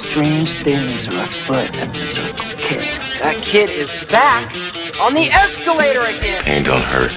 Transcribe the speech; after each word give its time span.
Strange 0.00 0.54
things 0.64 1.08
are 1.08 1.24
afoot 1.24 1.76
at 1.76 1.92
the 1.92 2.02
Circle 2.02 2.56
K. 2.56 2.78
That 3.20 3.42
kid 3.42 3.68
is 3.68 3.90
back 4.10 4.50
on 4.98 5.12
the 5.12 5.28
escalator 5.30 6.00
again. 6.00 6.42
Pain 6.42 6.62
don't 6.62 6.80
hurt. 6.80 7.12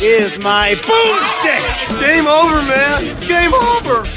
Is 0.00 0.38
my 0.38 0.74
boomstick! 0.76 2.00
Game 2.00 2.28
over, 2.28 2.62
man. 2.62 3.02
Game 3.26 3.52
over. 3.52 4.08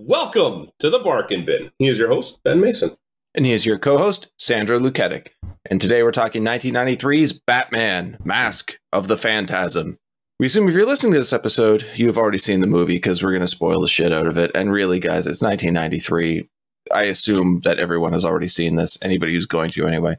Welcome 0.00 0.68
to 0.80 0.90
the 0.90 0.98
Bargain 0.98 1.46
Bin. 1.46 1.70
He 1.78 1.88
is 1.88 1.98
your 1.98 2.08
host, 2.08 2.42
Ben 2.44 2.60
Mason. 2.60 2.94
And 3.34 3.46
he 3.46 3.52
is 3.52 3.64
your 3.64 3.78
co 3.78 3.96
host, 3.96 4.30
Sandro 4.38 4.78
Luketic. 4.78 5.32
And 5.70 5.80
today 5.80 6.02
we're 6.02 6.12
talking 6.12 6.44
1993's 6.44 7.32
Batman 7.32 8.18
Mask 8.22 8.78
of 8.92 9.08
the 9.08 9.16
Phantasm. 9.16 9.98
We 10.40 10.46
assume 10.46 10.68
if 10.68 10.74
you're 10.74 10.84
listening 10.84 11.12
to 11.12 11.20
this 11.20 11.32
episode, 11.32 11.86
you 11.94 12.08
have 12.08 12.18
already 12.18 12.38
seen 12.38 12.60
the 12.60 12.66
movie 12.66 12.96
because 12.96 13.22
we're 13.22 13.30
going 13.30 13.40
to 13.42 13.46
spoil 13.46 13.80
the 13.80 13.86
shit 13.86 14.12
out 14.12 14.26
of 14.26 14.36
it. 14.36 14.50
And 14.52 14.72
really, 14.72 14.98
guys, 14.98 15.28
it's 15.28 15.40
1993. 15.40 16.48
I 16.92 17.04
assume 17.04 17.60
that 17.60 17.78
everyone 17.78 18.12
has 18.12 18.24
already 18.24 18.48
seen 18.48 18.74
this, 18.74 18.98
anybody 19.00 19.32
who's 19.32 19.46
going 19.46 19.70
to 19.72 19.86
anyway. 19.86 20.16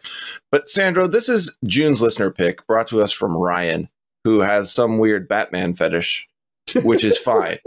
But 0.52 0.70
Sandro, 0.70 1.08
this 1.08 1.27
is 1.27 1.58
June's 1.66 2.02
listener 2.02 2.31
pick 2.31 2.66
brought 2.66 2.88
to 2.88 3.03
us 3.03 3.12
from 3.12 3.36
Ryan, 3.36 3.89
who 4.23 4.39
has 4.39 4.72
some 4.72 4.99
weird 4.99 5.27
Batman 5.27 5.75
fetish, 5.75 6.27
which 6.84 7.03
is 7.03 7.17
fine. 7.17 7.59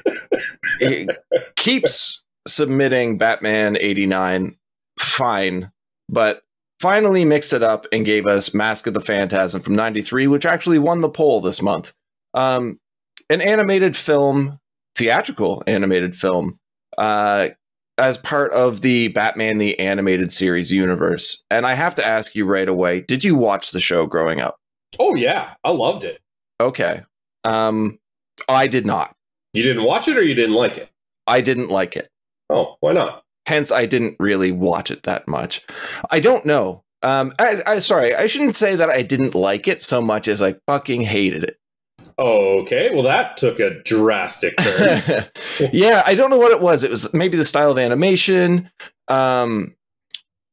he 0.80 1.08
keeps 1.56 2.22
submitting 2.46 3.16
Batman 3.16 3.78
89, 3.80 4.58
fine, 4.98 5.72
but 6.10 6.42
finally 6.80 7.24
mixed 7.24 7.52
it 7.52 7.62
up 7.62 7.86
and 7.92 8.04
gave 8.04 8.26
us 8.26 8.54
Mask 8.54 8.86
of 8.86 8.94
the 8.94 9.00
Phantasm 9.00 9.60
from 9.60 9.74
93, 9.74 10.26
which 10.26 10.46
actually 10.46 10.78
won 10.78 11.00
the 11.00 11.08
poll 11.08 11.40
this 11.40 11.62
month. 11.62 11.92
Um, 12.34 12.78
an 13.30 13.40
animated 13.40 13.96
film, 13.96 14.58
theatrical 14.96 15.62
animated 15.66 16.14
film, 16.14 16.58
uh, 16.96 17.48
as 17.98 18.16
part 18.18 18.52
of 18.52 18.80
the 18.80 19.08
Batman 19.08 19.58
the 19.58 19.78
Animated 19.78 20.32
Series 20.32 20.70
universe. 20.70 21.42
And 21.50 21.66
I 21.66 21.74
have 21.74 21.94
to 21.96 22.06
ask 22.06 22.34
you 22.34 22.44
right 22.46 22.68
away 22.68 23.00
did 23.00 23.24
you 23.24 23.34
watch 23.34 23.72
the 23.72 23.80
show 23.80 24.06
growing 24.06 24.40
up? 24.40 24.56
Oh, 24.98 25.14
yeah. 25.14 25.54
I 25.64 25.70
loved 25.70 26.04
it. 26.04 26.20
Okay. 26.60 27.02
Um, 27.44 27.98
I 28.48 28.66
did 28.66 28.86
not. 28.86 29.14
You 29.52 29.62
didn't 29.62 29.84
watch 29.84 30.08
it 30.08 30.16
or 30.16 30.22
you 30.22 30.34
didn't 30.34 30.54
like 30.54 30.76
it? 30.76 30.90
I 31.26 31.40
didn't 31.40 31.68
like 31.68 31.96
it. 31.96 32.08
Oh, 32.50 32.76
why 32.80 32.92
not? 32.92 33.24
Hence, 33.48 33.72
I 33.72 33.86
didn't 33.86 34.14
really 34.20 34.52
watch 34.52 34.90
it 34.90 35.04
that 35.04 35.26
much. 35.26 35.62
I 36.10 36.20
don't 36.20 36.44
know. 36.44 36.84
Um, 37.02 37.32
I, 37.38 37.62
I 37.66 37.78
sorry, 37.78 38.14
I 38.14 38.26
shouldn't 38.26 38.52
say 38.52 38.76
that 38.76 38.90
I 38.90 39.00
didn't 39.00 39.34
like 39.34 39.66
it 39.66 39.82
so 39.82 40.02
much 40.02 40.28
as 40.28 40.42
I 40.42 40.56
fucking 40.66 41.00
hated 41.00 41.44
it. 41.44 41.56
Okay, 42.18 42.90
well 42.92 43.04
that 43.04 43.38
took 43.38 43.58
a 43.58 43.82
drastic 43.84 44.54
turn. 44.58 45.24
yeah, 45.72 46.02
I 46.04 46.14
don't 46.14 46.28
know 46.28 46.36
what 46.36 46.52
it 46.52 46.60
was. 46.60 46.84
It 46.84 46.90
was 46.90 47.14
maybe 47.14 47.38
the 47.38 47.44
style 47.44 47.70
of 47.70 47.78
animation, 47.78 48.70
um, 49.08 49.74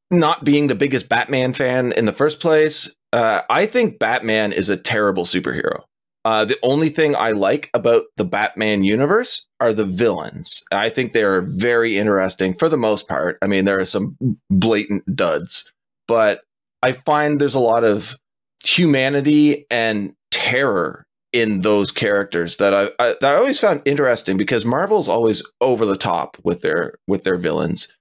not 0.10 0.46
being 0.46 0.68
the 0.68 0.76
biggest 0.76 1.10
Batman 1.10 1.52
fan 1.52 1.92
in 1.92 2.06
the 2.06 2.14
first 2.14 2.40
place. 2.40 2.96
Uh, 3.12 3.42
I 3.50 3.66
think 3.66 4.00
Batman 4.00 4.54
is 4.54 4.70
a 4.70 4.78
terrible 4.78 5.26
superhero. 5.26 5.84
Uh, 6.26 6.44
the 6.44 6.58
only 6.64 6.90
thing 6.90 7.16
I 7.16 7.32
like 7.32 7.70
about 7.76 8.06
the 8.18 8.26
Batman 8.26 8.84
universe 8.84 9.48
are 9.60 9.72
the 9.72 9.86
villains. 9.86 10.64
I 10.72 10.90
think 10.90 11.14
they 11.14 11.24
are 11.24 11.44
very 11.44 12.00
interesting 12.00 12.56
for 12.56 12.68
the 12.68 12.78
most 12.78 13.08
part. 13.08 13.38
I 13.44 13.48
mean, 13.48 13.66
there 13.66 13.80
are 13.80 13.86
some 13.86 14.18
blatant 14.50 15.04
duds, 15.16 15.72
but 16.08 16.42
I 16.82 16.94
find 16.94 17.40
there's 17.40 17.54
a 17.54 17.60
lot 17.60 17.84
of 17.84 18.16
humanity 18.64 19.68
and 19.70 20.14
terror 20.32 21.06
in 21.32 21.62
those 21.62 21.92
characters 21.92 22.58
that 22.58 22.74
I, 22.74 22.86
I, 22.98 23.16
that 23.22 23.36
I 23.36 23.38
always 23.38 23.60
found 23.60 23.84
interesting 23.86 24.36
because 24.36 24.66
Marvel's 24.66 25.10
always 25.10 25.44
over 25.62 25.86
the 25.86 25.98
top 25.98 26.38
with 26.44 26.62
their 26.62 26.96
with 27.08 27.24
their 27.24 27.38
villains. 27.38 27.94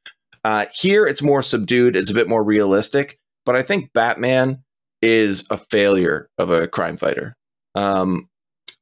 Uh, 0.44 0.66
here, 0.72 1.06
it's 1.06 1.22
more 1.22 1.42
subdued. 1.42 1.94
It's 1.94 2.10
a 2.10 2.14
bit 2.14 2.28
more 2.28 2.44
realistic, 2.44 3.18
but 3.44 3.54
I 3.54 3.62
think 3.62 3.92
Batman 3.92 4.62
is 5.02 5.46
a 5.50 5.58
failure 5.58 6.28
of 6.38 6.50
a 6.50 6.66
crime 6.66 6.96
fighter. 6.96 7.34
Um, 7.74 8.28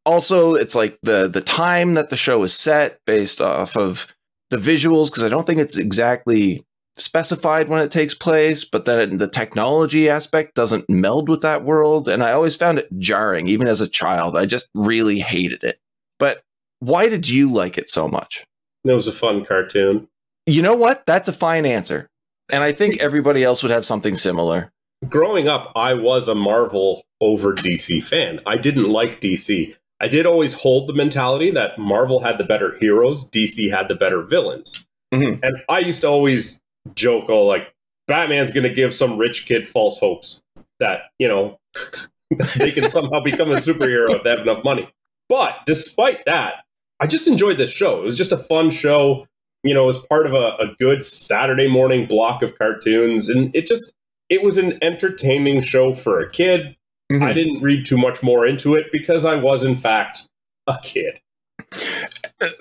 also, 0.05 0.55
it's 0.55 0.75
like 0.75 0.99
the 1.03 1.29
the 1.29 1.41
time 1.41 1.95
that 1.95 2.11
the 2.11 2.17
show 2.17 2.43
is 2.43 2.55
set 2.55 2.99
based 3.07 3.41
off 3.41 3.77
of 3.77 4.07
the 4.51 4.57
visuals 4.57 5.07
because 5.07 5.25
I 5.25 5.29
don't 5.29 5.47
think 5.47 5.61
it's 5.61 5.79
exactly 5.79 6.65
specified 6.99 7.69
when 7.69 7.83
it 7.83 7.91
takes 7.91 8.15
place, 8.15 8.65
but 8.65 8.85
then 8.85 9.19
the 9.19 9.29
technology 9.29 10.09
aspect 10.09 10.55
doesn't 10.55 10.91
meld 10.91 11.29
with 11.29 11.41
that 11.43 11.65
world, 11.65 12.09
and 12.09 12.23
I 12.23 12.33
always 12.33 12.57
found 12.57 12.79
it 12.79 12.89
jarring, 12.99 13.49
even 13.49 13.69
as 13.69 13.81
a 13.81 13.89
child. 13.89 14.37
I 14.37 14.47
just 14.47 14.69
really 14.75 15.21
hated 15.21 15.65
it. 15.65 15.79
But 16.19 16.43
why 16.81 17.09
did 17.09 17.29
you 17.29 17.53
like 17.53 17.79
it 17.79 17.89
so 17.89 18.09
much? 18.09 18.45
It 18.85 18.93
was 18.93 19.09
a 19.09 19.13
fun 19.13 19.45
cartoon. 19.45 20.09
You 20.47 20.63
know 20.63 20.75
what? 20.75 21.07
That's 21.07 21.29
a 21.29 21.33
fine 21.33 21.65
answer, 21.65 22.09
and 22.51 22.65
I 22.65 22.73
think 22.73 23.01
everybody 23.01 23.45
else 23.45 23.63
would 23.63 23.73
have 23.73 23.87
something 23.87 24.17
similar. 24.17 24.72
Growing 25.09 25.49
up, 25.49 25.73
I 25.75 25.95
was 25.95 26.29
a 26.29 26.35
Marvel 26.35 27.05
over 27.21 27.55
DC 27.55 28.03
fan. 28.03 28.39
I 28.47 28.57
didn't 28.57 28.91
like 28.91 29.21
DC. 29.21 29.75
I 30.01 30.09
did 30.09 30.27
always 30.27 30.53
hold 30.53 30.89
the 30.89 30.93
mentality 30.93 31.51
that 31.53 31.79
Marvel 31.79 32.21
had 32.21 32.39
the 32.39 32.45
better 32.45 32.77
heroes, 32.79 33.29
DC 33.31 33.71
had 33.71 33.89
the 33.89 33.95
better 33.95 34.23
villains. 34.23 34.85
Mm-hmm. 35.15 35.45
And 35.45 35.57
I 35.69 35.79
used 35.79 36.01
to 36.01 36.09
always 36.09 36.61
joke, 36.95 37.27
oh, 37.29 37.45
like, 37.45 37.73
Batman's 38.09 38.51
going 38.51 38.69
to 38.69 38.75
give 38.75 38.93
some 38.93 39.17
rich 39.17 39.47
kid 39.47 39.67
false 39.67 39.99
hopes 39.99 40.43
that, 40.81 41.03
you 41.19 41.29
know, 41.29 41.61
they 42.57 42.73
can 42.73 42.89
somehow 42.89 43.21
become 43.21 43.51
a 43.51 43.57
superhero 43.57 44.15
if 44.17 44.25
they 44.25 44.31
have 44.31 44.41
enough 44.41 44.65
money. 44.65 44.89
But 45.29 45.59
despite 45.67 46.25
that, 46.27 46.65
I 46.99 47.07
just 47.07 47.29
enjoyed 47.29 47.59
this 47.59 47.71
show. 47.71 48.01
It 48.01 48.05
was 48.05 48.19
just 48.19 48.33
a 48.33 48.39
fun 48.39 48.71
show. 48.71 49.27
You 49.63 49.75
know, 49.75 49.85
it 49.85 49.87
was 49.87 49.99
part 49.99 50.27
of 50.27 50.35
a, 50.35 50.57
a 50.59 50.75
good 50.79 51.05
Saturday 51.05 51.69
morning 51.69 52.07
block 52.07 52.43
of 52.43 52.59
cartoons. 52.59 53.29
And 53.29 53.55
it 53.55 53.67
just, 53.67 53.93
it 54.33 54.43
was 54.43 54.57
an 54.57 54.79
entertaining 54.83 55.61
show 55.61 55.93
for 55.93 56.19
a 56.19 56.31
kid. 56.31 56.75
Mm-hmm. 57.13 57.23
I 57.23 57.35
didn't 57.35 57.61
read 57.61 57.85
too 57.85 57.99
much 57.99 58.23
more 58.23 58.47
into 58.47 58.75
it 58.75 58.87
because 58.91 59.27
I 59.27 59.37
was, 59.37 59.63
in 59.63 59.75
fact, 59.75 60.27
a 60.67 60.79
kid. 60.83 61.21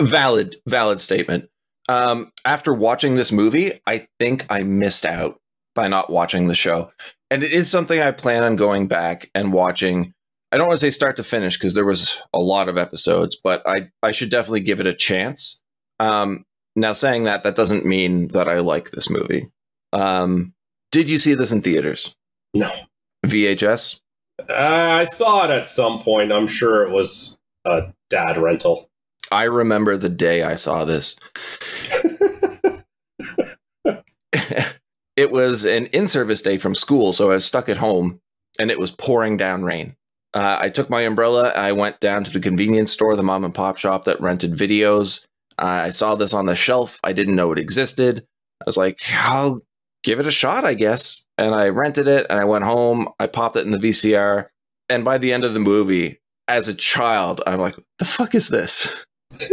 Valid, 0.01 0.57
valid 0.67 0.99
statement. 0.99 1.49
Um, 1.87 2.33
after 2.43 2.73
watching 2.73 3.15
this 3.15 3.31
movie, 3.31 3.79
I 3.87 4.05
think 4.19 4.45
I 4.49 4.63
missed 4.63 5.05
out 5.05 5.39
by 5.73 5.87
not 5.87 6.09
watching 6.09 6.47
the 6.47 6.55
show. 6.55 6.91
And 7.29 7.41
it 7.41 7.53
is 7.53 7.71
something 7.71 8.01
I 8.01 8.11
plan 8.11 8.43
on 8.43 8.57
going 8.57 8.89
back 8.89 9.31
and 9.33 9.53
watching. 9.53 10.13
I 10.51 10.57
don't 10.57 10.67
want 10.67 10.77
to 10.77 10.85
say 10.85 10.89
start 10.89 11.15
to 11.15 11.23
finish 11.23 11.57
because 11.57 11.73
there 11.73 11.85
was 11.85 12.19
a 12.33 12.39
lot 12.39 12.67
of 12.67 12.77
episodes, 12.77 13.39
but 13.41 13.65
I, 13.65 13.87
I 14.03 14.11
should 14.11 14.29
definitely 14.29 14.59
give 14.59 14.81
it 14.81 14.87
a 14.87 14.93
chance. 14.93 15.61
Um, 16.01 16.43
now, 16.75 16.91
saying 16.91 17.23
that, 17.23 17.43
that 17.43 17.55
doesn't 17.55 17.85
mean 17.85 18.27
that 18.29 18.49
I 18.49 18.59
like 18.59 18.91
this 18.91 19.09
movie. 19.09 19.49
Um, 19.93 20.53
did 20.91 21.09
you 21.09 21.17
see 21.17 21.33
this 21.33 21.51
in 21.51 21.61
theaters? 21.61 22.15
No. 22.53 22.71
VHS? 23.25 23.99
Uh, 24.49 24.53
I 24.53 25.05
saw 25.05 25.45
it 25.45 25.51
at 25.51 25.67
some 25.67 25.99
point. 25.99 26.31
I'm 26.31 26.47
sure 26.47 26.83
it 26.83 26.91
was 26.91 27.39
a 27.65 27.93
dad 28.09 28.37
rental. 28.37 28.89
I 29.31 29.45
remember 29.45 29.95
the 29.95 30.09
day 30.09 30.43
I 30.43 30.55
saw 30.55 30.83
this. 30.83 31.15
it 35.15 35.31
was 35.31 35.65
an 35.65 35.85
in 35.87 36.07
service 36.07 36.41
day 36.41 36.57
from 36.57 36.75
school, 36.75 37.13
so 37.13 37.31
I 37.31 37.35
was 37.35 37.45
stuck 37.45 37.69
at 37.69 37.77
home 37.77 38.19
and 38.59 38.69
it 38.69 38.79
was 38.79 38.91
pouring 38.91 39.37
down 39.37 39.63
rain. 39.63 39.95
Uh, 40.33 40.57
I 40.59 40.69
took 40.69 40.89
my 40.89 41.01
umbrella. 41.01 41.49
I 41.49 41.71
went 41.71 41.99
down 41.99 42.23
to 42.23 42.31
the 42.31 42.39
convenience 42.39 42.91
store, 42.91 43.15
the 43.15 43.23
mom 43.23 43.43
and 43.43 43.53
pop 43.53 43.77
shop 43.77 44.05
that 44.05 44.21
rented 44.21 44.57
videos. 44.57 45.25
Uh, 45.59 45.65
I 45.65 45.89
saw 45.91 46.15
this 46.15 46.33
on 46.33 46.45
the 46.45 46.55
shelf. 46.55 46.99
I 47.03 47.13
didn't 47.13 47.35
know 47.35 47.51
it 47.51 47.59
existed. 47.59 48.25
I 48.61 48.63
was 48.65 48.77
like, 48.77 48.99
I'll 49.13 49.61
give 50.03 50.19
it 50.19 50.27
a 50.27 50.31
shot, 50.31 50.65
I 50.65 50.73
guess. 50.73 51.25
And 51.37 51.55
I 51.55 51.69
rented 51.69 52.07
it 52.07 52.27
and 52.29 52.39
I 52.39 52.45
went 52.45 52.63
home. 52.63 53.09
I 53.19 53.27
popped 53.27 53.55
it 53.55 53.65
in 53.65 53.71
the 53.71 53.77
VCR. 53.77 54.47
And 54.89 55.05
by 55.05 55.17
the 55.17 55.31
end 55.31 55.43
of 55.43 55.53
the 55.53 55.59
movie, 55.59 56.19
as 56.47 56.67
a 56.67 56.73
child, 56.73 57.41
I'm 57.47 57.59
like, 57.59 57.75
the 57.97 58.05
fuck 58.05 58.35
is 58.35 58.49
this? 58.49 59.05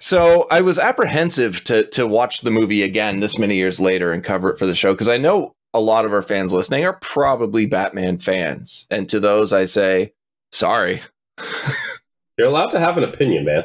so 0.00 0.46
I 0.50 0.60
was 0.60 0.78
apprehensive 0.78 1.64
to 1.64 1.86
to 1.90 2.06
watch 2.06 2.42
the 2.42 2.50
movie 2.50 2.82
again 2.82 3.20
this 3.20 3.38
many 3.38 3.56
years 3.56 3.80
later 3.80 4.12
and 4.12 4.22
cover 4.22 4.50
it 4.50 4.58
for 4.58 4.66
the 4.66 4.74
show 4.74 4.92
because 4.92 5.08
I 5.08 5.16
know 5.16 5.54
a 5.74 5.80
lot 5.80 6.04
of 6.04 6.12
our 6.12 6.22
fans 6.22 6.52
listening 6.52 6.84
are 6.84 6.98
probably 7.00 7.66
Batman 7.66 8.18
fans, 8.18 8.86
and 8.90 9.08
to 9.08 9.20
those 9.20 9.52
I 9.52 9.64
say, 9.64 10.12
sorry. 10.52 11.02
You're 12.38 12.48
allowed 12.48 12.70
to 12.70 12.80
have 12.80 12.96
an 12.96 13.04
opinion, 13.04 13.44
man. 13.44 13.64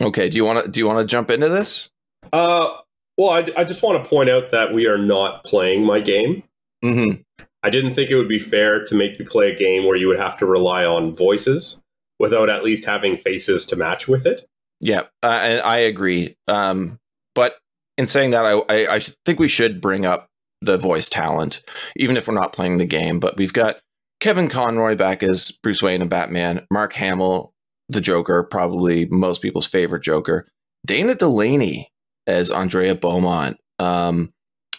Okay, 0.00 0.28
do 0.28 0.36
you 0.36 0.44
want 0.44 0.64
to 0.64 0.70
do 0.70 0.80
you 0.80 0.86
want 0.86 1.00
to 1.00 1.04
jump 1.04 1.30
into 1.30 1.48
this? 1.48 1.90
Uh, 2.32 2.68
well, 3.16 3.30
I, 3.30 3.46
I 3.56 3.64
just 3.64 3.82
want 3.82 4.02
to 4.02 4.08
point 4.08 4.30
out 4.30 4.50
that 4.50 4.72
we 4.72 4.86
are 4.86 4.98
not 4.98 5.44
playing 5.44 5.84
my 5.84 6.00
game. 6.00 6.42
Mm-hmm. 6.84 7.22
I 7.62 7.70
didn't 7.70 7.92
think 7.92 8.10
it 8.10 8.16
would 8.16 8.28
be 8.28 8.38
fair 8.38 8.84
to 8.84 8.94
make 8.94 9.18
you 9.18 9.24
play 9.24 9.50
a 9.50 9.56
game 9.56 9.84
where 9.84 9.96
you 9.96 10.08
would 10.08 10.18
have 10.18 10.36
to 10.38 10.46
rely 10.46 10.84
on 10.84 11.14
voices 11.14 11.82
without 12.18 12.48
at 12.48 12.64
least 12.64 12.84
having 12.84 13.16
faces 13.16 13.66
to 13.66 13.76
match 13.76 14.06
with 14.06 14.26
it. 14.26 14.46
Yeah, 14.80 15.02
uh, 15.22 15.40
and 15.42 15.60
I 15.62 15.78
agree. 15.78 16.36
Um, 16.48 16.98
but 17.34 17.56
in 17.98 18.06
saying 18.06 18.30
that, 18.30 18.44
I, 18.44 18.52
I, 18.68 18.94
I 18.96 18.98
think 19.24 19.38
we 19.38 19.48
should 19.48 19.80
bring 19.80 20.06
up 20.06 20.28
the 20.60 20.78
voice 20.78 21.08
talent, 21.08 21.62
even 21.96 22.16
if 22.16 22.28
we're 22.28 22.34
not 22.34 22.52
playing 22.52 22.78
the 22.78 22.84
game. 22.84 23.18
But 23.18 23.36
we've 23.36 23.52
got 23.52 23.78
Kevin 24.20 24.48
Conroy 24.48 24.94
back 24.94 25.22
as 25.22 25.50
Bruce 25.62 25.82
Wayne 25.82 26.02
and 26.02 26.10
Batman, 26.10 26.66
Mark 26.70 26.92
Hamill 26.92 27.52
the 27.88 28.00
Joker, 28.00 28.42
probably 28.42 29.06
most 29.06 29.42
people's 29.42 29.66
favorite 29.66 30.02
Joker. 30.02 30.46
Dana 30.84 31.14
Delany 31.14 31.90
as 32.26 32.50
Andrea 32.50 32.94
Beaumont. 32.94 33.58
Um, 33.78 34.32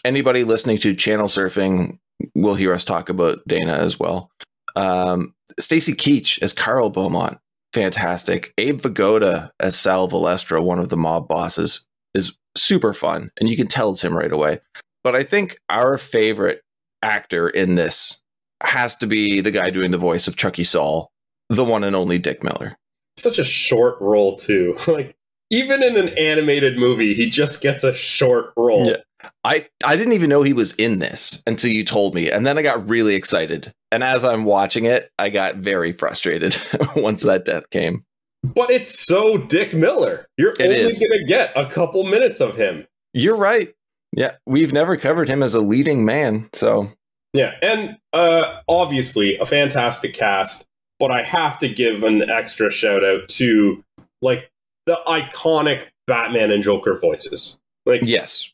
anybody 0.04 0.44
listening 0.44 0.78
to 0.78 0.94
Channel 0.94 1.28
Surfing 1.28 1.98
will 2.34 2.54
hear 2.54 2.72
us 2.72 2.84
talk 2.84 3.08
about 3.08 3.38
Dana 3.46 3.74
as 3.74 3.98
well. 3.98 4.30
Um, 4.76 5.34
Stacy 5.58 5.94
Keach 5.94 6.40
as 6.42 6.52
Carl 6.52 6.90
Beaumont, 6.90 7.38
fantastic. 7.72 8.52
Abe 8.58 8.80
Vigoda 8.80 9.50
as 9.60 9.78
Sal 9.78 10.08
Valestra, 10.08 10.62
one 10.62 10.78
of 10.78 10.88
the 10.88 10.96
mob 10.96 11.28
bosses, 11.28 11.86
is 12.14 12.36
super 12.56 12.92
fun, 12.92 13.30
and 13.38 13.48
you 13.48 13.56
can 13.56 13.66
tell 13.66 13.90
it's 13.90 14.02
him 14.02 14.16
right 14.16 14.32
away. 14.32 14.60
But 15.04 15.14
I 15.14 15.22
think 15.22 15.58
our 15.68 15.98
favorite 15.98 16.62
actor 17.02 17.48
in 17.48 17.76
this 17.76 18.20
has 18.62 18.96
to 18.96 19.06
be 19.06 19.40
the 19.40 19.50
guy 19.50 19.70
doing 19.70 19.90
the 19.90 19.98
voice 19.98 20.26
of 20.26 20.36
Chuckie 20.36 20.64
Sol, 20.64 21.10
the 21.48 21.64
one 21.64 21.84
and 21.84 21.94
only 21.94 22.18
Dick 22.18 22.42
Miller. 22.42 22.74
Such 23.16 23.38
a 23.38 23.44
short 23.44 24.00
role 24.00 24.36
too. 24.36 24.76
like 24.86 25.14
even 25.50 25.82
in 25.82 25.96
an 25.96 26.08
animated 26.18 26.76
movie, 26.78 27.14
he 27.14 27.28
just 27.28 27.60
gets 27.60 27.84
a 27.84 27.92
short 27.94 28.52
role. 28.56 28.86
Yeah. 28.86 28.96
I 29.44 29.66
I 29.84 29.96
didn't 29.96 30.12
even 30.12 30.30
know 30.30 30.42
he 30.42 30.52
was 30.52 30.74
in 30.74 31.00
this 31.00 31.42
until 31.46 31.70
you 31.72 31.84
told 31.84 32.14
me, 32.14 32.30
and 32.30 32.46
then 32.46 32.56
I 32.56 32.62
got 32.62 32.88
really 32.88 33.14
excited. 33.14 33.72
And 33.90 34.04
as 34.04 34.24
I'm 34.24 34.44
watching 34.44 34.84
it, 34.84 35.10
I 35.18 35.28
got 35.30 35.56
very 35.56 35.92
frustrated 35.92 36.56
once 36.96 37.22
that 37.22 37.44
death 37.44 37.68
came. 37.70 38.04
But 38.44 38.70
it's 38.70 38.96
so 38.96 39.36
Dick 39.38 39.74
Miller. 39.74 40.26
You're 40.36 40.52
It 40.52 40.60
only 40.60 40.76
is. 40.76 41.00
to 41.00 41.24
get 41.26 41.50
a 41.56 41.66
couple 41.66 42.04
minutes 42.04 42.40
of 42.40 42.56
him. 42.56 42.86
You're 43.12 43.36
right. 43.36 43.74
Yeah, 44.12 44.36
we've 44.46 44.72
never 44.72 44.96
covered 44.96 45.28
him 45.28 45.42
as 45.42 45.54
a 45.54 45.60
leading 45.60 46.04
man, 46.04 46.48
so 46.52 46.88
Yeah, 47.32 47.54
and 47.60 47.96
uh, 48.12 48.60
obviously 48.68 49.36
a 49.38 49.44
fantastic 49.44 50.14
cast, 50.14 50.64
but 51.00 51.10
I 51.10 51.22
have 51.24 51.58
to 51.58 51.68
give 51.68 52.04
an 52.04 52.30
extra 52.30 52.70
shout 52.70 53.04
out 53.04 53.28
to 53.30 53.82
like 54.22 54.50
the 54.88 54.98
iconic 55.06 55.84
Batman 56.06 56.50
and 56.50 56.62
Joker 56.62 56.98
voices. 56.98 57.58
Like 57.84 58.00
yes, 58.04 58.50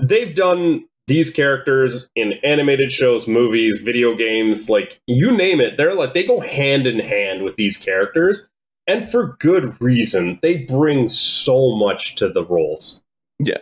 they've 0.00 0.34
done 0.34 0.84
these 1.06 1.30
characters 1.30 2.08
in 2.16 2.34
animated 2.42 2.90
shows, 2.90 3.28
movies, 3.28 3.80
video 3.80 4.16
games, 4.16 4.68
like 4.68 5.00
you 5.06 5.30
name 5.30 5.60
it. 5.60 5.76
They're 5.76 5.94
like 5.94 6.12
they 6.12 6.26
go 6.26 6.40
hand 6.40 6.88
in 6.88 6.98
hand 6.98 7.44
with 7.44 7.54
these 7.54 7.76
characters, 7.76 8.48
and 8.88 9.08
for 9.08 9.36
good 9.38 9.80
reason. 9.80 10.40
They 10.42 10.58
bring 10.58 11.06
so 11.06 11.76
much 11.76 12.16
to 12.16 12.28
the 12.28 12.44
roles. 12.44 13.00
Yeah, 13.38 13.58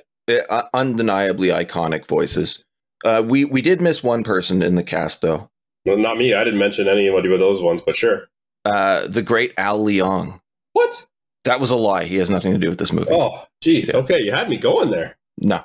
uh, 0.48 0.62
undeniably 0.72 1.48
iconic 1.48 2.06
voices. 2.06 2.64
Uh, 3.04 3.22
we 3.24 3.44
we 3.44 3.60
did 3.60 3.82
miss 3.82 4.02
one 4.02 4.24
person 4.24 4.62
in 4.62 4.76
the 4.76 4.82
cast 4.82 5.20
though. 5.20 5.50
Well, 5.84 5.98
not 5.98 6.16
me. 6.16 6.32
I 6.32 6.42
didn't 6.42 6.58
mention 6.58 6.88
anybody 6.88 7.28
with 7.28 7.40
those 7.40 7.60
ones, 7.62 7.82
but 7.84 7.96
sure. 7.96 8.28
Uh, 8.64 9.06
the 9.06 9.22
great 9.22 9.52
Al 9.58 9.84
Leong. 9.84 10.40
What? 10.72 11.06
That 11.48 11.60
was 11.60 11.70
a 11.70 11.76
lie. 11.76 12.04
He 12.04 12.16
has 12.16 12.28
nothing 12.28 12.52
to 12.52 12.58
do 12.58 12.68
with 12.68 12.78
this 12.78 12.92
movie. 12.92 13.10
Oh, 13.10 13.42
geez. 13.62 13.88
Yeah. 13.88 14.00
Okay, 14.00 14.20
you 14.20 14.32
had 14.32 14.50
me 14.50 14.58
going 14.58 14.90
there. 14.90 15.16
No. 15.38 15.64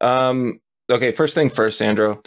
Um, 0.00 0.60
okay, 0.88 1.10
first 1.10 1.34
thing 1.34 1.50
first, 1.50 1.78
Sandro. 1.78 2.22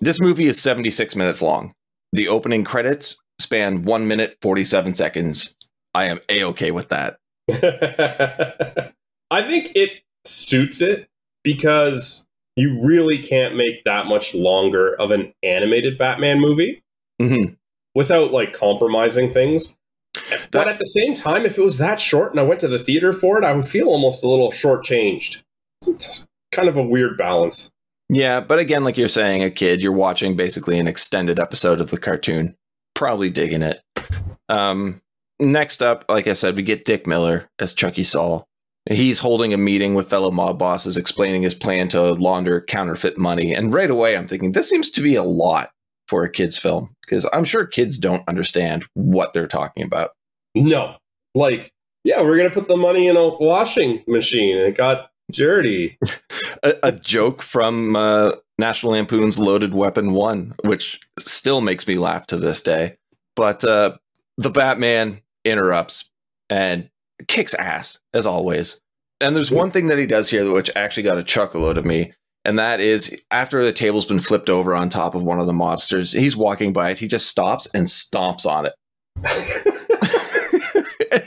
This 0.00 0.20
movie 0.20 0.46
is 0.46 0.60
76 0.60 1.16
minutes 1.16 1.42
long. 1.42 1.74
The 2.12 2.28
opening 2.28 2.64
credits 2.64 3.20
span 3.40 3.84
one 3.84 4.06
minute, 4.06 4.36
47 4.40 4.94
seconds. 4.94 5.56
I 5.94 6.04
am 6.04 6.20
a 6.28 6.44
okay 6.44 6.70
with 6.70 6.90
that. 6.90 7.18
I 9.30 9.42
think 9.42 9.72
it 9.74 9.90
suits 10.24 10.82
it 10.82 11.08
because 11.42 12.26
you 12.56 12.80
really 12.84 13.18
can't 13.18 13.56
make 13.56 13.82
that 13.84 14.06
much 14.06 14.34
longer 14.34 14.94
of 14.94 15.10
an 15.10 15.32
animated 15.42 15.98
Batman 15.98 16.40
movie 16.40 16.82
hmm 17.18 17.46
without 17.94 18.30
like 18.30 18.52
compromising 18.52 19.28
things. 19.30 19.76
But 20.50 20.68
at 20.68 20.78
the 20.78 20.86
same 20.86 21.14
time, 21.14 21.46
if 21.46 21.58
it 21.58 21.64
was 21.64 21.78
that 21.78 22.00
short 22.00 22.32
and 22.32 22.40
I 22.40 22.42
went 22.42 22.60
to 22.60 22.68
the 22.68 22.78
theater 22.78 23.12
for 23.12 23.38
it, 23.38 23.44
I 23.44 23.52
would 23.52 23.66
feel 23.66 23.88
almost 23.88 24.24
a 24.24 24.28
little 24.28 24.50
shortchanged. 24.50 25.42
It's 25.86 26.26
kind 26.52 26.68
of 26.68 26.76
a 26.76 26.82
weird 26.82 27.16
balance. 27.16 27.70
Yeah, 28.08 28.40
but 28.40 28.58
again, 28.58 28.82
like 28.82 28.96
you're 28.96 29.08
saying, 29.08 29.44
a 29.44 29.50
kid, 29.50 29.80
you're 29.80 29.92
watching 29.92 30.36
basically 30.36 30.78
an 30.78 30.88
extended 30.88 31.38
episode 31.38 31.80
of 31.80 31.90
the 31.90 31.98
cartoon. 31.98 32.56
Probably 32.94 33.30
digging 33.30 33.62
it. 33.62 33.80
Um, 34.48 35.00
next 35.38 35.80
up, 35.80 36.04
like 36.08 36.26
I 36.26 36.32
said, 36.32 36.56
we 36.56 36.62
get 36.62 36.84
Dick 36.84 37.06
Miller 37.06 37.48
as 37.60 37.72
Chuckie 37.72 38.02
Sol. 38.02 38.44
He's 38.90 39.20
holding 39.20 39.54
a 39.54 39.58
meeting 39.58 39.94
with 39.94 40.10
fellow 40.10 40.32
mob 40.32 40.58
bosses, 40.58 40.96
explaining 40.96 41.42
his 41.42 41.54
plan 41.54 41.88
to 41.90 42.14
launder 42.14 42.60
counterfeit 42.62 43.16
money. 43.16 43.54
And 43.54 43.72
right 43.72 43.90
away, 43.90 44.16
I'm 44.16 44.26
thinking 44.26 44.52
this 44.52 44.68
seems 44.68 44.90
to 44.90 45.00
be 45.00 45.14
a 45.14 45.22
lot 45.22 45.70
for 46.08 46.24
a 46.24 46.30
kids' 46.30 46.58
film 46.58 46.96
because 47.02 47.28
I'm 47.32 47.44
sure 47.44 47.64
kids 47.64 47.96
don't 47.96 48.26
understand 48.26 48.84
what 48.94 49.32
they're 49.32 49.46
talking 49.46 49.84
about. 49.84 50.10
No, 50.54 50.96
like, 51.34 51.72
yeah, 52.04 52.22
we're 52.22 52.36
gonna 52.36 52.50
put 52.50 52.68
the 52.68 52.76
money 52.76 53.06
in 53.06 53.16
a 53.16 53.28
washing 53.28 54.02
machine. 54.06 54.56
It 54.56 54.76
got 54.76 55.10
dirty. 55.32 55.98
a, 56.62 56.74
a 56.82 56.92
joke 56.92 57.42
from 57.42 57.96
uh, 57.96 58.32
National 58.58 58.92
Lampoon's 58.92 59.38
Loaded 59.38 59.74
Weapon 59.74 60.12
One, 60.12 60.54
which 60.64 61.00
still 61.18 61.60
makes 61.60 61.86
me 61.86 61.98
laugh 61.98 62.26
to 62.28 62.36
this 62.36 62.62
day. 62.62 62.96
But 63.36 63.64
uh, 63.64 63.96
the 64.36 64.50
Batman 64.50 65.20
interrupts 65.44 66.10
and 66.48 66.88
kicks 67.28 67.54
ass 67.54 68.00
as 68.14 68.26
always. 68.26 68.80
And 69.20 69.36
there's 69.36 69.50
one 69.50 69.70
thing 69.70 69.88
that 69.88 69.98
he 69.98 70.06
does 70.06 70.30
here 70.30 70.50
which 70.50 70.70
actually 70.74 71.02
got 71.02 71.18
a 71.18 71.22
chuckle 71.22 71.68
out 71.68 71.78
of 71.78 71.84
me, 71.84 72.12
and 72.44 72.58
that 72.58 72.80
is 72.80 73.22
after 73.30 73.62
the 73.64 73.72
table's 73.72 74.06
been 74.06 74.18
flipped 74.18 74.48
over 74.48 74.74
on 74.74 74.88
top 74.88 75.14
of 75.14 75.22
one 75.22 75.40
of 75.40 75.46
the 75.46 75.52
mobsters, 75.52 76.18
he's 76.18 76.36
walking 76.36 76.72
by 76.72 76.90
it, 76.90 76.98
he 76.98 77.06
just 77.06 77.28
stops 77.28 77.68
and 77.74 77.86
stomps 77.86 78.46
on 78.46 78.66
it. 78.66 78.72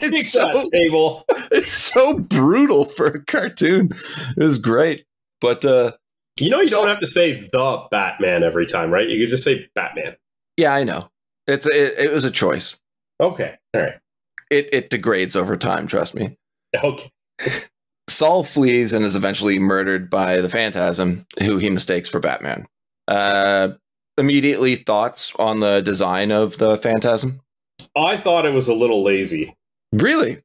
It's, 0.05 0.31
so, 0.31 0.63
table. 0.71 1.25
it's 1.51 1.71
so 1.71 2.19
brutal 2.19 2.85
for 2.85 3.05
a 3.07 3.23
cartoon. 3.25 3.91
It 4.38 4.44
was 4.44 4.57
great. 4.57 5.05
But 5.41 5.63
uh, 5.65 5.94
You 6.39 6.50
know, 6.50 6.59
you 6.59 6.65
So- 6.67 6.77
don't 6.79 6.88
have 6.88 7.00
to 7.00 7.07
say 7.07 7.47
the 7.51 7.88
Batman 7.91 8.44
every 8.44 8.65
time, 8.65 8.91
right? 8.91 9.07
You 9.07 9.23
could 9.23 9.29
just 9.29 9.44
say 9.44 9.67
Batman. 9.75 10.15
Yeah, 10.57 10.73
I 10.73 10.83
know. 10.83 11.09
It's 11.47 11.65
it, 11.67 11.95
it 11.97 12.11
was 12.11 12.25
a 12.25 12.31
choice. 12.31 12.79
Okay. 13.19 13.55
All 13.73 13.81
right. 13.81 13.95
It 14.50 14.69
it 14.73 14.89
degrades 14.89 15.35
over 15.35 15.57
time, 15.57 15.88
trust 15.88 16.15
me. 16.15 16.38
Okay. 16.83 17.11
Sol 18.09 18.44
flees 18.44 18.94
and 18.94 19.05
is 19.05 19.15
eventually 19.15 19.59
murdered 19.59 20.09
by 20.09 20.41
the 20.41 20.50
Phantasm, 20.50 21.25
who 21.39 21.57
he 21.57 21.69
mistakes 21.69 22.09
for 22.09 22.19
Batman. 22.19 22.65
Uh, 23.07 23.69
immediately 24.17 24.75
thoughts 24.75 25.33
on 25.38 25.59
the 25.61 25.81
design 25.81 26.31
of 26.31 26.57
the 26.57 26.77
Phantasm? 26.77 27.39
I 27.95 28.17
thought 28.17 28.45
it 28.45 28.51
was 28.53 28.67
a 28.67 28.73
little 28.73 29.03
lazy, 29.03 29.55
Really? 29.93 30.41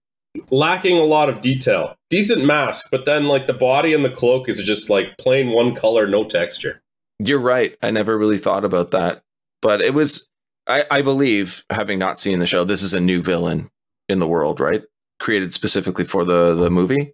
lacking 0.51 0.97
a 0.99 1.05
lot 1.05 1.29
of 1.29 1.41
detail. 1.41 1.97
Decent 2.11 2.45
mask, 2.45 2.87
but 2.91 3.05
then 3.05 3.27
like 3.27 3.47
the 3.47 3.53
body 3.55 3.93
and 3.93 4.05
the 4.05 4.11
cloak 4.11 4.49
is 4.49 4.63
just 4.63 4.89
like 4.89 5.17
plain 5.19 5.51
one 5.51 5.75
color, 5.75 6.07
no 6.07 6.25
texture. 6.25 6.81
You're 7.19 7.41
right. 7.41 7.77
I 7.83 7.91
never 7.91 8.17
really 8.17 8.39
thought 8.39 8.65
about 8.65 8.91
that. 8.93 9.23
But 9.61 9.81
it 9.81 9.95
was 9.95 10.29
I, 10.69 10.85
I 10.91 11.03
believe, 11.03 11.65
having 11.71 11.99
not 11.99 12.21
seen 12.21 12.39
the 12.39 12.47
show, 12.47 12.63
this 12.63 12.83
is 12.83 12.93
a 12.95 13.01
new 13.01 13.23
villain 13.23 13.71
in 14.09 14.19
the 14.19 14.29
world, 14.29 14.61
right? 14.61 14.83
Created 15.19 15.53
specifically 15.55 16.05
for 16.05 16.25
the, 16.25 16.55
the 16.55 16.71
movie. 16.71 17.13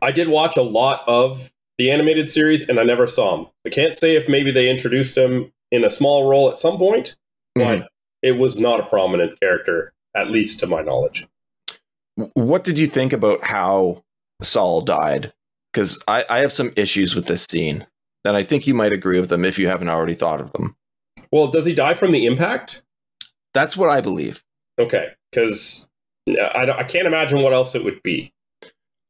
I 0.00 0.12
did 0.12 0.28
watch 0.28 0.56
a 0.56 0.62
lot 0.62 1.02
of 1.08 1.52
the 1.78 1.90
animated 1.90 2.30
series 2.30 2.68
and 2.68 2.78
I 2.78 2.84
never 2.84 3.06
saw 3.08 3.36
him. 3.38 3.46
I 3.66 3.70
can't 3.70 3.94
say 3.94 4.14
if 4.16 4.28
maybe 4.28 4.52
they 4.52 4.70
introduced 4.70 5.18
him 5.18 5.52
in 5.72 5.84
a 5.84 5.90
small 5.90 6.30
role 6.30 6.48
at 6.48 6.56
some 6.56 6.78
point, 6.78 7.16
but 7.56 7.78
Mhm. 7.80 7.86
it 8.22 8.32
was 8.38 8.58
not 8.58 8.78
a 8.80 8.84
prominent 8.84 9.38
character, 9.40 9.92
at 10.14 10.30
least 10.30 10.60
to 10.60 10.66
my 10.66 10.80
knowledge. 10.80 11.26
What 12.34 12.64
did 12.64 12.78
you 12.78 12.86
think 12.86 13.12
about 13.12 13.42
how 13.44 14.02
Sol 14.42 14.80
died? 14.80 15.32
Because 15.72 16.02
I, 16.06 16.24
I 16.28 16.38
have 16.40 16.52
some 16.52 16.70
issues 16.76 17.14
with 17.14 17.26
this 17.26 17.44
scene, 17.44 17.86
and 18.24 18.36
I 18.36 18.42
think 18.42 18.66
you 18.66 18.74
might 18.74 18.92
agree 18.92 19.18
with 19.20 19.30
them 19.30 19.44
if 19.44 19.58
you 19.58 19.68
haven't 19.68 19.88
already 19.88 20.14
thought 20.14 20.40
of 20.40 20.52
them. 20.52 20.76
Well, 21.30 21.46
does 21.46 21.64
he 21.64 21.74
die 21.74 21.94
from 21.94 22.12
the 22.12 22.26
impact? 22.26 22.82
That's 23.54 23.76
what 23.76 23.88
I 23.88 24.00
believe. 24.02 24.42
Okay, 24.78 25.08
because 25.30 25.88
I, 26.28 26.70
I 26.76 26.84
can't 26.84 27.06
imagine 27.06 27.42
what 27.42 27.52
else 27.54 27.74
it 27.74 27.84
would 27.84 28.02
be. 28.02 28.32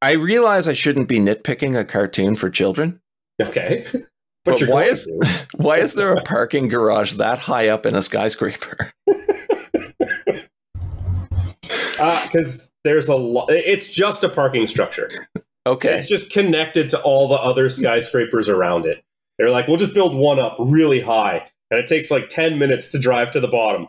I 0.00 0.12
realize 0.14 0.68
I 0.68 0.72
shouldn't 0.72 1.08
be 1.08 1.18
nitpicking 1.18 1.78
a 1.78 1.84
cartoon 1.84 2.34
for 2.36 2.50
children. 2.50 3.00
Okay, 3.40 3.84
but, 4.44 4.60
But 4.60 4.68
why 4.68 4.84
is- 4.84 5.06
to. 5.06 5.46
Why 5.56 5.78
is 5.78 5.94
there 5.94 6.12
a 6.14 6.22
parking 6.22 6.68
garage 6.68 7.14
that 7.14 7.38
high 7.38 7.68
up 7.68 7.86
in 7.86 7.94
a 7.94 8.02
skyscraper? 8.02 8.90
Because 11.92 12.66
Uh, 12.66 12.70
there's 12.84 13.08
a 13.08 13.16
lot. 13.16 13.50
It's 13.50 13.88
just 13.88 14.24
a 14.24 14.28
parking 14.28 14.66
structure. 14.66 15.28
Okay. 15.66 15.94
It's 15.94 16.08
just 16.08 16.30
connected 16.32 16.90
to 16.90 17.00
all 17.02 17.28
the 17.28 17.36
other 17.36 17.68
skyscrapers 17.68 18.48
around 18.48 18.84
it. 18.86 19.04
They're 19.38 19.50
like, 19.50 19.68
we'll 19.68 19.76
just 19.76 19.94
build 19.94 20.14
one 20.14 20.38
up 20.38 20.56
really 20.58 21.00
high, 21.00 21.48
and 21.70 21.78
it 21.78 21.86
takes 21.86 22.10
like 22.10 22.28
ten 22.28 22.58
minutes 22.58 22.88
to 22.88 22.98
drive 22.98 23.30
to 23.32 23.40
the 23.40 23.48
bottom. 23.48 23.88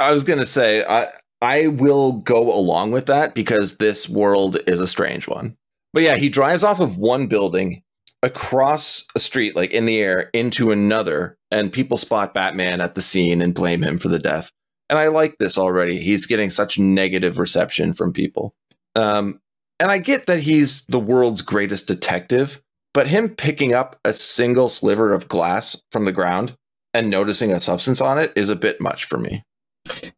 I 0.00 0.12
was 0.12 0.24
gonna 0.24 0.46
say 0.46 0.84
I 0.84 1.08
I 1.40 1.68
will 1.68 2.12
go 2.20 2.54
along 2.54 2.92
with 2.92 3.06
that 3.06 3.34
because 3.34 3.78
this 3.78 4.08
world 4.08 4.58
is 4.66 4.80
a 4.80 4.86
strange 4.86 5.26
one. 5.26 5.56
But 5.92 6.02
yeah, 6.02 6.16
he 6.16 6.28
drives 6.28 6.64
off 6.64 6.80
of 6.80 6.98
one 6.98 7.26
building 7.26 7.82
across 8.22 9.04
a 9.14 9.18
street, 9.18 9.56
like 9.56 9.72
in 9.72 9.84
the 9.84 9.98
air, 9.98 10.30
into 10.32 10.70
another, 10.70 11.36
and 11.50 11.72
people 11.72 11.98
spot 11.98 12.34
Batman 12.34 12.80
at 12.80 12.94
the 12.94 13.02
scene 13.02 13.42
and 13.42 13.54
blame 13.54 13.82
him 13.82 13.98
for 13.98 14.08
the 14.08 14.18
death. 14.18 14.50
And 14.92 14.98
I 14.98 15.08
like 15.08 15.38
this 15.38 15.56
already. 15.56 15.96
He's 15.96 16.26
getting 16.26 16.50
such 16.50 16.78
negative 16.78 17.38
reception 17.38 17.94
from 17.94 18.12
people. 18.12 18.54
Um, 18.94 19.40
and 19.80 19.90
I 19.90 19.96
get 19.96 20.26
that 20.26 20.40
he's 20.40 20.84
the 20.84 21.00
world's 21.00 21.40
greatest 21.40 21.88
detective, 21.88 22.60
but 22.92 23.06
him 23.06 23.30
picking 23.30 23.72
up 23.72 23.98
a 24.04 24.12
single 24.12 24.68
sliver 24.68 25.14
of 25.14 25.28
glass 25.28 25.82
from 25.90 26.04
the 26.04 26.12
ground 26.12 26.58
and 26.92 27.08
noticing 27.08 27.52
a 27.52 27.58
substance 27.58 28.02
on 28.02 28.18
it 28.18 28.34
is 28.36 28.50
a 28.50 28.54
bit 28.54 28.82
much 28.82 29.06
for 29.06 29.16
me. 29.16 29.42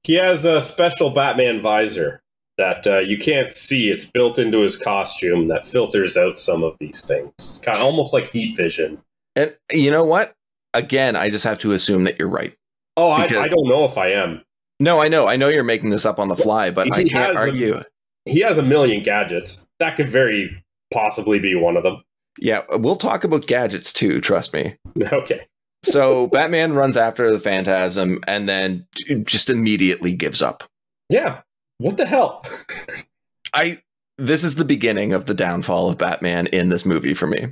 He 0.02 0.14
has 0.14 0.44
a 0.44 0.60
special 0.60 1.10
Batman 1.10 1.62
visor 1.62 2.20
that 2.58 2.84
uh, 2.84 2.98
you 2.98 3.16
can't 3.16 3.52
see. 3.52 3.90
It's 3.90 4.06
built 4.06 4.40
into 4.40 4.58
his 4.58 4.76
costume 4.76 5.46
that 5.46 5.64
filters 5.64 6.16
out 6.16 6.40
some 6.40 6.64
of 6.64 6.74
these 6.80 7.06
things. 7.06 7.30
It's 7.38 7.58
kind 7.58 7.78
of 7.78 7.84
almost 7.84 8.12
like 8.12 8.28
heat 8.28 8.56
vision. 8.56 9.00
And 9.36 9.56
you 9.72 9.92
know 9.92 10.04
what? 10.04 10.34
Again, 10.72 11.14
I 11.14 11.30
just 11.30 11.44
have 11.44 11.60
to 11.60 11.70
assume 11.70 12.02
that 12.04 12.18
you're 12.18 12.26
right. 12.26 12.56
Oh, 12.96 13.10
I, 13.10 13.22
I 13.22 13.46
don't 13.46 13.68
know 13.68 13.84
if 13.84 13.96
I 13.96 14.08
am. 14.08 14.42
No, 14.80 15.00
I 15.00 15.08
know. 15.08 15.26
I 15.28 15.36
know 15.36 15.48
you're 15.48 15.64
making 15.64 15.90
this 15.90 16.04
up 16.04 16.18
on 16.18 16.28
the 16.28 16.36
fly, 16.36 16.70
but 16.70 16.92
I 16.92 17.04
can't 17.04 17.12
has 17.12 17.36
a- 17.36 17.38
argue. 17.38 17.82
He 18.26 18.40
has 18.40 18.58
a 18.58 18.62
million 18.62 19.02
gadgets. 19.02 19.66
That 19.80 19.96
could 19.96 20.08
very 20.08 20.64
possibly 20.92 21.38
be 21.38 21.54
one 21.54 21.76
of 21.76 21.82
them. 21.82 22.02
Yeah, 22.38 22.62
we'll 22.70 22.96
talk 22.96 23.22
about 23.24 23.46
gadgets 23.46 23.92
too, 23.92 24.20
trust 24.20 24.52
me. 24.52 24.76
Okay. 25.12 25.46
So 25.84 26.28
Batman 26.28 26.72
runs 26.72 26.96
after 26.96 27.30
the 27.30 27.38
Phantasm 27.38 28.20
and 28.26 28.48
then 28.48 28.86
just 29.24 29.50
immediately 29.50 30.14
gives 30.14 30.40
up. 30.40 30.64
Yeah. 31.10 31.42
What 31.76 31.98
the 31.98 32.06
hell? 32.06 32.42
I 33.52 33.82
this 34.16 34.44
is 34.44 34.54
the 34.54 34.64
beginning 34.64 35.12
of 35.12 35.26
the 35.26 35.34
downfall 35.34 35.90
of 35.90 35.98
Batman 35.98 36.46
in 36.46 36.70
this 36.70 36.86
movie 36.86 37.12
for 37.12 37.26
me. 37.26 37.48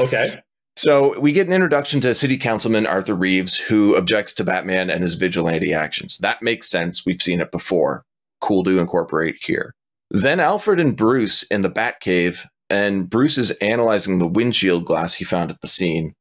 Okay. 0.00 0.42
So 0.76 1.18
we 1.18 1.32
get 1.32 1.46
an 1.46 1.54
introduction 1.54 2.00
to 2.02 2.14
City 2.14 2.36
Councilman 2.36 2.86
Arthur 2.86 3.14
Reeves, 3.14 3.56
who 3.56 3.96
objects 3.96 4.34
to 4.34 4.44
Batman 4.44 4.90
and 4.90 5.00
his 5.02 5.14
vigilante 5.14 5.72
actions. 5.72 6.18
That 6.18 6.42
makes 6.42 6.68
sense. 6.68 7.06
We've 7.06 7.22
seen 7.22 7.40
it 7.40 7.50
before. 7.50 8.04
Cool 8.42 8.62
to 8.64 8.78
incorporate 8.78 9.36
here. 9.40 9.74
Then 10.10 10.38
Alfred 10.38 10.78
and 10.78 10.94
Bruce 10.94 11.44
in 11.44 11.62
the 11.62 11.70
Batcave, 11.70 12.46
and 12.68 13.08
Bruce 13.08 13.38
is 13.38 13.52
analyzing 13.52 14.18
the 14.18 14.26
windshield 14.26 14.84
glass 14.84 15.14
he 15.14 15.24
found 15.24 15.50
at 15.50 15.60
the 15.62 15.66
scene. 15.66 16.12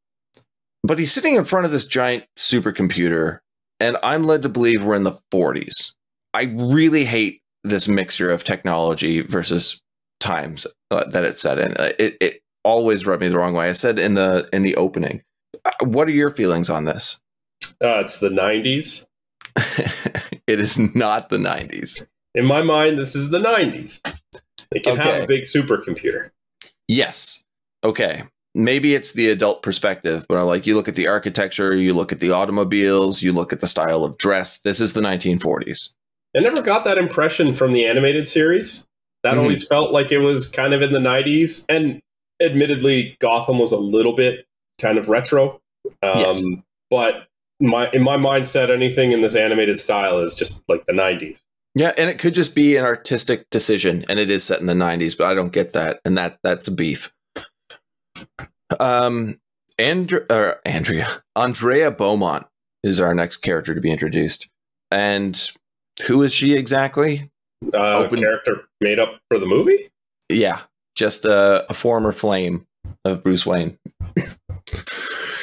But 0.84 1.00
he's 1.00 1.12
sitting 1.12 1.36
in 1.36 1.46
front 1.46 1.66
of 1.66 1.72
this 1.72 1.86
giant 1.86 2.24
supercomputer, 2.38 3.40
and 3.80 3.98
I'm 4.04 4.24
led 4.24 4.44
to 4.44 4.50
believe 4.50 4.84
we're 4.84 4.96
in 4.96 5.04
the 5.04 5.20
40s. 5.34 5.92
I 6.34 6.44
really 6.44 7.04
hate 7.04 7.42
this 7.64 7.88
mixture 7.88 8.30
of 8.30 8.44
technology 8.44 9.22
versus 9.22 9.80
times 10.20 10.66
uh, 10.92 11.06
that 11.10 11.26
it's 11.26 11.42
set 11.42 11.60
in. 11.60 11.76
Uh, 11.76 11.92
It, 12.00 12.18
it 12.22 12.42
always 12.66 13.06
rubbed 13.06 13.22
me 13.22 13.30
the 13.30 13.38
wrong 13.38 13.54
way. 13.54 13.70
I 13.70 13.74
said 13.74 13.98
in 14.00 14.16
the 14.16 14.50
in 14.52 14.64
the 14.64 14.76
opening. 14.76 15.22
Uh, 15.64 15.72
What 15.86 16.08
are 16.10 16.12
your 16.12 16.30
feelings 16.32 16.70
on 16.70 16.84
this? 16.86 17.22
Uh, 17.82 18.00
it's 18.00 18.20
the 18.20 18.30
90s. 18.30 19.06
it 20.48 20.60
is 20.60 20.78
not 20.78 21.30
the 21.30 21.38
90s. 21.38 22.02
In 22.34 22.46
my 22.46 22.62
mind, 22.62 22.98
this 22.98 23.16
is 23.16 23.30
the 23.30 23.40
90s. 23.40 24.02
They 24.72 24.80
can 24.80 24.98
have 24.98 25.24
a 25.24 25.28
big 25.28 25.44
supercomputer. 25.44 26.32
Yes. 26.88 27.44
Okay. 27.84 28.24
Maybe 28.54 28.96
it's 28.96 29.14
the 29.14 29.30
adult 29.30 29.64
perspective, 29.64 30.26
but 30.30 30.38
I 30.38 30.42
like 30.42 30.66
you 30.68 30.76
look 30.76 30.88
at 30.88 30.96
the 30.96 31.08
architecture, 31.08 31.76
you 31.76 31.94
look 31.94 32.12
at 32.12 32.20
the 32.22 32.32
automobiles, 32.32 33.22
you 33.22 33.34
look 33.34 33.52
at 33.52 33.60
the 33.60 33.68
style 33.68 34.04
of 34.04 34.18
dress. 34.18 34.60
This 34.62 34.80
is 34.80 34.94
the 34.94 35.02
1940s. 35.02 35.94
I 36.36 36.40
never 36.42 36.62
got 36.62 36.84
that 36.86 36.98
impression 36.98 37.54
from 37.54 37.74
the 37.74 37.86
animated 37.86 38.28
series. 38.28 38.86
That 39.24 39.36
Mhm. 39.36 39.40
always 39.40 39.68
felt 39.68 39.92
like 39.92 40.12
it 40.12 40.20
was 40.20 40.48
kind 40.48 40.74
of 40.74 40.82
in 40.82 40.92
the 40.92 41.00
90s. 41.00 41.66
And 41.68 42.00
admittedly, 42.42 43.16
Gotham 43.20 43.60
was 43.60 43.72
a 43.72 43.78
little 43.78 44.14
bit 44.14 44.46
kind 44.80 44.98
of 44.98 45.10
retro. 45.10 45.62
Um, 46.04 46.20
Yes. 46.20 46.44
But 46.90 47.28
my 47.60 47.90
in 47.92 48.04
my 48.04 48.18
mindset, 48.18 48.70
anything 48.70 49.12
in 49.12 49.22
this 49.22 49.36
animated 49.36 49.80
style 49.80 50.20
is 50.20 50.36
just 50.36 50.62
like 50.68 50.86
the 50.86 50.94
90s. 50.94 51.42
Yeah, 51.74 51.94
and 51.98 52.10
it 52.10 52.20
could 52.20 52.34
just 52.34 52.56
be 52.56 52.78
an 52.78 52.86
artistic 52.86 53.50
decision, 53.50 54.06
and 54.08 54.18
it 54.20 54.30
is 54.30 54.44
set 54.46 54.62
in 54.62 54.66
the 54.68 54.74
'90s, 54.74 55.18
but 55.18 55.26
I 55.26 55.34
don't 55.34 55.52
get 55.52 55.74
that, 55.74 56.00
and 56.06 56.18
that 56.18 56.40
that's 56.44 56.68
a 56.70 56.72
beef. 56.72 57.12
Um, 58.80 59.40
Andr- 59.78 60.26
or 60.30 60.62
Andrea, 60.66 61.08
Andrea 61.36 61.92
Beaumont 61.92 62.46
is 62.84 63.02
our 63.02 63.14
next 63.14 63.38
character 63.38 63.76
to 63.76 63.82
be 63.82 63.92
introduced, 63.92 64.50
and 64.90 65.50
who 66.08 66.24
is 66.24 66.34
she 66.34 66.54
exactly? 66.56 67.30
Uh, 67.74 67.98
Open- 67.98 68.20
Character 68.20 68.64
made 68.80 69.00
up 69.00 69.20
for 69.30 69.38
the 69.40 69.46
movie? 69.46 69.90
Yeah, 70.30 70.62
just 70.96 71.26
a, 71.26 71.66
a 71.70 71.74
former 71.74 72.12
flame 72.12 72.66
of 73.04 73.24
Bruce 73.24 73.46
Wayne. 73.46 73.78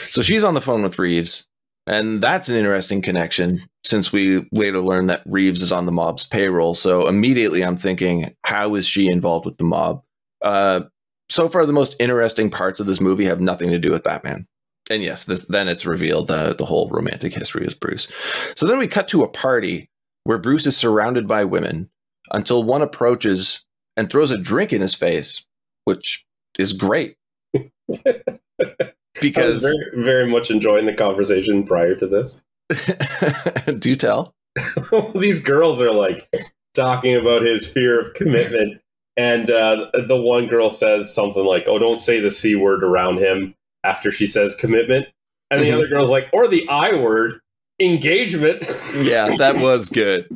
so 0.08 0.22
she's 0.22 0.44
on 0.44 0.54
the 0.54 0.60
phone 0.60 0.82
with 0.82 0.98
Reeves, 0.98 1.46
and 1.86 2.22
that's 2.22 2.48
an 2.48 2.56
interesting 2.56 3.02
connection 3.02 3.62
since 3.84 4.12
we 4.12 4.48
later 4.52 4.80
learn 4.80 5.06
that 5.08 5.22
Reeves 5.26 5.62
is 5.62 5.72
on 5.72 5.86
the 5.86 5.92
mob's 5.92 6.24
payroll. 6.24 6.74
So 6.74 7.08
immediately 7.08 7.64
I'm 7.64 7.76
thinking, 7.76 8.34
how 8.44 8.74
is 8.74 8.86
she 8.86 9.08
involved 9.08 9.46
with 9.46 9.58
the 9.58 9.64
mob? 9.64 10.02
Uh, 10.42 10.82
so 11.28 11.48
far, 11.48 11.64
the 11.66 11.72
most 11.72 11.96
interesting 11.98 12.50
parts 12.50 12.78
of 12.78 12.86
this 12.86 13.00
movie 13.00 13.24
have 13.24 13.40
nothing 13.40 13.70
to 13.70 13.78
do 13.78 13.90
with 13.90 14.04
Batman. 14.04 14.46
And 14.90 15.02
yes, 15.02 15.24
this 15.24 15.46
then 15.46 15.68
it's 15.68 15.86
revealed 15.86 16.28
the 16.28 16.54
the 16.54 16.64
whole 16.64 16.88
romantic 16.90 17.32
history 17.32 17.66
is 17.66 17.74
Bruce. 17.74 18.10
So 18.56 18.66
then 18.66 18.78
we 18.78 18.88
cut 18.88 19.08
to 19.08 19.22
a 19.22 19.28
party 19.28 19.88
where 20.24 20.38
Bruce 20.38 20.66
is 20.66 20.76
surrounded 20.76 21.26
by 21.26 21.44
women 21.44 21.88
until 22.32 22.62
one 22.62 22.82
approaches 22.82 23.64
and 23.96 24.10
throws 24.10 24.30
a 24.30 24.38
drink 24.38 24.72
in 24.72 24.80
his 24.80 24.94
face, 24.94 25.44
which 25.84 26.24
is 26.58 26.72
great. 26.72 27.16
I 27.54 27.60
was 27.90 29.20
because 29.20 29.62
very, 29.62 30.04
very 30.04 30.26
much 30.30 30.50
enjoying 30.50 30.86
the 30.86 30.94
conversation 30.94 31.64
prior 31.64 31.94
to 31.96 32.06
this. 32.06 32.42
do 33.78 33.94
tell. 33.96 34.34
These 35.14 35.40
girls 35.40 35.80
are 35.80 35.92
like 35.92 36.28
talking 36.74 37.14
about 37.16 37.42
his 37.42 37.66
fear 37.66 38.00
of 38.00 38.14
commitment. 38.14 38.80
And 39.16 39.50
uh, 39.50 39.90
the 40.06 40.16
one 40.16 40.46
girl 40.46 40.70
says 40.70 41.14
something 41.14 41.44
like, 41.44 41.64
Oh, 41.66 41.78
don't 41.78 42.00
say 42.00 42.20
the 42.20 42.30
C 42.30 42.54
word 42.56 42.82
around 42.82 43.18
him 43.18 43.54
after 43.84 44.10
she 44.10 44.26
says 44.26 44.54
commitment. 44.54 45.06
And 45.50 45.60
the 45.62 45.66
Mhm. 45.68 45.74
other 45.74 45.86
girl's 45.88 46.08
like, 46.10 46.28
Or 46.32 46.48
the 46.48 46.66
I 46.68 46.94
word, 46.94 47.34
engagement. 47.78 48.64
Yeah, 48.94 49.36
that 49.36 49.56
was 49.58 49.90
good. 49.90 50.28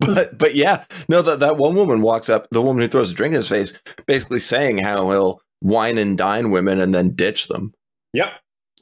but 0.06 0.38
but 0.38 0.54
yeah, 0.54 0.84
no, 1.08 1.22
that 1.22 1.40
that 1.40 1.56
one 1.56 1.74
woman 1.74 2.02
walks 2.02 2.28
up, 2.28 2.46
the 2.50 2.62
woman 2.62 2.82
who 2.82 2.88
throws 2.88 3.10
a 3.10 3.14
drink 3.14 3.32
in 3.32 3.36
his 3.36 3.48
face, 3.48 3.78
basically 4.06 4.38
saying 4.38 4.78
how 4.78 5.10
he'll 5.10 5.40
wine 5.60 5.98
and 5.98 6.16
dine 6.16 6.50
women 6.50 6.80
and 6.80 6.94
then 6.94 7.10
ditch 7.10 7.48
them. 7.48 7.72
Yep. 8.12 8.28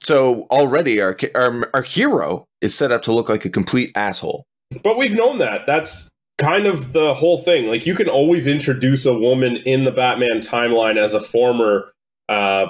So 0.02 0.46
already 0.50 1.00
our 1.00 1.16
our, 1.34 1.70
our 1.74 1.82
hero 1.82 2.46
is 2.60 2.74
set 2.74 2.92
up 2.92 3.02
to 3.02 3.12
look 3.12 3.28
like 3.28 3.44
a 3.44 3.50
complete 3.50 3.92
asshole. 3.94 4.44
But 4.82 4.98
we've 4.98 5.14
known 5.14 5.38
that. 5.38 5.64
That's 5.66 6.10
kind 6.38 6.66
of 6.66 6.92
the 6.92 7.14
whole 7.14 7.38
thing. 7.38 7.66
Like 7.66 7.86
you 7.86 7.94
can 7.94 8.08
always 8.08 8.46
introduce 8.46 9.06
a 9.06 9.14
woman 9.14 9.56
in 9.58 9.84
the 9.84 9.90
Batman 9.90 10.40
timeline 10.40 10.98
as 10.98 11.14
a 11.14 11.20
former 11.20 11.92
uh 12.28 12.66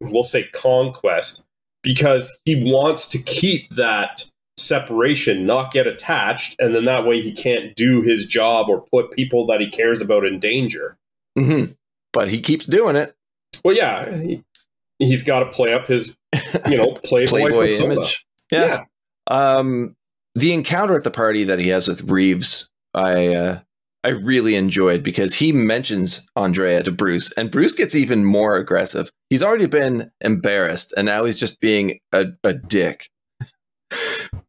we'll 0.00 0.22
say 0.22 0.44
conquest 0.52 1.44
because 1.82 2.32
he 2.44 2.72
wants 2.72 3.08
to 3.08 3.18
keep 3.18 3.70
that 3.70 4.24
separation, 4.60 5.46
not 5.46 5.72
get 5.72 5.86
attached, 5.86 6.56
and 6.58 6.74
then 6.74 6.84
that 6.84 7.06
way 7.06 7.20
he 7.20 7.32
can't 7.32 7.74
do 7.74 8.02
his 8.02 8.26
job 8.26 8.68
or 8.68 8.84
put 8.92 9.10
people 9.12 9.46
that 9.46 9.60
he 9.60 9.70
cares 9.70 10.02
about 10.02 10.24
in 10.24 10.38
danger. 10.38 10.96
hmm 11.38 11.64
But 12.12 12.28
he 12.28 12.40
keeps 12.40 12.66
doing 12.66 12.96
it. 12.96 13.14
Well, 13.64 13.74
yeah, 13.74 14.16
he, 14.16 14.44
he's 14.98 15.22
got 15.22 15.40
to 15.40 15.46
play 15.46 15.72
up 15.72 15.86
his, 15.86 16.16
you 16.68 16.76
know, 16.76 16.92
playboy, 17.04 17.40
Playboy 17.40 17.68
image. 17.72 18.24
Yeah. 18.50 18.84
Um, 19.26 19.96
the 20.34 20.52
encounter 20.52 20.96
at 20.96 21.04
the 21.04 21.10
party 21.10 21.44
that 21.44 21.58
he 21.58 21.68
has 21.68 21.88
with 21.88 22.08
Reeves, 22.08 22.68
I 22.94 23.34
uh, 23.34 23.60
I 24.02 24.10
really 24.10 24.54
enjoyed 24.54 25.02
because 25.02 25.34
he 25.34 25.52
mentions 25.52 26.28
Andrea 26.36 26.82
to 26.82 26.90
Bruce, 26.90 27.32
and 27.32 27.50
Bruce 27.50 27.74
gets 27.74 27.94
even 27.94 28.24
more 28.24 28.56
aggressive. 28.56 29.10
He's 29.28 29.42
already 29.42 29.66
been 29.66 30.10
embarrassed, 30.20 30.94
and 30.96 31.06
now 31.06 31.24
he's 31.24 31.38
just 31.38 31.60
being 31.60 31.98
a, 32.12 32.26
a 32.42 32.54
dick. 32.54 33.08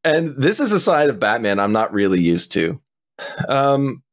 And 0.03 0.35
this 0.37 0.59
is 0.59 0.71
a 0.71 0.79
side 0.79 1.09
of 1.09 1.19
Batman 1.19 1.59
I'm 1.59 1.73
not 1.73 1.93
really 1.93 2.21
used 2.21 2.51
to. 2.53 2.79
Um, 3.47 4.03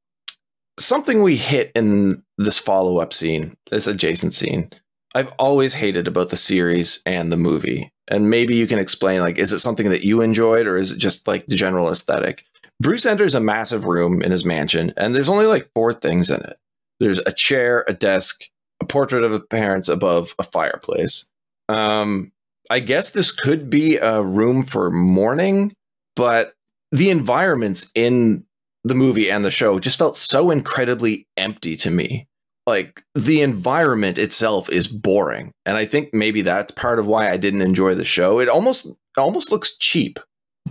something 0.78 1.22
we 1.22 1.36
hit 1.36 1.72
in 1.74 2.22
this 2.36 2.58
follow 2.58 2.98
up 2.98 3.12
scene, 3.12 3.56
this 3.70 3.86
adjacent 3.86 4.34
scene, 4.34 4.70
I've 5.14 5.32
always 5.38 5.74
hated 5.74 6.06
about 6.06 6.30
the 6.30 6.36
series 6.36 7.02
and 7.06 7.32
the 7.32 7.36
movie. 7.36 7.92
And 8.08 8.30
maybe 8.30 8.54
you 8.56 8.66
can 8.66 8.78
explain 8.78 9.20
like 9.20 9.38
is 9.38 9.52
it 9.52 9.58
something 9.58 9.90
that 9.90 10.04
you 10.04 10.20
enjoyed 10.20 10.66
or 10.66 10.76
is 10.76 10.92
it 10.92 10.98
just 10.98 11.26
like 11.26 11.46
the 11.46 11.56
general 11.56 11.90
aesthetic? 11.90 12.44
Bruce 12.80 13.06
enters 13.06 13.34
a 13.34 13.40
massive 13.40 13.84
room 13.84 14.22
in 14.22 14.30
his 14.30 14.44
mansion 14.44 14.92
and 14.96 15.14
there's 15.14 15.28
only 15.28 15.46
like 15.46 15.70
four 15.74 15.92
things 15.92 16.30
in 16.30 16.40
it. 16.40 16.58
There's 17.00 17.18
a 17.20 17.32
chair, 17.32 17.84
a 17.88 17.92
desk, 17.92 18.44
a 18.80 18.84
portrait 18.84 19.24
of 19.24 19.32
his 19.32 19.42
parents 19.50 19.88
above 19.88 20.34
a 20.38 20.42
fireplace. 20.42 21.28
Um 21.68 22.32
I 22.70 22.80
guess 22.80 23.10
this 23.10 23.30
could 23.30 23.70
be 23.70 23.96
a 23.96 24.22
room 24.22 24.62
for 24.62 24.90
mourning, 24.90 25.72
but 26.16 26.54
the 26.92 27.10
environments 27.10 27.90
in 27.94 28.44
the 28.84 28.94
movie 28.94 29.30
and 29.30 29.44
the 29.44 29.50
show 29.50 29.78
just 29.78 29.98
felt 29.98 30.16
so 30.16 30.50
incredibly 30.50 31.26
empty 31.36 31.76
to 31.76 31.90
me 31.90 32.26
like 32.66 33.02
the 33.14 33.42
environment 33.42 34.18
itself 34.18 34.70
is 34.70 34.86
boring 34.86 35.52
and 35.66 35.76
i 35.76 35.84
think 35.84 36.14
maybe 36.14 36.42
that's 36.42 36.70
part 36.72 36.98
of 36.98 37.06
why 37.06 37.28
i 37.28 37.36
didn't 37.36 37.60
enjoy 37.60 37.92
the 37.92 38.04
show 38.04 38.38
it 38.38 38.48
almost 38.48 38.86
it 38.86 38.96
almost 39.18 39.50
looks 39.50 39.76
cheap 39.78 40.20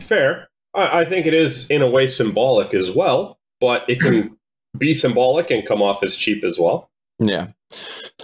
Fair. 0.02 0.50
I, 0.74 1.02
I 1.02 1.06
think 1.06 1.26
it 1.26 1.34
is 1.34 1.70
in 1.70 1.82
a 1.82 1.90
way 1.90 2.08
symbolic 2.08 2.74
as 2.74 2.92
well, 2.92 3.40
but 3.60 3.84
it 3.90 4.00
can 4.00 4.38
be 4.78 4.94
symbolic 4.94 5.52
and 5.52 5.66
come 5.66 5.82
off 5.82 6.04
as 6.04 6.16
cheap 6.16 6.44
as 6.44 6.60
well. 6.60 6.90
Yeah. 7.20 7.48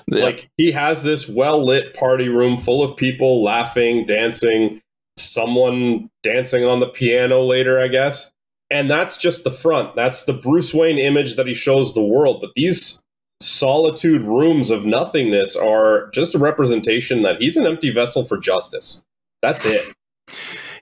Yeah. 0.08 0.24
Like 0.24 0.50
he 0.58 0.72
has 0.72 1.04
this 1.04 1.28
well 1.28 1.64
lit 1.64 1.94
party 1.94 2.30
room 2.30 2.58
full 2.58 2.84
of 2.84 2.98
people 2.98 3.44
laughing, 3.44 4.06
dancing, 4.06 4.82
someone 5.18 6.10
dancing 6.24 6.64
on 6.64 6.80
the 6.80 6.88
piano 6.88 7.42
later, 7.42 7.80
I 7.80 7.88
guess. 7.88 8.32
And 8.70 8.90
that's 8.90 9.18
just 9.18 9.44
the 9.44 9.52
front. 9.52 9.96
That's 9.96 10.26
the 10.26 10.34
Bruce 10.34 10.74
Wayne 10.74 10.98
image 10.98 11.36
that 11.36 11.48
he 11.48 11.54
shows 11.54 11.94
the 11.94 12.04
world. 12.04 12.42
But 12.42 12.52
these 12.56 13.04
solitude 13.40 14.24
rooms 14.24 14.72
of 14.72 14.86
nothingness 14.86 15.56
are 15.56 16.10
just 16.12 16.34
a 16.34 16.40
representation 16.40 17.22
that 17.22 17.38
he's 17.40 17.58
an 17.58 17.66
empty 17.66 17.92
vessel 17.92 18.24
for 18.24 18.38
justice. 18.38 19.04
That's 19.42 19.66
it. 19.66 19.94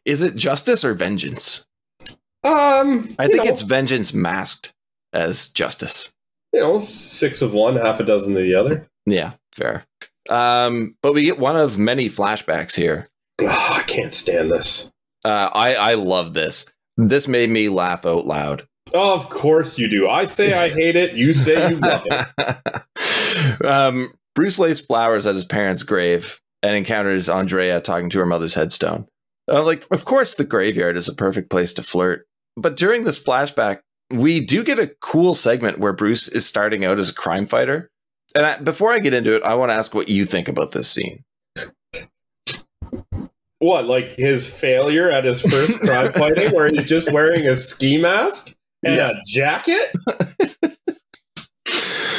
Is 0.05 0.21
it 0.21 0.35
justice 0.35 0.85
or 0.85 0.93
vengeance? 0.93 1.65
Um, 2.43 3.15
I 3.19 3.27
think 3.27 3.43
know, 3.43 3.49
it's 3.51 3.61
vengeance 3.61 4.13
masked 4.13 4.73
as 5.13 5.49
justice. 5.49 6.13
You 6.53 6.59
know 6.59 6.79
six 6.79 7.41
of 7.41 7.53
one, 7.53 7.75
half 7.75 7.99
a 7.99 8.03
dozen 8.03 8.35
of 8.35 8.43
the 8.43 8.55
other. 8.55 8.87
Yeah, 9.05 9.33
fair. 9.53 9.83
Um, 10.29 10.95
but 11.01 11.13
we 11.13 11.23
get 11.23 11.39
one 11.39 11.57
of 11.57 11.77
many 11.77 12.09
flashbacks 12.09 12.75
here. 12.75 13.07
Oh, 13.41 13.47
I 13.47 13.83
can't 13.83 14.13
stand 14.13 14.51
this. 14.51 14.91
Uh, 15.25 15.49
I 15.53 15.75
I 15.75 15.93
love 15.95 16.33
this. 16.33 16.65
This 16.97 17.27
made 17.27 17.49
me 17.49 17.69
laugh 17.69 18.05
out 18.05 18.25
loud. 18.25 18.67
Oh, 18.93 19.13
of 19.13 19.29
course 19.29 19.79
you 19.79 19.89
do. 19.89 20.09
I 20.09 20.25
say 20.25 20.53
I 20.53 20.69
hate 20.73 20.95
it. 20.95 21.13
You 21.13 21.33
say 21.33 21.69
you 21.69 21.77
love 21.77 22.03
it. 22.05 23.65
um, 23.65 24.13
Bruce 24.35 24.59
lays 24.59 24.79
flowers 24.79 25.25
at 25.25 25.35
his 25.35 25.45
parents' 25.45 25.83
grave 25.83 26.39
and 26.63 26.75
encounters 26.75 27.29
Andrea 27.29 27.81
talking 27.81 28.09
to 28.11 28.19
her 28.19 28.25
mother's 28.25 28.53
headstone. 28.53 29.07
Uh, 29.51 29.63
like, 29.63 29.85
of 29.91 30.05
course, 30.05 30.35
the 30.35 30.43
graveyard 30.43 30.95
is 30.95 31.07
a 31.07 31.15
perfect 31.15 31.49
place 31.49 31.73
to 31.73 31.83
flirt. 31.83 32.25
But 32.55 32.77
during 32.77 33.03
this 33.03 33.21
flashback, 33.21 33.79
we 34.11 34.39
do 34.39 34.63
get 34.63 34.79
a 34.79 34.87
cool 35.01 35.33
segment 35.33 35.79
where 35.79 35.93
Bruce 35.93 36.27
is 36.27 36.45
starting 36.45 36.85
out 36.85 36.99
as 36.99 37.09
a 37.09 37.13
crime 37.13 37.45
fighter. 37.45 37.89
And 38.35 38.45
I, 38.45 38.57
before 38.57 38.91
I 38.93 38.99
get 38.99 39.13
into 39.13 39.35
it, 39.35 39.43
I 39.43 39.55
want 39.55 39.69
to 39.71 39.73
ask 39.73 39.93
what 39.93 40.07
you 40.09 40.25
think 40.25 40.47
about 40.47 40.71
this 40.71 40.89
scene. 40.89 41.23
What, 43.59 43.85
like 43.85 44.09
his 44.11 44.47
failure 44.47 45.11
at 45.11 45.23
his 45.25 45.41
first 45.41 45.79
crime 45.81 46.11
fighting, 46.15 46.51
where 46.55 46.69
he's 46.69 46.85
just 46.85 47.11
wearing 47.11 47.47
a 47.47 47.55
ski 47.55 48.01
mask 48.01 48.55
and 48.83 48.95
Yeah. 48.95 49.09
a 49.11 49.13
jacket? 49.27 49.91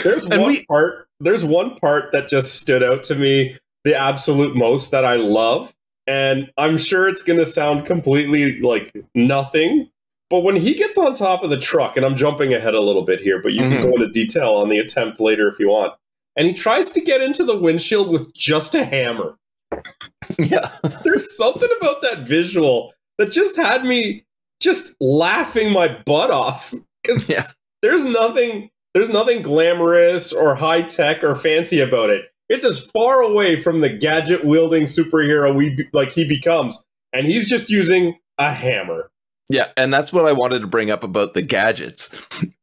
There's 0.04 0.24
And 0.24 0.40
one 0.40 0.50
we- 0.50 0.64
part. 0.66 1.08
There's 1.20 1.44
one 1.44 1.76
part 1.76 2.10
that 2.12 2.28
just 2.28 2.56
stood 2.56 2.82
out 2.82 3.04
to 3.04 3.14
me 3.14 3.56
the 3.84 3.94
absolute 4.00 4.56
most 4.56 4.90
that 4.90 5.04
I 5.04 5.14
love, 5.16 5.72
and 6.08 6.50
I'm 6.58 6.78
sure 6.78 7.08
it's 7.08 7.22
going 7.22 7.38
to 7.38 7.46
sound 7.46 7.86
completely 7.86 8.60
like 8.60 8.92
nothing. 9.14 9.88
But 10.32 10.40
when 10.40 10.56
he 10.56 10.72
gets 10.74 10.96
on 10.98 11.12
top 11.14 11.44
of 11.44 11.50
the 11.50 11.58
truck, 11.58 11.96
and 11.98 12.06
I'm 12.06 12.16
jumping 12.16 12.54
ahead 12.54 12.72
a 12.74 12.80
little 12.80 13.02
bit 13.04 13.20
here, 13.20 13.38
but 13.42 13.52
you 13.52 13.60
Mhm. 13.60 13.70
can 13.72 13.82
go 13.90 13.94
into 13.96 14.08
detail 14.08 14.54
on 14.54 14.70
the 14.70 14.78
attempt 14.78 15.20
later 15.20 15.46
if 15.46 15.58
you 15.60 15.68
want. 15.68 15.92
And 16.36 16.46
he 16.46 16.54
tries 16.54 16.90
to 16.92 17.02
get 17.02 17.20
into 17.20 17.44
the 17.44 17.56
windshield 17.58 18.08
with 18.10 18.32
just 18.34 18.74
a 18.74 18.84
hammer 18.86 19.36
yeah. 20.38 20.70
there's 21.04 21.36
something 21.36 21.68
about 21.80 22.00
that 22.02 22.20
visual 22.26 22.92
that 23.18 23.30
just 23.30 23.56
had 23.56 23.84
me 23.84 24.24
just 24.60 24.94
laughing 25.00 25.70
my 25.70 25.88
butt 26.06 26.30
off 26.30 26.72
because 27.02 27.28
Yeah. 27.28 27.48
there's 27.82 28.04
nothing 28.06 28.70
there's 28.94 29.08
nothing 29.10 29.42
glamorous 29.42 30.32
or 30.32 30.54
high 30.54 30.82
tech 30.82 31.22
or 31.22 31.34
fancy 31.34 31.80
about 31.80 32.08
it 32.10 32.24
it's 32.48 32.64
as 32.64 32.80
far 32.80 33.20
away 33.20 33.56
from 33.56 33.80
the 33.82 33.88
gadget 33.90 34.44
wielding 34.44 34.84
superhero 34.84 35.54
we 35.54 35.70
be- 35.74 35.88
like 35.92 36.12
he 36.12 36.24
becomes 36.26 36.82
and 37.12 37.26
he's 37.26 37.46
just 37.48 37.68
using 37.68 38.16
a 38.38 38.50
hammer 38.52 39.10
Yeah, 39.48 39.66
and 39.76 39.92
that's 39.92 40.12
what 40.12 40.26
I 40.26 40.32
wanted 40.32 40.60
to 40.60 40.66
bring 40.66 40.90
up 40.90 41.02
about 41.04 41.34
the 41.34 41.42
gadgets. 41.42 42.08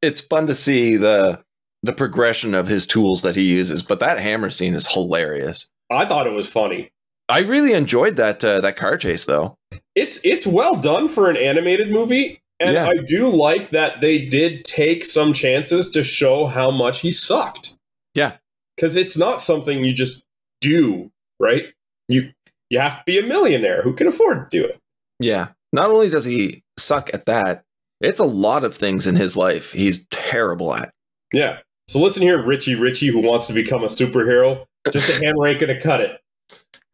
It's 0.02 0.22
fun 0.22 0.48
to 0.48 0.56
see 0.56 0.96
the 0.98 1.42
the 1.84 1.94
progression 1.94 2.54
of 2.56 2.68
his 2.68 2.86
tools 2.86 3.22
that 3.22 3.36
he 3.36 3.44
uses, 3.44 3.82
but 3.84 4.00
that 4.00 4.20
hammer 4.20 4.50
scene 4.50 4.74
is 4.76 4.86
hilarious. 4.88 5.70
i 5.92 6.06
thought 6.06 6.28
it 6.28 6.34
was 6.34 6.48
funny 6.48 6.92
I 7.30 7.42
really 7.42 7.74
enjoyed 7.74 8.16
that 8.16 8.44
uh, 8.44 8.60
that 8.62 8.76
car 8.76 8.98
chase 8.98 9.26
though. 9.26 9.56
it's 9.96 10.20
it's 10.24 10.46
well 10.48 10.76
done 10.76 11.08
for 11.08 11.30
an 11.30 11.38
animated 11.38 11.90
movie 11.92 12.42
and 12.60 12.74
Yeah. 12.74 12.88
i 12.90 12.96
do 13.06 13.28
like 13.28 13.70
that 13.70 14.02
they 14.02 14.26
did 14.26 14.66
take 14.66 15.06
some 15.06 15.32
chances 15.32 15.90
to 15.92 16.04
show 16.04 16.48
how 16.48 16.70
much 16.72 17.00
he 17.02 17.12
sucked 17.12 17.78
Yeah. 18.16 18.38
because 18.76 18.96
it's 18.98 19.16
not 19.16 19.42
something 19.42 19.84
you 19.84 19.94
just 19.94 20.24
do 20.62 21.12
right 21.40 21.66
you 22.10 22.32
you 22.70 22.80
have 22.80 22.98
to 22.98 23.04
be 23.06 23.18
a 23.20 23.24
millionaire 23.24 23.82
who 23.84 23.94
can 23.94 24.08
afford 24.08 24.50
to 24.52 24.58
do 24.60 24.66
it 24.66 24.80
Yeah. 25.20 25.50
Not 25.72 25.90
only 25.92 26.10
does 26.10 26.26
he 26.26 26.64
suck 26.78 27.14
at 27.14 27.26
that, 27.26 27.64
it's 28.02 28.20
a 28.20 28.26
lot 28.26 28.64
of 28.64 28.76
things 28.76 29.08
in 29.08 29.16
his 29.16 29.36
life 29.36 29.72
he's 29.72 30.06
terrible 30.08 30.74
at. 30.74 30.94
yeah 31.34 31.60
so 31.88 32.00
listen 32.00 32.22
here 32.22 32.44
richie 32.44 32.76
richie 32.76 33.08
who 33.08 33.20
wants 33.20 33.48
to 33.48 33.54
become 33.54 33.84
a 33.84 33.88
superhero 33.88 34.66
just 34.92 35.10
a 35.10 35.14
hand 35.24 35.38
ain't 35.46 35.60
gonna 35.60 35.80
cut 35.80 36.02
it 36.02 36.12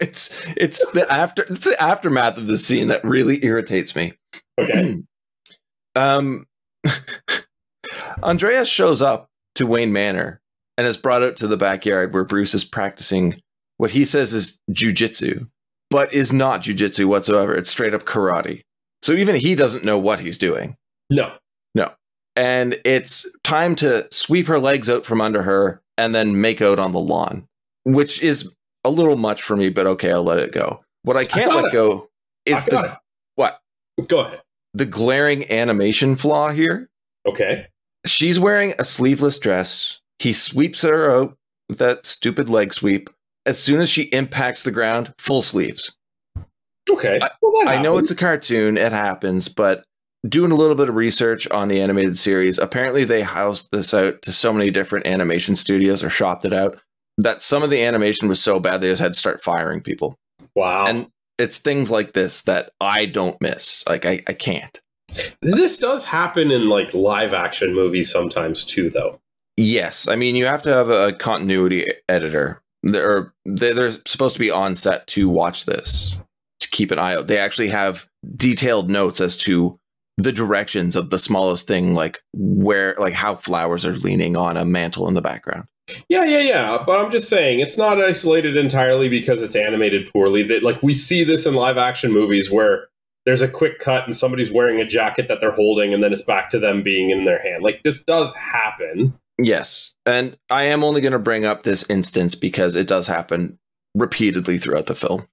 it's 0.00 0.46
it's 0.56 0.84
the 0.92 1.06
after 1.10 1.42
it's 1.42 1.64
the 1.64 1.80
aftermath 1.82 2.36
of 2.36 2.46
the 2.46 2.58
scene 2.58 2.88
that 2.88 3.04
really 3.04 3.44
irritates 3.44 3.94
me. 3.94 4.14
okay 4.60 5.02
um, 5.94 6.46
Andreas 8.22 8.68
shows 8.68 9.02
up 9.02 9.28
to 9.56 9.66
Wayne 9.66 9.92
Manor 9.92 10.40
and 10.78 10.86
is 10.86 10.96
brought 10.96 11.22
out 11.22 11.36
to 11.38 11.46
the 11.46 11.56
backyard 11.56 12.14
where 12.14 12.24
Bruce 12.24 12.54
is 12.54 12.64
practicing 12.64 13.40
what 13.76 13.90
he 13.90 14.04
says 14.04 14.32
is 14.32 14.60
jujitsu, 14.70 15.48
but 15.90 16.12
is 16.14 16.32
not 16.32 16.62
jujitsu 16.62 17.06
whatsoever. 17.06 17.54
It's 17.54 17.70
straight 17.70 17.94
up 17.94 18.04
karate. 18.04 18.62
So 19.02 19.12
even 19.12 19.34
he 19.36 19.54
doesn't 19.54 19.84
know 19.84 19.98
what 19.98 20.20
he's 20.20 20.38
doing. 20.38 20.76
no 21.10 21.32
No. 21.74 21.92
And 22.36 22.80
it's 22.84 23.26
time 23.42 23.74
to 23.76 24.06
sweep 24.10 24.46
her 24.46 24.58
legs 24.58 24.88
out 24.88 25.04
from 25.04 25.20
under 25.20 25.42
her 25.42 25.82
and 25.98 26.14
then 26.14 26.40
make 26.40 26.62
out 26.62 26.78
on 26.78 26.92
the 26.92 27.00
lawn, 27.00 27.46
which 27.84 28.22
is 28.22 28.54
a 28.84 28.90
little 28.90 29.16
much 29.16 29.42
for 29.42 29.56
me, 29.56 29.68
but 29.68 29.86
okay, 29.86 30.12
I'll 30.12 30.22
let 30.22 30.38
it 30.38 30.52
go. 30.52 30.82
What 31.02 31.16
I 31.16 31.24
can't 31.24 31.50
got 31.50 31.56
let 31.56 31.64
it. 31.66 31.72
go 31.72 32.08
is 32.46 32.64
the 32.66 32.84
it. 32.84 32.92
what? 33.34 33.60
go 34.06 34.20
ahead 34.20 34.40
The 34.74 34.86
glaring 34.86 35.50
animation 35.50 36.16
flaw 36.16 36.50
here. 36.50 36.88
okay 37.26 37.66
She's 38.06 38.40
wearing 38.40 38.74
a 38.78 38.84
sleeveless 38.84 39.38
dress. 39.38 40.00
He 40.20 40.32
sweeps 40.32 40.82
her 40.82 41.10
out 41.10 41.36
with 41.68 41.78
that 41.78 42.06
stupid 42.06 42.48
leg 42.48 42.72
sweep. 42.72 43.10
As 43.46 43.58
soon 43.58 43.80
as 43.80 43.88
she 43.90 44.02
impacts 44.04 44.62
the 44.62 44.70
ground, 44.70 45.14
full 45.18 45.42
sleeves. 45.42 45.96
okay 46.90 47.18
I- 47.22 47.28
well, 47.42 47.64
that 47.64 47.76
I 47.76 47.82
know 47.82 47.98
it's 47.98 48.10
a 48.10 48.16
cartoon, 48.16 48.76
it 48.76 48.92
happens, 48.92 49.48
but 49.48 49.84
doing 50.28 50.50
a 50.52 50.56
little 50.56 50.76
bit 50.76 50.88
of 50.88 50.94
research 50.96 51.48
on 51.50 51.68
the 51.68 51.80
animated 51.80 52.18
series, 52.18 52.58
apparently 52.58 53.04
they 53.04 53.22
housed 53.22 53.68
this 53.72 53.94
out 53.94 54.20
to 54.22 54.32
so 54.32 54.52
many 54.52 54.70
different 54.70 55.06
animation 55.06 55.56
studios 55.56 56.02
or 56.04 56.10
shopped 56.10 56.44
it 56.44 56.52
out 56.52 56.78
that 57.18 57.42
some 57.42 57.62
of 57.62 57.70
the 57.70 57.82
animation 57.82 58.28
was 58.28 58.42
so 58.42 58.60
bad 58.60 58.80
they 58.80 58.88
just 58.90 59.00
had 59.02 59.14
to 59.14 59.18
start 59.18 59.42
firing 59.42 59.80
people. 59.80 60.16
wow 60.54 60.86
And 60.86 61.06
it's 61.38 61.58
things 61.58 61.90
like 61.90 62.12
this 62.12 62.42
that 62.42 62.70
I 62.80 63.06
don't 63.06 63.40
miss. 63.40 63.82
Like 63.88 64.04
I, 64.04 64.20
I 64.26 64.34
can't. 64.34 64.78
this 65.42 65.78
does 65.78 66.04
happen 66.04 66.50
in 66.50 66.68
like 66.68 66.92
live 66.94 67.32
action 67.34 67.74
movies 67.74 68.10
sometimes 68.10 68.64
too 68.64 68.90
though 68.90 69.18
Yes, 69.56 70.08
I 70.08 70.16
mean 70.16 70.36
you 70.36 70.46
have 70.46 70.62
to 70.62 70.70
have 70.72 70.88
a 70.90 71.12
continuity 71.12 71.86
editor. 72.08 72.60
They're 72.82 73.32
they're 73.44 73.90
supposed 74.06 74.34
to 74.34 74.40
be 74.40 74.50
on 74.50 74.74
set 74.74 75.06
to 75.08 75.28
watch 75.28 75.66
this 75.66 76.20
to 76.60 76.68
keep 76.70 76.90
an 76.90 76.98
eye 76.98 77.14
out. 77.14 77.26
They 77.26 77.38
actually 77.38 77.68
have 77.68 78.06
detailed 78.36 78.90
notes 78.90 79.20
as 79.20 79.36
to 79.38 79.78
the 80.16 80.32
directions 80.32 80.96
of 80.96 81.10
the 81.10 81.18
smallest 81.18 81.66
thing, 81.66 81.94
like 81.94 82.20
where, 82.34 82.94
like 82.98 83.14
how 83.14 83.36
flowers 83.36 83.86
are 83.86 83.96
leaning 83.96 84.36
on 84.36 84.56
a 84.56 84.64
mantle 84.64 85.08
in 85.08 85.14
the 85.14 85.22
background. 85.22 85.66
Yeah, 86.08 86.24
yeah, 86.24 86.40
yeah. 86.40 86.78
But 86.86 87.00
I'm 87.00 87.10
just 87.10 87.28
saying 87.28 87.60
it's 87.60 87.78
not 87.78 88.00
isolated 88.00 88.56
entirely 88.56 89.08
because 89.08 89.42
it's 89.42 89.56
animated 89.56 90.10
poorly. 90.12 90.42
That 90.44 90.62
like 90.62 90.82
we 90.82 90.94
see 90.94 91.24
this 91.24 91.46
in 91.46 91.54
live 91.54 91.78
action 91.78 92.12
movies 92.12 92.50
where 92.50 92.88
there's 93.26 93.42
a 93.42 93.48
quick 93.48 93.78
cut 93.78 94.04
and 94.04 94.16
somebody's 94.16 94.52
wearing 94.52 94.80
a 94.80 94.86
jacket 94.86 95.28
that 95.28 95.40
they're 95.40 95.50
holding 95.50 95.92
and 95.92 96.02
then 96.02 96.12
it's 96.12 96.22
back 96.22 96.48
to 96.50 96.58
them 96.58 96.82
being 96.82 97.10
in 97.10 97.24
their 97.24 97.42
hand. 97.42 97.62
Like 97.62 97.82
this 97.82 98.02
does 98.04 98.34
happen. 98.34 99.18
Yes, 99.42 99.94
and 100.04 100.36
I 100.50 100.64
am 100.64 100.84
only 100.84 101.00
going 101.00 101.12
to 101.12 101.18
bring 101.18 101.44
up 101.44 101.62
this 101.62 101.88
instance 101.88 102.34
because 102.34 102.74
it 102.76 102.86
does 102.86 103.06
happen 103.06 103.58
repeatedly 103.94 104.58
throughout 104.58 104.86
the 104.86 104.94
film. 104.94 105.26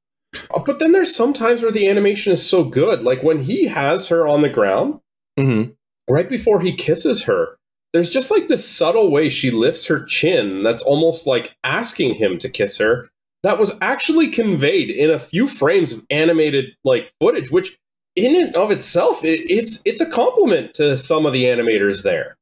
Uh, 0.53 0.59
But 0.59 0.79
then 0.79 0.91
there's 0.91 1.15
some 1.15 1.33
times 1.33 1.61
where 1.61 1.71
the 1.71 1.87
animation 1.89 2.31
is 2.33 2.47
so 2.47 2.63
good. 2.63 3.03
Like 3.03 3.23
when 3.23 3.41
he 3.41 3.65
has 3.65 4.07
her 4.09 4.27
on 4.27 4.41
the 4.41 4.49
ground 4.49 4.99
Mm-hmm. 5.37 5.71
right 6.11 6.29
before 6.29 6.61
he 6.61 6.75
kisses 6.75 7.23
her, 7.23 7.57
there's 7.93 8.09
just 8.09 8.31
like 8.31 8.47
this 8.47 8.67
subtle 8.67 9.11
way 9.11 9.29
she 9.29 9.51
lifts 9.51 9.85
her 9.87 10.03
chin 10.05 10.63
that's 10.63 10.81
almost 10.83 11.27
like 11.27 11.55
asking 11.63 12.15
him 12.15 12.37
to 12.39 12.49
kiss 12.49 12.77
her. 12.77 13.09
That 13.43 13.59
was 13.59 13.73
actually 13.81 14.29
conveyed 14.29 14.89
in 14.89 15.09
a 15.09 15.19
few 15.19 15.47
frames 15.47 15.91
of 15.91 16.05
animated 16.09 16.75
like 16.83 17.11
footage, 17.19 17.51
which 17.51 17.77
in 18.15 18.35
and 18.35 18.55
of 18.55 18.71
itself, 18.71 19.23
it, 19.23 19.41
it's 19.51 19.81
it's 19.85 20.01
a 20.01 20.09
compliment 20.09 20.73
to 20.75 20.97
some 20.97 21.25
of 21.25 21.33
the 21.33 21.43
animators 21.43 22.03
there. 22.03 22.36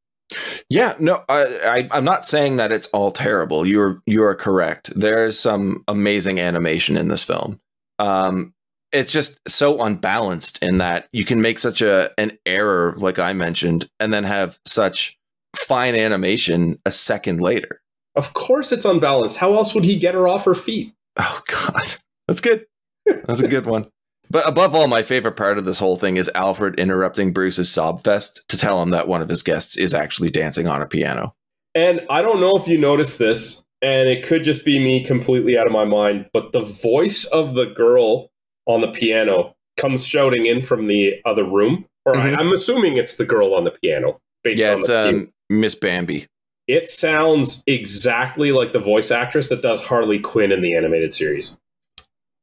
Yeah, 0.69 0.95
no, 0.99 1.23
I, 1.29 1.43
I, 1.59 1.89
I'm 1.91 2.03
not 2.03 2.25
saying 2.25 2.57
that 2.57 2.71
it's 2.71 2.87
all 2.87 3.11
terrible. 3.11 3.65
You're 3.65 4.01
you 4.05 4.23
are 4.23 4.35
correct. 4.35 4.91
There's 4.95 5.37
some 5.37 5.83
amazing 5.87 6.39
animation 6.39 6.97
in 6.97 7.07
this 7.07 7.23
film. 7.23 7.59
Um, 7.99 8.53
it's 8.91 9.11
just 9.11 9.39
so 9.47 9.81
unbalanced 9.81 10.61
in 10.63 10.77
that 10.77 11.07
you 11.11 11.25
can 11.25 11.41
make 11.41 11.59
such 11.59 11.81
a 11.81 12.09
an 12.17 12.37
error, 12.45 12.95
like 12.97 13.19
I 13.19 13.33
mentioned, 13.33 13.89
and 13.99 14.13
then 14.13 14.23
have 14.23 14.59
such 14.65 15.17
fine 15.55 15.95
animation 15.95 16.79
a 16.85 16.91
second 16.91 17.41
later. 17.41 17.81
Of 18.15 18.33
course, 18.33 18.71
it's 18.71 18.85
unbalanced. 18.85 19.37
How 19.37 19.53
else 19.55 19.75
would 19.75 19.83
he 19.83 19.97
get 19.97 20.15
her 20.15 20.27
off 20.27 20.45
her 20.45 20.55
feet? 20.55 20.93
Oh 21.17 21.41
God, 21.47 21.95
that's 22.27 22.41
good. 22.41 22.65
That's 23.05 23.41
a 23.41 23.47
good 23.47 23.65
one. 23.65 23.87
But 24.29 24.47
above 24.47 24.73
all, 24.75 24.87
my 24.87 25.03
favorite 25.03 25.33
part 25.37 25.57
of 25.57 25.65
this 25.65 25.79
whole 25.79 25.97
thing 25.97 26.17
is 26.17 26.29
Alfred 26.35 26.79
interrupting 26.79 27.31
Bruce's 27.33 27.71
sob 27.71 28.03
fest 28.03 28.43
to 28.49 28.57
tell 28.57 28.81
him 28.81 28.89
that 28.89 29.07
one 29.07 29.21
of 29.21 29.29
his 29.29 29.41
guests 29.43 29.77
is 29.77 29.93
actually 29.93 30.29
dancing 30.31 30.67
on 30.67 30.81
a 30.81 30.87
piano. 30.87 31.35
And 31.73 32.05
I 32.09 32.21
don't 32.21 32.39
know 32.39 32.55
if 32.55 32.67
you 32.67 32.77
noticed 32.77 33.19
this, 33.19 33.63
and 33.81 34.07
it 34.07 34.25
could 34.25 34.43
just 34.43 34.63
be 34.65 34.79
me 34.79 35.03
completely 35.03 35.57
out 35.57 35.67
of 35.67 35.73
my 35.73 35.85
mind, 35.85 36.27
but 36.33 36.51
the 36.53 36.61
voice 36.61 37.25
of 37.25 37.53
the 37.53 37.65
girl 37.65 38.29
on 38.65 38.81
the 38.81 38.87
piano 38.87 39.55
comes 39.77 40.05
shouting 40.05 40.45
in 40.45 40.61
from 40.61 40.87
the 40.87 41.15
other 41.25 41.43
room. 41.43 41.85
Or 42.05 42.13
Mhm. 42.13 42.19
I, 42.37 42.39
I'm 42.39 42.51
assuming 42.53 42.97
it's 42.97 43.15
the 43.15 43.25
girl 43.25 43.53
on 43.53 43.63
the 43.65 43.71
piano. 43.71 44.19
Based 44.43 44.59
yeah, 44.59 44.71
on 44.71 44.77
it's 44.79 44.89
um, 44.89 45.33
Miss 45.49 45.75
Bambi. 45.75 46.27
it 46.67 46.87
sounds 46.87 47.63
exactly 47.67 48.51
like 48.51 48.73
the 48.73 48.79
voice 48.79 49.11
actress 49.11 49.49
that 49.49 49.61
does 49.61 49.81
Harley 49.81 50.19
Quinn 50.19 50.51
in 50.51 50.61
the 50.61 50.75
animated 50.75 51.13
series. 51.13 51.59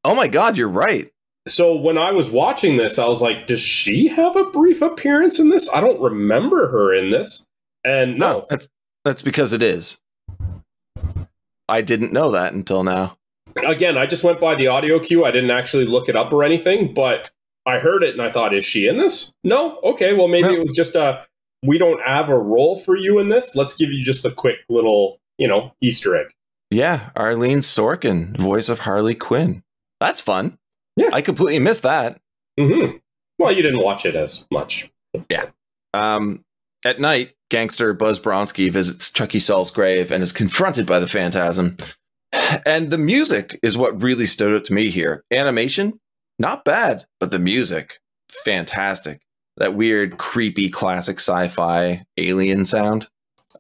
Oh 0.05 0.15
my 0.15 0.29
God, 0.29 0.57
you're 0.59 0.69
right. 0.69 1.11
So 1.47 1.75
when 1.75 1.99
I 1.99 2.13
was 2.13 2.31
watching 2.31 2.77
this, 2.77 2.99
I 2.99 3.07
was 3.07 3.21
like, 3.21 3.47
does 3.47 3.61
she 3.61 4.07
have 4.09 4.37
a 4.37 4.45
brief 4.45 4.81
appearance 4.81 5.39
in 5.41 5.51
this? 5.51 5.69
I 5.75 5.81
don't 5.81 6.01
remember 6.01 6.69
her 6.71 6.95
in 6.95 7.11
this. 7.11 7.47
And 7.85 8.17
no, 8.19 8.33
No, 8.41 8.47
that's 8.49 8.69
that's 9.05 9.23
because 9.23 9.53
it 9.53 9.63
is. 9.63 10.01
I 11.69 11.81
didn't 11.83 12.13
know 12.13 12.31
that 12.31 12.53
until 12.53 12.85
now. 12.85 13.17
again, 13.67 13.97
I 13.99 14.07
just 14.07 14.23
went 14.25 14.41
by 14.41 14.55
the 14.55 14.69
audio 14.69 14.99
cue. 15.01 15.25
I 15.25 15.31
didn't 15.31 15.51
actually 15.51 15.87
look 15.87 16.09
it 16.09 16.17
up 16.17 16.33
or 16.33 16.45
anything, 16.45 16.95
but 16.95 17.31
I 17.67 17.79
heard 17.79 18.03
it 18.05 18.13
and 18.13 18.23
I 18.23 18.31
thought, 18.31 18.55
is 18.55 18.65
she 18.65 18.87
in 18.87 18.99
this? 18.99 19.33
No? 19.43 19.79
Okay, 19.81 20.15
well, 20.15 20.29
maybe 20.29 20.49
No. 20.49 20.55
it 20.55 20.61
was 20.61 20.73
just 20.73 20.95
a, 20.95 21.25
we 21.65 21.79
don't 21.79 22.01
have 22.07 22.29
a 22.29 22.39
role 22.39 22.77
for 22.77 22.97
you 22.97 23.19
in 23.19 23.29
this. 23.29 23.55
Let's 23.57 23.75
give 23.77 23.91
you 23.91 24.03
just 24.05 24.25
a 24.25 24.31
quick 24.31 24.59
little, 24.69 25.19
you 25.39 25.49
know, 25.49 25.73
Easter 25.81 26.17
egg. 26.17 26.27
Yeah, 26.71 27.11
Arlene 27.17 27.61
Sorkin, 27.61 28.37
voice 28.39 28.69
of 28.69 28.81
Harley 28.81 29.15
Quinn. 29.15 29.63
That's 30.01 30.21
fun. 30.21 30.59
Yeah. 30.97 31.11
I 31.13 31.21
completely 31.23 31.59
missed 31.59 31.83
that. 31.83 32.21
hmm 32.59 32.97
Well, 33.39 33.53
you 33.53 33.63
didn't 33.63 33.83
watch 33.83 34.05
it 34.07 34.15
as 34.15 34.47
much. 34.51 34.91
Um, 35.95 36.45
at 36.85 37.01
night, 37.01 37.33
gangster 37.51 37.93
Buzz 37.95 38.19
Bronski 38.19 38.71
visits 38.73 39.11
Chuckie 39.13 39.39
Sol's 39.39 39.71
grave 39.71 40.11
and 40.11 40.23
is 40.23 40.33
confronted 40.33 40.87
by 40.87 40.99
the 40.99 41.07
phantasm. 41.07 41.77
And 42.65 42.91
the 42.91 42.99
music 42.99 43.59
is 43.63 43.77
what 43.77 44.03
really 44.03 44.27
stood 44.27 44.55
out 44.55 44.65
to 44.67 44.73
me 44.73 44.89
here. 44.91 45.23
Animation, 45.31 46.01
not 46.39 46.65
bad, 46.65 47.05
but 47.21 47.31
the 47.31 47.39
music, 47.39 47.99
fantastic. 48.45 49.21
That 49.59 49.75
weird, 49.75 50.17
creepy, 50.17 50.71
classic 50.71 51.17
sci-fi 51.19 52.05
alien 52.17 52.65
sound. 52.65 53.07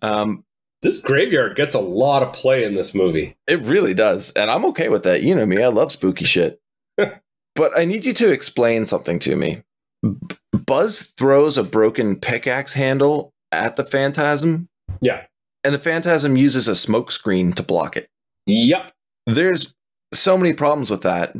Um, 0.00 0.42
This 0.80 1.02
graveyard 1.02 1.54
gets 1.54 1.74
a 1.74 1.80
lot 1.80 2.22
of 2.22 2.32
play 2.32 2.64
in 2.64 2.74
this 2.74 2.94
movie. 2.94 3.36
it 3.46 3.60
really 3.62 3.92
does, 3.94 4.32
and 4.32 4.50
I'm 4.50 4.64
okay 4.66 4.88
with 4.88 5.02
that. 5.02 5.22
You 5.22 5.34
know 5.34 5.44
me, 5.46 5.62
I 5.62 5.68
love 5.68 5.92
spooky 5.92 6.24
shit. 6.24 6.58
But 6.96 7.78
I 7.78 7.84
need 7.84 8.04
you 8.04 8.12
to 8.14 8.30
explain 8.30 8.86
something 8.86 9.18
to 9.20 9.36
me. 9.36 9.62
B- 10.02 10.36
Buzz 10.66 11.12
throws 11.16 11.58
a 11.58 11.64
broken 11.64 12.16
pickaxe 12.16 12.72
handle 12.72 13.32
at 13.50 13.76
the 13.76 13.84
phantasm, 13.84 14.68
Yeah. 15.00 15.24
and 15.64 15.74
the 15.74 15.78
phantasm 15.78 16.36
uses 16.36 16.68
a 16.68 16.72
smokescreen 16.72 17.54
to 17.54 17.62
block 17.62 17.96
it. 17.96 18.08
Yep. 18.46 18.92
There's 19.26 19.74
so 20.12 20.36
many 20.36 20.52
problems 20.52 20.90
with 20.90 21.02
that, 21.02 21.34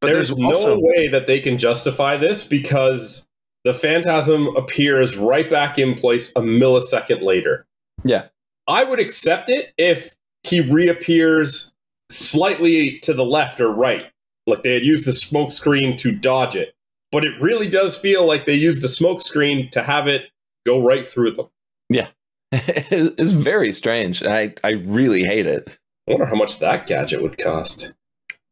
but 0.00 0.12
there's, 0.12 0.34
there's, 0.34 0.64
no 0.64 0.78
way 0.80 1.08
that 1.08 1.26
they 1.26 1.40
can 1.40 1.58
justify 1.58 2.16
this 2.16 2.44
because 2.44 3.26
the 3.64 3.72
phantasm 3.72 4.48
appears 4.56 5.16
right 5.16 5.48
back 5.48 5.78
in 5.78 5.94
place 5.94 6.30
a 6.30 6.40
millisecond 6.40 7.22
later. 7.22 7.66
Yeah. 8.04 8.26
I 8.66 8.84
would 8.84 9.00
accept 9.00 9.48
it 9.48 9.72
if 9.78 10.14
he 10.42 10.60
reappears 10.60 11.72
slightly 12.10 12.98
to 13.00 13.12
the 13.12 13.24
left 13.24 13.60
or 13.60 13.70
right, 13.72 14.10
like 14.48 14.62
they 14.62 14.74
had 14.74 14.84
used 14.84 15.06
the 15.06 15.12
smoke 15.12 15.52
screen 15.52 15.96
to 15.98 16.12
dodge 16.12 16.56
it. 16.56 16.74
But 17.10 17.24
it 17.24 17.40
really 17.40 17.68
does 17.68 17.96
feel 17.96 18.26
like 18.26 18.44
they 18.44 18.54
used 18.54 18.82
the 18.82 18.88
smoke 18.88 19.22
screen 19.22 19.70
to 19.70 19.82
have 19.82 20.08
it 20.08 20.26
go 20.66 20.82
right 20.82 21.06
through 21.06 21.32
them. 21.32 21.48
Yeah, 21.88 22.08
it's 22.52 23.32
very 23.32 23.72
strange. 23.72 24.22
I 24.22 24.54
I 24.62 24.70
really 24.70 25.24
hate 25.24 25.46
it. 25.46 25.78
I 26.06 26.12
wonder 26.12 26.26
how 26.26 26.36
much 26.36 26.58
that 26.58 26.86
gadget 26.86 27.22
would 27.22 27.38
cost. 27.38 27.92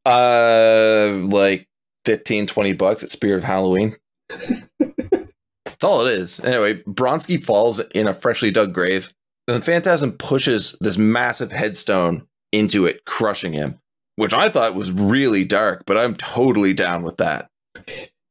Uh, 0.04 1.20
like 1.24 1.66
15, 2.04 2.46
20 2.46 2.72
bucks 2.74 3.02
at 3.02 3.10
Spirit 3.10 3.38
of 3.38 3.44
Halloween. 3.44 3.96
That's 4.78 5.84
all 5.84 6.06
it 6.06 6.12
is. 6.12 6.38
Anyway, 6.40 6.74
Bronski 6.84 7.42
falls 7.42 7.80
in 7.80 8.06
a 8.06 8.14
freshly 8.14 8.50
dug 8.50 8.72
grave, 8.72 9.12
and 9.48 9.56
the 9.56 9.64
Phantasm 9.64 10.12
pushes 10.12 10.76
this 10.80 10.96
massive 10.96 11.50
headstone 11.50 12.26
into 12.52 12.86
it, 12.86 13.04
crushing 13.04 13.52
him, 13.52 13.78
which 14.16 14.34
I 14.34 14.48
thought 14.48 14.74
was 14.74 14.90
really 14.90 15.44
dark, 15.44 15.84
but 15.86 15.96
I'm 15.96 16.14
totally 16.16 16.74
down 16.74 17.02
with 17.02 17.16
that. 17.18 17.48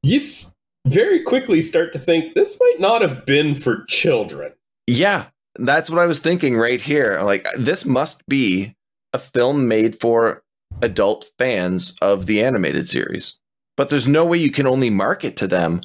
You 0.03 0.17
s- 0.17 0.53
very 0.87 1.21
quickly 1.21 1.61
start 1.61 1.93
to 1.93 1.99
think 1.99 2.33
this 2.35 2.57
might 2.59 2.79
not 2.79 3.01
have 3.01 3.25
been 3.25 3.55
for 3.55 3.85
children. 3.85 4.51
Yeah, 4.87 5.25
that's 5.57 5.89
what 5.89 5.99
I 5.99 6.05
was 6.05 6.19
thinking 6.19 6.57
right 6.57 6.81
here. 6.81 7.21
Like, 7.23 7.47
this 7.57 7.85
must 7.85 8.25
be 8.27 8.75
a 9.13 9.17
film 9.19 9.67
made 9.67 9.99
for 9.99 10.43
adult 10.81 11.25
fans 11.39 11.95
of 12.01 12.25
the 12.25 12.43
animated 12.43 12.87
series. 12.89 13.39
But 13.77 13.89
there's 13.89 14.07
no 14.07 14.25
way 14.25 14.37
you 14.37 14.51
can 14.51 14.67
only 14.67 14.89
market 14.89 15.35
to 15.37 15.47
them. 15.47 15.81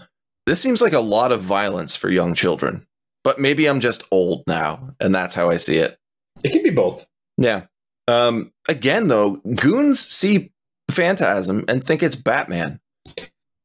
This 0.46 0.60
seems 0.60 0.80
like 0.82 0.92
a 0.92 1.00
lot 1.00 1.32
of 1.32 1.40
violence 1.40 1.96
for 1.96 2.10
young 2.10 2.34
children. 2.34 2.86
But 3.24 3.38
maybe 3.38 3.66
I'm 3.66 3.80
just 3.80 4.02
old 4.10 4.42
now, 4.46 4.94
and 5.00 5.14
that's 5.14 5.34
how 5.34 5.50
I 5.50 5.56
see 5.58 5.76
it. 5.76 5.96
It 6.42 6.52
can 6.52 6.62
be 6.62 6.70
both. 6.70 7.06
Yeah. 7.36 7.62
Um, 8.08 8.52
again, 8.68 9.08
though, 9.08 9.36
goons 9.54 10.00
see 10.00 10.50
Phantasm 10.90 11.64
and 11.68 11.84
think 11.84 12.02
it's 12.02 12.16
Batman. 12.16 12.80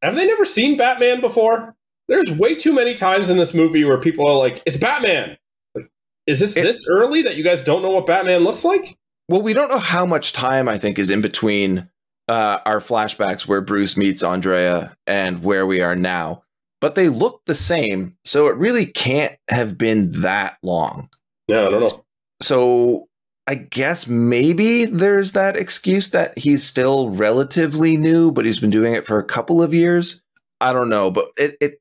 Have 0.01 0.15
they 0.15 0.27
never 0.27 0.45
seen 0.45 0.77
Batman 0.77 1.21
before? 1.21 1.75
There's 2.07 2.31
way 2.31 2.53
too 2.55 2.73
many 2.73 2.93
times 2.93 3.29
in 3.29 3.37
this 3.37 3.53
movie 3.53 3.83
where 3.83 3.97
people 3.99 4.27
are 4.27 4.37
like, 4.37 4.61
"It's 4.65 4.77
Batman." 4.77 5.37
Like, 5.73 5.89
is 6.27 6.39
this 6.39 6.55
It- 6.55 6.61
this 6.63 6.85
early 6.87 7.23
that 7.23 7.35
you 7.35 7.43
guys 7.43 7.63
don't 7.63 7.81
know 7.81 7.89
what 7.91 8.05
Batman 8.05 8.43
looks 8.43 8.63
like? 8.63 8.97
Well, 9.27 9.41
we 9.41 9.53
don't 9.53 9.71
know 9.71 9.79
how 9.79 10.05
much 10.05 10.33
time 10.33 10.69
I 10.69 10.77
think 10.77 10.99
is 10.99 11.09
in 11.09 11.21
between 11.21 11.89
uh, 12.27 12.59
our 12.65 12.79
flashbacks 12.79 13.47
where 13.47 13.61
Bruce 13.61 13.97
meets 13.97 14.21
Andrea 14.23 14.95
and 15.07 15.41
where 15.43 15.65
we 15.65 15.81
are 15.81 15.95
now, 15.95 16.43
but 16.81 16.93
they 16.95 17.09
look 17.09 17.41
the 17.45 17.55
same, 17.55 18.15
so 18.23 18.47
it 18.47 18.55
really 18.57 18.85
can't 18.85 19.35
have 19.49 19.77
been 19.77 20.11
that 20.21 20.57
long. 20.61 21.09
Yeah, 21.47 21.67
I 21.67 21.69
don't 21.71 21.81
know. 21.83 22.05
So 22.41 23.07
I 23.47 23.55
guess 23.55 24.07
maybe 24.07 24.85
there's 24.85 25.33
that 25.33 25.55
excuse 25.55 26.09
that 26.11 26.37
he's 26.37 26.63
still 26.63 27.11
relatively 27.11 27.95
new, 27.95 28.31
but 28.31 28.45
he's 28.45 28.59
been 28.59 28.71
doing 28.71 28.93
it 28.93 29.05
for 29.05 29.19
a 29.19 29.23
couple 29.23 29.61
of 29.61 29.73
years. 29.73 30.21
I 30.61 30.73
don't 30.73 30.89
know, 30.89 31.11
but 31.11 31.27
it, 31.37 31.55
it 31.61 31.79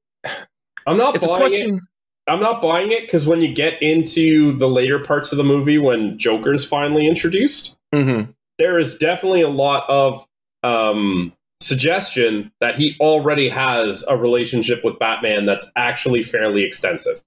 I'm 0.86 0.98
not 0.98 1.16
it's 1.16 1.24
a 1.24 1.28
buying 1.28 1.76
it. 1.76 1.80
I'm 2.26 2.40
not 2.40 2.60
buying 2.60 2.90
it 2.90 3.02
because 3.02 3.26
when 3.26 3.40
you 3.40 3.54
get 3.54 3.80
into 3.82 4.52
the 4.56 4.68
later 4.68 4.98
parts 4.98 5.32
of 5.32 5.38
the 5.38 5.44
movie, 5.44 5.78
when 5.78 6.18
Joker's 6.18 6.64
finally 6.64 7.06
introduced, 7.06 7.76
Mhm. 7.94 8.34
there 8.58 8.78
is 8.78 8.96
definitely 8.96 9.42
a 9.42 9.48
lot 9.48 9.84
of 9.88 10.26
um, 10.62 11.32
suggestion 11.60 12.50
that 12.60 12.74
he 12.74 12.96
already 13.00 13.48
has 13.50 14.04
a 14.08 14.16
relationship 14.16 14.82
with 14.84 14.98
Batman 14.98 15.44
that's 15.44 15.70
actually 15.76 16.22
fairly 16.22 16.64
extensive. 16.64 17.22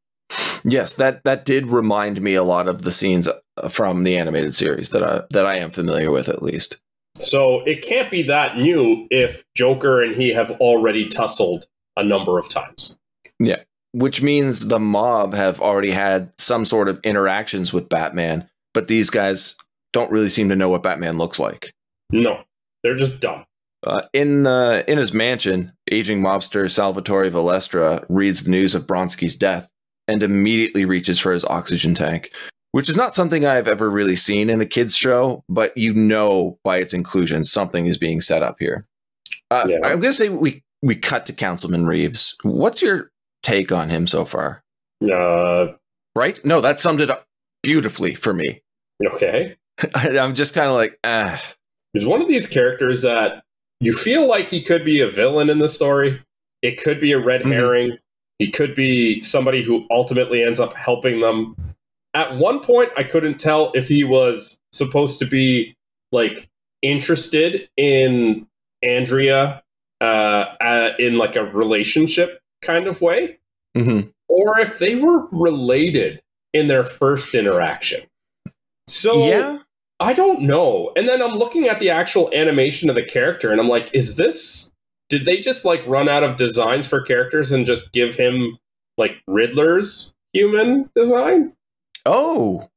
Yes, 0.63 0.95
that 0.95 1.23
that 1.23 1.45
did 1.45 1.67
remind 1.67 2.21
me 2.21 2.33
a 2.33 2.43
lot 2.43 2.67
of 2.67 2.81
the 2.81 2.91
scenes 2.91 3.27
uh, 3.27 3.69
from 3.69 4.03
the 4.03 4.17
animated 4.17 4.55
series 4.55 4.89
that 4.89 5.03
I 5.03 5.23
that 5.31 5.45
I 5.45 5.57
am 5.57 5.71
familiar 5.71 6.11
with 6.11 6.29
at 6.29 6.43
least. 6.43 6.77
So 7.15 7.61
it 7.61 7.81
can't 7.81 8.11
be 8.11 8.23
that 8.23 8.57
new 8.57 9.07
if 9.09 9.43
Joker 9.55 10.03
and 10.03 10.15
he 10.15 10.29
have 10.29 10.51
already 10.51 11.07
tussled 11.07 11.65
a 11.95 12.03
number 12.03 12.37
of 12.37 12.49
times. 12.49 12.95
Yeah, 13.39 13.61
which 13.93 14.21
means 14.21 14.67
the 14.67 14.79
mob 14.79 15.33
have 15.33 15.61
already 15.61 15.91
had 15.91 16.31
some 16.37 16.65
sort 16.65 16.89
of 16.89 16.99
interactions 17.03 17.73
with 17.73 17.89
Batman, 17.89 18.47
but 18.73 18.87
these 18.87 19.09
guys 19.09 19.55
don't 19.93 20.11
really 20.11 20.29
seem 20.29 20.49
to 20.49 20.55
know 20.55 20.69
what 20.69 20.83
Batman 20.83 21.17
looks 21.17 21.39
like. 21.39 21.73
No, 22.11 22.43
they're 22.83 22.95
just 22.95 23.19
dumb. 23.19 23.45
Uh, 23.85 24.01
in 24.11 24.45
uh, 24.45 24.83
in 24.87 24.97
his 24.97 25.13
mansion, 25.13 25.71
aging 25.91 26.21
mobster 26.21 26.69
Salvatore 26.69 27.29
Valestra 27.29 28.05
reads 28.09 28.43
the 28.43 28.51
news 28.51 28.75
of 28.75 28.85
Bronski's 28.85 29.35
death 29.35 29.69
and 30.07 30.23
immediately 30.23 30.85
reaches 30.85 31.19
for 31.19 31.31
his 31.33 31.43
oxygen 31.45 31.93
tank, 31.93 32.31
which 32.71 32.89
is 32.89 32.95
not 32.97 33.13
something 33.15 33.45
I've 33.45 33.67
ever 33.67 33.89
really 33.89 34.15
seen 34.15 34.49
in 34.49 34.61
a 34.61 34.65
kids 34.65 34.95
show, 34.95 35.43
but 35.49 35.75
you 35.77 35.93
know 35.93 36.57
by 36.63 36.77
its 36.77 36.93
inclusion 36.93 37.43
something 37.43 37.85
is 37.85 37.97
being 37.97 38.21
set 38.21 38.43
up 38.43 38.57
here. 38.59 38.85
Uh, 39.51 39.65
Yeah. 39.67 39.77
I'm 39.77 39.99
going 39.99 40.11
to 40.11 40.13
say 40.13 40.29
we 40.29 40.63
we 40.81 40.95
cut 40.95 41.25
to 41.25 41.33
Councilman 41.33 41.85
Reeves. 41.87 42.35
What's 42.43 42.81
your 42.81 43.09
take 43.43 43.71
on 43.71 43.89
him 43.89 44.05
so 44.07 44.25
far? 44.25 44.63
Uh, 45.01 45.67
right? 46.15 46.43
No, 46.45 46.61
that 46.61 46.79
summed 46.79 47.01
it 47.01 47.09
up 47.09 47.25
beautifully 47.63 48.13
for 48.15 48.33
me. 48.33 48.61
okay. 49.05 49.55
I'm 49.95 50.35
just 50.35 50.53
kind 50.53 50.69
of 50.69 50.75
like, 50.75 50.97
ah, 51.03 51.41
He's 51.93 52.05
one 52.05 52.21
of 52.21 52.27
these 52.27 52.45
characters 52.47 53.01
that 53.03 53.43
you 53.79 53.93
feel 53.93 54.27
like 54.27 54.47
he 54.47 54.61
could 54.61 54.83
be 54.85 55.01
a 55.01 55.07
villain 55.07 55.49
in 55.49 55.59
the 55.59 55.67
story. 55.69 56.21
It 56.61 56.81
could 56.81 56.99
be 56.99 57.11
a 57.11 57.19
red 57.19 57.41
Mhm. 57.43 57.53
herring. 57.53 57.97
He 58.39 58.51
could 58.51 58.75
be 58.75 59.21
somebody 59.21 59.63
who 59.63 59.85
ultimately 59.89 60.43
ends 60.43 60.59
up 60.59 60.73
helping 60.75 61.19
them. 61.19 61.55
At 62.13 62.35
one 62.35 62.59
point, 62.59 62.91
I 62.97 63.03
couldn't 63.03 63.39
tell 63.39 63.71
if 63.73 63.87
he 63.87 64.03
was 64.03 64.59
supposed 64.71 65.19
to 65.19 65.25
be 65.25 65.75
like 66.11 66.49
interested 66.81 67.67
in 67.77 68.47
Andrea 68.83 69.63
uh, 70.01 70.03
uh, 70.61 70.91
in 70.99 71.17
like 71.17 71.35
a 71.35 71.43
relationship 71.43 72.39
kind 72.61 72.87
of 72.87 73.01
way, 73.01 73.39
hmm 73.75 74.01
or 74.27 74.59
if 74.59 74.79
they 74.79 74.95
were 74.95 75.25
related 75.31 76.21
in 76.53 76.67
their 76.67 76.83
first 76.83 77.33
interaction. 77.33 78.01
So 78.87 79.27
yeah. 79.27 79.59
I 79.99 80.13
don't 80.13 80.41
know. 80.41 80.91
And 80.95 81.07
then 81.07 81.21
I'm 81.21 81.35
looking 81.37 81.67
at 81.67 81.79
the 81.79 81.89
actual 81.89 82.31
animation 82.33 82.89
of 82.89 82.95
the 82.95 83.03
character 83.03 83.51
and 83.51 83.59
I'm 83.59 83.69
like, 83.69 83.93
is 83.93 84.15
this 84.15 84.71
did 85.09 85.25
they 85.25 85.37
just 85.37 85.65
like 85.65 85.85
run 85.87 86.09
out 86.09 86.23
of 86.23 86.37
designs 86.37 86.87
for 86.87 87.01
characters 87.01 87.51
and 87.51 87.65
just 87.65 87.91
give 87.93 88.15
him 88.15 88.57
like 88.97 89.17
Riddler's 89.27 90.13
human 90.33 90.89
design? 90.95 91.53
Oh, 92.05 92.69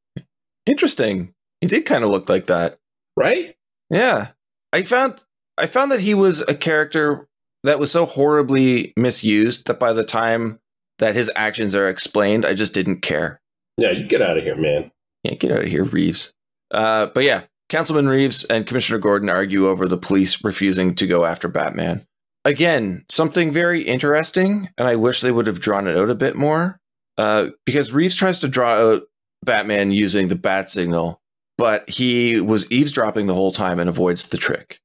interesting. 0.66 1.34
He 1.60 1.66
did 1.66 1.86
kind 1.86 2.04
of 2.04 2.10
look 2.10 2.28
like 2.28 2.46
that. 2.46 2.78
Right? 3.16 3.54
Yeah. 3.90 4.28
I 4.72 4.82
found 4.82 5.22
I 5.58 5.66
found 5.66 5.92
that 5.92 6.00
he 6.00 6.14
was 6.14 6.42
a 6.42 6.54
character 6.54 7.28
that 7.64 7.78
was 7.78 7.90
so 7.90 8.06
horribly 8.06 8.92
misused 8.96 9.66
that 9.66 9.78
by 9.78 9.92
the 9.92 10.04
time 10.04 10.58
that 10.98 11.14
his 11.14 11.30
actions 11.36 11.74
are 11.74 11.88
explained, 11.88 12.46
I 12.46 12.54
just 12.54 12.72
didn't 12.72 13.00
care. 13.00 13.40
Yeah, 13.76 13.90
you 13.90 14.06
get 14.06 14.22
out 14.22 14.38
of 14.38 14.44
here, 14.44 14.56
man. 14.56 14.90
Yeah, 15.24 15.34
get 15.34 15.50
out 15.50 15.62
of 15.62 15.68
here, 15.68 15.84
Reeves. 15.84 16.32
Uh, 16.70 17.06
but 17.06 17.24
yeah, 17.24 17.42
Councilman 17.68 18.08
Reeves 18.08 18.44
and 18.44 18.66
Commissioner 18.66 18.98
Gordon 18.98 19.28
argue 19.28 19.68
over 19.68 19.86
the 19.86 19.98
police 19.98 20.42
refusing 20.44 20.94
to 20.94 21.06
go 21.06 21.24
after 21.24 21.48
Batman. 21.48 22.06
Again, 22.44 23.04
something 23.10 23.52
very 23.52 23.82
interesting, 23.82 24.68
and 24.78 24.88
I 24.88 24.96
wish 24.96 25.20
they 25.20 25.32
would 25.32 25.46
have 25.46 25.60
drawn 25.60 25.86
it 25.86 25.96
out 25.96 26.10
a 26.10 26.14
bit 26.14 26.36
more. 26.36 26.78
Uh, 27.18 27.48
because 27.66 27.92
Reeves 27.92 28.16
tries 28.16 28.40
to 28.40 28.48
draw 28.48 28.74
out 28.74 29.02
Batman 29.44 29.90
using 29.90 30.28
the 30.28 30.36
bat 30.36 30.70
signal, 30.70 31.20
but 31.58 31.88
he 31.88 32.40
was 32.40 32.70
eavesdropping 32.72 33.26
the 33.26 33.34
whole 33.34 33.52
time 33.52 33.78
and 33.78 33.90
avoids 33.90 34.28
the 34.28 34.38
trick. 34.38 34.78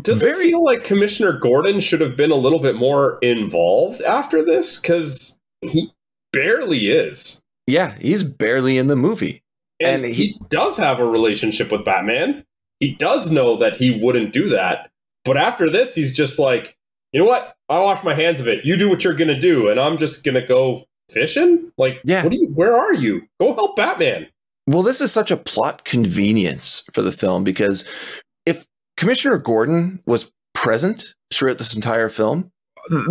Does 0.00 0.22
it 0.22 0.36
feel 0.36 0.64
like 0.64 0.82
Commissioner 0.84 1.32
Gordon 1.38 1.80
should 1.80 2.00
have 2.00 2.16
been 2.16 2.30
a 2.32 2.36
little 2.36 2.58
bit 2.58 2.74
more 2.74 3.18
involved 3.20 4.00
after 4.02 4.42
this? 4.44 4.80
Because 4.80 5.38
he 5.60 5.92
barely 6.32 6.88
is. 6.88 7.40
Yeah, 7.66 7.94
he's 8.00 8.22
barely 8.22 8.76
in 8.78 8.88
the 8.88 8.96
movie. 8.96 9.42
And, 9.80 10.04
And 10.04 10.14
he, 10.14 10.28
he- 10.28 10.40
does 10.48 10.76
have 10.78 10.98
a 10.98 11.06
relationship 11.06 11.70
with 11.70 11.84
Batman. 11.84 12.44
He 12.80 12.94
does 12.94 13.30
know 13.30 13.56
that 13.58 13.76
he 13.76 14.00
wouldn't 14.02 14.32
do 14.32 14.48
that. 14.48 14.90
But 15.24 15.36
after 15.36 15.68
this, 15.70 15.94
he's 15.94 16.12
just 16.12 16.38
like, 16.38 16.76
you 17.12 17.20
know 17.20 17.26
what? 17.26 17.54
I 17.68 17.78
wash 17.80 18.02
my 18.04 18.14
hands 18.14 18.40
of 18.40 18.46
it. 18.46 18.64
You 18.64 18.76
do 18.76 18.88
what 18.88 19.04
you're 19.04 19.14
gonna 19.14 19.38
do, 19.38 19.68
and 19.68 19.80
I'm 19.80 19.96
just 19.96 20.24
gonna 20.24 20.46
go 20.46 20.82
fishing. 21.10 21.70
Like, 21.78 22.00
Yeah. 22.04 22.22
what 22.22 22.32
do 22.32 22.38
you? 22.38 22.48
Where 22.48 22.76
are 22.76 22.94
you? 22.94 23.22
Go 23.40 23.54
help 23.54 23.76
Batman. 23.76 24.26
Well, 24.66 24.82
this 24.82 25.00
is 25.00 25.12
such 25.12 25.30
a 25.30 25.36
plot 25.36 25.84
convenience 25.84 26.84
for 26.92 27.02
the 27.02 27.12
film 27.12 27.44
because 27.44 27.86
if 28.46 28.64
Commissioner 28.96 29.38
Gordon 29.38 30.00
was 30.06 30.30
present 30.54 31.14
throughout 31.32 31.58
this 31.58 31.74
entire 31.74 32.08
film, 32.08 32.50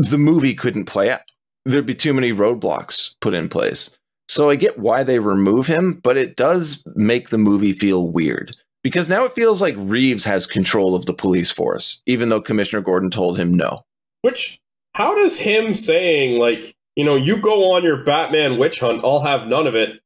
the 0.10 0.18
movie 0.18 0.56
couldn't 0.56 0.86
play 0.86 1.12
out. 1.12 1.22
There'd 1.66 1.86
be 1.86 1.96
too 1.96 2.14
many 2.14 2.32
roadblocks 2.34 3.16
put 3.22 3.34
in 3.34 3.50
place. 3.50 3.96
So 4.30 4.50
I 4.50 4.56
get 4.56 4.80
why 4.80 5.04
they 5.04 5.20
remove 5.20 5.68
him, 5.68 6.00
but 6.04 6.18
it 6.18 6.36
does 6.36 6.84
make 6.96 7.30
the 7.30 7.38
movie 7.38 7.74
feel 7.74 8.08
weird 8.10 8.56
because 8.84 9.10
now 9.10 9.24
it 9.24 9.34
feels 9.34 9.62
like 9.62 9.76
Reeves 9.78 10.24
has 10.26 10.46
control 10.46 10.96
of 10.96 11.06
the 11.06 11.14
police 11.14 11.50
force, 11.50 12.02
even 12.06 12.30
though 12.30 12.42
Commissioner 12.42 12.82
Gordon 12.82 13.10
told 13.10 13.40
him 13.40 13.54
no. 13.54 13.84
Which, 14.22 14.60
how 14.96 15.16
does 15.16 15.40
him 15.40 15.74
saying 15.74 16.40
like, 16.40 16.76
you 16.96 17.04
know, 17.04 17.16
you 17.16 17.38
go 17.38 17.72
on 17.72 17.84
your 17.84 18.04
Batman 18.04 18.58
witch 18.58 18.80
hunt, 18.80 19.02
I'll 19.04 19.22
have 19.22 19.48
none 19.48 19.66
of 19.68 19.76
it. 19.76 20.00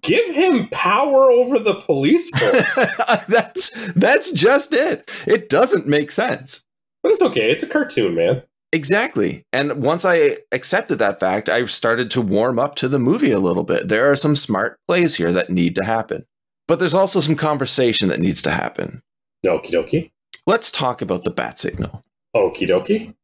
Give 0.00 0.34
him 0.34 0.68
power 0.70 1.30
over 1.30 1.58
the 1.58 1.74
police 1.74 2.30
force. 2.30 2.74
that's 3.28 3.70
that's 3.94 4.30
just 4.30 4.72
it. 4.72 5.10
It 5.26 5.48
doesn't 5.48 5.86
make 5.86 6.10
sense. 6.10 6.64
but 7.02 7.12
it's 7.12 7.22
okay. 7.22 7.50
It's 7.50 7.64
a 7.64 7.68
cartoon, 7.68 8.14
man. 8.14 8.42
Exactly. 8.72 9.44
And 9.52 9.82
once 9.82 10.04
I 10.04 10.38
accepted 10.50 10.98
that 11.00 11.20
fact, 11.20 11.48
I 11.48 11.64
started 11.66 12.10
to 12.12 12.22
warm 12.22 12.58
up 12.58 12.74
to 12.76 12.88
the 12.88 12.98
movie 12.98 13.32
a 13.32 13.40
little 13.40 13.64
bit. 13.64 13.88
There 13.88 14.10
are 14.10 14.16
some 14.16 14.34
smart 14.34 14.78
plays 14.88 15.14
here 15.14 15.32
that 15.32 15.50
need 15.50 15.74
to 15.76 15.84
happen. 15.84 16.24
But 16.72 16.78
there's 16.78 16.94
also 16.94 17.20
some 17.20 17.36
conversation 17.36 18.08
that 18.08 18.18
needs 18.18 18.40
to 18.40 18.50
happen. 18.50 19.02
Okie 19.44 19.72
dokie. 19.72 20.10
Let's 20.46 20.70
talk 20.70 21.02
about 21.02 21.22
the 21.22 21.30
bat 21.30 21.58
signal. 21.58 22.02
Okie 22.34 22.66
dokie. 22.66 23.14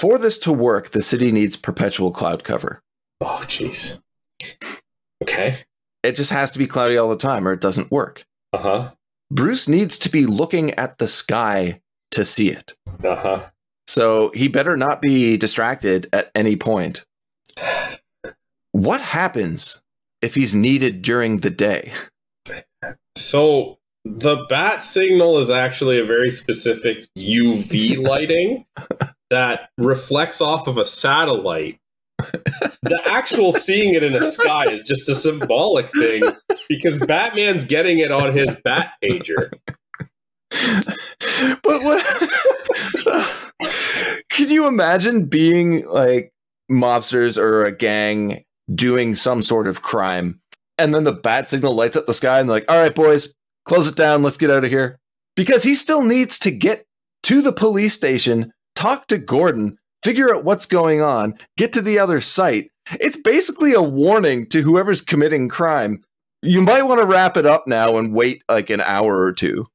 For 0.00 0.16
this 0.16 0.38
to 0.38 0.52
work, 0.52 0.90
the 0.90 1.02
city 1.02 1.32
needs 1.32 1.56
perpetual 1.56 2.12
cloud 2.12 2.44
cover. 2.44 2.80
Oh, 3.20 3.42
jeez. 3.48 4.00
Okay. 5.20 5.56
It 6.04 6.12
just 6.12 6.30
has 6.30 6.52
to 6.52 6.60
be 6.60 6.68
cloudy 6.68 6.96
all 6.96 7.08
the 7.08 7.16
time 7.16 7.48
or 7.48 7.52
it 7.52 7.60
doesn't 7.60 7.90
work. 7.90 8.24
Uh 8.52 8.58
huh. 8.58 8.90
Bruce 9.28 9.66
needs 9.66 9.98
to 9.98 10.08
be 10.08 10.24
looking 10.26 10.70
at 10.74 10.98
the 10.98 11.08
sky 11.08 11.80
to 12.12 12.24
see 12.24 12.52
it. 12.52 12.74
Uh 13.02 13.16
huh. 13.16 13.40
So 13.88 14.30
he 14.36 14.46
better 14.46 14.76
not 14.76 15.02
be 15.02 15.36
distracted 15.36 16.08
at 16.12 16.30
any 16.36 16.54
point. 16.54 17.04
What 18.70 19.00
happens 19.00 19.82
if 20.22 20.36
he's 20.36 20.54
needed 20.54 21.02
during 21.02 21.38
the 21.38 21.50
day? 21.50 21.90
So 23.16 23.78
the 24.04 24.44
bat 24.48 24.82
signal 24.82 25.38
is 25.38 25.50
actually 25.50 25.98
a 25.98 26.04
very 26.04 26.30
specific 26.30 27.06
UV 27.16 28.02
lighting 28.06 28.64
that 29.30 29.70
reflects 29.78 30.40
off 30.40 30.66
of 30.66 30.78
a 30.78 30.84
satellite. 30.84 31.78
The 32.82 33.00
actual 33.06 33.52
seeing 33.52 33.94
it 33.94 34.02
in 34.02 34.14
a 34.14 34.30
sky 34.30 34.70
is 34.70 34.84
just 34.84 35.08
a 35.08 35.14
symbolic 35.14 35.90
thing 35.90 36.22
because 36.68 36.98
Batman's 36.98 37.64
getting 37.64 37.98
it 37.98 38.12
on 38.12 38.32
his 38.32 38.54
bat 38.64 38.92
pager. 39.02 39.50
but 41.62 41.82
what 41.82 42.04
can 44.30 44.50
you 44.50 44.66
imagine 44.66 45.24
being 45.26 45.86
like 45.88 46.32
mobsters 46.70 47.38
or 47.38 47.64
a 47.64 47.72
gang 47.72 48.44
doing 48.74 49.14
some 49.14 49.42
sort 49.42 49.66
of 49.66 49.82
crime 49.82 50.41
and 50.82 50.94
then 50.94 51.04
the 51.04 51.12
bat 51.12 51.48
signal 51.48 51.74
lights 51.74 51.96
up 51.96 52.06
the 52.06 52.12
sky 52.12 52.40
and 52.40 52.48
they're 52.48 52.56
like 52.56 52.70
all 52.70 52.78
right 52.78 52.94
boys 52.94 53.34
close 53.64 53.86
it 53.86 53.96
down. 53.96 54.22
Let's 54.22 54.36
get 54.36 54.50
out 54.50 54.64
of 54.64 54.70
here. 54.70 54.98
Because 55.36 55.62
he 55.62 55.74
still 55.74 56.02
needs 56.02 56.38
to 56.40 56.50
get 56.50 56.86
to 57.22 57.40
the 57.40 57.52
police 57.52 57.94
station 57.94 58.52
talk 58.74 59.06
to 59.06 59.18
gordon 59.18 59.78
figure 60.02 60.34
out 60.34 60.44
what's 60.44 60.66
going 60.66 61.00
on 61.00 61.34
get 61.56 61.72
to 61.72 61.82
the 61.82 61.98
other 61.98 62.20
site. 62.20 62.70
It's 63.00 63.16
basically 63.16 63.72
a 63.74 63.82
warning 63.82 64.48
to 64.48 64.62
whoever's 64.62 65.00
committing 65.00 65.48
crime. 65.48 66.02
You 66.42 66.60
might 66.62 66.82
want 66.82 67.00
to 67.00 67.06
wrap 67.06 67.36
it 67.36 67.46
up 67.46 67.66
now 67.66 67.96
and 67.96 68.12
wait 68.12 68.42
like 68.48 68.70
an 68.70 68.80
hour 68.80 69.20
or 69.20 69.32
two. 69.32 69.68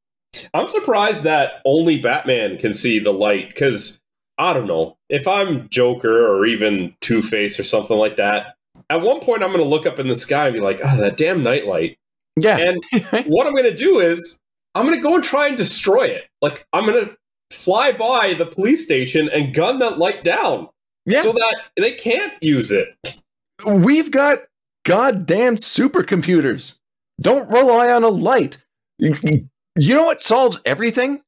I'm 0.54 0.67
surprised 0.67 1.24
that 1.24 1.62
only 1.65 1.98
Batman 1.98 2.58
can 2.58 2.74
see 2.74 3.00
the 3.00 3.13
light 3.13 3.48
because 3.48 4.02
I 4.38 4.54
don't 4.54 4.67
know 4.67 4.98
if 5.08 5.28
I'm 5.28 5.70
Joker 5.70 6.28
or 6.28 6.46
even 6.46 6.93
Two 7.00 7.22
Face 7.22 7.58
or 7.58 7.63
something 7.63 7.98
like 7.98 8.17
that. 8.17 8.57
At 8.89 9.02
one 9.02 9.19
point, 9.19 9.43
I'm 9.43 9.50
going 9.50 9.63
to 9.63 9.69
look 9.69 9.86
up 9.86 10.00
in 10.00 10.08
the 10.08 10.15
sky 10.15 10.47
and 10.47 10.54
be 10.54 10.62
like, 10.62 10.80
"Ah, 10.84 10.95
that 10.97 11.17
damn 11.17 11.43
nightlight." 11.43 11.97
yeah 12.39 12.58
And 12.58 12.84
what 13.28 13.47
I'm 13.47 13.54
going 13.54 13.65
to 13.65 13.76
do 13.76 14.00
is 14.00 14.39
I'm 14.76 14.86
going 14.86 14.97
to 14.97 15.04
go 15.04 15.15
and 15.15 15.23
try 15.23 15.47
and 15.47 15.58
destroy 15.58 16.06
it. 16.06 16.26
Like 16.41 16.65
I'm 16.73 16.86
going 16.86 17.06
to 17.06 17.17
fly 17.52 17.91
by 17.91 18.34
the 18.34 18.45
police 18.45 18.84
station 18.84 19.30
and 19.30 19.54
gun 19.54 19.80
that 19.80 19.97
light 19.97 20.23
down 20.23 20.67
yeah 21.06 21.21
so 21.21 21.32
that 21.32 21.62
they 21.76 21.93
can't 21.93 22.34
use 22.41 22.71
it. 22.71 22.89
We've 23.65 24.12
got 24.12 24.43
goddamn 24.86 25.56
supercomputers. 25.58 26.80
Don't 27.19 27.50
rely 27.50 27.91
on 27.91 28.04
a 28.04 28.10
light. 28.10 28.63
You, 29.00 29.15
you 29.76 29.95
know 29.95 30.04
what 30.04 30.23
solves 30.23 30.62
everything? 30.65 31.21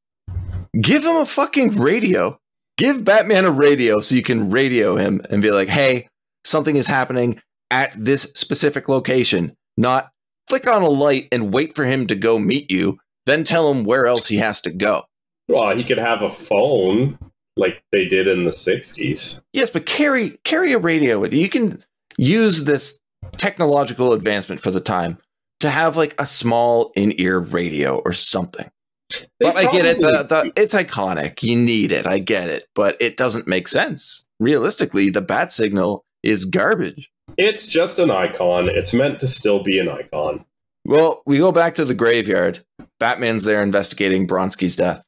Give 0.80 1.04
him 1.04 1.16
a 1.16 1.26
fucking 1.26 1.78
radio. 1.78 2.40
Give 2.78 3.04
Batman 3.04 3.46
a 3.46 3.52
radio 3.52 4.00
so 4.00 4.14
you 4.14 4.22
can 4.22 4.52
radio 4.52 4.96
him 4.96 5.22
and 5.32 5.42
be 5.42 5.52
like, 5.52 5.68
hey, 5.68 6.08
something 6.44 6.76
is 6.76 6.88
happening 6.88 7.42
at 7.72 7.94
this 7.98 8.24
specific 8.36 8.90
location. 8.90 9.56
Not 9.78 10.10
flick 10.48 10.68
on 10.68 10.82
a 10.82 10.90
light 10.90 11.28
and 11.32 11.54
wait 11.54 11.76
for 11.76 11.86
him 11.86 12.08
to 12.08 12.16
go 12.16 12.40
meet 12.40 12.70
you, 12.70 12.98
then 13.26 13.44
tell 13.44 13.72
him 13.72 13.84
where 13.84 14.08
else 14.08 14.28
he 14.28 14.38
has 14.38 14.60
to 14.62 14.72
go. 14.72 15.04
Well, 15.48 15.76
he 15.76 15.84
could 15.84 15.98
have 15.98 16.22
a 16.22 16.30
phone 16.30 17.18
like 17.56 17.84
they 17.92 18.06
did 18.06 18.28
in 18.28 18.46
the 18.46 18.52
60s. 18.52 19.42
Yes, 19.54 19.70
but 19.70 19.86
carry 19.86 20.32
carry 20.44 20.74
a 20.74 20.80
radio 20.80 21.20
with 21.20 21.34
you. 21.34 21.42
You 21.42 21.50
can 21.50 21.84
use 22.18 22.66
this 22.66 23.00
technological 23.38 24.14
advancement 24.14 24.62
for 24.62 24.72
the 24.72 24.80
time 24.80 25.18
to 25.60 25.70
have 25.70 25.98
like 25.98 26.16
a 26.20 26.26
small 26.26 26.92
in-ear 26.96 27.40
radio 27.40 27.98
or 28.00 28.14
something. 28.14 28.70
They 29.12 29.26
but 29.40 29.58
I 29.58 29.72
get 29.72 29.86
it. 29.86 30.00
The, 30.00 30.24
the, 30.24 30.52
it's 30.56 30.76
iconic. 30.76 31.42
You 31.42 31.56
need 31.56 31.92
it. 31.92 32.06
I 32.06 32.20
get 32.20 32.50
it. 32.50 32.68
But 32.76 32.96
it 33.00 33.18
doesn't 33.18 33.48
make 33.48 33.68
sense. 33.68 34.28
Realistically, 34.40 35.10
the 35.10 35.22
bat 35.22 35.52
signal 35.52 36.06
is 36.24 36.46
garbage. 36.46 37.10
It's 37.38 37.66
just 37.66 38.00
an 38.00 38.12
icon. 38.12 38.70
It's 38.70 38.94
meant 38.94 39.20
to 39.20 39.28
still 39.28 39.64
be 39.64 39.80
an 39.80 39.90
icon. 39.90 40.46
Well, 40.86 41.22
we 41.26 41.38
go 41.38 41.52
back 41.52 41.76
to 41.76 41.86
the 41.86 41.94
graveyard. 41.94 42.64
Batman's 43.00 43.44
there 43.46 43.62
investigating 43.64 44.28
Bronski's 44.28 44.76
death. 44.76 45.04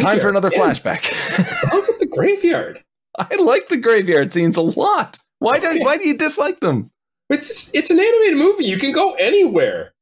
Time 0.00 0.20
for 0.20 0.28
another 0.28 0.50
Yeah, 0.52 0.58
flashback. 0.60 1.72
Look 1.72 1.88
at 1.88 1.98
the 1.98 2.06
graveyard. 2.06 2.82
I 3.18 3.34
like 3.36 3.68
the 3.68 3.76
graveyard 3.76 4.32
scenes 4.32 4.56
a 4.56 4.62
lot. 4.62 5.18
Why 5.38 5.58
do 5.58 5.68
why 5.82 5.96
do 5.96 6.06
you 6.06 6.16
dislike 6.16 6.60
them? 6.60 6.90
It's 7.30 7.74
it's 7.74 7.90
an 7.90 7.98
animated 7.98 8.38
movie. 8.38 8.64
You 8.64 8.78
can 8.78 8.92
go 8.92 9.14
anywhere. 9.14 9.92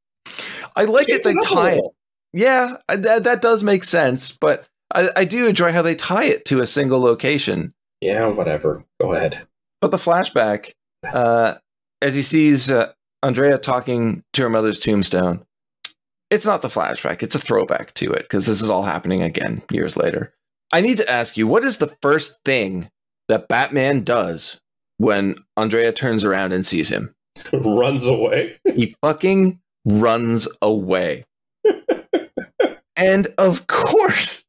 I 0.77 0.85
like 0.85 1.07
Change 1.07 1.20
it 1.20 1.25
they 1.25 1.35
tie 1.44 1.73
it. 1.73 1.85
Yeah, 2.33 2.77
that 2.88 3.25
that 3.25 3.42
does 3.42 3.62
make 3.62 3.85
sense, 3.85 4.33
but 4.33 4.66
I, 4.92 5.11
I 5.16 5.25
do 5.25 5.46
enjoy 5.46 5.73
how 5.73 5.83
they 5.83 5.94
tie 5.94 6.25
it 6.25 6.44
to 6.46 6.61
a 6.61 6.66
single 6.66 7.01
location. 7.01 7.75
Yeah, 8.01 8.27
whatever. 8.27 8.85
Go 9.01 9.12
ahead. 9.14 9.46
But 9.81 9.90
the 9.90 9.96
flashback, 9.96 10.73
uh, 11.04 11.54
as 12.02 12.14
he 12.14 12.22
sees 12.22 12.70
uh, 12.70 12.92
Andrea 13.22 13.58
talking 13.58 14.22
to 14.32 14.42
her 14.42 14.50
mother's 14.50 14.78
tombstone, 14.78 15.44
it's 16.30 16.46
not 16.46 16.62
the 16.62 16.68
flashback; 16.68 17.22
it's 17.22 17.34
a 17.34 17.40
throwback 17.40 17.94
to 17.94 18.12
it 18.12 18.22
because 18.22 18.46
this 18.46 18.62
is 18.62 18.70
all 18.70 18.82
happening 18.82 19.22
again 19.22 19.62
years 19.70 19.96
later. 19.96 20.32
I 20.72 20.80
need 20.80 20.98
to 20.98 21.10
ask 21.10 21.36
you, 21.36 21.46
what 21.46 21.64
is 21.64 21.78
the 21.78 21.94
first 22.00 22.38
thing 22.44 22.90
that 23.28 23.48
Batman 23.48 24.02
does 24.02 24.60
when 24.98 25.34
Andrea 25.56 25.92
turns 25.92 26.24
around 26.24 26.52
and 26.52 26.64
sees 26.64 26.88
him? 26.88 27.14
Runs 27.52 28.06
away. 28.06 28.58
he 28.74 28.94
fucking 29.02 29.60
runs 29.84 30.46
away. 30.60 31.24
and 32.96 33.26
of 33.38 33.66
course, 33.66 34.44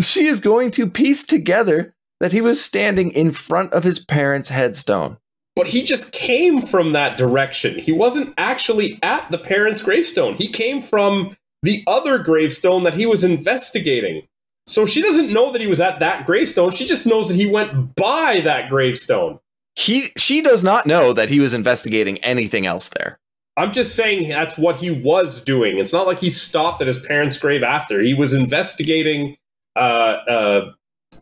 she 0.00 0.26
is 0.26 0.40
going 0.40 0.70
to 0.72 0.88
piece 0.88 1.26
together 1.26 1.94
that 2.20 2.32
he 2.32 2.40
was 2.40 2.62
standing 2.62 3.10
in 3.10 3.32
front 3.32 3.72
of 3.72 3.84
his 3.84 3.98
parents' 3.98 4.48
headstone. 4.48 5.18
But 5.54 5.66
he 5.66 5.82
just 5.82 6.12
came 6.12 6.62
from 6.62 6.92
that 6.92 7.18
direction. 7.18 7.78
He 7.78 7.92
wasn't 7.92 8.32
actually 8.38 8.98
at 9.02 9.30
the 9.30 9.38
parents' 9.38 9.82
gravestone. 9.82 10.34
He 10.34 10.48
came 10.48 10.80
from 10.80 11.36
the 11.62 11.84
other 11.86 12.18
gravestone 12.18 12.84
that 12.84 12.94
he 12.94 13.06
was 13.06 13.22
investigating. 13.22 14.26
So 14.66 14.86
she 14.86 15.02
doesn't 15.02 15.32
know 15.32 15.52
that 15.52 15.60
he 15.60 15.66
was 15.66 15.80
at 15.80 16.00
that 16.00 16.24
gravestone. 16.24 16.70
She 16.70 16.86
just 16.86 17.06
knows 17.06 17.28
that 17.28 17.36
he 17.36 17.46
went 17.46 17.94
by 17.94 18.40
that 18.44 18.70
gravestone. 18.70 19.40
He 19.74 20.10
she 20.16 20.42
does 20.42 20.62
not 20.62 20.86
know 20.86 21.12
that 21.12 21.28
he 21.28 21.40
was 21.40 21.54
investigating 21.54 22.18
anything 22.18 22.66
else 22.66 22.90
there. 22.90 23.18
I'm 23.56 23.72
just 23.72 23.94
saying 23.94 24.28
that's 24.28 24.56
what 24.56 24.76
he 24.76 24.90
was 24.90 25.40
doing. 25.42 25.78
It's 25.78 25.92
not 25.92 26.06
like 26.06 26.18
he 26.18 26.30
stopped 26.30 26.80
at 26.80 26.86
his 26.86 26.98
parents' 27.00 27.38
grave 27.38 27.62
after. 27.62 28.00
He 28.00 28.14
was 28.14 28.32
investigating 28.32 29.36
uh, 29.76 29.78
uh, 29.78 30.72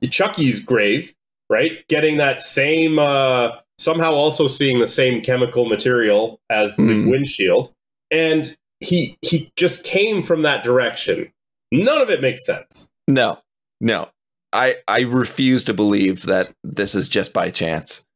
Chuckie's 0.09 0.61
grave, 0.61 1.14
right? 1.49 1.87
Getting 1.88 2.19
that 2.19 2.40
same, 2.40 2.99
uh, 2.99 3.53
somehow 3.81 4.12
also 4.12 4.47
seeing 4.47 4.79
the 4.79 4.87
same 4.87 5.21
chemical 5.23 5.66
material 5.66 6.38
as 6.51 6.77
the 6.77 6.83
Hmm. 6.95 7.11
windshield, 7.11 7.73
and 8.11 8.57
he 8.81 9.16
he 9.23 9.51
just 9.57 9.85
came 9.85 10.23
from 10.23 10.43
that 10.43 10.62
direction. 10.64 11.33
None 11.73 12.01
of 12.01 12.11
it 12.11 12.21
makes 12.21 12.45
sense. 12.47 12.88
No. 13.09 13.38
No. 13.81 14.09
I 14.53 14.77
I 14.88 15.01
refuse 15.01 15.64
to 15.64 15.75
believe 15.75 16.27
that 16.27 16.53
this 16.64 16.95
is 16.95 17.09
just 17.09 17.33
by 17.33 17.51
chance. 17.51 18.07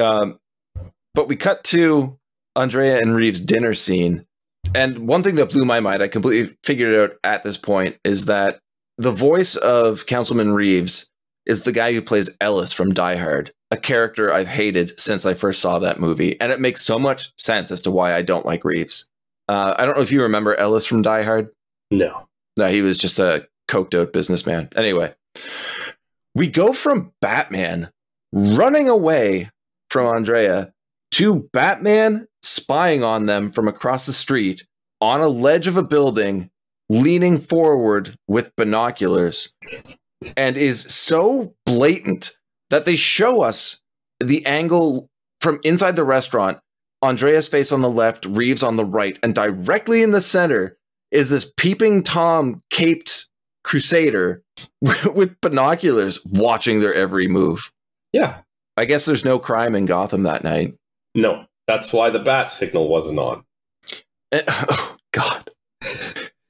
Um 0.00 0.38
but 1.14 1.28
we 1.28 1.36
cut 1.36 1.64
to 1.64 2.16
Andrea 2.56 2.98
and 3.00 3.14
Reeves' 3.14 3.40
dinner 3.40 3.74
scene. 3.74 4.24
And 4.74 5.08
one 5.08 5.22
thing 5.22 5.36
that 5.36 5.50
blew 5.50 5.64
my 5.64 5.80
mind, 5.80 6.02
I 6.02 6.08
completely 6.08 6.54
figured 6.64 6.92
it 6.92 7.00
out 7.00 7.16
at 7.24 7.42
this 7.42 7.56
point, 7.56 7.96
is 8.04 8.26
that 8.26 8.58
the 8.98 9.10
voice 9.12 9.56
of 9.56 10.06
Councilman 10.06 10.52
Reeves 10.52 11.10
is 11.46 11.62
the 11.62 11.72
guy 11.72 11.92
who 11.92 12.02
plays 12.02 12.36
Ellis 12.40 12.72
from 12.72 12.92
Die 12.92 13.16
Hard, 13.16 13.52
a 13.70 13.76
character 13.76 14.32
I've 14.32 14.48
hated 14.48 14.98
since 14.98 15.26
I 15.26 15.34
first 15.34 15.60
saw 15.60 15.78
that 15.78 16.00
movie. 16.00 16.40
And 16.40 16.52
it 16.52 16.60
makes 16.60 16.82
so 16.84 16.98
much 16.98 17.32
sense 17.36 17.70
as 17.70 17.82
to 17.82 17.90
why 17.90 18.14
I 18.14 18.22
don't 18.22 18.46
like 18.46 18.64
Reeves. 18.64 19.06
Uh, 19.48 19.74
I 19.78 19.84
don't 19.84 19.96
know 19.96 20.02
if 20.02 20.12
you 20.12 20.22
remember 20.22 20.54
Ellis 20.54 20.86
from 20.86 21.02
Die 21.02 21.22
Hard. 21.22 21.50
No. 21.90 22.28
No, 22.58 22.68
he 22.68 22.82
was 22.82 22.98
just 22.98 23.18
a 23.18 23.46
coked 23.68 23.98
out 23.98 24.12
businessman. 24.12 24.68
Anyway, 24.74 25.14
we 26.34 26.48
go 26.48 26.72
from 26.72 27.12
Batman 27.20 27.90
running 28.32 28.88
away 28.88 29.50
from 29.90 30.06
Andrea 30.06 30.72
to 31.12 31.48
Batman 31.52 32.26
spying 32.42 33.02
on 33.02 33.26
them 33.26 33.50
from 33.50 33.68
across 33.68 34.06
the 34.06 34.12
street 34.12 34.66
on 35.00 35.20
a 35.20 35.28
ledge 35.28 35.66
of 35.66 35.76
a 35.76 35.82
building, 35.82 36.50
leaning 36.88 37.38
forward 37.38 38.16
with 38.26 38.54
binoculars, 38.56 39.54
and 40.36 40.56
is 40.56 40.80
so 40.80 41.54
blatant 41.64 42.36
that 42.70 42.84
they 42.84 42.96
show 42.96 43.42
us 43.42 43.82
the 44.20 44.44
angle 44.46 45.08
from 45.40 45.60
inside 45.62 45.96
the 45.96 46.04
restaurant. 46.04 46.58
Andrea's 47.02 47.46
face 47.46 47.70
on 47.70 47.80
the 47.80 47.90
left, 47.90 48.26
Reeves 48.26 48.62
on 48.62 48.76
the 48.76 48.84
right, 48.84 49.18
and 49.22 49.34
directly 49.34 50.02
in 50.02 50.10
the 50.10 50.20
center 50.20 50.76
is 51.10 51.30
this 51.30 51.52
peeping 51.56 52.02
Tom 52.02 52.62
caped 52.70 53.28
crusader 53.64 54.42
with 55.14 55.40
binoculars 55.40 56.24
watching 56.26 56.80
their 56.80 56.94
every 56.94 57.28
move. 57.28 57.72
Yeah. 58.12 58.40
I 58.76 58.84
guess 58.84 59.04
there's 59.04 59.24
no 59.24 59.38
crime 59.38 59.74
in 59.74 59.86
Gotham 59.86 60.24
that 60.24 60.44
night. 60.44 60.74
No. 61.14 61.44
That's 61.66 61.92
why 61.92 62.10
the 62.10 62.18
bat 62.18 62.48
signal 62.48 62.88
wasn't 62.88 63.18
on. 63.18 63.44
And- 64.32 64.44
oh, 64.48 64.96
God. 65.12 65.50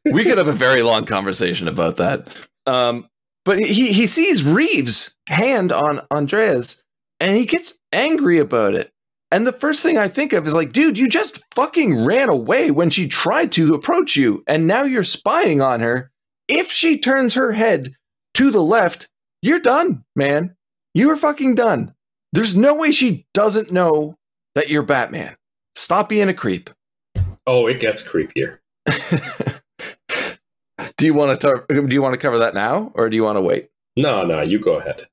We 0.04 0.24
could 0.24 0.38
have 0.38 0.48
a 0.48 0.52
very 0.52 0.82
long 0.82 1.04
conversation 1.04 1.68
about 1.68 1.96
that. 1.96 2.34
Um, 2.66 3.08
but 3.48 3.60
he, 3.60 3.94
he 3.94 4.06
sees 4.06 4.44
Reeves' 4.44 5.16
hand 5.26 5.72
on 5.72 6.06
Andreas 6.10 6.82
and 7.18 7.34
he 7.34 7.46
gets 7.46 7.80
angry 7.94 8.38
about 8.38 8.74
it. 8.74 8.92
And 9.30 9.46
the 9.46 9.54
first 9.54 9.82
thing 9.82 9.96
I 9.96 10.06
think 10.06 10.34
of 10.34 10.46
is 10.46 10.54
like, 10.54 10.70
dude, 10.70 10.98
you 10.98 11.08
just 11.08 11.42
fucking 11.54 12.04
ran 12.04 12.28
away 12.28 12.70
when 12.70 12.90
she 12.90 13.08
tried 13.08 13.50
to 13.52 13.72
approach 13.72 14.16
you, 14.16 14.44
and 14.46 14.66
now 14.66 14.82
you're 14.82 15.02
spying 15.02 15.62
on 15.62 15.80
her. 15.80 16.10
If 16.46 16.70
she 16.70 16.98
turns 16.98 17.32
her 17.32 17.52
head 17.52 17.94
to 18.34 18.50
the 18.50 18.62
left, 18.62 19.08
you're 19.40 19.60
done, 19.60 20.04
man. 20.14 20.54
You 20.92 21.10
are 21.10 21.16
fucking 21.16 21.54
done. 21.54 21.94
There's 22.34 22.54
no 22.54 22.74
way 22.74 22.92
she 22.92 23.24
doesn't 23.32 23.72
know 23.72 24.14
that 24.56 24.68
you're 24.68 24.82
Batman. 24.82 25.36
Stop 25.74 26.10
being 26.10 26.28
a 26.28 26.34
creep. 26.34 26.68
Oh, 27.46 27.66
it 27.66 27.80
gets 27.80 28.02
creepier. 28.02 28.58
do 30.98 31.06
you 31.06 31.14
want 31.14 31.40
to 31.40 31.64
do 31.68 31.94
you 31.94 32.02
want 32.02 32.14
to 32.14 32.20
cover 32.20 32.38
that 32.38 32.54
now 32.54 32.92
or 32.94 33.08
do 33.08 33.16
you 33.16 33.24
want 33.24 33.36
to 33.36 33.40
wait? 33.40 33.70
No, 33.96 34.24
no, 34.24 34.42
you 34.42 34.58
go 34.58 34.74
ahead. 34.74 35.06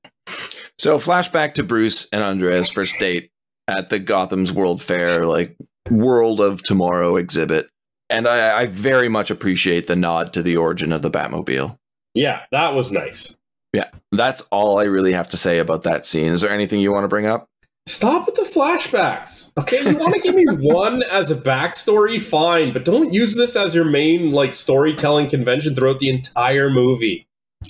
So 0.78 0.98
flashback 0.98 1.54
to 1.54 1.62
Bruce 1.62 2.06
and 2.12 2.22
Andrea's 2.22 2.68
first 2.68 2.98
date 2.98 3.30
at 3.66 3.88
the 3.88 3.98
Gotham's 3.98 4.52
World 4.52 4.82
Fair, 4.82 5.26
like 5.26 5.56
World 5.90 6.40
of 6.40 6.62
Tomorrow 6.62 7.16
exhibit. 7.16 7.70
And 8.10 8.28
I, 8.28 8.60
I 8.60 8.66
very 8.66 9.08
much 9.08 9.30
appreciate 9.30 9.86
the 9.86 9.96
nod 9.96 10.32
to 10.34 10.42
the 10.42 10.56
origin 10.56 10.92
of 10.92 11.02
the 11.02 11.10
Batmobile. 11.10 11.76
Yeah, 12.14 12.42
that 12.52 12.74
was 12.74 12.92
nice. 12.92 13.36
Yeah, 13.72 13.90
that's 14.12 14.42
all 14.52 14.78
I 14.78 14.84
really 14.84 15.12
have 15.12 15.28
to 15.30 15.36
say 15.36 15.58
about 15.58 15.82
that 15.82 16.06
scene. 16.06 16.32
Is 16.32 16.40
there 16.40 16.50
anything 16.50 16.80
you 16.80 16.92
want 16.92 17.04
to 17.04 17.08
bring 17.08 17.26
up? 17.26 17.48
Stop 17.86 18.26
with 18.26 18.34
the 18.34 18.42
flashbacks. 18.42 19.52
Okay, 19.58 19.80
you 19.80 19.96
want 19.96 20.14
to 20.14 20.20
give 20.20 20.34
me 20.34 20.44
one 20.48 21.04
as 21.04 21.30
a 21.30 21.36
backstory, 21.36 22.20
fine, 22.20 22.72
but 22.72 22.84
don't 22.84 23.12
use 23.12 23.36
this 23.36 23.54
as 23.54 23.74
your 23.74 23.84
main 23.84 24.32
like 24.32 24.54
storytelling 24.54 25.30
convention 25.30 25.74
throughout 25.74 26.00
the 26.00 26.08
entire 26.08 26.68
movie. 26.68 27.28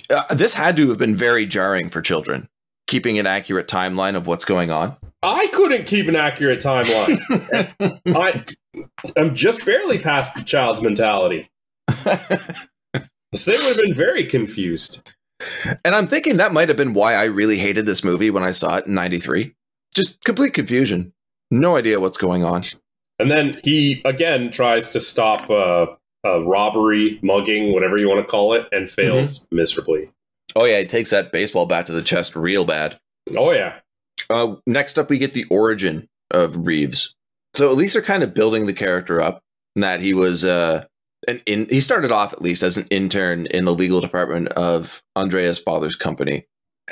Uh, 0.09 0.33
this 0.33 0.53
had 0.53 0.75
to 0.75 0.89
have 0.89 0.97
been 0.97 1.15
very 1.15 1.45
jarring 1.45 1.89
for 1.89 2.01
children, 2.01 2.49
keeping 2.87 3.19
an 3.19 3.27
accurate 3.27 3.67
timeline 3.67 4.15
of 4.15 4.25
what's 4.25 4.43
going 4.43 4.71
on. 4.71 4.97
I 5.21 5.47
couldn't 5.53 5.85
keep 5.85 6.07
an 6.07 6.15
accurate 6.15 6.59
timeline. 6.59 7.21
I 8.07 8.43
I'm 9.15 9.35
just 9.35 9.65
barely 9.65 9.99
past 9.99 10.35
the 10.35 10.43
child's 10.43 10.81
mentality. 10.81 11.49
So 13.33 13.51
they 13.51 13.57
would 13.57 13.75
have 13.75 13.77
been 13.77 13.93
very 13.93 14.25
confused. 14.25 15.13
And 15.83 15.93
I'm 15.93 16.07
thinking 16.07 16.37
that 16.37 16.53
might 16.53 16.69
have 16.69 16.77
been 16.77 16.93
why 16.93 17.13
I 17.13 17.25
really 17.25 17.57
hated 17.57 17.85
this 17.85 18.03
movie 18.03 18.31
when 18.31 18.43
I 18.43 18.51
saw 18.51 18.77
it 18.77 18.87
in 18.87 18.93
93. 18.93 19.53
Just 19.95 20.23
complete 20.23 20.53
confusion. 20.53 21.13
No 21.51 21.75
idea 21.75 21.99
what's 21.99 22.17
going 22.17 22.43
on. 22.43 22.63
And 23.19 23.31
then 23.31 23.59
he 23.63 24.01
again 24.05 24.51
tries 24.51 24.91
to 24.91 24.99
stop 24.99 25.49
uh, 25.49 25.87
a 26.23 26.41
robbery, 26.43 27.19
mugging, 27.23 27.73
whatever 27.73 27.97
you 27.97 28.07
want 28.07 28.25
to 28.25 28.29
call 28.29 28.53
it, 28.53 28.65
and 28.71 28.89
fails 28.89 29.47
miserably. 29.51 30.09
Oh, 30.55 30.65
yeah, 30.65 30.79
he 30.79 30.85
takes 30.85 31.09
that 31.11 31.31
baseball 31.31 31.65
bat 31.65 31.87
to 31.87 31.93
the 31.93 32.01
chest 32.01 32.35
real 32.35 32.65
bad. 32.65 32.99
Oh 33.35 33.51
yeah, 33.51 33.79
Uh, 34.29 34.55
next 34.65 34.97
up, 34.97 35.09
we 35.09 35.17
get 35.17 35.33
the 35.33 35.45
origin 35.49 36.07
of 36.31 36.65
Reeves. 36.65 37.13
So 37.53 37.69
at 37.69 37.75
least 37.75 37.93
they're 37.93 38.01
kind 38.01 38.23
of 38.23 38.33
building 38.33 38.65
the 38.65 38.73
character 38.73 39.21
up 39.21 39.41
in 39.75 39.81
that 39.81 39.99
he 39.99 40.13
was 40.13 40.45
uh, 40.45 40.85
an 41.27 41.41
in. 41.45 41.67
He 41.69 41.79
started 41.79 42.11
off 42.11 42.33
at 42.33 42.41
least 42.41 42.63
as 42.63 42.77
an 42.77 42.87
intern 42.91 43.47
in 43.47 43.65
the 43.65 43.73
legal 43.73 43.99
department 43.99 44.49
of 44.49 45.01
Andrea's 45.15 45.59
father's 45.59 45.95
company. 45.95 46.45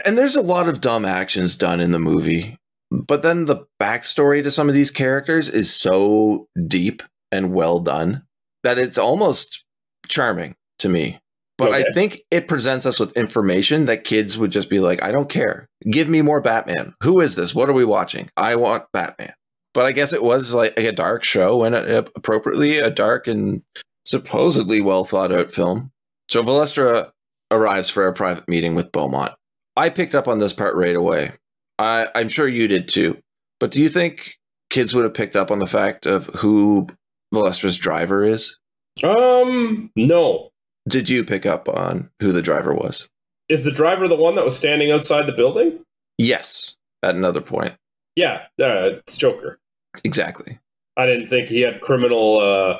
And 0.06 0.18
there's 0.18 0.36
a 0.36 0.42
lot 0.42 0.68
of 0.68 0.82
dumb 0.82 1.06
actions 1.06 1.56
done 1.56 1.80
in 1.80 1.92
the 1.92 2.00
movie, 2.00 2.58
but 2.92 3.22
then 3.22 3.46
the 3.46 3.66
backstory 3.82 4.44
to 4.44 4.52
some 4.52 4.70
of 4.70 4.76
these 4.76 4.92
characters 4.92 5.50
is 5.50 5.74
so 5.74 6.48
deep 6.68 7.04
and 7.32 7.54
well 7.54 7.80
done 7.80 8.24
that 8.64 8.78
it's 8.78 8.98
almost 8.98 9.64
charming 10.08 10.56
to 10.80 10.90
me. 10.90 11.20
But 11.58 11.72
I 11.72 11.84
think 11.94 12.20
it 12.32 12.50
presents 12.50 12.86
us 12.86 13.00
with 13.00 13.16
information 13.16 13.86
that 13.86 14.04
kids 14.04 14.38
would 14.38 14.52
just 14.52 14.70
be 14.70 14.82
like, 14.82 15.02
I 15.02 15.14
don't 15.14 15.30
care. 15.30 15.70
Give 15.90 16.10
me 16.10 16.22
more 16.22 16.42
Batman. 16.42 16.94
Who 17.02 17.22
is 17.22 17.36
this? 17.36 17.56
What 17.56 17.70
are 17.70 17.74
we 17.74 17.86
watching? 17.86 18.30
I 18.36 18.58
want 18.58 18.92
Batman. 18.92 19.34
But 19.74 19.86
I 19.86 19.94
guess 19.94 20.12
it 20.12 20.24
was 20.24 20.54
like 20.54 20.74
a 20.78 20.92
dark 20.92 21.24
show 21.24 21.64
and 21.64 21.74
appropriately 21.76 22.80
a 22.80 22.90
dark 22.90 23.28
and 23.28 23.62
supposedly 24.04 24.82
well 24.82 25.06
thought 25.06 25.32
out 25.32 25.50
film. 25.50 25.92
So, 26.30 26.44
Valestra, 26.44 27.12
arrives 27.52 27.90
for 27.90 28.08
a 28.08 28.14
private 28.14 28.48
meeting 28.48 28.76
with 28.76 28.92
Beaumont. 28.92 29.34
I 29.78 29.90
picked 29.90 30.16
up 30.16 30.28
on 30.28 30.40
this 30.40 30.54
part 30.54 30.76
right 30.76 30.96
away. 30.96 31.34
I, 31.80 32.08
I'm 32.16 32.30
sure 32.30 32.48
you 32.48 32.68
did 32.68 32.88
too. 32.88 33.18
But 33.60 33.72
do 33.72 33.82
you 33.82 33.90
think 33.90 34.36
kids 34.70 34.94
would 34.94 35.04
have 35.04 35.14
picked 35.14 35.36
up 35.36 35.52
on 35.52 35.60
the 35.60 35.68
fact 35.68 36.06
of 36.06 36.28
who 36.28 36.88
Valestra's 37.34 37.78
driver 37.78 38.24
is? 38.24 38.60
Um, 39.04 39.92
no. 39.96 40.50
Did 40.88 41.10
you 41.10 41.24
pick 41.24 41.46
up 41.46 41.68
on 41.68 42.10
who 42.20 42.32
the 42.32 42.42
driver 42.42 42.74
was? 42.74 43.10
Is 43.50 43.64
the 43.64 43.72
driver 43.72 44.08
the 44.08 44.16
one 44.16 44.36
that 44.36 44.46
was 44.46 44.56
standing 44.56 44.92
outside 44.92 45.28
the 45.28 45.34
building? 45.34 45.80
Yes, 46.18 46.76
at 47.04 47.16
another 47.16 47.42
point. 47.42 47.74
Yeah, 48.16 48.44
uh, 48.62 49.00
it's 49.00 49.18
Joker. 49.18 49.60
Exactly. 50.04 50.60
I 50.98 51.06
didn't 51.06 51.28
think 51.28 51.50
he 51.50 51.62
had 51.62 51.82
criminal 51.82 52.40
uh, 52.40 52.80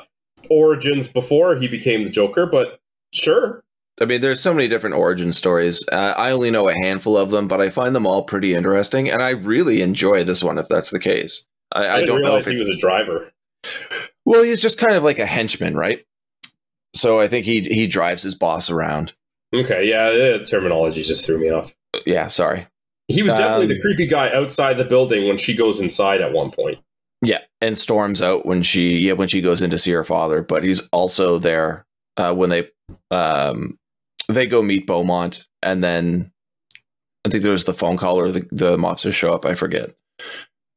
origins 0.50 1.08
before 1.08 1.56
he 1.56 1.68
became 1.68 2.04
the 2.04 2.10
Joker, 2.10 2.46
but 2.46 2.80
sure. 3.12 3.62
I 4.00 4.04
mean, 4.04 4.20
there's 4.20 4.40
so 4.42 4.52
many 4.52 4.68
different 4.68 4.96
origin 4.96 5.32
stories. 5.32 5.82
Uh, 5.90 6.14
I 6.16 6.30
only 6.30 6.50
know 6.50 6.68
a 6.68 6.74
handful 6.74 7.16
of 7.16 7.30
them, 7.30 7.48
but 7.48 7.60
I 7.60 7.70
find 7.70 7.94
them 7.94 8.06
all 8.06 8.24
pretty 8.24 8.54
interesting, 8.54 9.08
and 9.10 9.22
I 9.22 9.30
really 9.30 9.80
enjoy 9.80 10.22
this 10.24 10.44
one. 10.44 10.58
If 10.58 10.68
that's 10.68 10.90
the 10.90 11.00
case, 11.00 11.46
I, 11.72 11.86
I, 11.86 11.94
I 11.96 12.04
don't 12.04 12.20
know 12.22 12.36
if 12.36 12.46
he 12.46 12.60
was 12.60 12.68
a 12.68 12.76
driver. 12.76 13.32
well, 14.26 14.42
he's 14.42 14.60
just 14.60 14.78
kind 14.78 14.94
of 14.94 15.02
like 15.02 15.18
a 15.18 15.26
henchman, 15.26 15.76
right? 15.76 16.04
So 16.94 17.20
I 17.20 17.28
think 17.28 17.46
he 17.46 17.62
he 17.62 17.86
drives 17.86 18.22
his 18.22 18.34
boss 18.34 18.70
around. 18.70 19.14
Okay, 19.54 19.88
yeah, 19.88 20.10
the 20.10 20.46
terminology 20.48 21.02
just 21.02 21.24
threw 21.24 21.38
me 21.38 21.50
off. 21.50 21.74
Yeah, 22.04 22.26
sorry. 22.26 22.66
He 23.08 23.22
was 23.22 23.32
definitely 23.34 23.66
Um, 23.66 23.68
the 23.70 23.80
creepy 23.80 24.06
guy 24.06 24.30
outside 24.32 24.76
the 24.76 24.84
building 24.84 25.26
when 25.28 25.38
she 25.38 25.54
goes 25.54 25.80
inside 25.80 26.20
at 26.20 26.32
one 26.32 26.50
point. 26.50 26.78
Yeah, 27.22 27.40
and 27.62 27.78
storms 27.78 28.20
out 28.20 28.44
when 28.44 28.62
she 28.62 28.98
yeah 28.98 29.12
when 29.12 29.28
she 29.28 29.40
goes 29.40 29.62
in 29.62 29.70
to 29.70 29.78
see 29.78 29.92
her 29.92 30.04
father, 30.04 30.42
but 30.42 30.64
he's 30.64 30.86
also 30.88 31.38
there 31.38 31.86
uh, 32.18 32.34
when 32.34 32.50
they 32.50 32.68
um 33.10 33.78
they 34.28 34.46
go 34.46 34.62
meet 34.62 34.86
Beaumont, 34.86 35.46
and 35.62 35.82
then 35.82 36.32
I 37.24 37.28
think 37.28 37.42
there 37.42 37.52
was 37.52 37.64
the 37.64 37.74
phone 37.74 37.96
call 37.96 38.18
or 38.18 38.30
the 38.30 38.46
the 38.50 38.76
mobsters 38.76 39.14
show 39.14 39.32
up. 39.32 39.44
I 39.44 39.54
forget, 39.54 39.94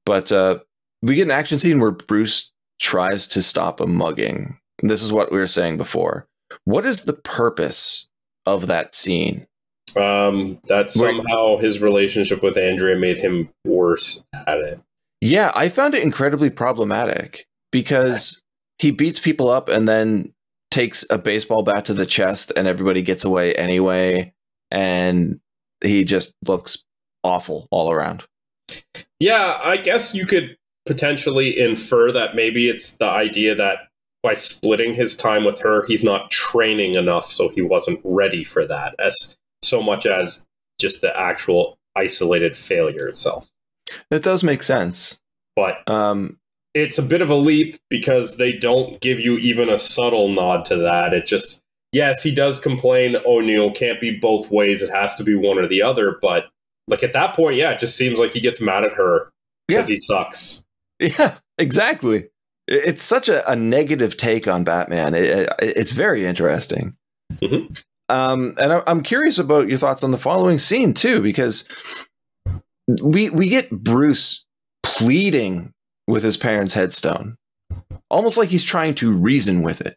but 0.05 0.31
uh, 0.31 0.59
we 1.01 1.15
get 1.15 1.27
an 1.27 1.31
action 1.31 1.59
scene 1.59 1.79
where 1.79 1.91
Bruce 1.91 2.51
tries 2.79 3.27
to 3.27 3.41
stop 3.41 3.79
a 3.79 3.87
mugging. 3.87 4.57
This 4.81 5.03
is 5.03 5.11
what 5.11 5.31
we 5.31 5.37
were 5.37 5.47
saying 5.47 5.77
before. 5.77 6.27
What 6.65 6.85
is 6.85 7.01
the 7.01 7.13
purpose 7.13 8.07
of 8.45 8.67
that 8.67 8.95
scene? 8.95 9.45
Um, 9.97 10.59
that 10.67 10.91
somehow 10.91 11.57
his 11.57 11.81
relationship 11.81 12.43
with 12.43 12.57
Andrea 12.57 12.95
made 12.95 13.17
him 13.17 13.49
worse 13.65 14.23
at 14.33 14.59
it. 14.59 14.79
Yeah, 15.21 15.51
I 15.55 15.69
found 15.69 15.95
it 15.95 16.03
incredibly 16.03 16.49
problematic 16.49 17.45
because 17.71 18.41
he 18.77 18.91
beats 18.91 19.19
people 19.19 19.49
up 19.49 19.67
and 19.67 19.87
then 19.87 20.33
takes 20.71 21.05
a 21.09 21.17
baseball 21.17 21.63
bat 21.63 21.85
to 21.85 21.93
the 21.93 22.05
chest 22.05 22.51
and 22.55 22.67
everybody 22.67 23.01
gets 23.01 23.25
away 23.25 23.53
anyway 23.53 24.33
and 24.71 25.39
he 25.83 26.03
just 26.03 26.35
looks 26.45 26.85
awful 27.23 27.67
all 27.71 27.91
around. 27.91 28.23
Yeah, 29.19 29.59
I 29.63 29.77
guess 29.77 30.13
you 30.13 30.25
could 30.25 30.57
potentially 30.85 31.59
infer 31.59 32.11
that 32.11 32.35
maybe 32.35 32.69
it's 32.69 32.97
the 32.97 33.05
idea 33.05 33.55
that 33.55 33.89
by 34.21 34.33
splitting 34.33 34.93
his 34.93 35.15
time 35.15 35.45
with 35.45 35.59
her, 35.59 35.85
he's 35.85 36.03
not 36.03 36.29
training 36.29 36.95
enough, 36.95 37.31
so 37.31 37.49
he 37.49 37.61
wasn't 37.61 38.01
ready 38.03 38.43
for 38.43 38.67
that, 38.67 38.93
as 38.99 39.37
so 39.61 39.81
much 39.81 40.05
as 40.05 40.45
just 40.77 41.01
the 41.01 41.17
actual 41.17 41.77
isolated 41.95 42.55
failure 42.55 43.07
itself. 43.07 43.49
It 44.11 44.23
does 44.23 44.43
make 44.43 44.63
sense. 44.63 45.19
But 45.55 45.89
Um 45.89 46.38
it's 46.73 46.97
a 46.97 47.01
bit 47.03 47.21
of 47.21 47.29
a 47.29 47.35
leap 47.35 47.77
because 47.89 48.37
they 48.37 48.51
don't 48.53 48.99
give 49.01 49.19
you 49.19 49.37
even 49.37 49.69
a 49.69 49.77
subtle 49.77 50.29
nod 50.29 50.65
to 50.65 50.75
that. 50.77 51.13
It 51.13 51.25
just, 51.25 51.61
yes, 51.91 52.21
he 52.23 52.33
does 52.33 52.59
complain, 52.59 53.15
O'Neill 53.25 53.71
can't 53.71 53.99
be 53.99 54.17
both 54.19 54.51
ways. 54.51 54.81
It 54.81 54.91
has 54.91 55.15
to 55.15 55.23
be 55.23 55.35
one 55.35 55.57
or 55.57 55.67
the 55.67 55.81
other. 55.81 56.17
But 56.21 56.45
like 56.87 57.03
at 57.03 57.13
that 57.13 57.35
point, 57.35 57.55
yeah, 57.57 57.71
it 57.71 57.79
just 57.79 57.95
seems 57.97 58.19
like 58.19 58.33
he 58.33 58.39
gets 58.39 58.61
mad 58.61 58.83
at 58.83 58.93
her 58.93 59.31
because 59.67 59.87
he 59.87 59.97
sucks. 59.97 60.63
yeah, 60.99 61.35
exactly. 61.57 62.29
It's 62.67 63.03
such 63.03 63.29
a, 63.29 63.49
a 63.49 63.55
negative 63.55 64.15
take 64.17 64.47
on 64.47 64.63
Batman. 64.63 65.15
It, 65.15 65.23
it- 65.25 65.49
it's 65.59 65.91
very 65.91 66.25
interesting. 66.25 66.95
Mhm. 67.41 67.81
Um, 68.09 68.55
and 68.59 68.73
I- 68.73 68.83
I'm 68.87 69.01
curious 69.03 69.37
about 69.39 69.67
your 69.69 69.77
thoughts 69.79 70.03
on 70.03 70.11
the 70.11 70.17
following 70.17 70.59
scene 70.59 70.93
too, 70.93 71.21
because 71.21 71.67
we 73.03 73.29
we 73.29 73.49
get 73.49 73.69
Bruce 73.71 74.45
pleading 74.83 75.73
with 76.09 76.23
his 76.23 76.37
parents' 76.37 76.73
headstone, 76.73 77.37
almost 78.09 78.37
like 78.37 78.49
he's 78.49 78.63
trying 78.63 78.95
to 78.95 79.13
reason 79.13 79.61
with 79.61 79.81
it, 79.81 79.95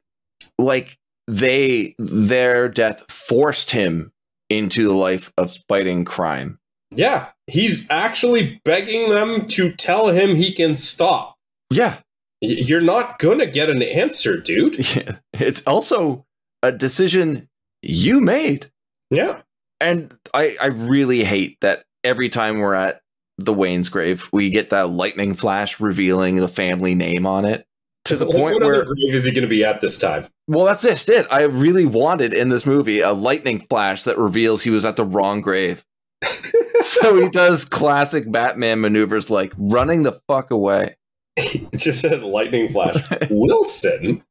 like 0.59 0.97
they 1.27 1.95
their 1.99 2.69
death 2.69 3.11
forced 3.11 3.71
him 3.71 4.13
into 4.51 4.87
the 4.87 4.95
life 4.95 5.33
of 5.39 5.57
fighting 5.69 6.05
crime. 6.05 6.59
Yeah, 6.95 7.29
he's 7.47 7.91
actually 7.91 8.61
begging 8.65 9.11
them 9.11 9.47
to 9.49 9.73
tell 9.73 10.09
him 10.09 10.37
he 10.37 10.53
can 10.53 10.77
stop. 10.77 11.37
Yeah, 11.71 11.99
You're 12.41 12.83
not 12.83 13.19
gonna 13.19 13.47
get 13.47 13.71
an 13.71 13.83
answer, 13.83 14.37
dude. 14.37 14.77
Yeah, 14.97 15.17
it's 15.33 15.63
also 15.67 16.27
a 16.63 16.71
decision 16.71 17.49
you 17.83 18.21
made. 18.21 18.71
Yeah. 19.11 19.41
And 19.81 20.17
I, 20.33 20.57
I 20.61 20.67
really 20.67 21.25
hate 21.25 21.59
that 21.61 21.85
every 22.05 22.29
time 22.29 22.59
we're 22.59 22.75
at 22.75 23.01
the 23.39 23.53
Wayne's 23.53 23.89
grave, 23.89 24.29
we 24.33 24.51
get 24.51 24.71
that 24.71 24.91
lightning 24.91 25.35
flash 25.35 25.81
revealing 25.81 26.37
the 26.37 26.49
family 26.49 26.95
name 26.95 27.27
on 27.27 27.45
it 27.45 27.67
to 28.05 28.17
the 28.17 28.27
What- 28.27 28.37
point 28.37 28.55
what 28.55 28.63
where, 28.65 28.75
other 28.83 28.85
grave 28.85 29.15
is 29.15 29.25
he 29.25 29.33
gonna 29.33 29.47
be 29.47 29.65
at 29.65 29.81
this 29.81 29.99
time? 29.99 30.27
well, 30.49 30.65
that's 30.67 30.83
just 30.83 31.09
it. 31.09 31.27
I 31.31 31.43
really 31.43 31.87
wanted 31.87 32.35
in 32.35 32.49
this 32.49 32.67
movie 32.67 33.01
a 33.01 33.13
lightning 33.13 33.65
flash 33.71 34.03
that 34.05 34.19
reveals 34.19 34.63
he 34.63 34.71
was 34.71 34.85
at 34.85 34.97
the 34.97 35.05
wrong 35.05 35.41
grave. 35.41 35.85
so 36.81 37.21
he 37.21 37.29
does 37.29 37.65
classic 37.65 38.31
Batman 38.31 38.81
maneuvers 38.81 39.31
like 39.31 39.53
running 39.57 40.03
the 40.03 40.21
fuck 40.29 40.51
away. 40.51 40.97
It 41.37 41.71
just 41.79 42.01
said 42.03 42.23
lightning 42.23 42.69
flash. 42.69 42.97
Wilson? 43.31 44.23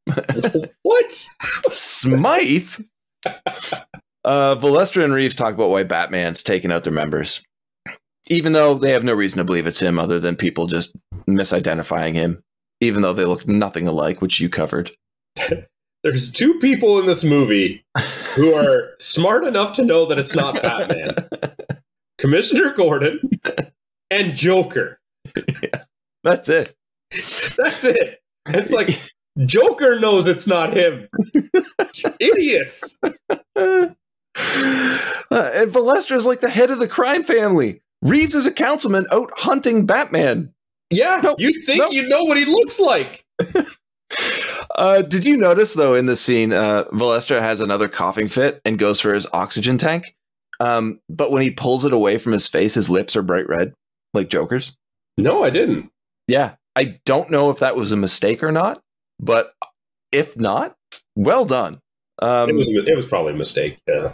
what? 0.84 1.26
Smythe. 1.72 2.70
Uh, 4.24 4.56
Valestra 4.56 5.04
and 5.04 5.14
Reeves 5.14 5.36
talk 5.36 5.54
about 5.54 5.70
why 5.72 5.84
Batman's 5.84 6.44
taking 6.44 6.72
out 6.72 6.84
their 6.84 6.94
members, 6.94 7.44
even 8.30 8.54
though 8.54 8.76
they 8.76 8.92
have 8.92 9.04
no 9.04 9.14
reason 9.14 9.38
to 9.38 9.44
believe 9.44 9.68
it's 9.68 9.82
him, 9.82 10.00
other 10.00 10.20
than 10.20 10.36
people 10.36 10.68
just 10.68 10.96
misidentifying 11.28 12.14
him. 12.14 12.44
Even 12.80 13.02
though 13.04 13.14
they 13.14 13.26
look 13.26 13.48
nothing 13.48 13.88
alike, 13.88 14.22
which 14.22 14.40
you 14.40 14.50
covered. 14.50 14.92
There's 16.04 16.32
two 16.32 16.58
people 16.60 17.00
in 17.00 17.06
this 17.06 17.24
movie 17.24 17.86
who 18.34 18.54
are 18.56 18.90
smart 19.00 19.44
enough 19.44 19.74
to 19.74 19.84
know 19.84 20.08
that 20.08 20.18
it's 20.18 20.34
not 20.34 20.60
Batman. 20.60 21.14
Commissioner 22.18 22.74
Gordon 22.74 23.20
and 24.10 24.36
Joker. 24.36 25.00
That's 26.24 26.50
it. 26.50 26.76
That's 27.12 27.84
it. 27.84 28.20
It's 28.48 28.72
like 28.72 29.00
Joker 29.46 30.00
knows 30.00 30.28
it's 30.28 30.48
not 30.48 30.74
him. 30.74 31.08
Idiots. 32.20 32.98
Uh, 33.56 33.90
and 35.32 35.76
is 35.76 36.26
like 36.26 36.42
the 36.42 36.50
head 36.50 36.72
of 36.72 36.80
the 36.80 36.88
crime 36.88 37.24
family. 37.24 37.82
Reeves 38.02 38.36
is 38.36 38.46
a 38.48 38.52
councilman 38.52 39.06
out 39.12 39.30
hunting 39.36 39.86
Batman. 39.86 40.54
Yeah, 40.90 41.22
Nope. 41.24 41.38
you'd 41.40 41.62
think 41.64 41.80
Nope. 41.80 41.94
you 41.94 42.08
know 42.10 42.24
what 42.24 42.38
he 42.38 42.46
looks 42.46 42.80
like. 42.80 43.24
Uh, 44.76 45.02
did 45.02 45.26
you 45.26 45.36
notice 45.38 45.74
though 45.74 45.96
in 45.96 46.06
this 46.06 46.22
scene, 46.22 46.54
uh, 46.54 46.86
Valestra 46.94 47.40
has 47.40 47.60
another 47.62 47.88
coughing 47.90 48.28
fit 48.28 48.62
and 48.66 48.78
goes 48.80 49.00
for 49.00 49.14
his 49.14 49.28
oxygen 49.34 49.78
tank. 49.78 50.16
Um, 50.60 51.00
but 51.10 51.32
when 51.32 51.42
he 51.42 51.52
pulls 51.52 51.86
it 51.86 51.94
away 51.94 52.18
from 52.18 52.32
his 52.32 52.48
face, 52.48 52.74
his 52.74 52.90
lips 52.90 53.16
are 53.16 53.22
bright 53.22 53.48
red, 53.50 53.74
like 54.14 54.30
Joker's. 54.30 54.78
No, 55.18 55.44
I 55.44 55.50
didn't. 55.50 55.92
Yeah, 56.28 56.56
I 56.76 57.00
don't 57.06 57.30
know 57.30 57.50
if 57.50 57.60
that 57.60 57.76
was 57.76 57.92
a 57.92 57.98
mistake 57.98 58.44
or 58.44 58.52
not, 58.52 58.82
but 59.20 59.54
if 60.12 60.38
not, 60.38 60.76
well 61.16 61.46
done. 61.46 61.80
Um, 62.22 62.50
it 62.50 62.54
was 62.56 62.70
it 62.70 62.96
was 62.96 63.08
probably 63.08 63.34
a 63.34 63.38
mistake. 63.38 63.78
Yeah. 63.88 64.14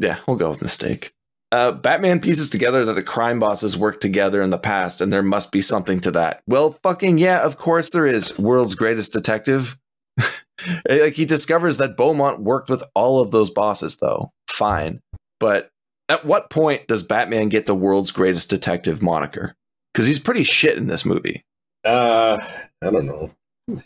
yeah, 0.00 0.18
we'll 0.26 0.36
go 0.36 0.50
with 0.50 0.62
mistake. 0.62 1.12
Uh, 1.54 1.70
Batman 1.70 2.18
pieces 2.18 2.50
together 2.50 2.84
that 2.84 2.94
the 2.94 3.02
crime 3.02 3.38
bosses 3.38 3.76
worked 3.76 4.00
together 4.00 4.42
in 4.42 4.50
the 4.50 4.58
past, 4.58 5.00
and 5.00 5.12
there 5.12 5.22
must 5.22 5.52
be 5.52 5.60
something 5.60 6.00
to 6.00 6.10
that. 6.10 6.42
Well, 6.48 6.72
fucking 6.82 7.18
yeah, 7.18 7.42
of 7.42 7.58
course 7.58 7.90
there 7.90 8.08
is. 8.08 8.36
World's 8.36 8.74
greatest 8.74 9.12
detective. 9.12 9.78
like 10.88 11.14
he 11.14 11.24
discovers 11.24 11.76
that 11.76 11.96
Beaumont 11.96 12.40
worked 12.40 12.68
with 12.70 12.82
all 12.96 13.20
of 13.20 13.30
those 13.30 13.50
bosses, 13.50 13.98
though. 13.98 14.32
Fine, 14.48 15.00
but 15.38 15.70
at 16.08 16.24
what 16.24 16.50
point 16.50 16.88
does 16.88 17.04
Batman 17.04 17.50
get 17.50 17.66
the 17.66 17.74
world's 17.76 18.10
greatest 18.10 18.50
detective 18.50 19.00
moniker? 19.00 19.54
Because 19.92 20.08
he's 20.08 20.18
pretty 20.18 20.42
shit 20.42 20.76
in 20.76 20.88
this 20.88 21.04
movie. 21.04 21.44
Uh, 21.84 22.44
I 22.82 22.90
don't 22.90 23.06
know. 23.06 23.30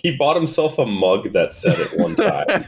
he 0.00 0.16
bought 0.16 0.34
himself 0.34 0.76
a 0.80 0.86
mug 0.86 1.34
that 1.34 1.54
said 1.54 1.78
it 1.78 1.96
one 2.00 2.16
time. 2.16 2.64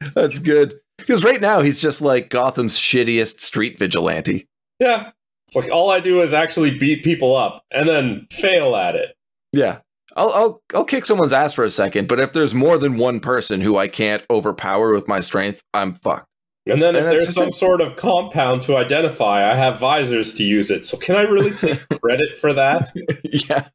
That's 0.16 0.40
good. 0.40 0.80
Because 1.06 1.24
right 1.24 1.40
now 1.40 1.60
he's 1.60 1.80
just 1.80 2.00
like 2.02 2.30
Gotham's 2.30 2.78
shittiest 2.78 3.40
street 3.40 3.78
vigilante. 3.78 4.48
yeah. 4.80 5.10
It's 5.46 5.56
like 5.56 5.70
all 5.70 5.90
I 5.90 6.00
do 6.00 6.22
is 6.22 6.32
actually 6.32 6.78
beat 6.78 7.04
people 7.04 7.36
up 7.36 7.62
and 7.70 7.86
then 7.86 8.26
fail 8.32 8.74
at 8.76 8.94
it. 8.94 9.14
Yeah. 9.52 9.80
I'll, 10.16 10.32
I'll 10.32 10.62
I'll 10.74 10.84
kick 10.86 11.04
someone's 11.04 11.32
ass 11.34 11.52
for 11.52 11.64
a 11.64 11.70
second, 11.70 12.08
but 12.08 12.18
if 12.20 12.32
there's 12.32 12.54
more 12.54 12.78
than 12.78 12.96
one 12.96 13.20
person 13.20 13.60
who 13.60 13.76
I 13.76 13.88
can't 13.88 14.22
overpower 14.30 14.92
with 14.94 15.06
my 15.08 15.20
strength, 15.20 15.60
I'm 15.74 15.94
fucked. 15.94 16.28
And 16.66 16.80
then 16.80 16.96
And 16.96 17.04
if 17.06 17.12
there's 17.12 17.34
some 17.34 17.48
it. 17.48 17.54
sort 17.56 17.82
of 17.82 17.96
compound 17.96 18.62
to 18.62 18.76
identify, 18.76 19.50
I 19.50 19.54
have 19.54 19.78
visors 19.78 20.32
to 20.34 20.44
use 20.44 20.70
it. 20.70 20.86
So 20.86 20.96
can 20.96 21.14
I 21.16 21.22
really 21.22 21.50
take 21.50 21.78
credit 22.00 22.36
for 22.36 22.54
that? 22.54 22.88
yeah, 23.24 23.68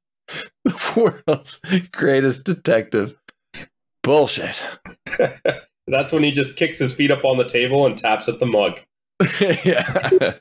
the 0.64 1.14
world's 1.28 1.62
greatest 1.92 2.46
detective. 2.46 3.16
Bullshit. 4.02 4.66
That's 5.90 6.12
when 6.12 6.24
he 6.24 6.32
just 6.32 6.56
kicks 6.56 6.78
his 6.80 6.94
feet 6.94 7.12
up 7.12 7.26
on 7.26 7.38
the 7.38 7.46
table 7.46 7.86
and 7.86 7.98
taps 7.98 8.30
at 8.30 8.40
the 8.40 8.46
mug. 8.46 8.80
yeah. 9.64 10.34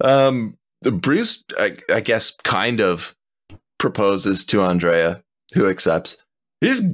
um, 0.00 0.56
Bruce, 0.82 1.44
I, 1.58 1.76
I 1.92 2.00
guess, 2.00 2.36
kind 2.44 2.80
of 2.80 3.14
proposes 3.78 4.44
to 4.46 4.62
Andrea, 4.62 5.22
who 5.54 5.68
accepts. 5.68 6.22
He 6.60 6.68
just 6.68 6.84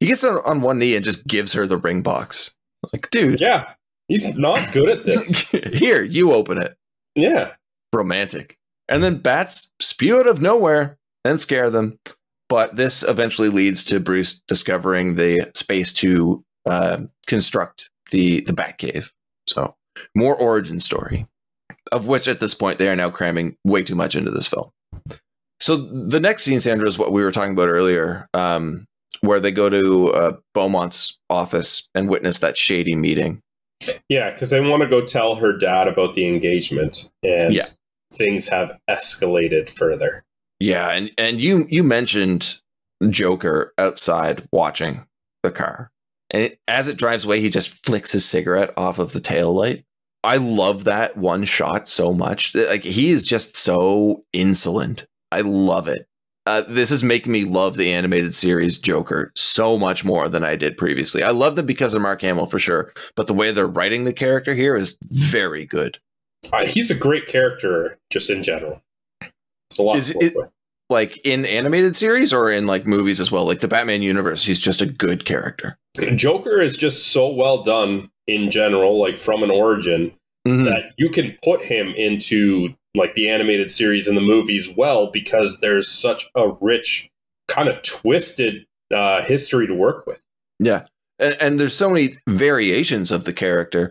he 0.00 0.06
gets 0.06 0.24
on, 0.24 0.38
on 0.44 0.60
one 0.60 0.78
knee 0.78 0.96
and 0.96 1.04
just 1.04 1.26
gives 1.26 1.52
her 1.52 1.66
the 1.66 1.76
ring 1.76 2.02
box. 2.02 2.54
Like, 2.92 3.08
dude, 3.10 3.40
Yeah, 3.40 3.70
he's 4.08 4.36
not 4.36 4.72
good 4.72 4.88
at 4.88 5.04
this. 5.04 5.42
here 5.72 6.02
you 6.02 6.32
open 6.32 6.58
it. 6.58 6.76
Yeah, 7.14 7.52
Romantic. 7.92 8.58
And 8.88 9.02
then 9.02 9.18
bats 9.18 9.70
spew 9.80 10.18
out 10.18 10.26
of 10.26 10.42
nowhere 10.42 10.98
and 11.24 11.40
scare 11.40 11.70
them. 11.70 11.98
But 12.48 12.76
this 12.76 13.02
eventually 13.02 13.48
leads 13.48 13.84
to 13.84 14.00
Bruce 14.00 14.40
discovering 14.46 15.14
the 15.14 15.50
space 15.54 15.92
to 15.94 16.44
uh, 16.66 16.98
construct 17.26 17.90
the 18.10 18.40
the 18.42 18.52
Batcave. 18.52 19.10
So 19.46 19.74
more 20.14 20.34
origin 20.36 20.80
story, 20.80 21.26
of 21.92 22.06
which 22.06 22.28
at 22.28 22.40
this 22.40 22.54
point 22.54 22.78
they 22.78 22.88
are 22.88 22.96
now 22.96 23.10
cramming 23.10 23.56
way 23.64 23.82
too 23.82 23.94
much 23.94 24.14
into 24.14 24.30
this 24.30 24.46
film. 24.46 24.70
So 25.60 25.76
the 25.76 26.20
next 26.20 26.42
scene, 26.44 26.60
Sandro, 26.60 26.86
is 26.88 26.98
what 26.98 27.12
we 27.12 27.22
were 27.22 27.30
talking 27.32 27.52
about 27.52 27.68
earlier, 27.68 28.28
um, 28.34 28.86
where 29.20 29.40
they 29.40 29.52
go 29.52 29.70
to 29.70 30.12
uh, 30.12 30.36
Beaumont's 30.52 31.18
office 31.30 31.88
and 31.94 32.08
witness 32.08 32.40
that 32.40 32.58
shady 32.58 32.94
meeting. 32.96 33.40
yeah, 34.08 34.30
because 34.30 34.50
they 34.50 34.60
want 34.60 34.82
to 34.82 34.88
go 34.88 35.00
tell 35.04 35.36
her 35.36 35.56
dad 35.56 35.88
about 35.88 36.14
the 36.14 36.26
engagement, 36.26 37.10
and 37.22 37.54
Yeah. 37.54 37.66
things 38.12 38.48
have 38.48 38.76
escalated 38.90 39.68
further. 39.70 40.24
Yeah, 40.60 40.90
and 40.90 41.10
and 41.18 41.40
you 41.40 41.66
you 41.70 41.82
mentioned 41.82 42.60
Joker 43.08 43.72
outside 43.78 44.46
watching 44.52 45.04
the 45.42 45.50
car, 45.50 45.90
and 46.34 46.42
it, 46.42 46.60
as 46.68 46.88
it 46.88 46.98
drives 46.98 47.24
away, 47.24 47.40
he 47.40 47.48
just 47.48 47.84
flicks 47.86 48.12
his 48.12 48.24
cigarette 48.24 48.74
off 48.76 48.98
of 48.98 49.12
the 49.12 49.20
tail 49.20 49.54
light. 49.54 49.84
I 50.24 50.38
love 50.38 50.84
that 50.84 51.16
one 51.16 51.44
shot 51.44 51.86
so 51.88 52.12
much. 52.12 52.54
Like 52.54 52.82
he 52.82 53.10
is 53.10 53.24
just 53.24 53.56
so 53.56 54.24
insolent. 54.32 55.06
I 55.30 55.42
love 55.42 55.86
it. 55.86 56.06
Uh, 56.46 56.62
this 56.68 56.90
is 56.90 57.02
making 57.04 57.32
me 57.32 57.44
love 57.44 57.76
the 57.76 57.90
animated 57.92 58.34
series 58.34 58.76
Joker 58.78 59.30
so 59.34 59.78
much 59.78 60.04
more 60.04 60.28
than 60.28 60.44
I 60.44 60.56
did 60.56 60.76
previously. 60.76 61.22
I 61.22 61.30
love 61.30 61.58
it 61.58 61.66
because 61.66 61.94
of 61.94 62.02
Mark 62.02 62.20
Hamill 62.20 62.46
for 62.46 62.58
sure, 62.58 62.92
but 63.16 63.26
the 63.28 63.34
way 63.34 63.50
they're 63.52 63.66
writing 63.66 64.04
the 64.04 64.12
character 64.12 64.54
here 64.54 64.76
is 64.76 64.98
very 65.12 65.64
good. 65.64 65.98
Uh, 66.52 66.66
he's 66.66 66.90
a 66.90 66.94
great 66.94 67.26
character, 67.26 67.98
just 68.10 68.28
in 68.28 68.42
general. 68.42 68.82
It's 69.70 69.78
a 69.78 69.82
lot 69.82 69.96
Is 69.96 70.08
to 70.10 70.14
work 70.18 70.24
it- 70.24 70.36
with. 70.36 70.52
Like 70.90 71.18
in 71.24 71.46
animated 71.46 71.96
series 71.96 72.32
or 72.32 72.50
in 72.50 72.66
like 72.66 72.86
movies 72.86 73.18
as 73.20 73.30
well. 73.32 73.44
Like 73.46 73.60
the 73.60 73.68
Batman 73.68 74.02
universe, 74.02 74.44
he's 74.44 74.60
just 74.60 74.82
a 74.82 74.86
good 74.86 75.24
character. 75.24 75.76
Joker 76.14 76.60
is 76.60 76.76
just 76.76 77.08
so 77.08 77.28
well 77.28 77.62
done 77.62 78.10
in 78.26 78.50
general, 78.50 79.00
like 79.00 79.16
from 79.18 79.42
an 79.42 79.50
origin, 79.50 80.12
Mhm. 80.46 80.64
that 80.66 80.92
you 80.98 81.08
can 81.08 81.36
put 81.42 81.62
him 81.62 81.94
into 81.96 82.74
like 82.94 83.14
the 83.14 83.30
animated 83.30 83.70
series 83.70 84.06
and 84.06 84.16
the 84.16 84.20
movies 84.20 84.68
well 84.76 85.06
because 85.10 85.60
there's 85.60 85.88
such 85.90 86.26
a 86.36 86.48
rich, 86.60 87.08
kind 87.48 87.68
of 87.68 87.80
twisted 87.82 88.66
uh, 88.94 89.24
history 89.24 89.66
to 89.66 89.74
work 89.74 90.06
with. 90.06 90.20
Yeah. 90.60 90.84
And, 91.18 91.34
and 91.40 91.58
there's 91.58 91.74
so 91.74 91.88
many 91.88 92.18
variations 92.28 93.10
of 93.10 93.24
the 93.24 93.32
character 93.32 93.90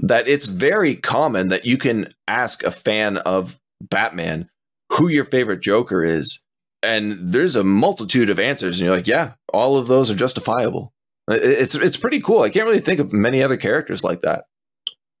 that 0.00 0.28
it's 0.28 0.46
very 0.46 0.96
common 0.96 1.48
that 1.48 1.64
you 1.64 1.78
can 1.78 2.08
ask 2.28 2.62
a 2.62 2.70
fan 2.70 3.16
of 3.18 3.58
Batman 3.80 4.48
who 4.96 5.08
your 5.08 5.24
favorite 5.24 5.60
Joker 5.60 6.04
is. 6.04 6.42
And 6.82 7.18
there's 7.20 7.56
a 7.56 7.64
multitude 7.64 8.30
of 8.30 8.38
answers. 8.38 8.78
And 8.78 8.86
you're 8.86 8.96
like, 8.96 9.06
yeah, 9.06 9.34
all 9.52 9.78
of 9.78 9.88
those 9.88 10.10
are 10.10 10.14
justifiable. 10.14 10.92
It's, 11.28 11.74
it's 11.74 11.96
pretty 11.96 12.20
cool. 12.20 12.42
I 12.42 12.50
can't 12.50 12.66
really 12.66 12.80
think 12.80 13.00
of 13.00 13.12
many 13.12 13.42
other 13.42 13.56
characters 13.56 14.04
like 14.04 14.22
that. 14.22 14.44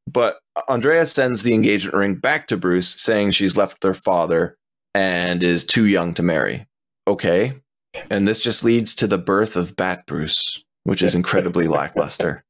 But 0.06 0.38
Andrea 0.68 1.04
sends 1.04 1.42
the 1.42 1.54
engagement 1.54 1.96
ring 1.96 2.14
back 2.14 2.46
to 2.48 2.56
Bruce, 2.56 3.00
saying 3.00 3.32
she's 3.32 3.56
left 3.56 3.80
their 3.80 3.94
father 3.94 4.56
and 4.94 5.42
is 5.42 5.64
too 5.64 5.86
young 5.86 6.14
to 6.14 6.22
marry. 6.22 6.66
Okay. 7.08 7.54
And 8.10 8.28
this 8.28 8.40
just 8.40 8.62
leads 8.62 8.94
to 8.96 9.06
the 9.06 9.18
birth 9.18 9.56
of 9.56 9.74
Bat 9.74 10.06
Bruce, 10.06 10.62
which 10.84 11.02
is 11.02 11.14
incredibly 11.14 11.66
lackluster. 11.66 12.44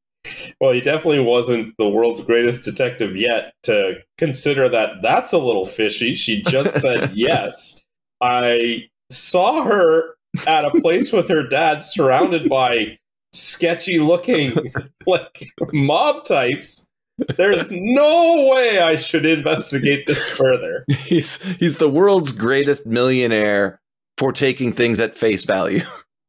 Well, 0.61 0.73
he 0.73 0.81
definitely 0.81 1.21
wasn't 1.21 1.75
the 1.79 1.89
world's 1.89 2.21
greatest 2.21 2.65
detective 2.65 3.17
yet 3.17 3.53
to 3.65 3.95
consider 4.19 4.69
that 4.69 5.03
that's 5.03 5.33
a 5.33 5.39
little 5.39 5.67
fishy. 5.67 6.15
She 6.15 6.43
just 6.43 6.81
said 6.81 7.11
yes. 7.15 7.83
I 8.21 8.89
saw 9.11 9.65
her 9.65 10.17
at 10.47 10.65
a 10.65 10.71
place 10.81 11.13
with 11.13 11.29
her 11.29 11.47
dad 11.47 11.83
surrounded 11.83 12.49
by 12.49 12.99
sketchy 13.33 13.99
looking 13.99 14.53
like 15.07 15.49
mob 15.73 16.25
types. 16.25 16.89
There's 17.37 17.71
no 17.71 18.51
way 18.53 18.81
I 18.81 18.97
should 18.97 19.25
investigate 19.25 20.07
this 20.07 20.29
further. 20.29 20.85
He's 20.89 21.43
he's 21.43 21.79
the 21.79 21.89
world's 21.89 22.31
greatest 22.31 22.87
millionaire 22.87 23.81
for 24.19 24.33
taking 24.33 24.73
things 24.73 25.01
at 25.01 25.17
face 25.17 25.45
value. 25.45 25.81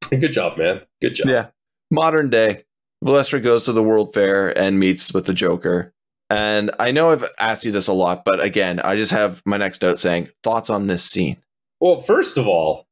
Good 0.10 0.32
job, 0.32 0.58
man. 0.58 0.82
Good 1.02 1.16
job. 1.16 1.28
Yeah. 1.28 1.48
Modern 1.92 2.30
day. 2.30 2.64
Valestra 3.04 3.42
goes 3.42 3.66
to 3.66 3.74
the 3.74 3.84
World 3.84 4.14
Fair 4.14 4.58
and 4.58 4.80
meets 4.80 5.14
with 5.14 5.26
the 5.26 5.34
Joker. 5.34 5.94
And 6.30 6.72
I 6.80 6.92
know 6.92 7.12
I've 7.12 7.26
asked 7.40 7.64
you 7.64 7.72
this 7.72 7.88
a 7.88 7.94
lot, 7.94 8.24
but 8.26 8.42
again, 8.42 8.80
I 8.80 8.96
just 8.96 9.12
have 9.12 9.42
my 9.46 9.58
next 9.58 9.82
note 9.82 10.00
saying 10.00 10.30
thoughts 10.44 10.70
on 10.70 10.88
this 10.88 11.04
scene. 11.04 11.38
Well, 11.80 12.00
first 12.00 12.38
of 12.38 12.48
all, 12.48 12.86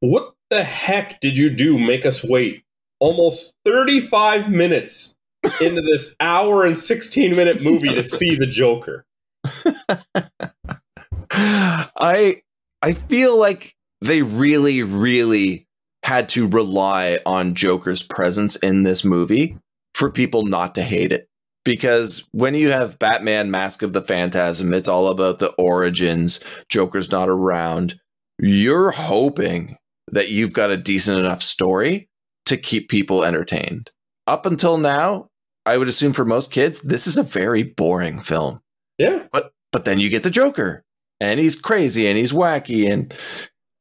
what 0.00 0.34
the 0.50 0.64
heck 0.64 1.20
did 1.20 1.38
you 1.38 1.48
do 1.48 1.78
make 1.78 2.04
us 2.04 2.22
wait 2.22 2.62
almost 3.00 3.54
35 3.64 4.50
minutes 4.50 5.16
into 5.60 5.80
this 5.80 6.14
hour 6.20 6.64
and 6.64 6.78
16 6.78 7.34
minute 7.34 7.62
movie 7.64 7.88
to 7.88 8.02
see 8.02 8.34
the 8.34 8.46
Joker? 8.46 9.06
I 11.30 12.42
I 12.82 12.92
feel 12.92 13.38
like 13.38 13.74
they 14.02 14.20
really, 14.22 14.82
really 14.82 15.66
had 16.04 16.28
to 16.28 16.46
rely 16.46 17.18
on 17.24 17.54
Joker's 17.54 18.02
presence 18.02 18.56
in 18.56 18.82
this 18.82 19.04
movie 19.04 19.56
for 19.94 20.10
people 20.10 20.44
not 20.44 20.74
to 20.74 20.82
hate 20.82 21.12
it. 21.12 21.28
Because 21.64 22.28
when 22.32 22.54
you 22.54 22.70
have 22.70 22.98
Batman 22.98 23.50
Mask 23.50 23.82
of 23.82 23.94
the 23.94 24.02
Phantasm, 24.02 24.74
it's 24.74 24.88
all 24.88 25.08
about 25.08 25.38
the 25.38 25.52
origins. 25.52 26.44
Joker's 26.68 27.10
not 27.10 27.30
around. 27.30 27.98
You're 28.38 28.90
hoping 28.90 29.78
that 30.12 30.28
you've 30.28 30.52
got 30.52 30.70
a 30.70 30.76
decent 30.76 31.18
enough 31.18 31.42
story 31.42 32.10
to 32.44 32.58
keep 32.58 32.90
people 32.90 33.24
entertained. 33.24 33.90
Up 34.26 34.44
until 34.44 34.76
now, 34.76 35.28
I 35.64 35.78
would 35.78 35.88
assume 35.88 36.12
for 36.12 36.26
most 36.26 36.52
kids, 36.52 36.82
this 36.82 37.06
is 37.06 37.16
a 37.16 37.22
very 37.22 37.62
boring 37.62 38.20
film. 38.20 38.60
Yeah. 38.98 39.24
But 39.32 39.52
but 39.72 39.86
then 39.86 39.98
you 39.98 40.10
get 40.10 40.22
the 40.22 40.30
Joker, 40.30 40.84
and 41.18 41.40
he's 41.40 41.58
crazy 41.58 42.06
and 42.06 42.18
he's 42.18 42.32
wacky, 42.32 42.92
and 42.92 43.14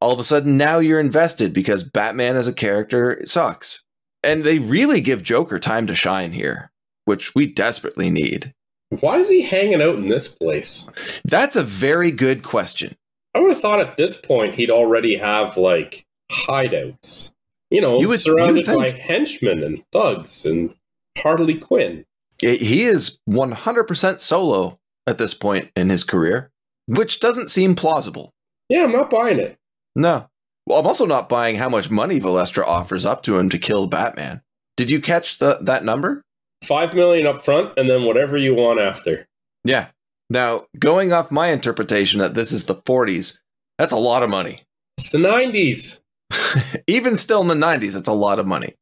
all 0.04 0.12
of 0.12 0.20
a 0.20 0.24
sudden 0.24 0.58
now 0.58 0.80
you're 0.80 1.00
invested 1.00 1.54
because 1.54 1.82
Batman 1.82 2.36
as 2.36 2.46
a 2.46 2.52
character 2.54 3.22
sucks. 3.24 3.86
And 4.22 4.44
they 4.44 4.60
really 4.60 5.00
give 5.00 5.24
Joker 5.24 5.60
time 5.60 5.88
to 5.88 5.96
shine 5.96 6.34
here, 6.34 6.72
which 7.06 7.34
we 7.34 7.46
desperately 7.48 8.10
need. 8.10 8.54
Why 9.00 9.16
is 9.20 9.30
he 9.30 9.42
hanging 9.44 9.82
out 9.82 9.96
in 9.96 10.08
this 10.10 10.28
place? 10.28 10.90
That's 11.24 11.56
a 11.56 11.64
very 11.64 12.12
good 12.12 12.44
question. 12.44 12.96
I 13.34 13.40
would 13.40 13.52
have 13.52 13.62
thought 13.62 13.80
at 13.80 13.96
this 13.96 14.20
point 14.20 14.56
he'd 14.56 14.70
already 14.70 15.16
have 15.16 15.56
like 15.56 16.06
hideouts. 16.30 17.32
You 17.72 17.80
know, 17.80 17.98
You 17.98 18.10
would- 18.10 18.20
surrounded 18.20 18.68
you 18.68 18.74
by 18.78 18.90
henchmen 18.90 19.64
and 19.64 19.84
thugs 19.94 20.46
and 20.46 20.76
Harley 21.18 21.56
Quinn. 21.56 22.04
He 22.42 22.84
is 22.84 23.20
100% 23.30 24.20
solo 24.20 24.80
at 25.08 25.18
this 25.18 25.34
point 25.34 25.72
in 25.78 25.90
his 25.90 26.04
career, 26.04 26.52
which 26.88 27.22
doesn't 27.22 27.52
seem 27.52 27.74
plausible. 27.74 28.34
Yeah, 28.68 28.84
I'm 28.84 28.92
not 28.92 29.10
buying 29.10 29.40
it. 29.40 29.58
No. 29.96 30.28
Well, 30.66 30.80
I'm 30.80 30.88
also 30.88 31.06
not 31.06 31.30
buying 31.30 31.58
how 31.58 31.70
much 31.70 31.90
money 31.90 32.20
Valestra 32.20 32.64
offers 32.64 33.06
up 33.06 33.24
to 33.24 33.38
him 33.38 33.50
to 33.50 33.58
kill 33.58 33.88
Batman. 33.88 34.42
Did 34.78 34.90
you 34.90 35.02
catch 35.02 35.40
the, 35.40 35.60
that 35.62 35.84
number? 35.84 36.22
Five 36.64 36.94
million 36.94 37.28
up 37.28 37.42
front 37.44 37.78
and 37.78 37.90
then 37.90 38.04
whatever 38.04 38.38
you 38.38 38.56
want 38.56 38.80
after. 38.80 39.28
Yeah. 39.66 39.88
Now, 40.30 40.66
going 40.80 41.12
off 41.12 41.32
my 41.32 41.50
interpretation 41.50 42.20
that 42.20 42.34
this 42.34 42.52
is 42.52 42.66
the 42.66 42.76
40s, 42.76 43.40
that's 43.78 43.94
a 43.94 43.98
lot 43.98 44.24
of 44.24 44.30
money. 44.30 44.62
It's 44.98 45.12
the 45.12 45.18
90s. 45.18 46.02
Even 46.88 47.18
still 47.18 47.42
in 47.42 47.48
the 47.48 47.56
90s, 47.56 47.96
it's 47.98 48.08
a 48.08 48.14
lot 48.14 48.40
of 48.40 48.48
money. 48.48 48.76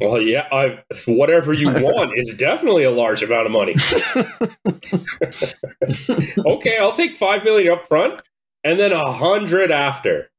Well, 0.00 0.20
yeah, 0.20 0.46
I, 0.52 0.82
whatever 1.06 1.52
you 1.52 1.70
want 1.82 2.12
is 2.16 2.34
definitely 2.34 2.84
a 2.84 2.90
large 2.90 3.22
amount 3.22 3.46
of 3.46 3.52
money. 3.52 3.74
okay, 6.46 6.78
I'll 6.78 6.92
take 6.92 7.14
five 7.14 7.44
million 7.44 7.72
up 7.72 7.82
front 7.82 8.22
and 8.64 8.78
then 8.78 8.92
a 8.92 9.12
hundred 9.12 9.70
after. 9.70 10.30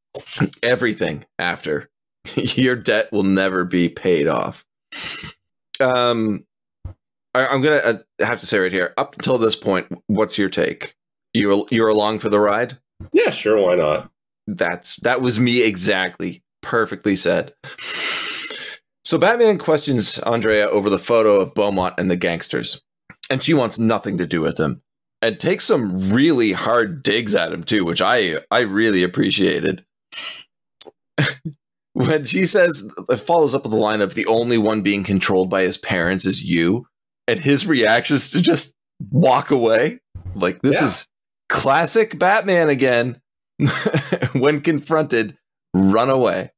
Everything 0.64 1.26
after 1.40 1.90
your 2.36 2.76
debt 2.76 3.12
will 3.12 3.24
never 3.24 3.64
be 3.64 3.90
paid 3.90 4.28
off. 4.28 4.66
Um, 5.80 6.46
I, 7.34 7.54
am 7.54 7.62
gonna 7.62 7.76
uh, 7.76 7.98
have 8.20 8.40
to 8.40 8.46
say 8.46 8.60
right 8.60 8.72
here. 8.72 8.94
Up 8.98 9.16
until 9.16 9.38
this 9.38 9.56
point, 9.56 9.88
what's 10.08 10.38
your 10.38 10.50
take? 10.50 10.96
You're 11.34 11.66
you're 11.70 11.90
along 11.90 12.20
for 12.20 12.30
the 12.30 12.40
ride. 12.40 12.78
Yeah, 13.14 13.30
sure. 13.30 13.58
Why 13.58 13.76
not? 13.76 14.10
That's 14.48 14.96
that 14.98 15.22
was 15.22 15.40
me 15.40 15.62
exactly. 15.62 16.44
Perfectly 16.62 17.16
said. 17.16 17.54
So 19.06 19.18
Batman 19.18 19.58
questions 19.58 20.20
Andrea 20.20 20.68
over 20.68 20.90
the 20.90 21.00
photo 21.00 21.36
of 21.40 21.54
Beaumont 21.54 21.96
and 21.98 22.12
the 22.12 22.18
gangsters, 22.18 22.82
and 23.30 23.42
she 23.42 23.54
wants 23.54 23.80
nothing 23.80 24.18
to 24.18 24.26
do 24.26 24.42
with 24.42 24.60
him, 24.60 24.82
and 25.22 25.40
takes 25.40 25.66
some 25.66 26.12
really 26.12 26.52
hard 26.52 27.04
digs 27.04 27.36
at 27.36 27.54
him 27.54 27.64
too, 27.64 27.86
which 27.86 28.02
I 28.02 28.40
I 28.52 28.62
really 28.62 29.04
appreciated. 29.04 29.86
when 31.94 32.26
she 32.26 32.46
says 32.46 32.88
it 33.10 33.18
follows 33.18 33.56
up 33.56 33.64
with 33.64 33.72
the 33.72 33.78
line 33.78 34.02
of 34.02 34.14
the 34.14 34.26
only 34.28 34.58
one 34.58 34.82
being 34.82 35.04
controlled 35.04 35.50
by 35.50 35.64
his 35.64 35.78
parents 35.78 36.26
is 36.26 36.44
you, 36.44 36.86
and 37.28 37.40
his 37.40 37.66
reaction 37.66 38.16
is 38.16 38.30
to 38.32 38.42
just 38.42 38.74
walk 39.12 39.52
away. 39.52 40.00
Like 40.36 40.62
this 40.62 40.76
Yeah. 40.82 40.88
is 40.88 41.08
classic 41.50 42.18
Batman 42.20 42.70
again. 42.70 43.22
when 44.34 44.62
confronted, 44.62 45.36
run 45.74 46.10
away. 46.12 46.52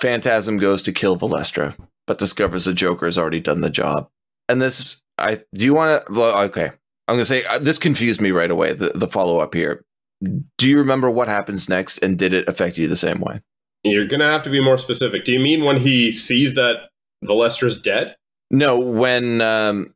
Phantasm 0.00 0.56
goes 0.58 0.82
to 0.84 0.92
kill 0.92 1.18
Valestra, 1.18 1.76
but 2.06 2.18
discovers 2.18 2.64
the 2.64 2.72
Joker 2.72 3.06
has 3.06 3.18
already 3.18 3.40
done 3.40 3.60
the 3.60 3.70
job. 3.70 4.08
And 4.48 4.62
this, 4.62 5.02
I 5.18 5.42
do 5.54 5.64
you 5.64 5.74
want 5.74 6.06
to? 6.06 6.22
Okay, 6.22 6.66
I'm 7.08 7.14
gonna 7.14 7.24
say 7.24 7.44
uh, 7.44 7.58
this 7.58 7.78
confused 7.78 8.20
me 8.20 8.30
right 8.30 8.50
away. 8.50 8.72
The, 8.72 8.92
the 8.94 9.08
follow 9.08 9.40
up 9.40 9.52
here. 9.54 9.84
Do 10.22 10.68
you 10.68 10.78
remember 10.78 11.10
what 11.10 11.28
happens 11.28 11.68
next, 11.68 11.98
and 11.98 12.18
did 12.18 12.34
it 12.34 12.48
affect 12.48 12.78
you 12.78 12.88
the 12.88 12.96
same 12.96 13.20
way? 13.20 13.40
You're 13.84 14.06
gonna 14.06 14.30
have 14.30 14.42
to 14.42 14.50
be 14.50 14.60
more 14.60 14.78
specific. 14.78 15.24
Do 15.24 15.32
you 15.32 15.40
mean 15.40 15.64
when 15.64 15.76
he 15.76 16.10
sees 16.10 16.54
that 16.54 16.88
Valestra's 17.24 17.80
dead? 17.80 18.16
No, 18.50 18.78
when 18.78 19.40
um, 19.40 19.94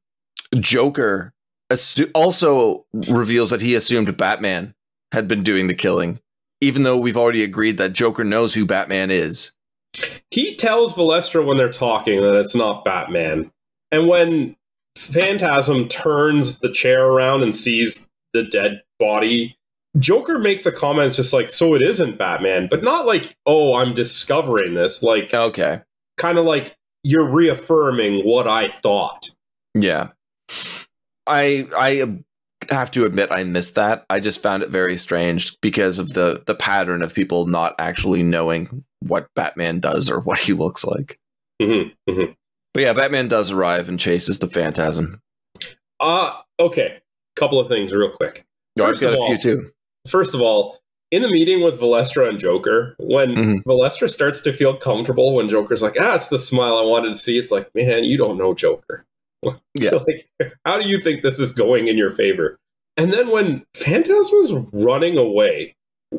Joker 0.55 1.33
assu- 1.73 2.11
also 2.15 2.85
reveals 3.09 3.51
that 3.51 3.61
he 3.61 3.75
assumed 3.75 4.17
Batman 4.17 4.75
had 5.13 5.27
been 5.27 5.43
doing 5.43 5.67
the 5.67 5.75
killing, 5.75 6.21
even 6.61 6.83
though 6.85 6.99
we've 6.99 7.17
already 7.17 7.43
agreed 7.43 7.79
that 7.79 7.93
Joker 7.93 8.25
knows 8.25 8.55
who 8.55 8.67
Batman 8.67 9.11
is. 9.11 9.53
He 10.31 10.57
tells 10.57 10.95
Valestra 10.95 11.45
when 11.45 11.57
they're 11.57 11.69
talking 11.69 12.21
that 12.21 12.39
it's 12.39 12.55
not 12.55 12.85
Batman. 12.85 13.51
And 13.91 14.09
when 14.09 14.57
Phantasm 14.97 15.89
turns 15.89 16.61
the 16.61 16.71
chair 16.71 17.05
around 17.05 17.43
and 17.43 17.55
sees 17.55 18.09
the 18.33 18.43
dead 18.43 18.83
body, 18.99 19.57
Joker 19.99 20.39
makes 20.39 20.65
a 20.67 20.73
comment 20.73 21.09
it's 21.09 21.17
just 21.17 21.33
like, 21.33 21.51
so 21.51 21.75
it 21.75 21.83
isn't 21.83 22.17
Batman, 22.19 22.67
but 22.71 22.83
not 22.83 23.07
like, 23.07 23.37
oh, 23.47 23.75
I'm 23.75 23.93
discovering 23.95 24.75
this. 24.75 25.03
Like, 25.03 25.33
Okay. 25.35 25.81
kind 26.17 26.39
of 26.39 26.45
like 26.47 26.75
you're 27.05 27.29
reaffirming 27.29 28.25
what 28.25 28.47
I 28.49 28.69
thought. 28.69 29.29
Yeah. 29.75 30.09
I 31.27 31.67
I 31.77 32.19
have 32.73 32.91
to 32.93 33.05
admit 33.05 33.33
I 33.33 33.45
missed 33.45 33.75
that. 33.75 34.05
I 34.09 34.21
just 34.21 34.43
found 34.43 34.63
it 34.63 34.71
very 34.71 34.97
strange 34.97 35.59
because 35.61 35.99
of 35.99 36.13
the 36.15 36.43
the 36.47 36.55
pattern 36.55 37.03
of 37.03 37.13
people 37.15 37.47
not 37.47 37.75
actually 37.79 38.23
knowing 38.23 38.85
what 39.01 39.29
Batman 39.35 39.81
does 39.81 40.09
or 40.11 40.21
what 40.21 40.39
he 40.39 40.53
looks 40.53 40.85
like. 40.85 41.19
hmm 41.61 41.83
hmm 42.09 42.25
But 42.75 42.83
yeah, 42.83 42.93
Batman 42.93 43.29
does 43.29 43.51
arrive 43.51 43.89
and 43.89 43.99
chases 44.01 44.39
the 44.39 44.47
Phantasm. 44.49 45.21
Uh, 46.01 46.33
okay. 46.59 47.01
Couple 47.37 47.59
of 47.61 47.69
things 47.69 47.93
real 47.93 48.11
quick. 48.11 48.45
Oh, 48.81 48.85
I've 48.87 49.01
got 49.01 49.15
a 49.15 49.27
few 49.27 49.39
too. 49.39 49.71
First 50.07 50.35
of 50.35 50.41
all, 50.41 50.79
in 51.11 51.23
the 51.23 51.29
meeting 51.31 51.63
with 51.63 51.79
Valestra 51.79 52.29
and 52.29 52.39
Joker, 52.39 52.95
when 52.99 53.35
Mhm. 53.35 53.63
Valestra 53.65 54.09
starts 54.09 54.41
to 54.43 54.53
feel 54.53 54.75
comfortable, 54.77 55.35
when 55.35 55.49
Joker's 55.49 55.83
like, 55.83 55.97
ah, 56.01 56.15
it's 56.15 56.29
the 56.29 56.39
smile 56.39 56.77
I 56.79 56.83
wanted 56.83 57.09
to 57.09 57.15
see, 57.19 57.39
it's 57.39 57.51
like, 57.51 57.69
man, 57.75 58.05
you 58.05 58.17
don't 58.17 58.39
know 58.39 58.55
Joker. 58.55 59.05
Yeah. 59.75 59.91
like, 60.07 60.29
how 60.65 60.81
do 60.81 60.89
you 60.89 60.99
think 61.01 61.23
this 61.23 61.39
is 61.39 61.53
going 61.53 61.89
in 61.89 61.99
your 61.99 62.11
favor? 62.11 62.59
And 62.97 63.13
then 63.13 63.31
when 63.31 63.65
Phantasma's 63.75 64.53
running 64.73 65.17
away, 65.17 65.75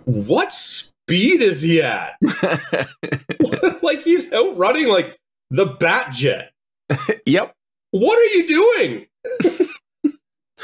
what 0.06 0.52
speed 0.52 1.42
is 1.42 1.62
he 1.62 1.82
at? 1.82 2.16
like 3.84 4.02
he's 4.04 4.32
out 4.34 4.58
running 4.58 4.88
like 4.88 5.18
the 5.52 5.68
Batjet. 5.68 6.48
yep. 7.26 7.54
What 7.92 8.18
are 8.18 8.36
you 8.36 8.48
doing? 8.48 9.06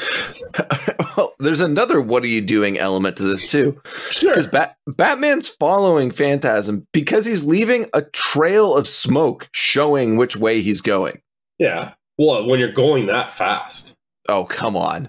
well, 1.16 1.34
there's 1.38 1.60
another 1.60 2.00
what 2.00 2.22
are 2.22 2.28
you 2.28 2.40
doing 2.40 2.78
element 2.78 3.16
to 3.16 3.22
this 3.22 3.48
too. 3.48 3.80
Sure. 4.10 4.30
Because 4.30 4.46
Bat- 4.46 4.76
Batman's 4.86 5.48
following 5.48 6.10
Phantasm 6.10 6.86
because 6.92 7.26
he's 7.26 7.44
leaving 7.44 7.86
a 7.92 8.02
trail 8.02 8.74
of 8.74 8.88
smoke 8.88 9.48
showing 9.52 10.16
which 10.16 10.36
way 10.36 10.62
he's 10.62 10.80
going. 10.80 11.20
Yeah. 11.58 11.92
Well, 12.18 12.46
when 12.46 12.60
you're 12.60 12.72
going 12.72 13.06
that 13.06 13.30
fast. 13.30 13.94
Oh, 14.28 14.44
come 14.44 14.76
on. 14.76 15.08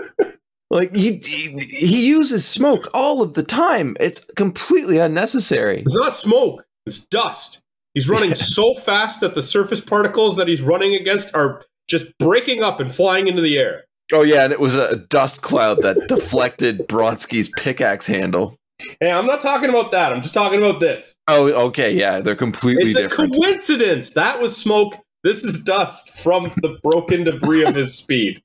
like 0.70 0.94
he, 0.94 1.20
he 1.24 1.58
he 1.58 2.06
uses 2.06 2.46
smoke 2.46 2.88
all 2.94 3.22
of 3.22 3.34
the 3.34 3.42
time. 3.42 3.96
It's 4.00 4.24
completely 4.36 4.98
unnecessary. 4.98 5.80
It's 5.80 5.96
not 5.96 6.12
smoke, 6.12 6.64
it's 6.86 7.06
dust. 7.06 7.60
He's 7.94 8.08
running 8.08 8.34
so 8.36 8.74
fast 8.74 9.20
that 9.20 9.34
the 9.34 9.42
surface 9.42 9.80
particles 9.80 10.36
that 10.36 10.48
he's 10.48 10.62
running 10.62 10.94
against 10.94 11.34
are 11.34 11.62
just 11.88 12.06
breaking 12.18 12.62
up 12.62 12.80
and 12.80 12.94
flying 12.94 13.26
into 13.26 13.42
the 13.42 13.58
air. 13.58 13.84
Oh 14.12 14.22
yeah, 14.22 14.44
and 14.44 14.52
it 14.52 14.60
was 14.60 14.74
a 14.76 14.96
dust 14.96 15.42
cloud 15.42 15.82
that 15.82 15.96
deflected 16.08 16.86
Bronski's 16.88 17.48
pickaxe 17.56 18.06
handle. 18.06 18.56
Hey, 19.00 19.10
I'm 19.12 19.26
not 19.26 19.40
talking 19.40 19.70
about 19.70 19.90
that. 19.92 20.12
I'm 20.12 20.22
just 20.22 20.34
talking 20.34 20.58
about 20.58 20.80
this. 20.80 21.16
Oh, 21.28 21.46
okay, 21.68 21.94
yeah, 21.96 22.20
they're 22.20 22.34
completely 22.34 22.90
It's 22.90 22.98
a 22.98 23.02
different. 23.02 23.34
coincidence. 23.34 24.10
That 24.10 24.40
was 24.40 24.56
smoke. 24.56 24.96
This 25.22 25.44
is 25.44 25.62
dust 25.62 26.10
from 26.16 26.52
the 26.62 26.78
broken 26.82 27.22
debris 27.24 27.64
of 27.64 27.76
his 27.76 27.94
speed. 27.94 28.42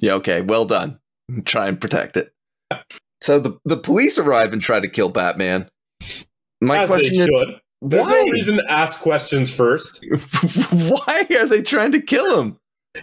Yeah, 0.00 0.14
okay, 0.14 0.40
well 0.40 0.64
done. 0.64 0.98
Try 1.44 1.68
and 1.68 1.78
protect 1.80 2.16
it. 2.16 2.32
So 3.20 3.38
the 3.38 3.58
the 3.64 3.76
police 3.76 4.18
arrive 4.18 4.52
and 4.52 4.60
try 4.62 4.80
to 4.80 4.88
kill 4.88 5.10
Batman. 5.10 5.68
My 6.60 6.78
As 6.82 6.88
question 6.88 7.14
is, 7.14 7.26
should. 7.26 7.60
There's 7.82 8.04
why? 8.06 8.12
no 8.24 8.32
reason 8.32 8.56
to 8.56 8.64
ask 8.72 9.00
questions 9.00 9.52
first 9.54 10.02
why 10.70 11.26
are 11.38 11.46
they 11.46 11.60
trying 11.60 11.92
to 11.92 12.00
kill 12.00 12.40
him? 12.40 12.56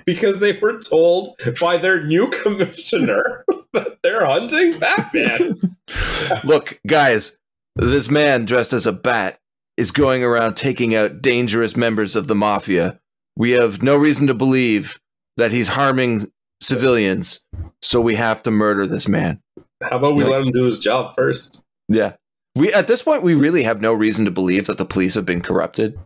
Because 0.06 0.40
they 0.40 0.58
were 0.58 0.80
told 0.80 1.36
by 1.60 1.78
their 1.78 2.04
new 2.04 2.30
commissioner 2.30 3.44
that 3.74 3.98
they're 4.04 4.26
hunting 4.26 4.80
Batman. 4.80 5.54
Look, 6.44 6.80
guys, 6.88 7.38
this 7.76 8.10
man 8.10 8.46
dressed 8.46 8.74
as 8.74 8.86
a 8.86 8.92
bat 8.92 9.40
is 9.78 9.92
going 9.92 10.24
around 10.24 10.56
taking 10.56 10.94
out 10.96 11.22
dangerous 11.22 11.76
members 11.76 12.16
of 12.16 12.28
the 12.28 12.36
mafia. 12.36 13.00
We 13.38 13.52
have 13.52 13.82
no 13.82 13.96
reason 13.96 14.28
to 14.28 14.34
believe 14.34 15.00
that 15.38 15.52
he's 15.52 15.70
harming 15.70 16.32
civilians, 16.62 17.46
so 17.82 18.02
we 18.02 18.16
have 18.16 18.44
to 18.44 18.52
murder 18.52 18.86
this 18.86 19.08
man. 19.08 19.42
How 19.82 19.98
about 19.98 20.16
we 20.16 20.24
Yeah. 20.24 20.30
let 20.30 20.42
him 20.44 20.52
do 20.52 20.66
his 20.66 20.80
job 20.80 21.16
first? 21.16 21.62
Yeah. 21.88 22.14
We 22.56 22.74
at 22.74 22.88
this 22.88 23.02
point 23.02 23.24
we 23.24 23.34
really 23.34 23.64
have 23.64 23.82
no 23.82 23.94
reason 23.94 24.26
to 24.26 24.32
believe 24.32 24.68
that 24.68 24.78
the 24.78 24.86
police 24.86 25.16
have 25.16 25.26
been 25.26 25.42
corrupted. 25.42 25.98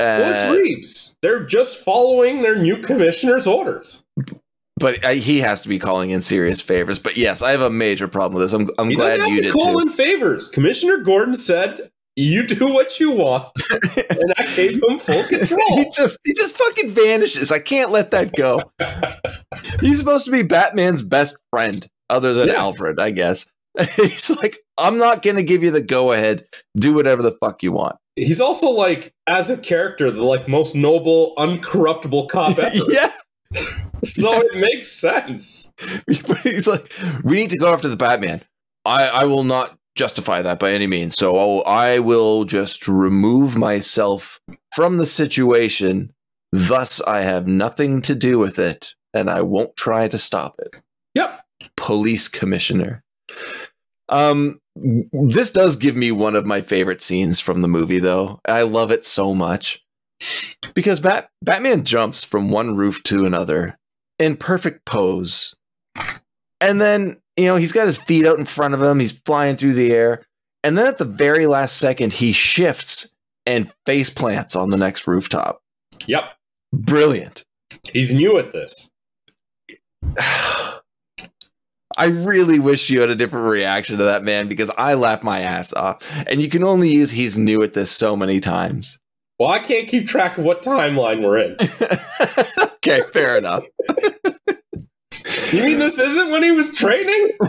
It's 0.00 0.58
Reeves. 0.58 1.16
They're 1.22 1.44
just 1.44 1.78
following 1.78 2.42
their 2.42 2.56
new 2.56 2.78
commissioner's 2.78 3.46
orders. 3.46 4.04
but 4.78 5.04
uh, 5.04 5.10
he 5.10 5.40
has 5.40 5.62
to 5.62 5.68
be 5.68 5.78
calling 5.78 6.10
in 6.10 6.22
serious 6.22 6.60
favors. 6.60 6.98
But 6.98 7.16
yes, 7.16 7.42
I 7.42 7.50
have 7.52 7.60
a 7.60 7.70
major 7.70 8.08
problem 8.08 8.40
with 8.40 8.50
this. 8.50 8.52
I'm, 8.52 8.68
I'm 8.78 8.90
He 8.90 8.96
glad 8.96 9.20
you 9.30 9.42
did 9.42 9.52
call 9.52 9.72
too. 9.74 9.78
in 9.80 9.88
favors. 9.88 10.48
Commissioner 10.48 10.98
Gordon 10.98 11.34
said, 11.36 11.90
"You 12.16 12.46
do 12.46 12.72
what 12.72 12.98
you 13.00 13.12
want," 13.12 13.48
and 13.70 14.34
I 14.36 14.46
gave 14.56 14.80
him 14.82 14.98
full 14.98 15.22
control. 15.24 15.76
he 15.76 15.88
just 15.90 16.18
he 16.24 16.32
just 16.34 16.56
fucking 16.56 16.90
vanishes. 16.90 17.50
I 17.52 17.58
can't 17.60 17.90
let 17.90 18.10
that 18.12 18.34
go. 18.34 18.62
He's 19.80 19.98
supposed 19.98 20.24
to 20.26 20.30
be 20.30 20.42
Batman's 20.42 21.02
best 21.02 21.36
friend, 21.50 21.86
other 22.10 22.34
than 22.34 22.48
Yeah. 22.48 22.54
Alfred, 22.54 22.98
I 23.00 23.10
guess. 23.10 23.46
He's 23.96 24.30
like, 24.30 24.58
I'm 24.78 24.98
not 24.98 25.22
gonna 25.22 25.42
give 25.42 25.62
you 25.62 25.70
the 25.70 25.80
go 25.82 26.12
ahead. 26.12 26.46
Do 26.76 26.94
whatever 26.94 27.22
the 27.22 27.36
fuck 27.40 27.62
you 27.62 27.72
want. 27.72 27.96
He's 28.16 28.40
also 28.40 28.70
like, 28.70 29.12
as 29.26 29.50
a 29.50 29.56
character, 29.56 30.10
the 30.10 30.22
like 30.22 30.48
most 30.48 30.74
noble, 30.74 31.34
uncorruptible 31.36 32.28
cop 32.28 32.58
ever. 32.58 32.76
yeah. 32.88 33.12
So 34.02 34.32
it 34.40 34.56
makes 34.56 34.90
sense. 34.90 35.72
But 36.26 36.38
he's 36.38 36.66
like, 36.66 36.92
we 37.22 37.36
need 37.36 37.50
to 37.50 37.58
go 37.58 37.72
after 37.72 37.88
the 37.88 37.96
Batman. 37.96 38.42
I, 38.84 39.08
I 39.08 39.24
will 39.24 39.44
not 39.44 39.78
justify 39.96 40.42
that 40.42 40.58
by 40.58 40.72
any 40.72 40.86
means. 40.86 41.16
So 41.16 41.36
oh, 41.36 41.60
I 41.62 41.98
will 41.98 42.44
just 42.44 42.86
remove 42.86 43.56
myself 43.56 44.40
from 44.74 44.98
the 44.98 45.06
situation. 45.06 46.12
Thus, 46.52 47.00
I 47.02 47.22
have 47.22 47.46
nothing 47.46 48.02
to 48.02 48.14
do 48.14 48.38
with 48.38 48.58
it, 48.58 48.94
and 49.12 49.28
I 49.30 49.40
won't 49.40 49.74
try 49.76 50.06
to 50.08 50.18
stop 50.18 50.54
it. 50.58 50.80
Yep. 51.14 51.40
Police 51.76 52.28
commissioner. 52.28 53.02
Um, 54.08 54.60
this 54.76 55.50
does 55.50 55.76
give 55.76 55.96
me 55.96 56.12
one 56.12 56.36
of 56.36 56.46
my 56.46 56.60
favorite 56.60 57.00
scenes 57.00 57.40
from 57.40 57.62
the 57.62 57.68
movie, 57.68 57.98
though. 57.98 58.40
I 58.46 58.62
love 58.62 58.90
it 58.90 59.04
so 59.04 59.34
much 59.34 59.82
because 60.74 61.00
Bat- 61.00 61.30
Batman 61.42 61.84
jumps 61.84 62.24
from 62.24 62.50
one 62.50 62.76
roof 62.76 63.02
to 63.04 63.24
another 63.24 63.78
in 64.18 64.36
perfect 64.36 64.84
pose, 64.84 65.54
and 66.60 66.80
then 66.80 67.20
you 67.36 67.46
know, 67.46 67.56
he's 67.56 67.72
got 67.72 67.86
his 67.86 67.98
feet 67.98 68.26
out 68.26 68.38
in 68.38 68.44
front 68.44 68.74
of 68.74 68.82
him. 68.82 69.00
He's 69.00 69.20
flying 69.20 69.56
through 69.56 69.74
the 69.74 69.92
air. 69.92 70.24
And 70.62 70.78
then 70.78 70.86
at 70.86 70.98
the 70.98 71.04
very 71.04 71.46
last 71.46 71.76
second, 71.76 72.12
he 72.12 72.32
shifts 72.32 73.14
and 73.44 73.72
face 73.84 74.08
plants 74.08 74.56
on 74.56 74.70
the 74.70 74.76
next 74.76 75.06
rooftop. 75.06 75.60
Yep. 76.06 76.24
Brilliant. 76.72 77.44
He's 77.92 78.14
new 78.14 78.38
at 78.38 78.52
this. 78.52 78.88
I 81.96 82.06
really 82.06 82.58
wish 82.58 82.90
you 82.90 83.00
had 83.00 83.10
a 83.10 83.14
different 83.14 83.46
reaction 83.46 83.98
to 83.98 84.04
that 84.04 84.24
man 84.24 84.48
because 84.48 84.70
I 84.76 84.94
laughed 84.94 85.22
my 85.22 85.40
ass 85.40 85.72
off. 85.72 86.02
And 86.26 86.42
you 86.42 86.48
can 86.48 86.64
only 86.64 86.90
use 86.90 87.10
he's 87.10 87.38
new 87.38 87.62
at 87.62 87.74
this 87.74 87.90
so 87.90 88.16
many 88.16 88.40
times. 88.40 88.98
Well, 89.38 89.50
I 89.50 89.58
can't 89.58 89.88
keep 89.88 90.06
track 90.06 90.38
of 90.38 90.44
what 90.44 90.62
timeline 90.62 91.22
we're 91.22 91.38
in. 91.38 91.56
okay, 92.76 93.02
fair 93.12 93.36
enough. 93.36 93.64
You 95.52 95.64
mean 95.64 95.78
this 95.78 95.98
isn't 95.98 96.30
when 96.30 96.42
he 96.42 96.52
was 96.52 96.74
training? 96.74 97.30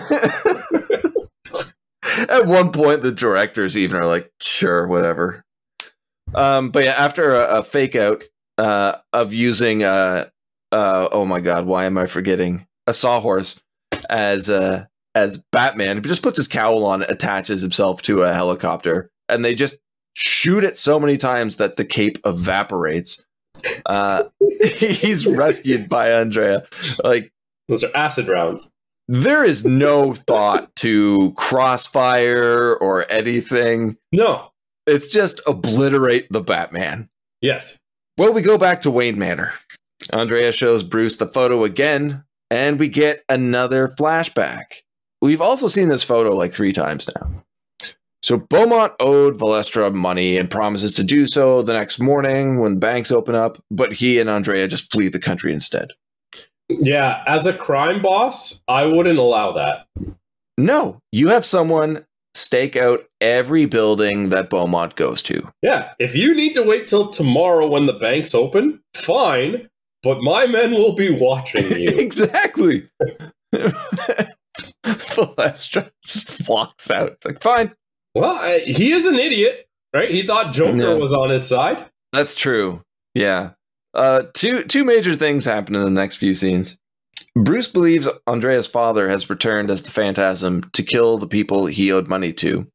At 2.29 2.45
one 2.45 2.71
point, 2.71 3.01
the 3.01 3.11
directors 3.11 3.77
even 3.77 3.97
are 3.97 4.05
like, 4.05 4.31
"Sure, 4.39 4.87
whatever." 4.87 5.43
Um, 6.33 6.69
but 6.69 6.85
yeah, 6.85 6.91
after 6.91 7.35
a, 7.35 7.59
a 7.59 7.63
fake 7.63 7.95
out 7.95 8.23
uh, 8.57 8.97
of 9.11 9.33
using, 9.33 9.83
uh, 9.83 10.25
uh, 10.71 11.09
oh 11.11 11.25
my 11.25 11.39
god, 11.39 11.65
why 11.65 11.85
am 11.85 11.97
I 11.97 12.05
forgetting 12.05 12.67
a 12.87 12.93
sawhorse 12.93 13.59
as 14.09 14.49
uh, 14.49 14.85
as 15.15 15.37
Batman? 15.51 15.97
He 15.97 16.01
just 16.01 16.23
puts 16.23 16.37
his 16.37 16.47
cowl 16.47 16.85
on, 16.85 17.03
attaches 17.03 17.61
himself 17.61 18.01
to 18.03 18.23
a 18.23 18.33
helicopter, 18.33 19.09
and 19.29 19.43
they 19.43 19.55
just 19.55 19.77
shoot 20.13 20.63
it 20.63 20.77
so 20.77 20.99
many 20.99 21.17
times 21.17 21.57
that 21.57 21.77
the 21.77 21.85
cape 21.85 22.17
evaporates. 22.25 23.25
Uh, 23.85 24.23
he's 24.63 25.25
rescued 25.25 25.89
by 25.89 26.11
Andrea. 26.11 26.63
Like 27.03 27.31
Those 27.69 27.83
are 27.83 27.95
acid 27.95 28.27
rounds. 28.27 28.69
there 29.07 29.43
is 29.43 29.63
no 29.65 30.13
thought 30.13 30.73
to 30.77 31.33
crossfire 31.37 32.75
or 32.75 33.09
anything. 33.11 33.97
No. 34.11 34.49
It's 34.87 35.07
just 35.09 35.41
obliterate 35.47 36.27
the 36.31 36.41
Batman. 36.41 37.09
Yes. 37.41 37.79
Well, 38.17 38.33
we 38.33 38.41
go 38.41 38.57
back 38.57 38.81
to 38.83 38.91
Wayne 38.91 39.17
Manor. 39.17 39.51
Andrea 40.13 40.51
shows 40.51 40.83
Bruce 40.83 41.17
the 41.17 41.27
photo 41.27 41.63
again, 41.63 42.23
and 42.49 42.79
we 42.79 42.87
get 42.87 43.23
another 43.29 43.89
flashback. 43.89 44.81
We've 45.21 45.41
also 45.41 45.67
seen 45.67 45.89
this 45.89 46.03
photo 46.03 46.35
like 46.35 46.53
three 46.53 46.73
times 46.73 47.09
now. 47.15 47.43
So 48.21 48.37
Beaumont 48.37 48.93
owed 48.99 49.37
Valestra 49.37 49.93
money 49.93 50.37
and 50.37 50.49
promises 50.49 50.93
to 50.95 51.03
do 51.03 51.27
so 51.27 51.61
the 51.61 51.73
next 51.73 51.99
morning 51.99 52.59
when 52.59 52.79
banks 52.79 53.11
open 53.11 53.35
up, 53.35 53.61
but 53.69 53.93
he 53.93 54.19
and 54.19 54.29
Andrea 54.29 54.67
just 54.67 54.91
flee 54.91 55.09
the 55.09 55.19
country 55.19 55.53
instead. 55.53 55.89
Yeah. 56.67 57.23
As 57.27 57.45
a 57.45 57.53
crime 57.53 58.01
boss, 58.01 58.61
I 58.67 58.85
wouldn't 58.85 59.19
allow 59.19 59.51
that. 59.51 59.85
No, 60.57 60.99
you 61.11 61.27
have 61.27 61.45
someone 61.45 62.03
stake 62.33 62.75
out 62.75 63.05
every 63.21 63.65
building 63.65 64.29
that 64.29 64.49
Beaumont 64.49 64.95
goes 64.95 65.21
to. 65.23 65.47
Yeah. 65.61 65.91
If 65.99 66.15
you 66.15 66.33
need 66.33 66.53
to 66.55 66.63
wait 66.63 66.87
till 66.87 67.09
tomorrow 67.09 67.67
when 67.67 67.85
the 67.85 67.93
banks 67.93 68.33
open, 68.33 68.81
fine. 68.95 69.69
But 70.05 70.21
my 70.21 70.45
men 70.45 70.71
will 70.73 70.93
be 70.93 71.09
watching 71.09 71.65
you. 71.71 71.89
exactly. 71.97 72.87
Valestra 74.85 75.89
just 76.05 76.47
walks 76.47 76.91
out. 76.91 77.13
It's 77.13 77.25
like, 77.25 77.41
fine. 77.41 77.73
well, 78.13 78.35
I, 78.37 78.59
he 78.59 78.91
is 78.91 79.07
an 79.07 79.15
idiot, 79.15 79.67
right? 79.93 80.09
He 80.09 80.21
thought 80.21 80.53
Joker 80.53 80.73
No. 80.75 80.97
was 80.97 81.11
on 81.11 81.31
his 81.31 81.47
side. 81.47 81.85
That's 82.13 82.35
true. 82.35 82.83
Yeah. 83.15 83.51
Uh, 83.95 84.23
two 84.33 84.63
two 84.65 84.83
major 84.83 85.15
things 85.15 85.43
happen 85.45 85.73
in 85.73 85.81
the 85.83 85.89
next 85.89 86.17
few 86.17 86.33
scenes. 86.35 86.77
Bruce 87.35 87.67
believes 87.67 88.07
Andrea's 88.27 88.67
father 88.67 89.09
has 89.09 89.29
returned 89.29 89.71
as 89.71 89.81
the 89.83 89.89
Phantasm 89.91 90.69
to 90.73 90.83
kill 90.83 91.17
the 91.17 91.27
people 91.27 91.65
he 91.65 91.91
owed 91.91 92.07
money 92.07 92.31
to, 92.33 92.67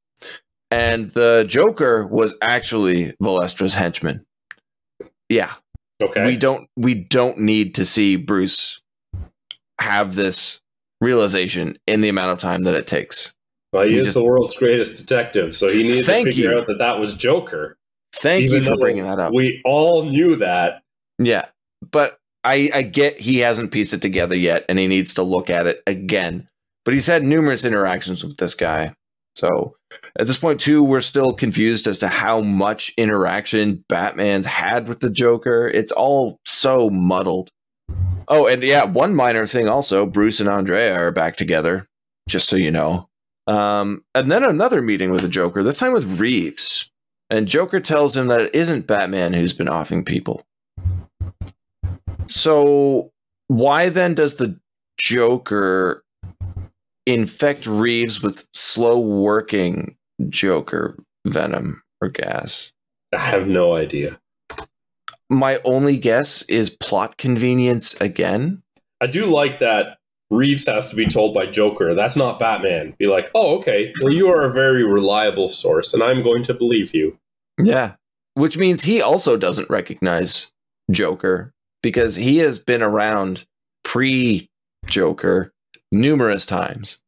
and 0.70 1.10
the 1.12 1.44
Joker 1.46 2.06
was 2.06 2.36
actually 2.42 3.12
Valestra's 3.22 3.74
henchman. 3.74 4.24
Yeah, 5.28 5.52
Okay. 6.02 6.24
we 6.26 6.36
don't 6.36 6.68
we 6.76 6.94
don't 6.94 7.38
need 7.38 7.74
to 7.76 7.84
see 7.84 8.16
Bruce 8.16 8.80
have 9.80 10.14
this 10.14 10.60
realization 11.00 11.78
in 11.86 12.00
the 12.00 12.08
amount 12.08 12.32
of 12.32 12.38
time 12.38 12.62
that 12.64 12.74
it 12.74 12.86
takes. 12.86 13.32
well, 13.72 13.84
he 13.86 13.94
we 13.94 14.00
is 14.00 14.06
just- 14.08 14.14
the 14.14 14.24
world's 14.24 14.54
greatest 14.54 14.98
detective, 14.98 15.54
so 15.56 15.68
he 15.68 15.82
needs 15.84 16.04
to 16.06 16.12
figure 16.24 16.50
you. 16.52 16.58
out 16.58 16.66
that 16.66 16.78
that 16.78 16.98
was 16.98 17.16
Joker. 17.16 17.76
Thank 18.14 18.44
even 18.44 18.62
you 18.64 18.68
for 18.70 18.76
bringing 18.76 19.04
that 19.04 19.18
up. 19.20 19.32
We 19.32 19.62
all 19.64 20.04
knew 20.04 20.36
that. 20.36 20.82
Yeah, 21.18 21.46
but 21.92 22.18
I 22.44 22.70
I 22.74 22.82
get 22.82 23.18
he 23.20 23.38
hasn't 23.38 23.70
pieced 23.72 23.94
it 23.94 24.02
together 24.02 24.36
yet, 24.36 24.64
and 24.68 24.78
he 24.78 24.86
needs 24.88 25.14
to 25.14 25.22
look 25.22 25.48
at 25.50 25.66
it 25.66 25.82
again. 25.86 26.48
But 26.84 26.94
he's 26.94 27.06
had 27.06 27.22
numerous 27.22 27.64
interactions 27.64 28.24
with 28.24 28.36
this 28.38 28.54
guy, 28.54 28.94
so 29.40 29.74
at 30.18 30.26
this 30.26 30.38
point 30.38 30.60
too, 30.60 30.82
we're 30.82 31.00
still 31.00 31.32
confused 31.32 31.86
as 31.86 31.98
to 31.98 32.08
how 32.08 32.40
much 32.40 32.92
interaction 32.96 33.84
Batman's 33.88 34.46
had 34.46 34.86
with 34.86 35.00
the 35.00 35.10
Joker. 35.10 35.68
It's 35.68 35.92
all 35.92 36.38
so 36.44 36.90
muddled. 36.90 37.50
Oh, 38.28 38.46
and 38.46 38.62
yeah, 38.62 38.84
one 38.84 39.14
minor 39.14 39.46
thing 39.46 39.68
also: 39.68 40.06
Bruce 40.06 40.40
and 40.40 40.48
Andrea 40.48 40.94
are 40.94 41.10
back 41.10 41.36
together. 41.36 41.86
Just 42.28 42.48
so 42.48 42.56
you 42.56 42.70
know. 42.70 43.08
Um, 43.46 44.04
and 44.14 44.30
then 44.30 44.44
another 44.44 44.82
meeting 44.82 45.10
with 45.10 45.22
the 45.22 45.28
Joker. 45.28 45.62
This 45.62 45.78
time 45.78 45.92
with 45.92 46.20
Reeves. 46.20 46.88
And 47.30 47.46
Joker 47.46 47.80
tells 47.80 48.16
him 48.16 48.26
that 48.26 48.40
it 48.40 48.54
isn't 48.54 48.88
Batman 48.88 49.32
who's 49.32 49.52
been 49.52 49.68
offing 49.68 50.04
people. 50.04 50.42
So 52.26 53.12
why 53.46 53.88
then 53.88 54.14
does 54.14 54.36
the 54.36 54.58
Joker 54.98 56.04
infect 57.06 57.66
Reeves 57.66 58.22
with 58.22 58.46
slow 58.54 58.98
working 58.98 59.96
Joker 60.28 60.96
venom 61.26 61.82
or 62.00 62.08
gas? 62.08 62.72
I 63.12 63.18
have 63.18 63.46
no 63.46 63.74
idea. 63.74 64.20
My 65.28 65.60
only 65.64 65.98
guess 65.98 66.42
is 66.42 66.70
plot 66.70 67.16
convenience 67.16 67.94
again. 68.00 68.62
I 69.00 69.06
do 69.06 69.26
like 69.26 69.60
that 69.60 69.98
Reeves 70.30 70.66
has 70.66 70.88
to 70.88 70.96
be 70.96 71.06
told 71.06 71.34
by 71.34 71.46
Joker, 71.46 71.94
that's 71.94 72.16
not 72.16 72.38
Batman. 72.38 72.94
Be 72.98 73.08
like, 73.08 73.30
oh, 73.34 73.58
okay, 73.58 73.92
well, 74.00 74.12
you 74.12 74.28
are 74.28 74.42
a 74.42 74.52
very 74.52 74.84
reliable 74.84 75.48
source, 75.48 75.92
and 75.92 76.02
I'm 76.02 76.22
going 76.22 76.44
to 76.44 76.54
believe 76.54 76.94
you. 76.94 77.18
Yeah. 77.58 77.94
Which 78.34 78.56
means 78.56 78.82
he 78.82 79.02
also 79.02 79.36
doesn't 79.36 79.68
recognize 79.68 80.52
Joker 80.90 81.52
because 81.82 82.14
he 82.14 82.38
has 82.38 82.60
been 82.60 82.82
around 82.82 83.44
pre 83.82 84.48
Joker 84.86 85.52
numerous 85.92 86.46
times. 86.46 87.00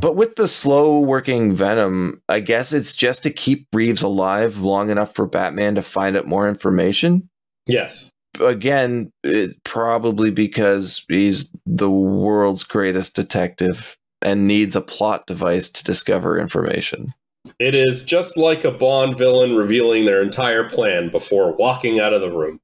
But 0.00 0.16
with 0.16 0.36
the 0.36 0.46
slow 0.48 1.00
working 1.00 1.54
Venom, 1.54 2.22
I 2.28 2.40
guess 2.40 2.72
it's 2.72 2.94
just 2.94 3.22
to 3.24 3.30
keep 3.30 3.66
Reeves 3.72 4.02
alive 4.02 4.58
long 4.58 4.90
enough 4.90 5.14
for 5.14 5.26
Batman 5.26 5.74
to 5.74 5.82
find 5.82 6.16
out 6.16 6.26
more 6.26 6.48
information. 6.48 7.28
Yes. 7.66 8.12
Again, 8.40 9.10
it, 9.24 9.62
probably 9.64 10.30
because 10.30 11.04
he's 11.08 11.50
the 11.66 11.90
world's 11.90 12.62
greatest 12.62 13.16
detective 13.16 13.96
and 14.22 14.46
needs 14.46 14.76
a 14.76 14.80
plot 14.80 15.26
device 15.26 15.68
to 15.70 15.84
discover 15.84 16.38
information. 16.38 17.12
It 17.58 17.74
is 17.74 18.02
just 18.02 18.36
like 18.36 18.64
a 18.64 18.70
Bond 18.70 19.16
villain 19.16 19.56
revealing 19.56 20.04
their 20.04 20.22
entire 20.22 20.68
plan 20.68 21.10
before 21.10 21.56
walking 21.56 21.98
out 21.98 22.12
of 22.12 22.20
the 22.20 22.30
room. 22.30 22.60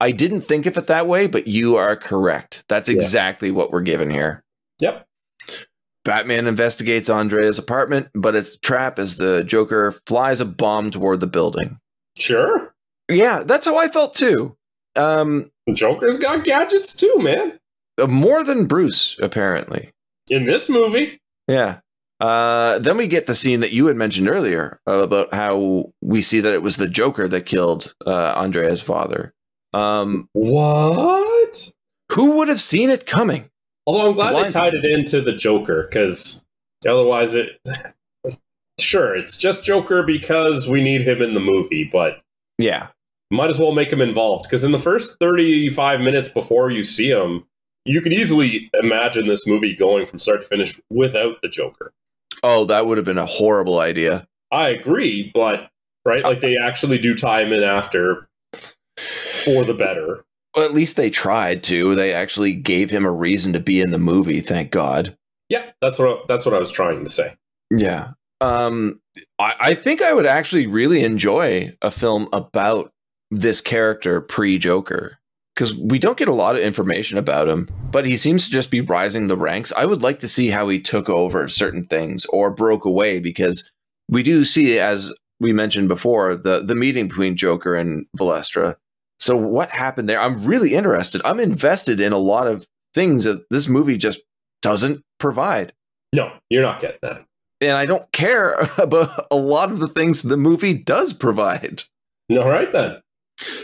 I 0.00 0.12
didn't 0.12 0.42
think 0.42 0.66
of 0.66 0.76
it 0.78 0.86
that 0.86 1.06
way, 1.06 1.26
but 1.26 1.46
you 1.46 1.76
are 1.76 1.96
correct. 1.96 2.64
That's 2.68 2.88
Yeah. 2.88 2.96
exactly 2.96 3.50
what 3.50 3.70
we're 3.70 3.82
given 3.82 4.10
here. 4.10 4.43
Yep. 4.80 5.06
Batman 6.04 6.46
investigates 6.46 7.08
Andrea's 7.08 7.58
apartment, 7.58 8.08
but 8.14 8.34
it's 8.34 8.54
a 8.54 8.58
trap 8.60 8.98
as 8.98 9.16
the 9.16 9.42
Joker 9.44 9.92
flies 10.06 10.40
a 10.40 10.44
bomb 10.44 10.90
toward 10.90 11.20
the 11.20 11.26
building. 11.26 11.78
Sure. 12.18 12.74
Yeah, 13.10 13.42
that's 13.44 13.64
how 13.66 13.76
I 13.78 13.88
felt 13.88 14.14
too. 14.14 14.56
Um, 14.96 15.50
Joker's 15.72 16.18
got 16.18 16.44
gadgets 16.44 16.92
too, 16.92 17.16
man. 17.18 17.58
uh, 17.98 18.06
more 18.06 18.44
than 18.44 18.66
Bruce, 18.66 19.16
apparently. 19.20 19.90
In 20.30 20.44
this 20.44 20.68
movie. 20.68 21.20
Yeah. 21.48 21.80
Uh, 22.20 22.78
then 22.78 22.96
we 22.96 23.06
get 23.08 23.26
the 23.26 23.34
scene 23.34 23.60
that 23.60 23.72
you 23.72 23.86
had 23.86 23.96
mentioned 23.96 24.28
earlier 24.28 24.78
about 24.86 25.34
how 25.34 25.92
we 26.02 26.22
see 26.22 26.40
that 26.40 26.52
it 26.54 26.62
was 26.62 26.76
the 26.76 26.88
Joker 26.88 27.26
that 27.28 27.46
killed 27.46 27.94
uh, 28.06 28.32
Andrea's 28.36 28.80
father. 28.82 29.32
Um, 29.72 30.28
What? 30.32 31.72
who 32.12 32.36
would 32.36 32.48
have 32.48 32.60
seen 32.60 32.90
it 32.90 33.06
coming? 33.06 33.50
Although 33.86 34.08
I'm 34.08 34.14
glad 34.14 34.34
they 34.46 34.50
tied 34.50 34.74
it 34.74 34.84
into 34.84 35.20
the 35.20 35.32
Joker, 35.32 35.86
because 35.88 36.44
otherwise 36.88 37.34
it. 37.34 37.60
Sure, 38.80 39.14
it's 39.14 39.36
just 39.36 39.62
Joker 39.62 40.02
because 40.02 40.68
we 40.68 40.82
need 40.82 41.02
him 41.02 41.22
in 41.22 41.34
the 41.34 41.40
movie, 41.40 41.84
but 41.84 42.20
Yeah, 42.58 42.88
might 43.30 43.50
as 43.50 43.58
well 43.58 43.72
make 43.72 43.92
him 43.92 44.00
involved 44.00 44.44
because 44.44 44.64
in 44.64 44.72
the 44.72 44.78
first 44.78 45.18
35 45.20 46.00
minutes 46.00 46.28
before 46.28 46.70
you 46.70 46.82
see 46.82 47.08
him 47.10 47.44
you 47.86 48.00
could 48.00 48.12
easily 48.14 48.70
imagine 48.82 49.26
this 49.26 49.46
movie 49.46 49.74
going 49.76 50.06
from 50.06 50.18
start 50.18 50.40
to 50.40 50.46
finish 50.46 50.80
without 50.90 51.40
the 51.42 51.48
joker 51.48 51.92
Oh, 52.42 52.64
that 52.66 52.86
would 52.86 52.96
have 52.98 53.04
been 53.04 53.18
a 53.18 53.26
horrible 53.26 53.80
idea. 53.80 54.26
i 54.52 54.68
agree 54.68 55.30
but 55.34 55.68
right 56.04 56.22
like 56.22 56.40
they 56.40 56.56
actually 56.56 56.98
do 56.98 57.14
tie 57.14 57.42
him 57.42 57.52
in 57.52 57.62
after 57.62 58.28
for 59.44 59.64
the 59.64 59.74
better 59.74 60.24
Well, 60.54 60.64
at 60.64 60.74
least 60.74 60.96
they 60.96 61.10
tried 61.10 61.62
to. 61.64 61.94
They 61.94 62.12
actually 62.12 62.52
gave 62.52 62.90
him 62.90 63.04
a 63.04 63.12
reason 63.12 63.52
to 63.54 63.60
be 63.60 63.80
in 63.80 63.90
the 63.90 63.98
movie, 63.98 64.40
thank 64.40 64.70
God. 64.70 65.16
Yeah, 65.48 65.70
that's 65.80 65.98
what 65.98 66.26
that's 66.28 66.46
what 66.46 66.54
I 66.54 66.58
was 66.58 66.72
trying 66.72 67.04
to 67.04 67.10
say. 67.10 67.34
Yeah. 67.70 68.12
Um, 68.40 69.00
I, 69.38 69.54
I 69.60 69.74
think 69.74 70.02
I 70.02 70.12
would 70.12 70.26
actually 70.26 70.66
really 70.66 71.02
enjoy 71.04 71.70
a 71.82 71.90
film 71.90 72.28
about 72.32 72.92
this 73.30 73.60
character 73.60 74.20
pre 74.20 74.58
Joker 74.58 75.18
because 75.54 75.76
we 75.76 75.98
don't 75.98 76.18
get 76.18 76.28
a 76.28 76.34
lot 76.34 76.56
of 76.56 76.62
information 76.62 77.16
about 77.16 77.48
him, 77.48 77.68
but 77.90 78.06
he 78.06 78.16
seems 78.16 78.44
to 78.44 78.50
just 78.50 78.70
be 78.70 78.80
rising 78.80 79.28
the 79.28 79.36
ranks. 79.36 79.72
I 79.76 79.86
would 79.86 80.02
like 80.02 80.20
to 80.20 80.28
see 80.28 80.50
how 80.50 80.68
he 80.68 80.80
took 80.80 81.08
over 81.08 81.48
certain 81.48 81.86
things 81.86 82.26
or 82.26 82.50
broke 82.50 82.84
away 82.84 83.20
because 83.20 83.70
we 84.08 84.22
do 84.22 84.44
see, 84.44 84.78
as 84.78 85.12
we 85.40 85.52
mentioned 85.52 85.88
before, 85.88 86.34
the 86.34 86.62
the 86.64 86.74
meeting 86.74 87.08
between 87.08 87.36
Joker 87.36 87.74
and 87.74 88.06
Valestra. 88.16 88.76
So 89.18 89.36
what 89.36 89.70
happened 89.70 90.08
there? 90.08 90.20
I'm 90.20 90.44
really 90.44 90.74
interested. 90.74 91.22
I'm 91.24 91.40
invested 91.40 92.00
in 92.00 92.12
a 92.12 92.18
lot 92.18 92.46
of 92.46 92.66
things 92.94 93.24
that 93.24 93.44
this 93.50 93.68
movie 93.68 93.96
just 93.96 94.20
doesn't 94.62 95.02
provide. 95.18 95.72
No, 96.12 96.32
you're 96.50 96.62
not 96.62 96.80
getting 96.80 96.98
that. 97.02 97.24
And 97.60 97.72
I 97.72 97.86
don't 97.86 98.10
care 98.12 98.54
about 98.78 99.26
a 99.30 99.36
lot 99.36 99.70
of 99.70 99.78
the 99.78 99.88
things 99.88 100.22
the 100.22 100.36
movie 100.36 100.74
does 100.74 101.12
provide. 101.12 101.82
All 102.30 102.48
right 102.48 102.72
then. 102.72 103.00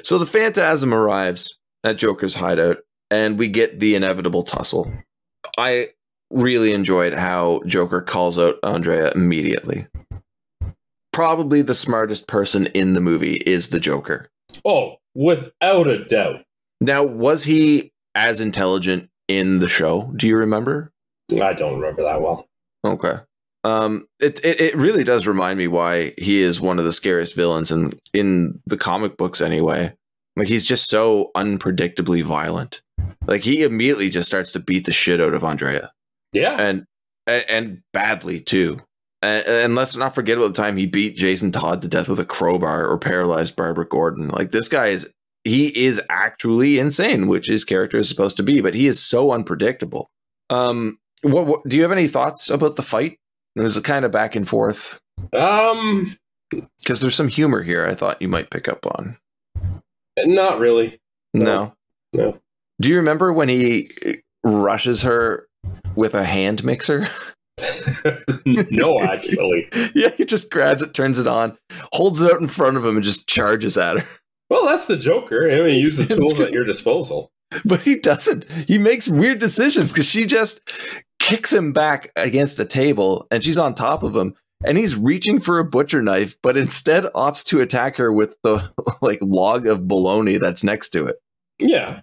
So 0.02 0.18
the 0.18 0.26
Phantasm 0.26 0.92
arrives 0.92 1.58
at 1.84 1.96
Joker's 1.96 2.34
hideout, 2.34 2.78
and 3.10 3.38
we 3.38 3.48
get 3.48 3.80
the 3.80 3.94
inevitable 3.94 4.42
tussle. 4.42 4.92
I 5.56 5.90
really 6.30 6.72
enjoyed 6.72 7.14
how 7.14 7.60
Joker 7.66 8.00
calls 8.00 8.38
out 8.38 8.56
Andrea 8.62 9.10
immediately. 9.14 9.86
Probably 11.12 11.62
the 11.62 11.74
smartest 11.74 12.28
person 12.28 12.66
in 12.66 12.92
the 12.92 13.00
movie 13.00 13.36
is 13.36 13.68
the 13.68 13.80
Joker. 13.80 14.28
Oh, 14.64 14.96
without 15.14 15.86
a 15.86 16.04
doubt. 16.04 16.42
Now, 16.80 17.04
was 17.04 17.44
he 17.44 17.92
as 18.14 18.40
intelligent 18.40 19.10
in 19.28 19.58
the 19.58 19.68
show? 19.68 20.12
Do 20.16 20.26
you 20.26 20.36
remember? 20.36 20.92
I 21.32 21.52
don't 21.52 21.78
remember 21.78 22.02
that 22.02 22.20
well. 22.20 22.48
Okay. 22.84 23.14
Um, 23.62 24.06
it, 24.20 24.42
it 24.44 24.60
it 24.60 24.76
really 24.76 25.04
does 25.04 25.26
remind 25.26 25.58
me 25.58 25.68
why 25.68 26.14
he 26.16 26.40
is 26.40 26.60
one 26.60 26.78
of 26.78 26.86
the 26.86 26.92
scariest 26.92 27.34
villains 27.34 27.70
in 27.70 27.92
in 28.14 28.58
the 28.66 28.78
comic 28.78 29.18
books 29.18 29.40
anyway. 29.40 29.94
Like 30.36 30.48
he's 30.48 30.64
just 30.64 30.88
so 30.88 31.30
unpredictably 31.36 32.22
violent. 32.22 32.80
Like 33.26 33.42
he 33.42 33.62
immediately 33.62 34.08
just 34.08 34.28
starts 34.28 34.52
to 34.52 34.60
beat 34.60 34.86
the 34.86 34.92
shit 34.92 35.20
out 35.20 35.34
of 35.34 35.44
Andrea. 35.44 35.92
Yeah. 36.32 36.58
And 36.58 36.86
and, 37.26 37.44
and 37.50 37.82
badly 37.92 38.40
too. 38.40 38.80
And, 39.22 39.46
and 39.46 39.74
let's 39.74 39.96
not 39.96 40.14
forget 40.14 40.38
about 40.38 40.54
the 40.54 40.62
time 40.62 40.76
he 40.76 40.86
beat 40.86 41.16
Jason 41.16 41.52
Todd 41.52 41.82
to 41.82 41.88
death 41.88 42.08
with 42.08 42.20
a 42.20 42.24
crowbar 42.24 42.86
or 42.86 42.98
paralyzed 42.98 43.56
Barbara 43.56 43.86
Gordon. 43.86 44.28
Like 44.28 44.50
this 44.50 44.68
guy 44.68 44.86
is 44.86 45.12
he 45.44 45.68
is 45.68 46.00
actually 46.10 46.78
insane, 46.78 47.26
which 47.26 47.46
his 47.46 47.64
character 47.64 47.98
is 47.98 48.08
supposed 48.08 48.36
to 48.36 48.42
be, 48.42 48.60
but 48.60 48.74
he 48.74 48.86
is 48.86 49.02
so 49.02 49.32
unpredictable. 49.32 50.10
Um 50.48 50.98
what, 51.22 51.46
what 51.46 51.68
do 51.68 51.76
you 51.76 51.82
have 51.82 51.92
any 51.92 52.08
thoughts 52.08 52.48
about 52.48 52.76
the 52.76 52.82
fight? 52.82 53.18
It 53.56 53.60
was 53.60 53.78
kind 53.80 54.04
of 54.04 54.10
back 54.10 54.36
and 54.36 54.48
forth. 54.48 55.00
Um 55.32 56.16
because 56.50 57.00
there's 57.00 57.14
some 57.14 57.28
humor 57.28 57.62
here 57.62 57.86
I 57.86 57.94
thought 57.94 58.22
you 58.22 58.28
might 58.28 58.50
pick 58.50 58.68
up 58.68 58.86
on. 58.86 59.18
Not 60.18 60.58
really. 60.58 61.00
No. 61.34 61.74
No. 62.12 62.40
Do 62.80 62.88
you 62.88 62.96
remember 62.96 63.32
when 63.32 63.48
he 63.48 63.90
rushes 64.42 65.02
her 65.02 65.46
with 65.94 66.14
a 66.14 66.24
hand 66.24 66.64
mixer? 66.64 67.08
no, 68.70 69.00
actually. 69.00 69.68
yeah, 69.94 70.10
he 70.10 70.24
just 70.24 70.50
grabs 70.50 70.82
it, 70.82 70.94
turns 70.94 71.18
it 71.18 71.26
on, 71.26 71.56
holds 71.92 72.20
it 72.20 72.32
out 72.32 72.40
in 72.40 72.46
front 72.46 72.76
of 72.76 72.84
him, 72.84 72.96
and 72.96 73.04
just 73.04 73.26
charges 73.26 73.76
at 73.76 73.98
her. 73.98 74.06
Well, 74.48 74.66
that's 74.66 74.86
the 74.86 74.96
Joker. 74.96 75.50
I 75.50 75.58
mean, 75.58 75.78
use 75.78 75.96
the 75.96 76.06
tools 76.14 76.40
at 76.40 76.52
your 76.52 76.64
disposal. 76.64 77.30
But 77.64 77.80
he 77.80 77.96
doesn't. 77.96 78.50
He 78.50 78.78
makes 78.78 79.08
weird 79.08 79.38
decisions 79.38 79.92
because 79.92 80.06
she 80.06 80.26
just 80.26 80.60
kicks 81.18 81.52
him 81.52 81.72
back 81.72 82.10
against 82.16 82.58
a 82.60 82.64
table 82.64 83.26
and 83.30 83.42
she's 83.42 83.58
on 83.58 83.74
top 83.74 84.02
of 84.02 84.14
him 84.14 84.34
and 84.64 84.76
he's 84.76 84.96
reaching 84.96 85.40
for 85.40 85.58
a 85.58 85.64
butcher 85.64 86.02
knife, 86.02 86.36
but 86.42 86.56
instead 86.56 87.04
opts 87.04 87.44
to 87.46 87.60
attack 87.60 87.96
her 87.96 88.12
with 88.12 88.36
the 88.42 88.70
like 89.00 89.18
log 89.22 89.66
of 89.66 89.88
bologna 89.88 90.38
that's 90.38 90.62
next 90.62 90.90
to 90.90 91.06
it. 91.06 91.16
Yeah. 91.58 92.02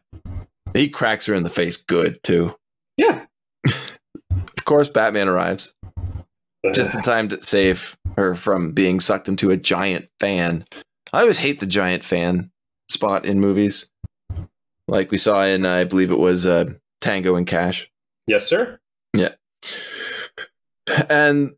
He 0.74 0.89
cracks 0.89 1.26
her 1.26 1.34
in 1.34 1.43
the 1.43 1.49
face 1.49 1.78
good 1.78 2.22
too. 2.24 2.55
Yeah. 2.97 3.26
Of 4.68 4.70
course, 4.70 4.89
Batman 4.89 5.30
arrives 5.30 5.74
just 6.74 6.93
in 6.93 7.01
time 7.01 7.30
to 7.30 7.41
save 7.41 7.95
her 8.18 8.36
from 8.36 8.74
being 8.74 8.99
sucked 8.99 9.30
into 9.30 9.49
a 9.49 9.55
giant 9.55 10.09
fan. 10.20 10.65
I 11.13 11.22
always 11.22 11.38
hate 11.38 11.61
the 11.61 11.65
giant 11.65 12.03
fan 12.03 12.51
spot 12.89 13.26
in 13.26 13.39
movies, 13.39 13.89
like 14.89 15.09
we 15.09 15.18
saw 15.18 15.45
in 15.45 15.65
I 15.65 15.86
believe 15.86 16.11
it 16.11 16.20
was 16.20 16.45
uh, 16.45 16.65
Tango 16.99 17.38
and 17.38 17.47
Cash. 17.47 17.89
Yes, 18.28 18.45
sir. 18.45 18.78
Yeah. 19.15 19.36
And 21.09 21.55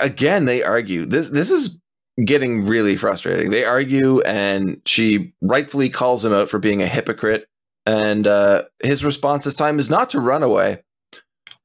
again, 0.00 0.46
they 0.46 0.64
argue. 0.64 1.06
This 1.06 1.28
this 1.28 1.52
is 1.52 1.78
getting 2.24 2.66
really 2.66 2.96
frustrating. 2.96 3.50
They 3.50 3.64
argue, 3.64 4.20
and 4.22 4.82
she 4.84 5.32
rightfully 5.42 5.90
calls 5.90 6.24
him 6.24 6.32
out 6.32 6.50
for 6.50 6.58
being 6.58 6.82
a 6.82 6.88
hypocrite. 6.88 7.46
And 7.86 8.26
uh, 8.26 8.64
his 8.82 9.04
response 9.04 9.44
this 9.44 9.54
time 9.54 9.78
is 9.78 9.88
not 9.88 10.10
to 10.10 10.18
run 10.18 10.42
away. 10.42 10.82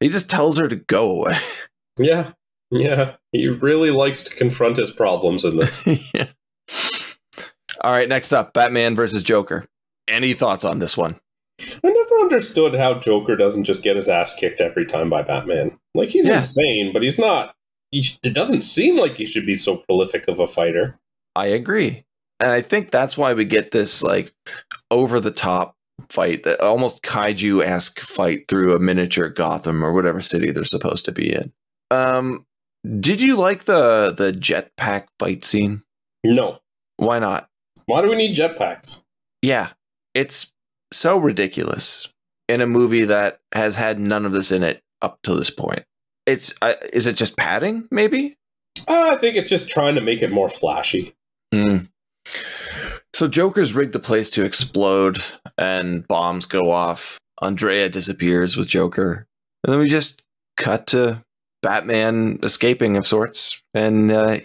He 0.03 0.09
just 0.09 0.29
tells 0.29 0.57
her 0.57 0.67
to 0.67 0.75
go 0.75 1.11
away. 1.11 1.37
Yeah, 1.99 2.31
yeah. 2.71 3.17
He 3.31 3.47
really 3.47 3.91
likes 3.91 4.23
to 4.23 4.35
confront 4.35 4.77
his 4.77 4.89
problems 4.89 5.45
in 5.45 5.57
this. 5.57 5.83
yeah. 6.13 6.25
All 7.81 7.91
right, 7.91 8.09
next 8.09 8.33
up, 8.33 8.51
Batman 8.53 8.95
versus 8.95 9.21
Joker. 9.23 9.65
Any 10.07 10.33
thoughts 10.33 10.65
on 10.65 10.79
this 10.79 10.97
one? 10.97 11.19
I 11.61 11.77
never 11.89 12.15
understood 12.21 12.73
how 12.75 12.95
Joker 12.95 13.35
doesn't 13.35 13.65
just 13.65 13.83
get 13.83 13.95
his 13.95 14.09
ass 14.09 14.33
kicked 14.33 14.59
every 14.59 14.85
time 14.87 15.09
by 15.09 15.21
Batman. 15.21 15.77
Like 15.93 16.09
he's 16.09 16.25
Yeah. 16.27 16.37
insane, 16.37 16.91
but 16.93 17.03
he's 17.03 17.19
not. 17.19 17.53
He 17.91 18.03
it 18.23 18.33
doesn't 18.33 18.63
seem 18.63 18.97
like 18.97 19.17
he 19.17 19.25
should 19.27 19.45
be 19.45 19.55
so 19.55 19.77
prolific 19.77 20.27
of 20.27 20.39
a 20.39 20.47
fighter. 20.47 20.99
I 21.35 21.45
agree. 21.47 22.05
And 22.39 22.49
I 22.51 22.61
think 22.61 22.89
that's 22.91 23.17
why 23.17 23.33
we 23.35 23.45
get 23.45 23.69
this 23.71 24.01
like 24.01 24.33
over 24.89 25.19
the 25.19 25.31
top 25.31 25.75
fight, 26.13 26.43
that 26.43 26.61
almost 26.61 27.03
kaiju 27.03 27.63
esque 27.63 27.99
fight 27.99 28.47
through 28.47 28.75
a 28.75 28.79
miniature 28.79 29.29
Gotham 29.29 29.83
or 29.83 29.93
whatever 29.93 30.21
city 30.21 30.51
they're 30.51 30.63
supposed 30.63 31.05
to 31.05 31.11
be 31.11 31.33
in. 31.33 31.51
Um, 31.91 32.45
did 32.99 33.19
you 33.21 33.35
like 33.35 33.65
the 33.65 34.13
the 34.15 34.31
jetpack 34.31 35.07
fight 35.19 35.43
scene? 35.43 35.83
No. 36.23 36.59
Why 36.97 37.19
not? 37.19 37.49
Why 37.85 38.01
do 38.01 38.09
we 38.09 38.15
need 38.15 38.35
jetpacks? 38.35 39.01
Yeah, 39.41 39.69
it's 40.13 40.53
so 40.91 41.17
ridiculous 41.17 42.07
in 42.47 42.61
a 42.61 42.67
movie 42.67 43.05
that 43.05 43.39
has 43.53 43.75
had 43.75 43.99
none 43.99 44.25
of 44.25 44.31
this 44.31 44.51
in 44.51 44.63
it 44.63 44.81
up 45.01 45.19
to 45.23 45.35
this 45.35 45.49
point. 45.49 45.83
It's 46.25 46.53
uh, 46.61 46.75
is 46.91 47.07
it 47.07 47.15
just 47.15 47.35
padding? 47.37 47.87
Maybe. 47.91 48.37
Uh, 48.87 49.11
I 49.11 49.15
think 49.15 49.35
it's 49.35 49.49
just 49.49 49.69
trying 49.69 49.95
to 49.95 50.01
make 50.01 50.21
it 50.21 50.31
more 50.31 50.49
flashy. 50.49 51.15
Hmm. 51.53 51.77
So 53.13 53.27
Joker's 53.27 53.73
rigged 53.73 53.93
the 53.93 53.99
place 53.99 54.29
to 54.31 54.43
explode 54.43 55.23
and 55.57 56.07
bombs 56.07 56.45
go 56.45 56.71
off. 56.71 57.17
Andrea 57.41 57.89
disappears 57.89 58.57
with 58.57 58.67
Joker. 58.67 59.27
And 59.63 59.71
then 59.71 59.79
we 59.79 59.87
just 59.87 60.23
cut 60.57 60.87
to 60.87 61.23
Batman 61.61 62.39
escaping 62.43 62.97
of 62.97 63.05
sorts. 63.05 63.61
And 63.73 64.11
uh, 64.11 64.39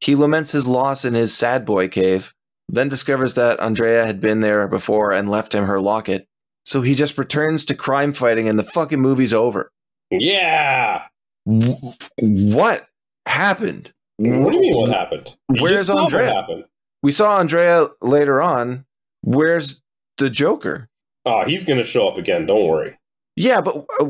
he 0.00 0.14
laments 0.14 0.52
his 0.52 0.66
loss 0.66 1.04
in 1.04 1.14
his 1.14 1.36
sad 1.36 1.64
boy 1.64 1.88
cave, 1.88 2.32
then 2.68 2.88
discovers 2.88 3.34
that 3.34 3.60
Andrea 3.60 4.06
had 4.06 4.20
been 4.20 4.40
there 4.40 4.66
before 4.68 5.12
and 5.12 5.30
left 5.30 5.54
him 5.54 5.64
her 5.66 5.80
locket. 5.80 6.26
So 6.64 6.80
he 6.80 6.94
just 6.94 7.18
returns 7.18 7.64
to 7.66 7.74
crime 7.74 8.12
fighting 8.14 8.48
and 8.48 8.58
the 8.58 8.62
fucking 8.64 9.00
movie's 9.00 9.34
over. 9.34 9.70
Yeah. 10.10 11.02
Wh- 11.46 11.92
What 12.18 12.86
happened? 13.26 13.92
What 14.16 14.50
do 14.50 14.56
you 14.56 14.60
mean? 14.62 14.76
What 14.76 14.90
happened? 14.90 15.36
You 15.52 15.62
Where's 15.62 15.86
saw 15.88 15.94
what 16.04 16.14
Andrea? 16.14 16.32
happened. 16.32 16.64
We 17.04 17.12
saw 17.12 17.38
Andrea 17.38 17.88
later 18.00 18.40
on. 18.40 18.86
Where's 19.20 19.82
the 20.16 20.30
Joker? 20.30 20.88
Oh, 21.26 21.44
he's 21.44 21.62
gonna 21.62 21.84
show 21.84 22.08
up 22.08 22.16
again. 22.16 22.46
Don't 22.46 22.66
worry. 22.66 22.96
Yeah, 23.36 23.60
but 23.60 23.84
uh, 24.00 24.06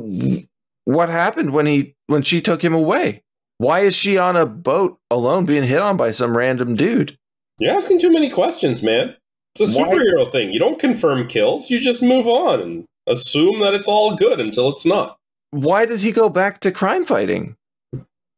what 0.85 1.09
happened 1.09 1.51
when 1.51 1.67
he 1.67 1.97
when 2.07 2.23
she 2.23 2.41
took 2.41 2.63
him 2.63 2.73
away? 2.73 3.25
Why 3.59 3.81
is 3.81 3.97
she 3.97 4.17
on 4.17 4.37
a 4.37 4.47
boat 4.47 5.01
alone 5.11 5.45
being 5.45 5.65
hit 5.65 5.81
on 5.81 5.97
by 5.97 6.13
some 6.13 6.37
random 6.37 6.77
dude? 6.77 7.19
You're 7.59 7.75
asking 7.75 7.99
too 7.99 8.13
many 8.13 8.31
questions, 8.31 8.81
man. 8.81 9.17
It's 9.57 9.77
a 9.77 9.81
Why- 9.81 9.89
superhero 9.89 10.31
thing. 10.31 10.53
You 10.53 10.61
don't 10.61 10.79
confirm 10.79 11.27
kills. 11.27 11.71
You 11.71 11.81
just 11.81 12.01
move 12.01 12.29
on 12.29 12.61
and 12.61 12.85
assume 13.09 13.59
that 13.59 13.75
it's 13.75 13.89
all 13.89 14.15
good 14.15 14.39
until 14.39 14.69
it's 14.69 14.87
not. 14.87 15.17
Why 15.51 15.85
does 15.85 16.03
he 16.03 16.13
go 16.13 16.29
back 16.29 16.61
to 16.61 16.71
crime 16.71 17.05
fighting? 17.05 17.57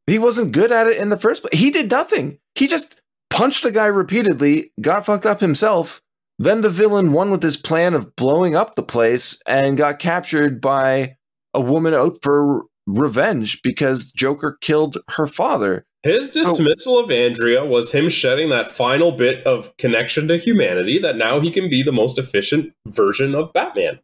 He 0.07 0.19
wasn't 0.19 0.53
good 0.53 0.73
at 0.73 0.87
it 0.87 0.97
in 0.97 1.11
the 1.11 1.19
first 1.19 1.43
place. 1.43 1.59
He 1.61 1.71
did 1.71 1.91
nothing. 1.91 2.39
He 2.55 2.67
just 2.67 2.97
punched 3.37 3.67
a 3.67 3.71
guy 3.71 3.87
repeatedly, 3.87 4.73
got 4.81 5.05
fucked 5.05 5.27
up 5.27 5.41
himself. 5.41 6.01
Then 6.39 6.63
the 6.63 6.71
villain 6.71 7.13
won 7.13 7.31
with 7.31 7.43
his 7.43 7.57
plan 7.57 7.93
of 7.93 8.17
blowing 8.17 8.55
up 8.55 8.75
the 8.75 8.83
place 8.83 9.41
and 9.47 9.77
got 9.77 9.99
captured 9.99 10.61
by 10.61 11.17
a 11.53 11.61
woman 11.61 11.93
out 11.93 12.17
for 12.23 12.65
revenge 12.87 13.61
because 13.63 14.11
Joker 14.13 14.57
killed 14.61 14.99
her 15.11 15.27
father. 15.27 15.85
His 16.03 16.31
dismissal 16.31 16.99
of 16.99 17.11
Andrea 17.11 17.65
was 17.65 17.93
him 17.93 18.09
shedding 18.09 18.49
that 18.51 18.71
final 18.71 19.13
bit 19.13 19.45
of 19.47 19.77
connection 19.77 20.29
to 20.29 20.39
humanity 20.39 20.99
that 21.01 21.17
now 21.17 21.41
he 21.41 21.51
can 21.51 21.69
be 21.69 21.83
the 21.83 21.93
most 21.93 22.19
efficient 22.19 22.73
version 22.87 23.35
of 23.35 23.53
Batman. 23.53 23.99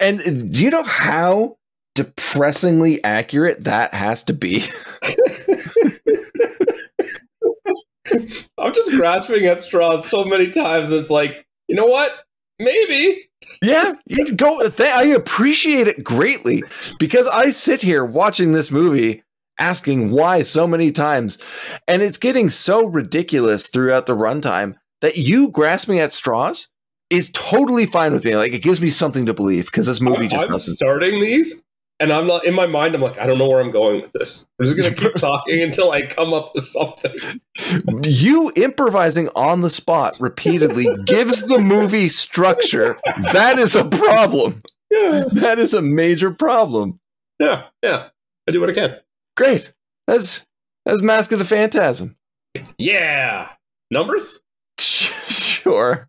And 0.00 0.52
do 0.52 0.64
you 0.64 0.70
know 0.70 0.82
how 0.82 1.56
depressingly 1.94 3.02
accurate 3.04 3.64
that 3.64 3.92
has 3.94 4.22
to 4.24 4.32
be. 4.32 4.64
I'm 8.58 8.72
just 8.72 8.90
grasping 8.92 9.46
at 9.46 9.60
straws 9.60 10.08
so 10.08 10.24
many 10.24 10.48
times. 10.48 10.92
It's 10.92 11.10
like, 11.10 11.46
you 11.68 11.76
know 11.76 11.86
what? 11.86 12.24
Maybe. 12.58 13.28
Yeah, 13.62 13.94
you 14.06 14.32
go. 14.32 14.68
Th- 14.68 14.90
I 14.90 15.04
appreciate 15.04 15.88
it 15.88 16.02
greatly 16.02 16.62
because 16.98 17.26
I 17.28 17.50
sit 17.50 17.82
here 17.82 18.04
watching 18.04 18.52
this 18.52 18.70
movie 18.70 19.22
asking 19.58 20.10
why 20.10 20.42
so 20.42 20.66
many 20.66 20.90
times, 20.90 21.38
and 21.86 22.02
it's 22.02 22.18
getting 22.18 22.50
so 22.50 22.86
ridiculous 22.86 23.68
throughout 23.68 24.06
the 24.06 24.16
runtime 24.16 24.74
that 25.00 25.16
you 25.16 25.50
grasping 25.50 25.98
at 25.98 26.12
straws 26.12 26.68
is 27.10 27.30
totally 27.32 27.86
fine 27.86 28.12
with 28.12 28.24
me. 28.24 28.36
Like 28.36 28.52
it 28.52 28.62
gives 28.62 28.80
me 28.80 28.90
something 28.90 29.26
to 29.26 29.34
believe 29.34 29.66
because 29.66 29.86
this 29.86 30.00
movie 30.00 30.28
just 30.28 30.44
I'm 30.44 30.52
doesn't. 30.52 30.74
starting 30.74 31.20
these, 31.20 31.62
and 32.00 32.12
I'm 32.12 32.26
not 32.26 32.44
in 32.44 32.54
my 32.54 32.66
mind. 32.66 32.94
I'm 32.94 33.00
like, 33.00 33.18
I 33.18 33.26
don't 33.26 33.38
know 33.38 33.48
where 33.48 33.60
I'm 33.60 33.70
going 33.70 34.00
with 34.02 34.12
this. 34.12 34.46
I'm 34.58 34.64
just 34.66 34.76
gonna 34.76 34.94
keep 34.94 35.14
talking 35.16 35.62
until 35.62 35.90
I 35.92 36.02
come 36.02 36.32
up 36.34 36.52
with 36.54 36.64
something. 36.64 37.12
You 38.04 38.52
improvising 38.56 39.28
on 39.34 39.62
the 39.62 39.70
spot 39.70 40.16
repeatedly 40.20 40.86
gives 41.06 41.42
the 41.42 41.58
movie 41.58 42.08
structure. 42.08 42.98
That 43.32 43.58
is 43.58 43.74
a 43.74 43.84
problem. 43.84 44.62
Yeah, 44.90 45.24
That 45.32 45.58
is 45.58 45.74
a 45.74 45.82
major 45.82 46.30
problem. 46.30 47.00
yeah, 47.40 47.64
yeah. 47.82 48.08
I 48.48 48.52
do 48.52 48.60
what 48.60 48.70
I 48.70 48.72
can. 48.72 48.96
Great. 49.36 49.72
That's 50.06 50.46
that's 50.84 51.02
Mask 51.02 51.32
of 51.32 51.38
the 51.40 51.44
Phantasm. 51.44 52.16
Yeah. 52.78 53.48
Numbers. 53.90 54.40
Sure. 55.66 56.08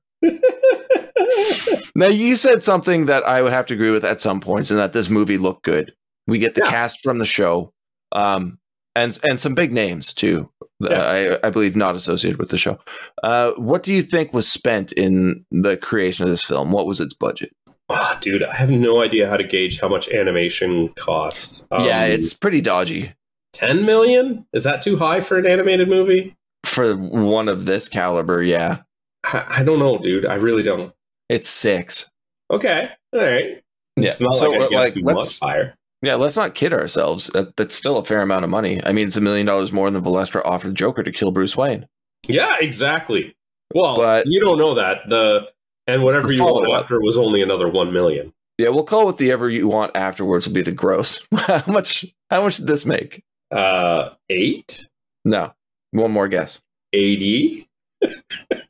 Now 1.95 2.07
you 2.07 2.35
said 2.35 2.63
something 2.63 3.07
that 3.07 3.23
I 3.27 3.41
would 3.41 3.51
have 3.53 3.65
to 3.67 3.73
agree 3.73 3.89
with 3.89 4.05
at 4.05 4.21
some 4.21 4.39
points, 4.39 4.69
and 4.71 4.79
that 4.79 4.93
this 4.93 5.09
movie 5.09 5.37
looked 5.37 5.63
good. 5.63 5.93
We 6.27 6.37
get 6.39 6.55
the 6.55 6.61
Yeah. 6.63 6.69
cast 6.69 7.01
from 7.01 7.17
the 7.17 7.25
show, 7.25 7.73
um, 8.11 8.59
and 8.95 9.17
and 9.29 9.39
some 9.41 9.55
big 9.55 9.73
names 9.73 10.13
too. 10.13 10.49
Yeah. 10.79 11.37
I, 11.41 11.47
I 11.47 11.49
believe 11.49 11.75
not 11.75 11.95
associated 11.95 12.37
with 12.39 12.49
the 12.49 12.57
show. 12.57 12.77
Uh, 13.23 13.51
what 13.57 13.81
do 13.81 13.91
you 13.93 14.03
think 14.03 14.31
was 14.31 14.47
spent 14.47 14.91
in 14.91 15.43
the 15.51 15.75
creation 15.77 16.23
of 16.23 16.29
this 16.29 16.43
film? 16.43 16.71
What 16.71 16.85
was 16.85 17.01
its 17.01 17.15
budget? 17.15 17.51
Oh, 17.89 18.15
dude, 18.21 18.43
I 18.43 18.55
have 18.55 18.69
no 18.69 19.01
idea 19.01 19.27
how 19.27 19.37
to 19.37 19.43
gauge 19.43 19.79
how 19.79 19.87
much 19.87 20.07
animation 20.09 20.89
costs. 20.95 21.65
yeah, 21.71 22.03
Um, 22.03 22.11
it's 22.11 22.33
pretty 22.33 22.61
dodgy 22.61 23.11
ten 23.53 23.85
million. 23.85 24.45
Is 24.53 24.63
that 24.65 24.83
too 24.83 24.97
high 24.97 25.19
for 25.19 25.37
an 25.37 25.47
animated 25.47 25.89
movie? 25.89 26.35
for 26.65 26.95
one 26.95 27.47
of 27.47 27.65
this 27.65 27.87
caliber. 27.87 28.43
Yeah, 28.43 28.79
I, 29.23 29.45
I 29.59 29.63
don't 29.63 29.79
know, 29.79 29.97
dude. 29.97 30.25
I 30.25 30.35
really 30.35 30.63
don't. 30.63 30.93
it's 31.29 31.49
six. 31.49 32.09
Okay, 32.51 32.89
all 33.13 33.19
right. 33.21 33.61
Yeah, 33.97 34.13
not 34.21 34.35
so, 34.35 34.49
like 34.51 34.71
uh, 34.71 34.75
like, 34.75 34.95
let's- 35.01 35.39
higher. 35.39 35.75
Yeah, 36.03 36.13
let's 36.15 36.35
not 36.37 36.53
kid 36.53 36.73
ourselves. 36.73 37.27
That, 37.33 37.55
that's 37.57 37.73
still 37.73 37.97
a 37.97 38.05
fair 38.05 38.21
amount 38.21 38.43
of 38.43 38.51
money. 38.51 38.79
I 38.85 38.91
mean, 38.91 39.07
it's 39.07 39.17
a 39.17 39.21
million 39.21 39.47
dollars 39.47 39.71
more 39.71 39.89
than 39.89 40.03
Valestra 40.03 40.43
offered 40.45 40.75
Joker 40.75 41.01
to 41.01 41.11
kill 41.11 41.31
Bruce 41.31 41.57
Wayne. 41.57 41.87
Yeah, 42.27 42.55
exactly. 42.59 43.35
Well, 43.73 43.95
But- 43.97 44.27
you 44.27 44.39
don't 44.39 44.59
know 44.59 44.75
that 44.75 45.09
the 45.09 45.49
and 45.87 46.03
whatever 46.03 46.27
The 46.27 46.35
you 46.35 46.43
want 46.43 46.71
after 46.71 47.01
was 47.01 47.17
only 47.17 47.41
another 47.41 47.67
one 47.67 47.91
million. 47.91 48.31
Yeah, 48.59 48.69
we'll 48.69 48.83
call 48.83 49.09
it 49.09 49.17
the 49.17 49.31
ever 49.31 49.49
you 49.49 49.67
want 49.67 49.95
afterwards 49.95 50.45
will 50.47 50.53
be 50.53 50.61
the 50.61 50.71
gross. 50.71 51.25
how 51.35 51.63
much? 51.67 52.05
How 52.29 52.43
much 52.43 52.57
did 52.57 52.67
this 52.67 52.85
make? 52.85 53.23
Uh, 53.51 54.09
eight, 54.29 54.87
No, 55.25 55.53
one 55.91 56.11
more 56.11 56.27
guess. 56.27 56.59
eighty. 56.93 57.67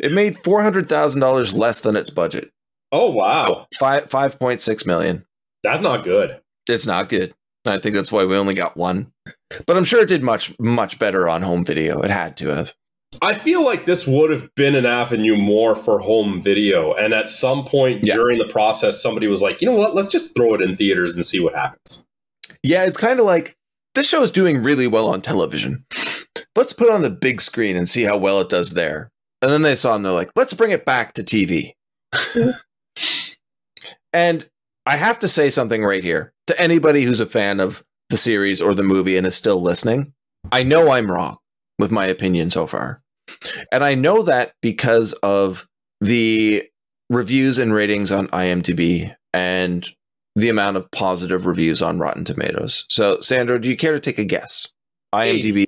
It 0.00 0.12
made 0.12 0.36
four 0.44 0.62
hundred 0.62 0.88
thousand 0.88 1.20
dollars 1.20 1.54
less 1.54 1.80
than 1.80 1.96
its 1.96 2.10
budget. 2.10 2.50
Oh 2.92 3.10
wow, 3.10 3.66
Five 3.78 4.10
five 4.10 4.38
point 4.38 4.60
six 4.60 4.86
million. 4.86 5.24
that's 5.62 5.80
not 5.82 6.04
good. 6.04 6.40
It's 6.68 6.86
not 6.86 7.08
good. 7.08 7.34
I 7.66 7.78
think 7.80 7.94
that's 7.96 8.12
why 8.12 8.24
we 8.24 8.36
only 8.36 8.54
got 8.54 8.76
one. 8.76 9.12
But 9.66 9.76
I'm 9.76 9.84
sure 9.84 10.02
it 10.02 10.08
did 10.08 10.22
much 10.22 10.54
much 10.60 10.98
better 10.98 11.28
on 11.28 11.42
home 11.42 11.64
video. 11.64 12.00
It 12.02 12.10
had 12.10 12.36
to 12.38 12.48
have. 12.48 12.74
I 13.22 13.34
feel 13.34 13.64
like 13.64 13.86
this 13.86 14.06
would 14.06 14.30
have 14.30 14.54
been 14.56 14.74
an 14.74 14.84
avenue 14.86 15.36
more 15.36 15.74
for 15.74 15.98
home 15.98 16.40
video, 16.40 16.92
and 16.94 17.14
at 17.14 17.28
some 17.28 17.64
point 17.64 18.04
Yeah. 18.04 18.14
during 18.14 18.38
the 18.38 18.46
process, 18.48 19.00
somebody 19.02 19.26
was 19.26 19.42
like, 19.42 19.60
"You 19.60 19.66
know 19.66 19.76
what? 19.76 19.94
Let's 19.94 20.08
just 20.08 20.36
throw 20.36 20.54
it 20.54 20.60
in 20.62 20.74
theaters 20.76 21.14
and 21.14 21.24
see 21.24 21.40
what 21.40 21.54
happens." 21.54 22.04
Yeah, 22.62 22.84
it's 22.84 22.96
kind 22.96 23.18
of 23.18 23.26
like 23.26 23.56
this 23.94 24.08
show 24.08 24.22
is 24.22 24.30
doing 24.30 24.62
really 24.62 24.86
well 24.86 25.08
on 25.08 25.22
television. 25.22 25.84
Let's 26.54 26.72
put 26.72 26.88
it 26.88 26.92
on 26.92 27.02
the 27.02 27.10
big 27.10 27.40
screen 27.40 27.76
and 27.76 27.88
see 27.88 28.02
how 28.04 28.16
well 28.18 28.40
it 28.40 28.48
does 28.48 28.74
there. 28.74 29.10
And 29.42 29.50
then 29.50 29.62
they 29.62 29.76
saw 29.76 29.94
and 29.94 30.04
they're 30.04 30.12
like, 30.12 30.30
let's 30.36 30.54
bring 30.54 30.70
it 30.70 30.84
back 30.84 31.14
to 31.14 31.22
TV. 31.22 31.72
and 34.12 34.48
I 34.86 34.96
have 34.96 35.18
to 35.20 35.28
say 35.28 35.50
something 35.50 35.84
right 35.84 36.02
here 36.02 36.32
to 36.46 36.60
anybody 36.60 37.02
who's 37.02 37.20
a 37.20 37.26
fan 37.26 37.60
of 37.60 37.84
the 38.08 38.16
series 38.16 38.60
or 38.60 38.74
the 38.74 38.82
movie 38.82 39.16
and 39.16 39.26
is 39.26 39.34
still 39.34 39.60
listening. 39.60 40.12
I 40.52 40.62
know 40.62 40.90
I'm 40.90 41.10
wrong 41.10 41.38
with 41.78 41.90
my 41.90 42.06
opinion 42.06 42.50
so 42.50 42.66
far. 42.66 43.02
And 43.72 43.84
I 43.84 43.94
know 43.94 44.22
that 44.22 44.52
because 44.62 45.12
of 45.14 45.66
the 46.00 46.64
reviews 47.10 47.58
and 47.58 47.74
ratings 47.74 48.12
on 48.12 48.28
IMDb 48.28 49.14
and 49.32 49.88
the 50.36 50.48
amount 50.48 50.76
of 50.76 50.90
positive 50.90 51.46
reviews 51.46 51.82
on 51.82 51.98
Rotten 51.98 52.24
Tomatoes. 52.24 52.84
So, 52.88 53.20
Sandro, 53.20 53.58
do 53.58 53.68
you 53.68 53.76
care 53.76 53.92
to 53.92 54.00
take 54.00 54.18
a 54.18 54.24
guess? 54.24 54.68
IMDb. 55.14 55.66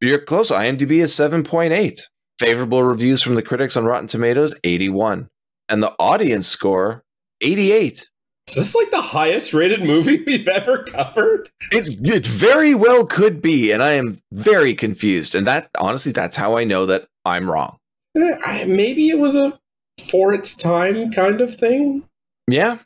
You're 0.00 0.20
close. 0.20 0.50
IMDb 0.50 1.02
is 1.02 1.12
7.8. 1.12 2.00
Favorable 2.38 2.82
reviews 2.82 3.22
from 3.22 3.34
the 3.34 3.42
critics 3.42 3.76
on 3.76 3.84
Rotten 3.84 4.08
Tomatoes, 4.08 4.54
81. 4.64 5.28
And 5.68 5.82
the 5.82 5.94
audience 5.98 6.46
score, 6.46 7.04
88. 7.40 8.08
Is 8.48 8.54
this 8.54 8.74
like 8.74 8.90
the 8.90 9.00
highest 9.00 9.54
rated 9.54 9.82
movie 9.82 10.22
we've 10.26 10.48
ever 10.48 10.84
covered? 10.84 11.50
It, 11.70 11.98
it 12.08 12.26
very 12.26 12.74
well 12.74 13.06
could 13.06 13.40
be. 13.40 13.70
And 13.72 13.82
I 13.82 13.92
am 13.92 14.18
very 14.32 14.74
confused. 14.74 15.34
And 15.34 15.46
that, 15.46 15.68
honestly, 15.78 16.12
that's 16.12 16.36
how 16.36 16.56
I 16.56 16.64
know 16.64 16.86
that 16.86 17.06
I'm 17.24 17.50
wrong. 17.50 17.78
Eh, 18.16 18.64
Maybe 18.66 19.08
it 19.08 19.18
was 19.18 19.36
a 19.36 19.58
for 20.00 20.34
its 20.34 20.56
time 20.56 21.12
kind 21.12 21.40
of 21.40 21.54
thing. 21.54 22.04
Yeah. 22.48 22.78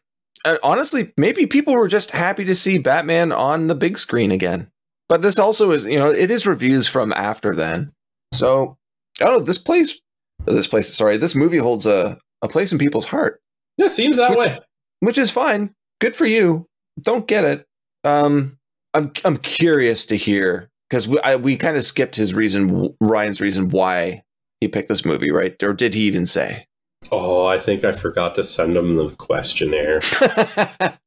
And 0.44 0.58
honestly, 0.62 1.12
maybe 1.16 1.46
people 1.46 1.74
were 1.74 1.88
just 1.88 2.10
happy 2.10 2.44
to 2.44 2.54
see 2.54 2.78
Batman 2.78 3.32
on 3.32 3.66
the 3.66 3.74
big 3.74 3.98
screen 3.98 4.30
again. 4.30 4.70
But 5.08 5.22
this 5.22 5.38
also 5.38 5.72
is, 5.72 5.84
you 5.84 5.98
know, 5.98 6.08
it 6.08 6.30
is 6.30 6.46
reviews 6.46 6.86
from 6.86 7.12
after 7.14 7.54
then. 7.54 7.92
So, 8.32 8.76
I 9.20 9.24
don't 9.26 9.38
know, 9.38 9.44
this 9.44 9.58
place, 9.58 10.00
this 10.46 10.66
place, 10.66 10.94
sorry, 10.94 11.16
this 11.16 11.34
movie 11.34 11.58
holds 11.58 11.86
a, 11.86 12.18
a 12.42 12.48
place 12.48 12.72
in 12.72 12.78
people's 12.78 13.06
heart, 13.06 13.40
Yeah, 13.76 13.88
seems 13.88 14.16
that 14.16 14.36
way. 14.38 14.58
which 15.00 15.18
is 15.18 15.30
fine. 15.30 15.74
Good 16.00 16.14
for 16.14 16.26
you. 16.26 16.66
Don't 17.00 17.26
get 17.26 17.44
it. 17.44 17.66
Um, 18.04 18.58
I'm, 18.94 19.12
I'm 19.24 19.36
curious 19.38 20.06
to 20.06 20.16
hear 20.16 20.70
because 20.88 21.08
we, 21.08 21.20
I, 21.20 21.36
we 21.36 21.56
kind 21.56 21.76
of 21.76 21.84
skipped 21.84 22.16
his 22.16 22.32
reason, 22.34 22.94
Ryan's 23.00 23.40
reason 23.40 23.70
why 23.70 24.22
he 24.60 24.68
picked 24.68 24.88
this 24.88 25.04
movie, 25.04 25.30
right? 25.30 25.60
Or 25.62 25.72
did 25.72 25.94
he 25.94 26.02
even 26.02 26.26
say? 26.26 26.66
Oh, 27.12 27.46
I 27.46 27.58
think 27.58 27.84
I 27.84 27.92
forgot 27.92 28.34
to 28.36 28.44
send 28.44 28.76
him 28.76 28.96
the 28.96 29.10
questionnaire. 29.10 30.00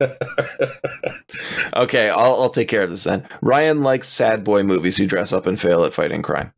Okay, 1.76 2.08
I'll, 2.10 2.42
I'll 2.42 2.50
take 2.50 2.68
care 2.68 2.82
of 2.82 2.90
this 2.90 3.04
then. 3.04 3.26
Ryan 3.42 3.82
likes 3.82 4.08
sad 4.08 4.44
boy 4.44 4.62
movies 4.62 4.96
who 4.96 5.06
dress 5.06 5.32
up 5.32 5.46
and 5.46 5.60
fail 5.60 5.84
at 5.84 5.92
fighting 5.92 6.22
crime. 6.22 6.52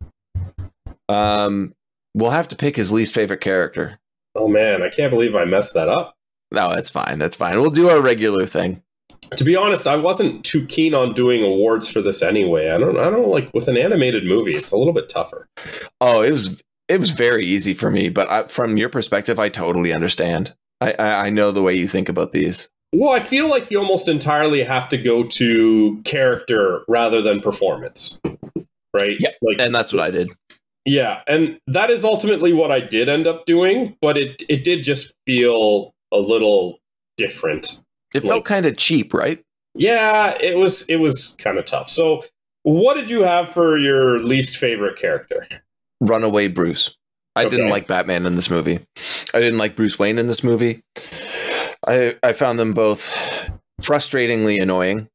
Um, 1.09 1.75
we'll 2.15 2.31
have 2.31 2.49
to 2.49 2.57
pick 2.57 2.77
his 2.77 2.93
least 2.93 3.15
favorite 3.15 3.41
character. 3.41 3.99
oh 4.35 4.49
man, 4.49 4.83
I 4.83 4.91
can't 4.91 5.11
believe 5.11 5.35
I 5.35 5.45
messed 5.45 5.75
that 5.75 5.89
up. 5.89 6.15
No, 6.53 6.69
that's 6.75 6.91
fine. 6.91 7.19
That's 7.19 7.37
fine. 7.37 7.61
We'll 7.61 7.71
do 7.71 7.89
our 7.89 8.01
regular 8.01 8.47
thing. 8.47 8.83
To 9.37 9.45
be 9.45 9.57
honest, 9.57 9.89
I 9.89 9.97
wasn't 9.97 10.45
too 10.45 10.65
keen 10.67 10.95
on 10.95 11.13
doing 11.13 11.43
awards 11.43 11.89
for 11.89 12.01
this 12.01 12.23
anyway. 12.23 12.71
I 12.71 12.79
don't 12.79 12.97
I 12.99 13.11
don't 13.11 13.29
like 13.29 13.53
with 13.53 13.67
an 13.69 13.77
animated 13.77 14.25
movie, 14.25 14.53
it's 14.53 14.73
a 14.73 14.77
little 14.77 14.93
bit 14.93 15.09
tougher. 15.09 15.49
Oh, 16.01 16.23
it 16.23 16.31
was 16.31 16.63
it 16.89 17.01
was 17.01 17.11
very 17.11 17.45
easy 17.45 17.75
for 17.75 17.91
me, 17.91 18.09
but 18.09 18.31
I, 18.31 18.47
from 18.47 18.77
your 18.77 18.89
perspective, 18.89 19.41
I 19.41 19.49
totally 19.49 19.93
understand. 19.93 20.55
I, 20.81 20.93
I 20.93 21.27
I 21.27 21.31
know 21.31 21.51
the 21.51 21.63
way 21.63 21.75
you 21.75 21.89
think 21.89 22.09
about 22.09 22.33
these. 22.33 22.71
Well, 22.93 23.13
I 23.13 23.21
feel 23.21 23.51
like 23.51 23.71
you 23.71 23.79
almost 23.79 24.09
entirely 24.09 24.63
have 24.63 24.89
to 24.91 24.97
go 24.97 25.25
to 25.25 26.01
character 26.05 26.83
rather 26.87 27.21
than 27.21 27.41
performance. 27.41 28.21
Right? 28.99 29.17
Yeah, 29.19 29.31
Like 29.43 29.61
And 29.61 29.75
that's 29.75 29.93
what 29.93 30.01
I 30.01 30.11
did. 30.11 30.31
Yeah, 30.87 31.23
and 31.27 31.59
that 31.67 31.91
is 31.91 32.05
ultimately 32.05 32.53
what 32.53 32.71
I 32.71 32.81
did 32.81 33.09
end 33.09 33.27
up 33.27 33.45
doing, 33.45 33.97
but 34.01 34.17
it 34.17 34.43
it 34.49 34.63
did 34.65 34.83
just 34.85 35.13
feel 35.27 35.93
a 36.13 36.19
little 36.19 36.79
different. 37.17 37.83
It 38.15 38.23
Like- 38.23 38.31
felt 38.31 38.45
kind 38.45 38.67
of 38.67 38.77
cheap, 38.77 39.13
right? 39.13 39.43
Yeah, 39.75 40.39
it 40.41 40.57
was 40.57 40.83
it 40.89 40.97
was 40.97 41.35
kind 41.39 41.59
of 41.59 41.65
tough. 41.67 41.91
So, 41.91 42.25
what 42.63 42.95
did 42.95 43.11
you 43.11 43.23
have 43.25 43.49
for 43.51 43.77
your 43.79 44.21
least 44.23 44.57
favorite 44.59 44.97
character? 44.97 45.47
Runaway 46.01 46.49
Bruce. 46.49 46.97
I 47.35 47.45
didn't 47.47 47.69
like 47.69 47.87
Batman 47.87 48.25
in 48.25 48.35
this 48.37 48.49
movie. 48.49 48.79
I 49.35 49.41
didn't 49.41 49.59
like 49.59 49.77
Bruce 49.77 49.99
Wayne 49.99 50.19
in 50.19 50.29
this 50.29 50.43
movie. 50.45 50.81
I 51.87 52.17
I 52.23 52.33
found 52.33 52.59
them 52.59 52.73
both 52.73 53.13
frustratingly 53.83 54.63
annoying. 54.63 55.09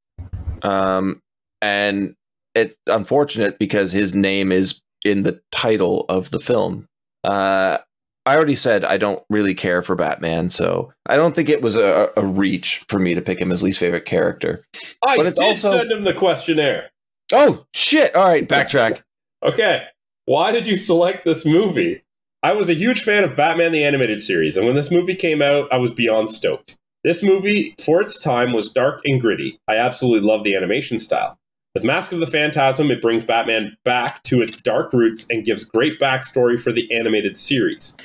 Um 0.62 1.20
and 1.62 2.14
it's 2.54 2.76
unfortunate 2.88 3.58
because 3.58 3.92
his 3.92 4.14
name 4.14 4.52
is 4.52 4.82
in 5.04 5.24
the 5.24 5.42
title 5.52 6.06
of 6.10 6.30
the 6.32 6.40
film. 6.40 6.88
Uh 7.24 7.78
I 8.26 8.36
already 8.36 8.54
said 8.56 8.86
I 8.86 8.98
don't 8.98 9.24
really 9.32 9.56
care 9.56 9.82
for 9.82 9.96
Batman, 9.96 10.52
so 10.52 10.94
I 11.08 11.16
don't 11.16 11.34
think 11.34 11.50
it 11.50 11.64
was 11.64 11.76
a, 11.76 12.10
a 12.16 12.24
reach 12.26 12.86
for 12.88 13.00
me 13.00 13.16
to 13.16 13.22
pick 13.22 13.40
him 13.40 13.52
as 13.52 13.64
least 13.64 13.80
favorite 13.80 14.06
character. 14.06 14.64
I 15.04 15.18
But 15.18 15.26
it's 15.26 15.40
did 15.40 15.46
also- 15.48 15.72
send 15.72 15.92
him 15.92 16.04
the 16.04 16.14
questionnaire. 16.14 16.92
Oh 17.34 17.66
shit! 17.74 18.14
All 18.16 18.28
right, 18.28 18.48
backtrack. 18.48 19.02
Okay, 19.44 19.84
why 20.26 20.52
did 20.52 20.68
you 20.68 20.76
select 20.76 21.26
this 21.26 21.46
movie? 21.46 22.04
I 22.44 22.54
was 22.54 22.70
a 22.70 22.74
huge 22.76 23.02
fan 23.04 23.24
of 23.24 23.36
Batman 23.36 23.72
the 23.72 23.84
Animated 23.84 24.22
Series, 24.22 24.58
and 24.58 24.66
when 24.66 24.76
this 24.76 24.92
movie 24.92 25.16
came 25.16 25.42
out, 25.42 25.68
I 25.72 25.78
was 25.78 25.92
beyond 25.92 26.30
stoked. 26.30 26.76
This 27.04 27.24
movie, 27.24 27.74
for 27.84 28.02
its 28.02 28.20
time, 28.20 28.52
was 28.54 28.70
dark 28.70 29.02
and 29.06 29.20
gritty. 29.22 29.60
I 29.68 29.78
absolutely 29.78 30.28
love 30.28 30.44
the 30.44 30.56
animation 30.56 31.00
style. 31.00 31.40
With 31.74 31.86
Mask 31.86 32.12
of 32.12 32.20
the 32.20 32.28
Phantasm, 32.28 32.92
it 32.92 33.02
brings 33.02 33.24
Batman 33.24 33.78
back 33.86 34.24
to 34.24 34.42
its 34.42 34.62
dark 34.62 34.92
roots 34.92 35.26
and 35.30 35.46
gives 35.46 35.64
great 35.64 36.00
backstory 36.02 36.60
for 36.60 36.74
the 36.74 36.92
animated 36.94 37.38
series. 37.38 37.96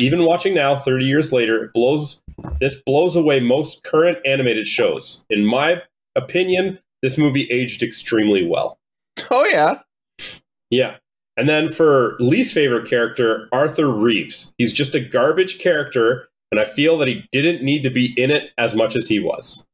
Even 0.00 0.24
watching 0.24 0.54
now, 0.54 0.74
30 0.74 1.04
years 1.04 1.32
later, 1.32 1.64
it 1.64 1.72
blows 1.72 2.20
this 2.60 2.82
blows 2.84 3.14
away 3.14 3.38
most 3.38 3.84
current 3.84 4.18
animated 4.26 4.66
shows. 4.66 5.24
In 5.30 5.44
my 5.44 5.82
opinion, 6.16 6.80
this 7.00 7.16
movie 7.16 7.48
aged 7.48 7.82
extremely 7.82 8.44
well. 8.44 8.78
Oh 9.30 9.44
yeah. 9.44 9.80
Yeah. 10.70 10.96
And 11.36 11.48
then 11.48 11.70
for 11.70 12.16
least 12.18 12.52
favorite 12.52 12.88
character, 12.88 13.48
Arthur 13.52 13.88
Reeves. 13.88 14.52
He's 14.58 14.72
just 14.72 14.96
a 14.96 15.00
garbage 15.00 15.60
character, 15.60 16.28
and 16.50 16.58
I 16.58 16.64
feel 16.64 16.98
that 16.98 17.08
he 17.08 17.24
didn't 17.30 17.62
need 17.62 17.84
to 17.84 17.90
be 17.90 18.14
in 18.16 18.32
it 18.32 18.50
as 18.58 18.74
much 18.74 18.96
as 18.96 19.06
he 19.06 19.20
was. 19.20 19.64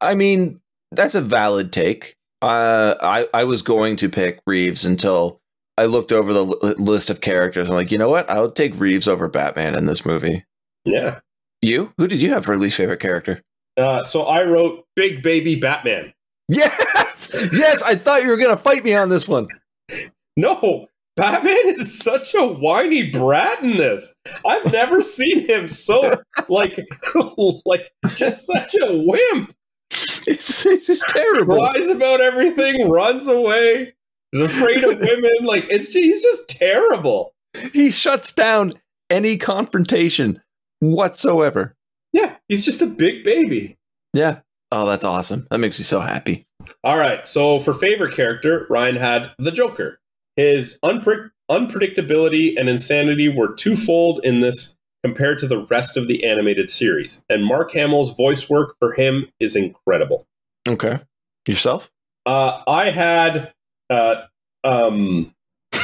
I 0.00 0.14
mean, 0.14 0.60
that's 0.92 1.16
a 1.16 1.20
valid 1.20 1.72
take. 1.72 2.16
Uh, 2.42 2.94
I 3.00 3.26
I 3.34 3.44
was 3.44 3.62
going 3.62 3.96
to 3.96 4.08
pick 4.08 4.40
Reeves 4.46 4.84
until 4.84 5.40
I 5.76 5.86
looked 5.86 6.12
over 6.12 6.32
the 6.32 6.44
li- 6.44 6.74
list 6.78 7.10
of 7.10 7.20
characters. 7.20 7.68
I'm 7.68 7.76
like, 7.76 7.90
you 7.90 7.98
know 7.98 8.08
what? 8.08 8.28
I'll 8.30 8.50
take 8.50 8.78
Reeves 8.78 9.08
over 9.08 9.28
Batman 9.28 9.74
in 9.74 9.86
this 9.86 10.04
movie. 10.06 10.44
Yeah. 10.84 11.20
You? 11.62 11.92
Who 11.98 12.06
did 12.08 12.20
you 12.22 12.30
have 12.30 12.44
for 12.44 12.56
least 12.58 12.76
favorite 12.78 13.00
character? 13.00 13.42
Uh, 13.76 14.02
so 14.02 14.22
I 14.22 14.44
wrote 14.44 14.84
Big 14.96 15.22
Baby 15.22 15.56
Batman. 15.56 16.12
Yes, 16.48 17.30
yes. 17.52 17.82
I 17.82 17.94
thought 17.94 18.22
you 18.22 18.28
were 18.28 18.36
gonna 18.36 18.56
fight 18.56 18.84
me 18.84 18.94
on 18.94 19.08
this 19.08 19.28
one. 19.28 19.48
No, 20.36 20.86
Batman 21.16 21.74
is 21.80 21.98
such 21.98 22.34
a 22.34 22.46
whiny 22.46 23.10
brat 23.10 23.62
in 23.62 23.76
this. 23.76 24.14
I've 24.46 24.72
never 24.72 25.02
seen 25.02 25.40
him 25.46 25.68
so 25.68 26.14
like 26.48 26.78
like 27.66 27.90
just 28.14 28.46
such 28.46 28.74
a 28.80 29.02
wimp. 29.04 29.52
It's, 30.26 30.64
it's 30.66 30.86
just 30.86 31.08
terrible. 31.08 31.56
Cries 31.58 31.88
about 31.88 32.20
everything, 32.20 32.88
runs 32.88 33.26
away, 33.26 33.94
is 34.32 34.40
afraid 34.40 34.84
of 34.84 35.00
women. 35.00 35.32
Like 35.42 35.64
it's 35.70 35.92
he's 35.92 36.22
just 36.22 36.48
terrible. 36.48 37.32
He 37.72 37.90
shuts 37.90 38.30
down 38.30 38.74
any 39.08 39.36
confrontation 39.36 40.40
whatsoever. 40.80 41.74
Yeah, 42.12 42.36
he's 42.48 42.64
just 42.64 42.82
a 42.82 42.86
big 42.86 43.24
baby. 43.24 43.78
Yeah. 44.12 44.40
Oh, 44.72 44.86
that's 44.86 45.04
awesome. 45.04 45.48
That 45.50 45.58
makes 45.58 45.78
me 45.78 45.84
so 45.84 46.00
happy. 46.00 46.44
All 46.84 46.96
right, 46.98 47.26
so 47.26 47.58
for 47.58 47.74
favorite 47.74 48.14
character, 48.14 48.66
Ryan 48.70 48.96
had 48.96 49.32
the 49.38 49.50
Joker. 49.50 49.98
His 50.36 50.78
unpre- 50.84 51.30
unpredictability 51.50 52.54
and 52.56 52.68
insanity 52.68 53.28
were 53.28 53.54
twofold 53.54 54.20
in 54.22 54.40
this 54.40 54.76
compared 55.02 55.38
to 55.38 55.46
the 55.46 55.64
rest 55.66 55.96
of 55.96 56.08
the 56.08 56.24
animated 56.24 56.68
series, 56.70 57.24
and 57.28 57.44
Mark 57.44 57.72
Hamill's 57.72 58.14
voice 58.14 58.48
work 58.48 58.76
for 58.78 58.92
him 58.92 59.28
is 59.40 59.56
incredible. 59.56 60.26
Okay. 60.68 61.00
Yourself? 61.46 61.90
Uh, 62.26 62.62
I 62.66 62.90
had 62.90 63.52
uh, 63.88 64.22
um, 64.62 65.34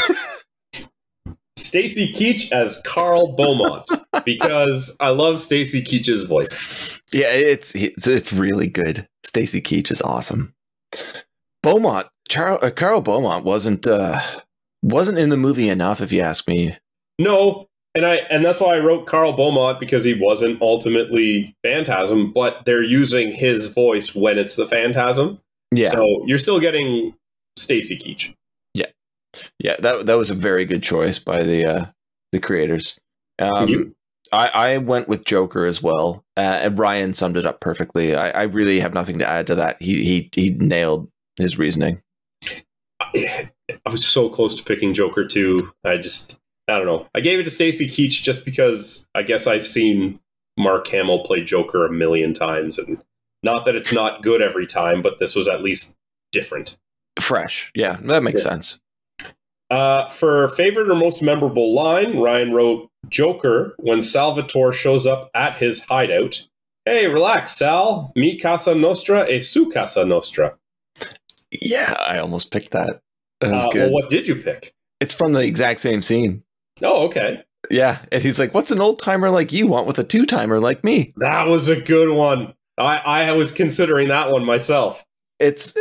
Stacy 1.56 2.12
Keach 2.12 2.52
as 2.52 2.80
Carl 2.84 3.32
Beaumont 3.32 3.88
because 4.24 4.96
I 5.00 5.08
love 5.08 5.40
Stacy 5.40 5.82
Keach's 5.82 6.24
voice. 6.24 7.00
Yeah, 7.12 7.28
it's 7.28 7.74
it's, 7.74 8.06
it's 8.06 8.32
really 8.32 8.68
good. 8.68 9.08
Stacy 9.24 9.60
Keach 9.60 9.90
is 9.90 10.02
awesome. 10.02 10.54
Beaumont, 11.62 12.06
uh, 12.36 12.70
Carl 12.76 13.00
Beaumont 13.00 13.44
wasn't 13.44 13.86
uh, 13.86 14.20
wasn't 14.82 15.18
in 15.18 15.30
the 15.30 15.36
movie 15.36 15.68
enough, 15.68 16.00
if 16.00 16.12
you 16.12 16.20
ask 16.20 16.46
me. 16.46 16.76
No, 17.18 17.68
and 17.97 18.07
I 18.07 18.16
and 18.30 18.44
that's 18.44 18.61
why 18.61 18.76
I 18.76 18.78
wrote 18.78 19.07
Carl 19.07 19.32
Beaumont 19.32 19.80
because 19.80 20.05
he 20.05 20.14
wasn't 20.14 20.61
ultimately 20.62 21.57
Phantasm, 21.64 22.32
but 22.32 22.64
they're 22.64 22.82
using 22.82 23.32
his 23.32 23.66
voice 23.68 24.14
when 24.14 24.38
it's 24.38 24.55
the 24.57 24.66
Phantasm. 24.66 25.40
Yeah, 25.74 25.90
So 25.90 26.22
you're 26.26 26.38
still 26.38 26.61
getting 26.61 27.14
Stacy 27.57 27.97
Keach. 27.99 28.32
yeah, 28.74 28.86
Yeah, 29.59 29.76
that 29.80 30.07
that 30.07 30.14
was 30.14 30.30
a 30.30 30.34
very 30.34 30.64
good 30.64 30.82
choice 30.82 31.18
by 31.18 31.42
the 31.42 31.64
uh, 31.66 31.86
the 32.32 32.38
creators. 32.38 32.99
Um, 33.40 33.68
You- 33.68 33.92
I, 34.32 34.49
I 34.49 34.78
went 34.78 35.07
with 35.09 35.24
Joker 35.24 35.66
as 35.66 35.80
well, 35.80 36.24
uh, 36.36 36.40
and 36.40 36.76
Ryan 36.76 37.14
summed 37.14 37.36
it 37.36 37.47
up 37.47 37.61
perfectly. 37.61 38.16
I, 38.16 38.30
I 38.30 38.42
really 38.42 38.80
have 38.80 38.92
nothing 38.92 39.20
to 39.20 39.26
add 39.28 39.47
to 39.47 39.55
that. 39.55 39.80
He 39.80 40.05
he 40.05 40.28
he 40.34 40.51
nailed 40.51 41.09
his 41.38 41.59
reasoning. 41.59 42.03
I 43.01 43.51
was 43.90 44.05
so 44.05 44.28
close 44.28 44.55
to 44.57 44.64
picking 44.64 44.94
Joker 44.94 45.24
too. 45.26 45.72
I 45.84 45.97
just 45.99 46.38
I 46.68 46.76
don't 46.78 46.86
know. 46.86 47.06
I 47.14 47.20
gave 47.20 47.38
it 47.38 47.44
to 47.44 47.50
Stacy 47.50 47.86
Keach 47.86 48.22
just 48.22 48.44
because 48.44 49.06
I 49.14 49.22
guess 49.22 49.46
I've 49.46 49.66
seen 49.66 50.18
Mark 50.58 50.88
Hamill 50.88 51.20
play 51.24 51.42
Joker 51.42 51.86
a 51.86 51.92
million 51.92 52.32
times, 52.34 52.78
and 52.78 52.98
not 53.42 53.64
that 53.66 53.76
it's 53.76 53.92
not 53.92 54.22
good 54.22 54.42
every 54.42 54.66
time, 54.66 55.00
but 55.02 55.18
this 55.18 55.34
was 55.36 55.46
at 55.48 55.62
least 55.62 55.96
different. 56.32 56.76
Fresh, 57.20 57.70
yeah, 57.74 57.96
that 58.02 58.22
makes 58.22 58.42
Yeah. 58.42 58.50
sense. 58.50 58.80
Uh, 59.70 60.08
for 60.08 60.48
favorite 60.48 60.88
or 60.90 60.94
most 60.94 61.22
memorable 61.22 61.74
line, 61.74 62.18
Ryan 62.18 62.52
wrote 62.52 62.88
Joker 63.08 63.74
when 63.78 64.00
Salvatore 64.02 64.72
shows 64.72 65.06
up 65.06 65.30
at 65.34 65.56
his 65.56 65.80
hideout. 65.84 66.46
Hey, 66.84 67.06
relax, 67.08 67.56
Sal. 67.56 68.12
Mi 68.14 68.38
casa 68.38 68.74
nostra 68.74 69.26
e 69.28 69.40
su 69.40 69.68
casa 69.70 70.04
nostra. 70.04 70.56
Yeah, 71.50 71.96
I 71.98 72.18
almost 72.18 72.52
picked 72.52 72.70
that. 72.72 73.00
That 73.40 73.52
was 73.52 73.64
Uh, 73.64 73.70
good. 73.70 73.80
well, 73.82 73.90
what 73.92 74.08
did 74.08 74.26
you 74.28 74.36
pick? 74.36 74.72
it's 75.00 75.14
from 75.14 75.32
the 75.32 75.40
exact 75.40 75.80
same 75.80 76.00
scene. 76.00 76.42
Oh, 76.82 77.06
okay. 77.06 77.42
Yeah, 77.70 77.98
and 78.12 78.22
he's 78.22 78.38
like, 78.38 78.54
"What's 78.54 78.70
an 78.70 78.80
old 78.80 79.00
timer 79.00 79.30
like 79.30 79.52
you 79.52 79.66
want 79.66 79.86
with 79.86 79.98
a 79.98 80.04
two 80.04 80.26
timer 80.26 80.60
like 80.60 80.84
me?" 80.84 81.12
That 81.16 81.48
was 81.48 81.68
a 81.68 81.80
good 81.80 82.14
one. 82.14 82.54
I, 82.78 82.98
I 82.98 83.32
was 83.32 83.50
considering 83.50 84.08
that 84.08 84.30
one 84.30 84.44
myself. 84.44 85.04
It's 85.40 85.74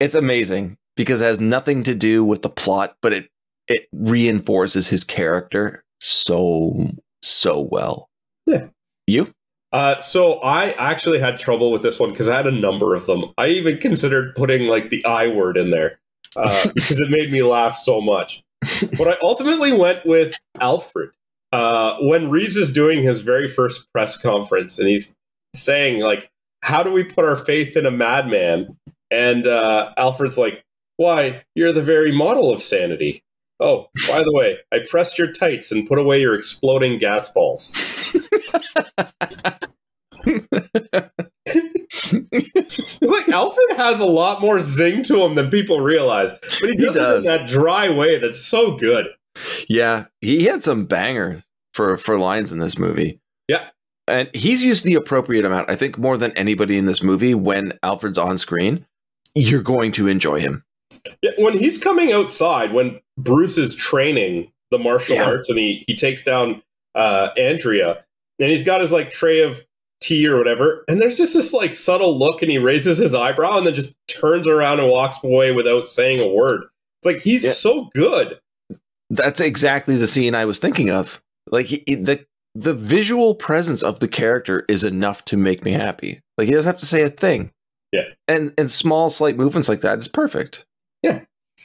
it's 0.00 0.14
amazing 0.14 0.76
because 0.96 1.20
it 1.20 1.24
has 1.24 1.40
nothing 1.40 1.82
to 1.84 1.94
do 1.94 2.24
with 2.24 2.42
the 2.42 2.50
plot, 2.50 2.96
but 3.02 3.12
it 3.12 3.30
it 3.68 3.88
reinforces 3.92 4.88
his 4.88 5.04
character 5.04 5.84
so 6.00 6.88
so 7.22 7.68
well. 7.70 8.08
Yeah. 8.46 8.66
You? 9.06 9.32
Uh, 9.72 9.96
so 9.98 10.34
I 10.40 10.72
actually 10.72 11.18
had 11.18 11.38
trouble 11.38 11.72
with 11.72 11.82
this 11.82 11.98
one 11.98 12.10
because 12.10 12.28
I 12.28 12.36
had 12.36 12.46
a 12.46 12.52
number 12.52 12.94
of 12.94 13.06
them. 13.06 13.24
I 13.38 13.48
even 13.48 13.78
considered 13.78 14.34
putting 14.34 14.68
like 14.68 14.90
the 14.90 15.04
I 15.04 15.28
word 15.28 15.56
in 15.56 15.70
there 15.70 15.98
uh, 16.36 16.68
because 16.74 17.00
it 17.00 17.10
made 17.10 17.32
me 17.32 17.42
laugh 17.42 17.74
so 17.76 18.00
much. 18.00 18.42
But 18.98 19.08
I 19.08 19.16
ultimately 19.22 19.72
went 19.72 20.04
with 20.06 20.36
Alfred. 20.60 21.10
Uh, 21.52 21.96
when 22.00 22.30
Reeves 22.30 22.56
is 22.56 22.72
doing 22.72 23.02
his 23.02 23.20
very 23.20 23.48
first 23.48 23.90
press 23.92 24.16
conference 24.16 24.78
and 24.78 24.88
he's 24.88 25.14
saying 25.54 26.00
like, 26.00 26.30
"How 26.62 26.82
do 26.82 26.90
we 26.90 27.04
put 27.04 27.24
our 27.24 27.36
faith 27.36 27.76
in 27.76 27.86
a 27.86 27.90
madman?" 27.90 28.76
And 29.10 29.46
uh, 29.46 29.92
Alfred's 29.96 30.38
like, 30.38 30.64
"Why, 30.96 31.42
you're 31.54 31.72
the 31.72 31.82
very 31.82 32.12
model 32.12 32.50
of 32.50 32.62
sanity." 32.62 33.22
Oh, 33.60 33.88
by 34.08 34.24
the 34.24 34.32
way, 34.32 34.58
I 34.72 34.78
pressed 34.88 35.18
your 35.18 35.30
tights 35.30 35.70
and 35.70 35.86
put 35.86 35.98
away 35.98 36.20
your 36.20 36.34
exploding 36.34 36.98
gas 36.98 37.28
balls. 37.28 37.74
It's 42.32 43.00
like 43.02 43.28
Alfred 43.28 43.76
has 43.76 44.00
a 44.00 44.06
lot 44.06 44.40
more 44.40 44.60
zing 44.60 45.02
to 45.04 45.22
him 45.22 45.34
than 45.34 45.50
people 45.50 45.80
realize, 45.80 46.30
but 46.60 46.70
he 46.70 46.76
does, 46.76 46.90
it 46.96 46.98
does. 46.98 47.18
in 47.18 47.24
that 47.24 47.46
dry 47.46 47.88
way 47.90 48.18
that's 48.18 48.40
so 48.40 48.76
good. 48.76 49.06
Yeah, 49.68 50.04
he 50.20 50.44
had 50.44 50.62
some 50.64 50.86
bangers 50.86 51.42
for 51.74 51.96
for 51.96 52.18
lines 52.18 52.52
in 52.52 52.58
this 52.60 52.78
movie. 52.78 53.20
Yeah. 53.48 53.68
And 54.08 54.28
he's 54.34 54.62
used 54.64 54.84
the 54.84 54.94
appropriate 54.94 55.44
amount, 55.44 55.70
I 55.70 55.76
think, 55.76 55.96
more 55.98 56.16
than 56.18 56.32
anybody 56.36 56.76
in 56.76 56.86
this 56.86 57.02
movie. 57.02 57.34
When 57.34 57.78
Alfred's 57.82 58.18
on 58.18 58.36
screen, 58.38 58.84
you're 59.34 59.62
going 59.62 59.92
to 59.92 60.08
enjoy 60.08 60.40
him. 60.40 60.64
Yeah, 61.22 61.30
when 61.38 61.56
he's 61.56 61.78
coming 61.78 62.12
outside, 62.12 62.72
when 62.72 63.00
Bruce 63.18 63.58
is 63.58 63.74
training 63.74 64.50
the 64.70 64.78
martial 64.78 65.16
Yeah. 65.16 65.24
arts, 65.26 65.48
and 65.48 65.58
he 65.58 65.84
he 65.86 65.94
takes 65.94 66.24
down 66.24 66.62
uh, 66.94 67.28
Andrea, 67.36 68.04
and 68.38 68.50
he's 68.50 68.62
got 68.64 68.80
his 68.80 68.92
like 68.92 69.10
tray 69.10 69.40
of 69.42 69.64
tea 70.12 70.26
or 70.28 70.36
whatever, 70.36 70.84
and 70.88 71.00
there's 71.00 71.16
just 71.16 71.34
this 71.34 71.52
like 71.52 71.74
subtle 71.74 72.18
look, 72.18 72.42
and 72.42 72.50
he 72.50 72.58
raises 72.58 72.98
his 72.98 73.14
eyebrow, 73.14 73.56
and 73.58 73.66
then 73.66 73.74
just 73.74 73.94
turns 74.08 74.46
around 74.46 74.78
and 74.80 74.88
walks 74.90 75.16
away 75.24 75.52
without 75.52 75.86
saying 75.88 76.20
a 76.20 76.28
word. 76.28 76.64
It's 77.00 77.06
like 77.06 77.22
he's 77.22 77.44
Yeah. 77.44 77.52
so 77.52 77.88
good. 77.94 78.38
That's 79.10 79.40
exactly 79.40 79.96
the 79.96 80.06
scene 80.06 80.34
I 80.34 80.44
was 80.44 80.58
thinking 80.58 80.90
of. 80.90 81.20
Like 81.50 81.66
he, 81.66 81.82
he- 81.86 81.94
the 81.96 82.24
the 82.54 82.74
visual 82.74 83.34
presence 83.34 83.82
of 83.82 83.98
the 84.00 84.08
character 84.08 84.64
is 84.68 84.84
enough 84.84 85.24
to 85.26 85.36
make 85.38 85.64
me 85.64 85.72
happy. 85.72 86.20
Like 86.38 86.46
he 86.48 86.52
doesn't 86.54 86.70
have 86.70 86.80
to 86.80 86.86
say 86.86 87.02
a 87.02 87.10
thing. 87.10 87.50
Yeah. 87.92 88.04
And 88.28 88.52
and 88.58 88.70
small 88.70 89.10
slight 89.10 89.36
movements 89.36 89.68
like 89.68 89.80
that 89.80 89.98
is 89.98 90.06
perfect. 90.08 90.64
Yeah. 91.02 91.20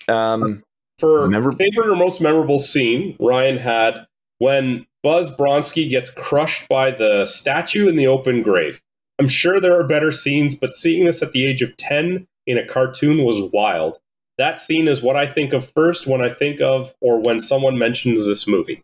Um 0.08 0.64
For 1.00 1.30
favorite 1.30 1.90
or 1.90 1.96
most 1.96 2.22
memorable 2.22 2.60
scene, 2.60 3.16
Ryan 3.20 3.58
had 3.60 4.08
when 4.40 4.87
Buzz 5.04 5.32
Bronski 5.32 5.90
gets 5.90 6.10
crushed 6.10 6.68
by 6.68 6.92
the 6.92 7.26
statue 7.26 7.88
in 7.88 7.96
the 7.96 8.08
open 8.08 8.42
grave. 8.42 8.82
I'm 9.20 9.28
sure 9.28 9.60
there 9.60 9.80
are 9.80 9.88
better 9.88 10.12
scenes, 10.12 10.56
but 10.56 10.76
seeing 10.76 11.06
this 11.06 11.22
at 11.22 11.32
the 11.32 11.46
age 11.46 11.62
of 11.62 11.76
10 11.78 12.28
in 12.46 12.58
a 12.58 12.66
cartoon 12.66 13.24
was 13.24 13.50
wild. 13.52 14.00
That 14.38 14.60
scene 14.60 14.88
is 14.88 15.02
what 15.02 15.16
I 15.16 15.26
think 15.26 15.54
of 15.54 15.72
first 15.72 16.06
when 16.06 16.22
I 16.22 16.30
think 16.30 16.62
of 16.62 16.94
or 17.02 17.20
when 17.22 17.40
someone 17.40 17.78
mentions 17.78 18.28
this 18.28 18.48
movie. 18.48 18.84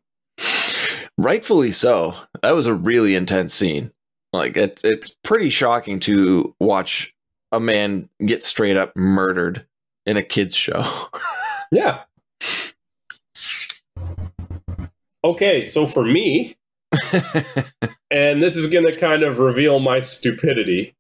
Rightfully 1.18 1.72
so. 1.72 2.16
That 2.42 2.56
was 2.56 2.66
a 2.66 2.74
really 2.74 3.16
intense 3.16 3.54
scene. 3.54 3.92
Like 4.32 4.58
it's 4.58 4.84
it's 4.84 5.16
pretty 5.24 5.52
shocking 5.52 6.00
to 6.02 6.56
watch 6.60 7.14
a 7.52 7.60
man 7.60 8.10
get 8.26 8.44
straight 8.44 8.78
up 8.78 8.96
murdered 8.96 9.66
in 10.08 10.18
a 10.18 10.24
kids 10.24 10.56
show. 10.56 10.84
Yeah. 11.72 12.04
Okay, 15.24 15.66
so 15.66 15.86
for 15.86 16.04
me, 16.04 16.56
and 18.12 18.42
this 18.42 18.56
is 18.58 18.68
going 18.68 18.86
to 18.86 18.98
kind 18.98 19.24
of 19.24 19.40
reveal 19.40 19.80
my 19.80 20.00
stupidity 20.00 20.94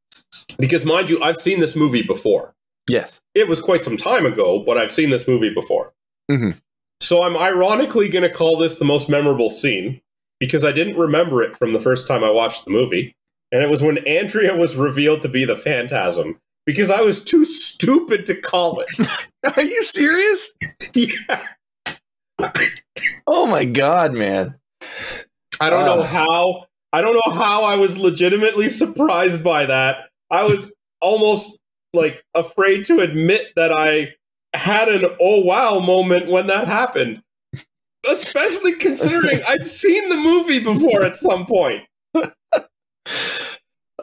because 0.57 0.85
mind 0.85 1.09
you, 1.09 1.21
I've 1.21 1.37
seen 1.37 1.59
this 1.59 1.75
movie 1.75 2.03
before. 2.03 2.53
yes. 2.89 3.19
It 3.35 3.47
was 3.47 3.59
quite 3.59 3.83
some 3.83 3.97
time 3.97 4.25
ago, 4.25 4.59
but 4.65 4.77
I've 4.77 4.91
seen 4.91 5.09
this 5.09 5.27
movie 5.27 5.53
before. 5.53 5.93
Mhm. 6.31 6.57
So 7.01 7.23
I'm 7.23 7.35
ironically 7.35 8.07
going 8.07 8.23
to 8.23 8.29
call 8.33 8.57
this 8.57 8.77
the 8.77 8.85
most 8.85 9.09
memorable 9.09 9.49
scene 9.49 9.99
because 10.39 10.63
I 10.63 10.71
didn't 10.71 10.97
remember 10.97 11.41
it 11.41 11.57
from 11.57 11.73
the 11.73 11.79
first 11.79 12.07
time 12.07 12.23
I 12.23 12.29
watched 12.29 12.65
the 12.65 12.71
movie. 12.71 13.15
And 13.51 13.61
it 13.63 13.69
was 13.69 13.81
when 13.81 13.97
Andrea 14.07 14.55
was 14.55 14.75
revealed 14.75 15.21
to 15.23 15.29
be 15.29 15.45
the 15.45 15.55
phantasm 15.55 16.39
because 16.65 16.89
I 16.89 17.01
was 17.01 17.23
too 17.23 17.43
stupid 17.45 18.25
to 18.27 18.35
call 18.35 18.79
it. 18.81 18.89
Are 19.57 19.61
you 19.63 19.83
serious? 19.83 20.49
yeah. 20.93 21.45
Oh 23.27 23.45
my 23.45 23.65
god, 23.65 24.13
man. 24.13 24.55
I 25.59 25.69
don't 25.69 25.85
know 25.85 26.01
Ah. 26.01 26.05
how. 26.05 26.65
I 26.91 27.01
don't 27.01 27.13
know 27.13 27.33
how 27.33 27.63
I 27.63 27.75
was 27.75 27.97
legitimately 27.97 28.69
surprised 28.69 29.43
by 29.43 29.65
that. 29.65 30.09
I 30.29 30.43
was 30.43 30.73
almost 31.01 31.57
like 31.93 32.23
afraid 32.35 32.85
to 32.85 32.99
admit 32.99 33.47
that 33.55 33.71
I 33.71 34.13
had 34.53 34.89
an 34.89 35.05
oh 35.19 35.39
wow 35.39 35.79
moment 35.79 36.27
when 36.27 36.47
that 36.47 36.67
happened. 36.67 37.21
Especially 38.07 38.73
considering 38.75 39.39
I'd 39.47 39.65
seen 39.65 40.09
the 40.09 40.17
movie 40.17 40.59
before 40.59 41.03
at 41.03 41.17
some 41.17 41.45
point. 41.45 41.83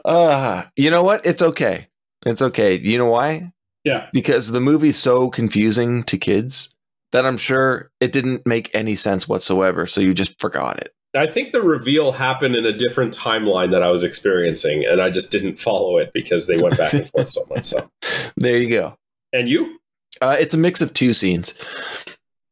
Uh, 0.03 0.63
you 0.75 0.89
know 0.89 1.03
what? 1.03 1.25
It's 1.25 1.41
okay. 1.41 1.87
It's 2.25 2.41
okay. 2.41 2.77
You 2.77 2.97
know 2.97 3.05
why? 3.09 3.51
Yeah. 3.83 4.07
Because 4.13 4.51
the 4.51 4.59
movie's 4.61 4.97
so 4.97 5.29
confusing 5.29 6.03
to 6.05 6.17
kids 6.17 6.73
that 7.11 7.25
I'm 7.25 7.37
sure 7.37 7.91
it 7.99 8.11
didn't 8.11 8.45
make 8.45 8.69
any 8.73 8.95
sense 8.95 9.27
whatsoever, 9.27 9.85
so 9.85 10.01
you 10.01 10.13
just 10.13 10.39
forgot 10.39 10.77
it. 10.79 10.93
I 11.13 11.27
think 11.27 11.51
the 11.51 11.61
reveal 11.61 12.13
happened 12.13 12.55
in 12.55 12.65
a 12.65 12.71
different 12.71 13.15
timeline 13.15 13.71
that 13.71 13.83
I 13.83 13.89
was 13.89 14.03
experiencing, 14.03 14.85
and 14.85 15.01
I 15.01 15.09
just 15.09 15.29
didn't 15.31 15.59
follow 15.59 15.97
it 15.97 16.11
because 16.13 16.47
they 16.47 16.57
went 16.57 16.77
back 16.77 16.93
and 16.93 17.09
forth 17.09 17.27
so 17.29 17.45
much. 17.49 17.65
So, 17.65 17.89
There 18.37 18.57
you 18.57 18.69
go. 18.69 18.95
and 19.33 19.49
you? 19.49 19.77
Uh, 20.21 20.37
it's 20.39 20.53
a 20.53 20.57
mix 20.57 20.81
of 20.81 20.93
two 20.93 21.13
scenes. 21.13 21.57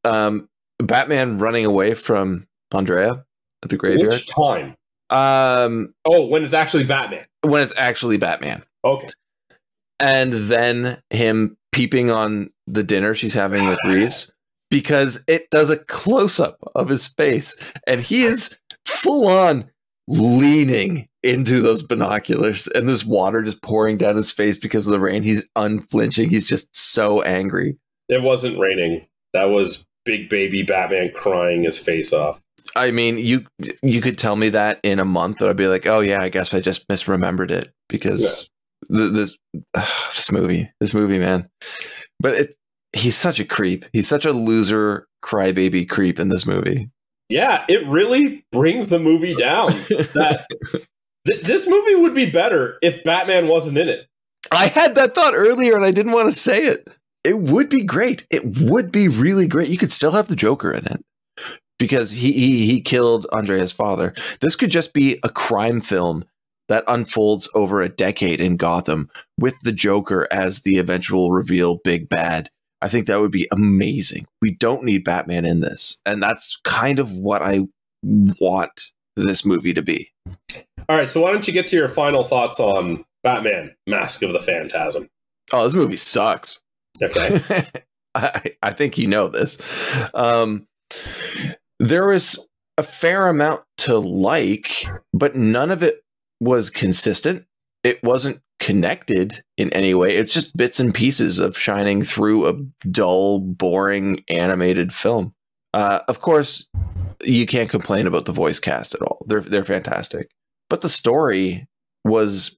Um, 0.03 0.49
Batman 0.79 1.39
running 1.39 1.65
away 1.65 1.93
from 1.93 2.47
Andrea 2.73 3.23
at 3.63 3.69
the 3.69 3.77
graveyard. 3.77 4.11
Which 4.13 4.27
time? 4.27 4.75
Um, 5.09 5.93
Oh, 6.05 6.25
when 6.25 6.43
it's 6.43 6.53
actually 6.53 6.83
Batman. 6.83 7.25
when 7.41 7.63
it's 7.63 7.73
actually 7.77 8.17
Batman. 8.17 8.63
Okay. 8.83 9.07
and 9.99 10.31
then 10.33 11.01
him 11.09 11.57
peeping 11.71 12.09
on 12.09 12.49
the 12.67 12.83
dinner 12.83 13.13
she's 13.15 13.33
having 13.33 13.67
with 13.67 13.77
Reeves 13.85 14.31
because 14.69 15.23
it 15.27 15.49
does 15.49 15.69
a 15.69 15.77
close 15.77 16.39
up 16.39 16.57
of 16.75 16.89
his 16.89 17.07
face 17.07 17.57
and 17.87 18.01
he 18.01 18.21
is 18.21 18.57
full 18.85 19.27
on 19.27 19.69
leaning 20.07 21.07
into 21.21 21.61
those 21.61 21.83
binoculars 21.83 22.67
and 22.67 22.87
there's 22.87 23.05
water 23.05 23.41
just 23.41 23.61
pouring 23.61 23.97
down 23.97 24.15
his 24.15 24.31
face 24.31 24.57
because 24.57 24.87
of 24.87 24.91
the 24.91 24.99
rain. 24.99 25.23
He's 25.23 25.45
unflinching. 25.55 26.29
He's 26.29 26.47
just 26.47 26.75
so 26.75 27.21
angry. 27.21 27.77
It 28.07 28.23
wasn't 28.23 28.57
raining. 28.57 29.05
That 29.33 29.45
was 29.45 29.85
big 30.05 30.29
baby 30.29 30.63
Batman 30.63 31.11
crying 31.13 31.63
his 31.63 31.77
face 31.77 32.11
off. 32.13 32.41
I 32.75 32.91
mean, 32.91 33.17
you 33.17 33.45
you 33.81 34.01
could 34.01 34.17
tell 34.17 34.35
me 34.35 34.49
that 34.49 34.79
in 34.83 34.99
a 34.99 35.05
month, 35.05 35.41
and 35.41 35.49
I'd 35.49 35.55
be 35.55 35.67
like, 35.67 35.87
"Oh 35.87 36.01
yeah, 36.01 36.21
I 36.21 36.29
guess 36.29 36.53
I 36.53 36.59
just 36.59 36.87
misremembered 36.87 37.51
it 37.51 37.71
because 37.87 38.47
th- 38.95 39.13
this 39.13 39.37
this 39.73 40.31
movie, 40.31 40.69
this 40.79 40.93
movie, 40.93 41.19
man." 41.19 41.49
But 42.19 42.35
it, 42.35 42.55
he's 42.93 43.15
such 43.15 43.39
a 43.39 43.45
creep. 43.45 43.85
He's 43.93 44.07
such 44.07 44.25
a 44.25 44.33
loser, 44.33 45.07
crybaby 45.23 45.87
creep 45.87 46.19
in 46.19 46.29
this 46.29 46.45
movie. 46.45 46.89
Yeah, 47.29 47.63
it 47.69 47.87
really 47.87 48.45
brings 48.51 48.89
the 48.89 48.99
movie 48.99 49.35
down. 49.35 49.71
That 50.13 50.45
th- 51.27 51.41
this 51.41 51.67
movie 51.67 51.95
would 51.95 52.15
be 52.15 52.25
better 52.25 52.77
if 52.81 53.03
Batman 53.03 53.47
wasn't 53.47 53.77
in 53.77 53.87
it. 53.87 54.07
I 54.51 54.67
had 54.67 54.95
that 54.95 55.13
thought 55.13 55.35
earlier, 55.35 55.75
and 55.75 55.85
I 55.85 55.91
didn't 55.91 56.13
want 56.13 56.33
to 56.33 56.39
say 56.39 56.65
it. 56.65 56.87
It 57.23 57.37
would 57.37 57.69
be 57.69 57.83
great. 57.83 58.25
It 58.31 58.59
would 58.61 58.91
be 58.91 59.07
really 59.07 59.45
great. 59.45 59.69
You 59.69 59.77
could 59.77 59.91
still 59.91 60.11
have 60.11 60.27
the 60.27 60.35
Joker 60.35 60.71
in 60.71 60.85
it 60.85 61.03
because 61.77 62.09
he 62.09 62.31
he 62.33 62.65
he 62.65 62.81
killed 62.81 63.27
Andrea's 63.31 63.71
father. 63.71 64.13
This 64.41 64.55
could 64.55 64.71
just 64.71 64.93
be 64.93 65.19
a 65.23 65.29
crime 65.29 65.81
film 65.81 66.25
that 66.67 66.83
unfolds 66.87 67.49
over 67.53 67.81
a 67.81 67.89
decade 67.89 68.39
in 68.39 68.57
Gotham 68.57 69.09
with 69.37 69.59
the 69.61 69.71
Joker 69.71 70.27
as 70.31 70.61
the 70.61 70.77
eventual 70.77 71.31
reveal 71.31 71.77
big 71.83 72.09
bad. 72.09 72.49
I 72.81 72.87
think 72.87 73.07
that 73.07 73.19
would 73.19 73.31
be 73.31 73.47
amazing. 73.51 74.25
We 74.41 74.55
don't 74.55 74.83
need 74.83 75.03
Batman 75.03 75.45
in 75.45 75.59
this, 75.59 75.99
and 76.05 76.23
that's 76.23 76.59
kind 76.63 76.99
of 76.99 77.11
what 77.11 77.41
I 77.41 77.61
want 78.03 78.91
this 79.15 79.45
movie 79.45 79.73
to 79.73 79.81
be. 79.81 80.11
All 80.87 80.95
right, 80.97 81.07
so 81.07 81.21
why 81.21 81.31
don't 81.31 81.47
you 81.47 81.53
get 81.53 81.67
to 81.69 81.75
your 81.75 81.89
final 81.89 82.23
thoughts 82.23 82.59
on 82.59 83.03
Batman: 83.23 83.75
Mask 83.87 84.21
of 84.23 84.33
the 84.33 84.39
Phantasm? 84.39 85.09
Oh, 85.51 85.63
this 85.63 85.75
movie 85.75 85.97
sucks. 85.97 86.59
Okay. 87.01 87.41
I, 88.15 88.55
I 88.63 88.73
think 88.73 88.97
you 88.97 89.07
know 89.07 89.27
this. 89.27 89.57
Um, 90.13 90.67
there 91.79 92.07
was 92.07 92.47
a 92.77 92.83
fair 92.83 93.27
amount 93.27 93.61
to 93.79 93.97
like, 93.97 94.85
but 95.13 95.35
none 95.35 95.71
of 95.71 95.83
it 95.83 96.01
was 96.39 96.69
consistent. 96.69 97.45
It 97.83 98.01
wasn't 98.03 98.41
connected 98.59 99.43
in 99.57 99.71
any 99.73 99.93
way. 99.93 100.15
It's 100.15 100.33
just 100.33 100.55
bits 100.55 100.79
and 100.79 100.93
pieces 100.93 101.39
of 101.39 101.57
shining 101.57 102.03
through 102.03 102.47
a 102.47 102.87
dull, 102.89 103.39
boring 103.39 104.23
animated 104.29 104.93
film. 104.93 105.33
Uh, 105.73 105.99
of 106.07 106.21
course, 106.21 106.67
you 107.23 107.45
can't 107.45 107.69
complain 107.69 108.07
about 108.07 108.25
the 108.25 108.31
voice 108.31 108.59
cast 108.59 108.93
at 108.93 109.01
all. 109.01 109.25
They're 109.27 109.41
they're 109.41 109.63
fantastic, 109.63 110.29
but 110.69 110.81
the 110.81 110.89
story 110.89 111.67
was 112.03 112.57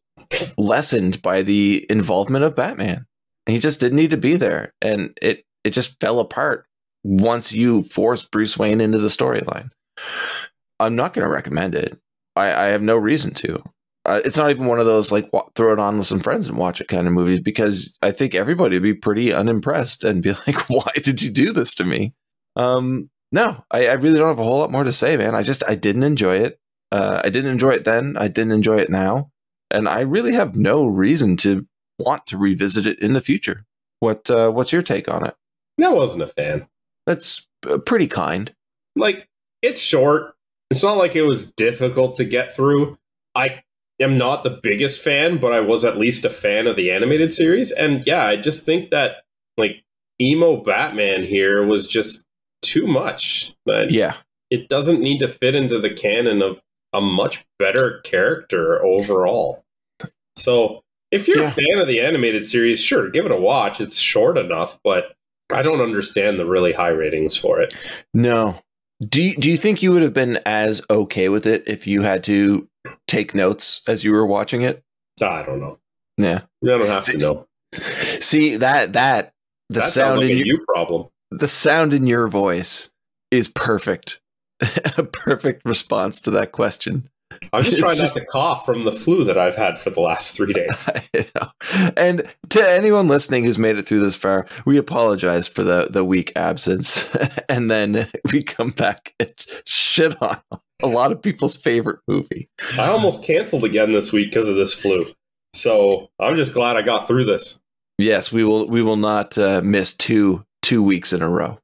lessened 0.57 1.21
by 1.21 1.41
the 1.41 1.85
involvement 1.89 2.45
of 2.45 2.55
Batman. 2.55 3.05
He 3.45 3.59
just 3.59 3.79
didn't 3.79 3.97
need 3.97 4.11
to 4.11 4.17
be 4.17 4.35
there, 4.35 4.73
and 4.81 5.17
it 5.21 5.43
it 5.63 5.71
just 5.71 5.99
fell 5.99 6.19
apart 6.19 6.65
once 7.03 7.51
you 7.51 7.83
forced 7.83 8.31
Bruce 8.31 8.57
Wayne 8.57 8.81
into 8.81 8.99
the 8.99 9.07
storyline. 9.07 9.69
I'm 10.79 10.95
not 10.95 11.13
going 11.13 11.27
to 11.27 11.33
recommend 11.33 11.75
it. 11.75 11.99
I, 12.35 12.53
I 12.53 12.65
have 12.67 12.81
no 12.81 12.97
reason 12.97 13.33
to. 13.35 13.61
Uh, 14.05 14.19
it's 14.25 14.37
not 14.37 14.49
even 14.49 14.65
one 14.65 14.79
of 14.79 14.85
those 14.85 15.11
like 15.11 15.31
wa- 15.31 15.47
throw 15.55 15.73
it 15.73 15.79
on 15.79 15.97
with 15.97 16.07
some 16.07 16.19
friends 16.19 16.47
and 16.47 16.57
watch 16.57 16.81
it 16.81 16.87
kind 16.87 17.05
of 17.05 17.13
movies 17.13 17.39
because 17.39 17.95
I 18.01 18.11
think 18.11 18.33
everybody 18.33 18.75
would 18.75 18.83
be 18.83 18.95
pretty 18.95 19.31
unimpressed 19.31 20.03
and 20.03 20.23
be 20.23 20.31
like, 20.47 20.69
"Why 20.69 20.91
did 20.95 21.21
you 21.21 21.31
do 21.31 21.53
this 21.53 21.75
to 21.75 21.85
me?" 21.85 22.13
Um, 22.55 23.09
no, 23.31 23.63
I, 23.71 23.87
I 23.87 23.93
really 23.93 24.17
don't 24.17 24.27
have 24.29 24.39
a 24.39 24.43
whole 24.43 24.59
lot 24.59 24.71
more 24.71 24.83
to 24.83 24.91
say, 24.91 25.17
man. 25.17 25.35
I 25.35 25.43
just 25.43 25.63
I 25.67 25.75
didn't 25.75 26.03
enjoy 26.03 26.37
it. 26.37 26.59
Uh, 26.91 27.21
I 27.23 27.29
didn't 27.29 27.51
enjoy 27.51 27.71
it 27.71 27.83
then. 27.83 28.17
I 28.17 28.27
didn't 28.27 28.53
enjoy 28.53 28.77
it 28.77 28.89
now, 28.89 29.31
and 29.69 29.87
I 29.87 30.01
really 30.01 30.33
have 30.33 30.55
no 30.55 30.85
reason 30.87 31.37
to 31.37 31.65
want 31.99 32.25
to 32.27 32.37
revisit 32.37 32.87
it 32.87 32.99
in 32.99 33.13
the 33.13 33.21
future. 33.21 33.65
What 33.99 34.29
uh, 34.29 34.49
what's 34.49 34.71
your 34.71 34.81
take 34.81 35.07
on 35.09 35.25
it? 35.25 35.35
I 35.83 35.89
wasn't 35.89 36.23
a 36.23 36.27
fan. 36.27 36.67
That's 37.07 37.47
uh, 37.67 37.77
pretty 37.77 38.07
kind. 38.07 38.53
Like, 38.95 39.27
it's 39.61 39.79
short. 39.79 40.35
It's 40.69 40.83
not 40.83 40.97
like 40.97 41.15
it 41.15 41.23
was 41.23 41.51
difficult 41.51 42.15
to 42.17 42.25
get 42.25 42.55
through. 42.55 42.97
I 43.35 43.63
am 44.01 44.17
not 44.17 44.43
the 44.43 44.49
biggest 44.49 45.03
fan, 45.03 45.37
but 45.37 45.53
I 45.53 45.59
was 45.59 45.85
at 45.85 45.97
least 45.97 46.25
a 46.25 46.29
fan 46.29 46.67
of 46.67 46.75
the 46.75 46.91
animated 46.91 47.31
series. 47.31 47.71
And 47.71 48.05
yeah, 48.05 48.25
I 48.25 48.35
just 48.35 48.65
think 48.65 48.89
that, 48.91 49.17
like, 49.57 49.83
emo 50.21 50.57
Batman 50.57 51.23
here 51.23 51.65
was 51.65 51.87
just 51.87 52.23
too 52.61 52.87
much. 52.87 53.53
But 53.65 53.91
Yeah, 53.91 54.15
it 54.49 54.67
doesn't 54.69 55.01
need 55.01 55.19
to 55.19 55.27
fit 55.27 55.55
into 55.55 55.79
the 55.79 55.89
canon 55.89 56.41
of 56.41 56.61
a 56.93 57.01
much 57.01 57.45
better 57.59 57.99
character 58.03 58.83
overall. 58.83 59.63
So, 60.35 60.81
if 61.11 61.27
you're 61.27 61.39
Yeah. 61.39 61.49
a 61.49 61.51
fan 61.51 61.79
of 61.79 61.87
the 61.87 61.99
animated 62.01 62.45
series, 62.45 62.79
sure, 62.81 63.09
give 63.09 63.25
it 63.25 63.31
a 63.31 63.37
watch. 63.37 63.81
It's 63.81 63.97
short 63.99 64.37
enough, 64.37 64.79
but 64.83 65.13
I 65.51 65.61
don't 65.61 65.81
understand 65.81 66.39
the 66.39 66.45
really 66.45 66.71
high 66.71 66.89
ratings 66.89 67.35
for 67.35 67.59
it. 67.61 67.73
no. 68.13 68.55
Do 69.09 69.19
you, 69.21 69.35
do 69.35 69.49
you 69.49 69.57
think 69.57 69.81
you 69.81 69.91
would 69.93 70.03
have 70.03 70.13
been 70.13 70.39
as 70.45 70.79
okay 70.91 71.27
with 71.27 71.47
it 71.47 71.63
if 71.65 71.87
you 71.87 72.03
had 72.03 72.23
to 72.25 72.67
take 73.07 73.35
notes 73.35 73.81
as 73.87 74.03
you 74.03 74.11
were 74.11 74.25
watching 74.25 74.61
it? 74.61 74.83
I 75.21 75.43
don't 75.43 75.59
know. 75.59 75.79
Yeah. 76.17 76.41
I 76.63 76.67
don't 76.67 76.87
have 76.87 77.05
to 77.05 77.17
know. 77.17 77.47
See 78.19 78.57
that 78.57 78.93
that 78.93 79.33
the 79.69 79.79
that 79.79 79.89
sound 79.89 80.21
like 80.21 80.29
in 80.31 80.37
your 80.37 80.45
you 80.45 80.65
problem. 80.67 81.07
the 81.31 81.47
sound 81.47 81.93
in 81.93 82.05
your 82.05 82.27
voice 82.27 82.89
is 83.31 83.47
perfect 83.47 84.19
a 84.97 85.03
perfect 85.03 85.65
response 85.65 86.21
to 86.21 86.31
that 86.31 86.51
question. 86.51 87.09
I'm 87.53 87.63
just 87.63 87.79
trying 87.79 87.95
just- 87.97 88.15
not 88.15 88.21
to 88.21 88.27
cough 88.27 88.65
from 88.65 88.83
the 88.83 88.91
flu 88.91 89.23
that 89.25 89.37
I've 89.37 89.55
had 89.55 89.79
for 89.79 89.89
the 89.89 90.01
last 90.01 90.35
three 90.35 90.53
days. 90.53 90.89
And 91.95 92.23
to 92.49 92.69
anyone 92.69 93.07
listening 93.07 93.45
who's 93.45 93.57
made 93.59 93.77
it 93.77 93.85
through 93.85 94.01
this 94.01 94.15
far, 94.15 94.47
we 94.65 94.77
apologize 94.77 95.47
for 95.47 95.63
the 95.63 95.87
the 95.89 96.03
week 96.03 96.31
absence, 96.35 97.09
and 97.49 97.69
then 97.69 98.07
we 98.31 98.43
come 98.43 98.71
back 98.71 99.13
and 99.19 99.33
shit 99.65 100.19
on 100.21 100.37
a 100.81 100.87
lot 100.87 101.11
of 101.11 101.21
people's 101.21 101.55
favorite 101.55 101.99
movie. 102.07 102.49
I 102.77 102.87
almost 102.89 103.23
canceled 103.23 103.63
again 103.63 103.91
this 103.91 104.11
week 104.11 104.31
because 104.31 104.49
of 104.49 104.55
this 104.55 104.73
flu. 104.73 105.01
So 105.53 106.09
I'm 106.19 106.35
just 106.35 106.53
glad 106.53 106.77
I 106.77 106.81
got 106.81 107.07
through 107.07 107.25
this. 107.25 107.59
Yes, 107.97 108.31
we 108.31 108.43
will. 108.43 108.67
We 108.67 108.81
will 108.81 108.97
not 108.97 109.37
uh, 109.37 109.61
miss 109.63 109.93
two 109.93 110.43
two 110.61 110.81
weeks 110.81 111.13
in 111.13 111.21
a 111.21 111.29
row. 111.29 111.59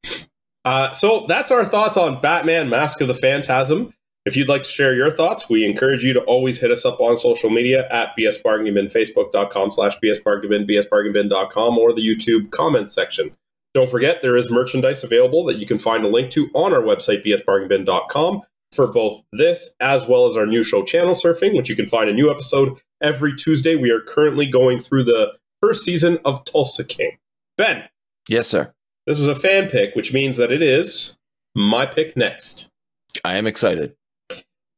Uh, 0.66 0.92
so 0.92 1.26
that's 1.28 1.50
our 1.52 1.66
thoughts 1.66 1.98
on 1.98 2.22
Batman 2.22 2.70
Mask 2.70 3.02
of 3.02 3.08
the 3.08 3.14
Phantasm. 3.14 3.94
If 4.28 4.36
you'd 4.36 4.50
like 4.50 4.64
to 4.64 4.70
share 4.70 4.94
your 4.94 5.10
thoughts, 5.10 5.48
we 5.48 5.64
encourage 5.66 6.04
you 6.04 6.12
to 6.12 6.20
always 6.24 6.60
hit 6.60 6.70
us 6.70 6.84
up 6.84 7.00
on 7.00 7.16
social 7.16 7.50
media 7.50 7.88
at 7.90 8.10
bsbargainbin, 8.20 8.92
facebook.com 8.92 9.72
slash 9.72 9.98
bsbargainbin, 10.04 10.70
bsbargainbin.com, 10.70 11.78
or 11.78 11.94
the 11.94 12.02
YouTube 12.02 12.52
comments 12.52 12.92
section. 12.94 13.34
Don't 13.74 13.90
forget, 13.90 14.22
there 14.22 14.36
is 14.36 14.52
merchandise 14.52 15.02
available 15.06 15.46
that 15.46 15.60
you 15.60 15.66
can 15.66 15.78
find 15.80 16.04
a 16.04 16.10
link 16.10 16.30
to 16.32 16.50
on 16.54 16.74
our 16.74 16.82
website, 16.82 17.26
bsbargainbin.com, 17.26 18.42
for 18.74 18.92
both 18.92 19.24
this 19.32 19.74
as 19.80 20.06
well 20.10 20.26
as 20.26 20.36
our 20.36 20.46
new 20.46 20.62
show, 20.62 20.84
Channel 20.84 21.16
Surfing, 21.16 21.56
which 21.56 21.70
you 21.70 21.78
can 21.78 21.88
find 21.88 22.10
a 22.10 22.14
new 22.14 22.30
episode 22.30 22.82
every 23.02 23.34
Tuesday. 23.34 23.78
We 23.78 23.92
are 23.92 24.02
currently 24.02 24.46
going 24.46 24.80
through 24.80 25.06
the 25.06 25.36
first 25.62 25.84
season 25.84 26.20
of 26.26 26.44
Tulsa 26.44 26.84
King. 26.84 27.18
Ben, 27.58 27.86
Yes, 28.28 28.48
sir. 28.50 28.74
this 29.06 29.20
was 29.20 29.28
a 29.30 29.36
fan 29.38 29.70
pick, 29.70 29.96
which 29.96 30.12
means 30.12 30.36
that 30.36 30.52
it 30.52 30.62
is 30.62 31.18
my 31.56 31.86
pick 31.86 32.18
next. 32.18 32.70
I 33.24 33.38
am 33.38 33.48
excited. 33.48 33.96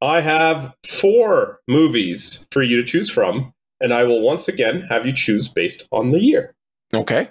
I 0.01 0.21
have 0.21 0.73
four 0.87 1.59
movies 1.67 2.47
for 2.51 2.61
you 2.63 2.77
to 2.77 2.83
choose 2.87 3.09
from, 3.09 3.53
and 3.81 3.93
I 3.93 4.03
will 4.03 4.21
once 4.21 4.47
again 4.47 4.81
have 4.89 5.05
you 5.05 5.11
choose 5.13 5.47
based 5.49 5.83
on 5.91 6.11
the 6.11 6.19
year 6.19 6.53
Okay. 6.95 7.29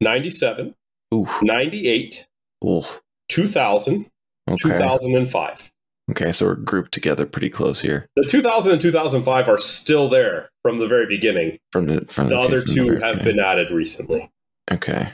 97, 0.00 0.74
Ooh. 1.14 1.28
98, 1.42 2.26
Ooh. 2.64 2.82
2000, 3.28 4.06
Okay. 4.50 4.56
2005. 4.70 5.70
Okay. 6.10 6.32
So 6.32 6.46
we're 6.46 6.56
grouped 6.56 6.92
together 6.92 7.24
pretty 7.26 7.48
close 7.48 7.80
here 7.80 8.08
The 8.16 8.24
2000 8.26 8.72
and 8.72 8.80
2005 8.80 9.48
are 9.48 9.56
still 9.58 10.08
there 10.08 10.50
from 10.62 10.78
the 10.78 10.86
very 10.88 11.06
beginning. 11.06 11.58
from 11.70 11.86
the 11.86 12.04
from 12.08 12.28
The 12.28 12.38
other 12.38 12.60
from 12.62 12.74
the 12.74 12.74
two 12.74 12.96
have 12.98 13.22
been 13.22 13.38
added 13.38 13.70
recently. 13.70 14.28
Okay. 14.70 15.12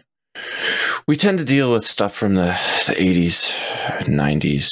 We 1.06 1.16
tend 1.16 1.38
to 1.38 1.44
deal 1.44 1.72
with 1.72 1.86
stuff 1.86 2.14
from 2.14 2.34
the 2.34 2.58
the 2.86 2.94
80s, 2.94 3.50
90s. 4.04 4.68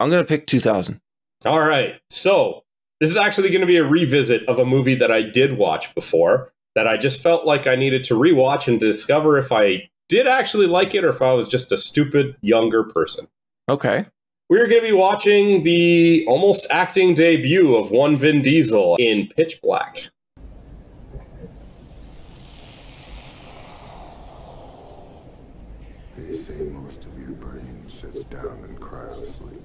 I'm 0.00 0.10
going 0.10 0.22
to 0.22 0.28
pick 0.28 0.46
2000. 0.46 1.00
All 1.44 1.60
right. 1.60 2.00
So 2.08 2.62
this 3.00 3.10
is 3.10 3.16
actually 3.16 3.50
going 3.50 3.60
to 3.60 3.66
be 3.66 3.76
a 3.76 3.84
revisit 3.84 4.48
of 4.48 4.58
a 4.58 4.64
movie 4.64 4.94
that 4.94 5.10
I 5.12 5.22
did 5.22 5.58
watch 5.58 5.94
before 5.94 6.52
that 6.74 6.88
I 6.88 6.96
just 6.96 7.20
felt 7.22 7.44
like 7.44 7.66
I 7.66 7.74
needed 7.74 8.04
to 8.04 8.14
rewatch 8.14 8.68
and 8.68 8.80
discover 8.80 9.38
if 9.38 9.52
I 9.52 9.88
did 10.08 10.26
actually 10.26 10.66
like 10.66 10.94
it 10.94 11.04
or 11.04 11.10
if 11.10 11.20
I 11.20 11.32
was 11.32 11.48
just 11.48 11.72
a 11.72 11.76
stupid 11.76 12.36
younger 12.40 12.84
person. 12.84 13.26
Okay. 13.68 14.06
We're 14.48 14.68
going 14.68 14.82
to 14.82 14.88
be 14.88 14.94
watching 14.94 15.62
the 15.62 16.24
almost 16.28 16.66
acting 16.70 17.14
debut 17.14 17.74
of 17.74 17.90
one 17.90 18.16
Vin 18.16 18.42
Diesel 18.42 18.96
in 18.96 19.28
Pitch 19.36 19.60
Black. 19.60 20.08
They 26.16 26.34
say 26.34 26.62
most 26.64 27.04
of 27.04 27.18
your 27.18 27.32
brain 27.32 27.84
shuts 27.88 28.24
down 28.24 28.64
in 28.68 28.76
cryosleep. 28.76 29.60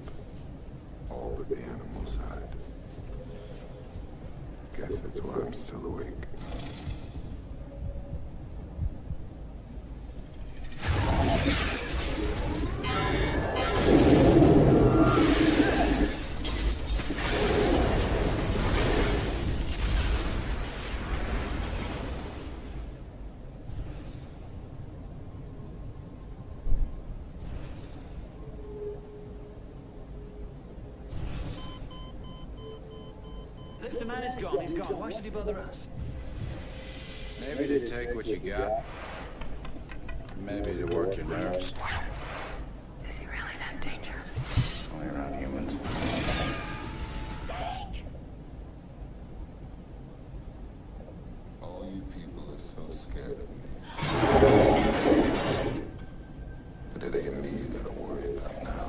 All 1.12 1.34
but 1.36 1.48
the 1.48 1.62
animal 1.62 2.06
side. 2.06 2.48
Guess 4.76 5.00
that's 5.00 5.20
why 5.20 5.34
I'm 5.44 5.52
still 5.52 5.84
awake. 5.86 6.71
Why 35.02 35.10
should 35.10 35.24
he 35.24 35.30
bother 35.30 35.58
us? 35.58 35.88
Maybe 37.40 37.66
to 37.66 37.88
take 37.88 38.14
what 38.14 38.24
you 38.28 38.36
got. 38.36 38.84
Maybe 40.46 40.74
to 40.74 40.84
work 40.96 41.16
your 41.16 41.26
nerves. 41.26 41.74
Is 43.10 43.16
he 43.16 43.26
really 43.26 43.56
that 43.58 43.80
dangerous? 43.80 44.30
Only 44.94 45.08
around 45.08 45.34
humans. 45.40 45.76
All 51.60 51.84
you 51.92 52.02
people 52.02 52.44
are 52.54 52.60
so 52.60 52.88
scared 52.92 53.40
of 53.42 53.50
me. 53.50 53.56
But 56.92 57.02
it 57.02 57.16
ain't 57.16 57.42
me 57.42 57.48
you 57.48 57.66
gotta 57.76 57.92
worry 57.98 58.36
about 58.36 58.54
now. 58.62 58.86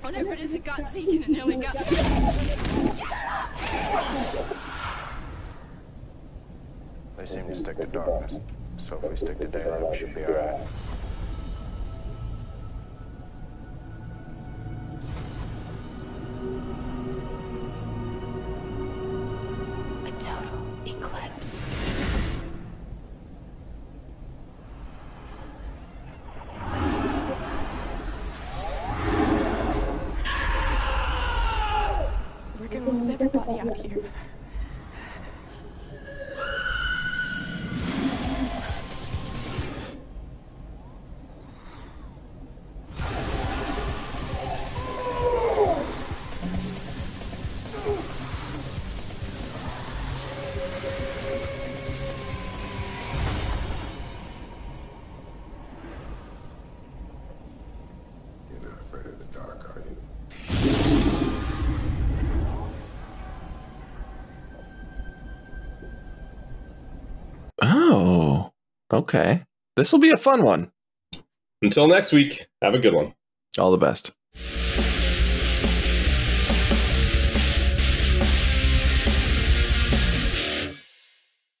Whatever 0.00 0.32
it 0.32 0.40
is, 0.40 0.54
it 0.54 0.64
got 0.64 0.88
Zeke 0.88 1.12
and 1.16 1.24
it 1.24 1.28
nearly 1.28 1.56
got 1.56 1.74
me. 1.74 1.96
They 7.16 7.24
seem 7.24 7.48
to 7.48 7.54
stick 7.56 7.78
to 7.78 7.86
darkness. 7.86 8.38
To 9.16 9.34
daylight, 9.48 9.96
should 9.96 10.14
be. 10.14 10.20
Okay. 68.96 69.42
This 69.76 69.92
will 69.92 70.00
be 70.00 70.10
a 70.10 70.16
fun 70.16 70.42
one. 70.42 70.72
Until 71.60 71.86
next 71.86 72.12
week, 72.12 72.46
have 72.62 72.74
a 72.74 72.78
good 72.78 72.94
one. 72.94 73.12
All 73.58 73.70
the 73.70 73.76
best. 73.76 74.12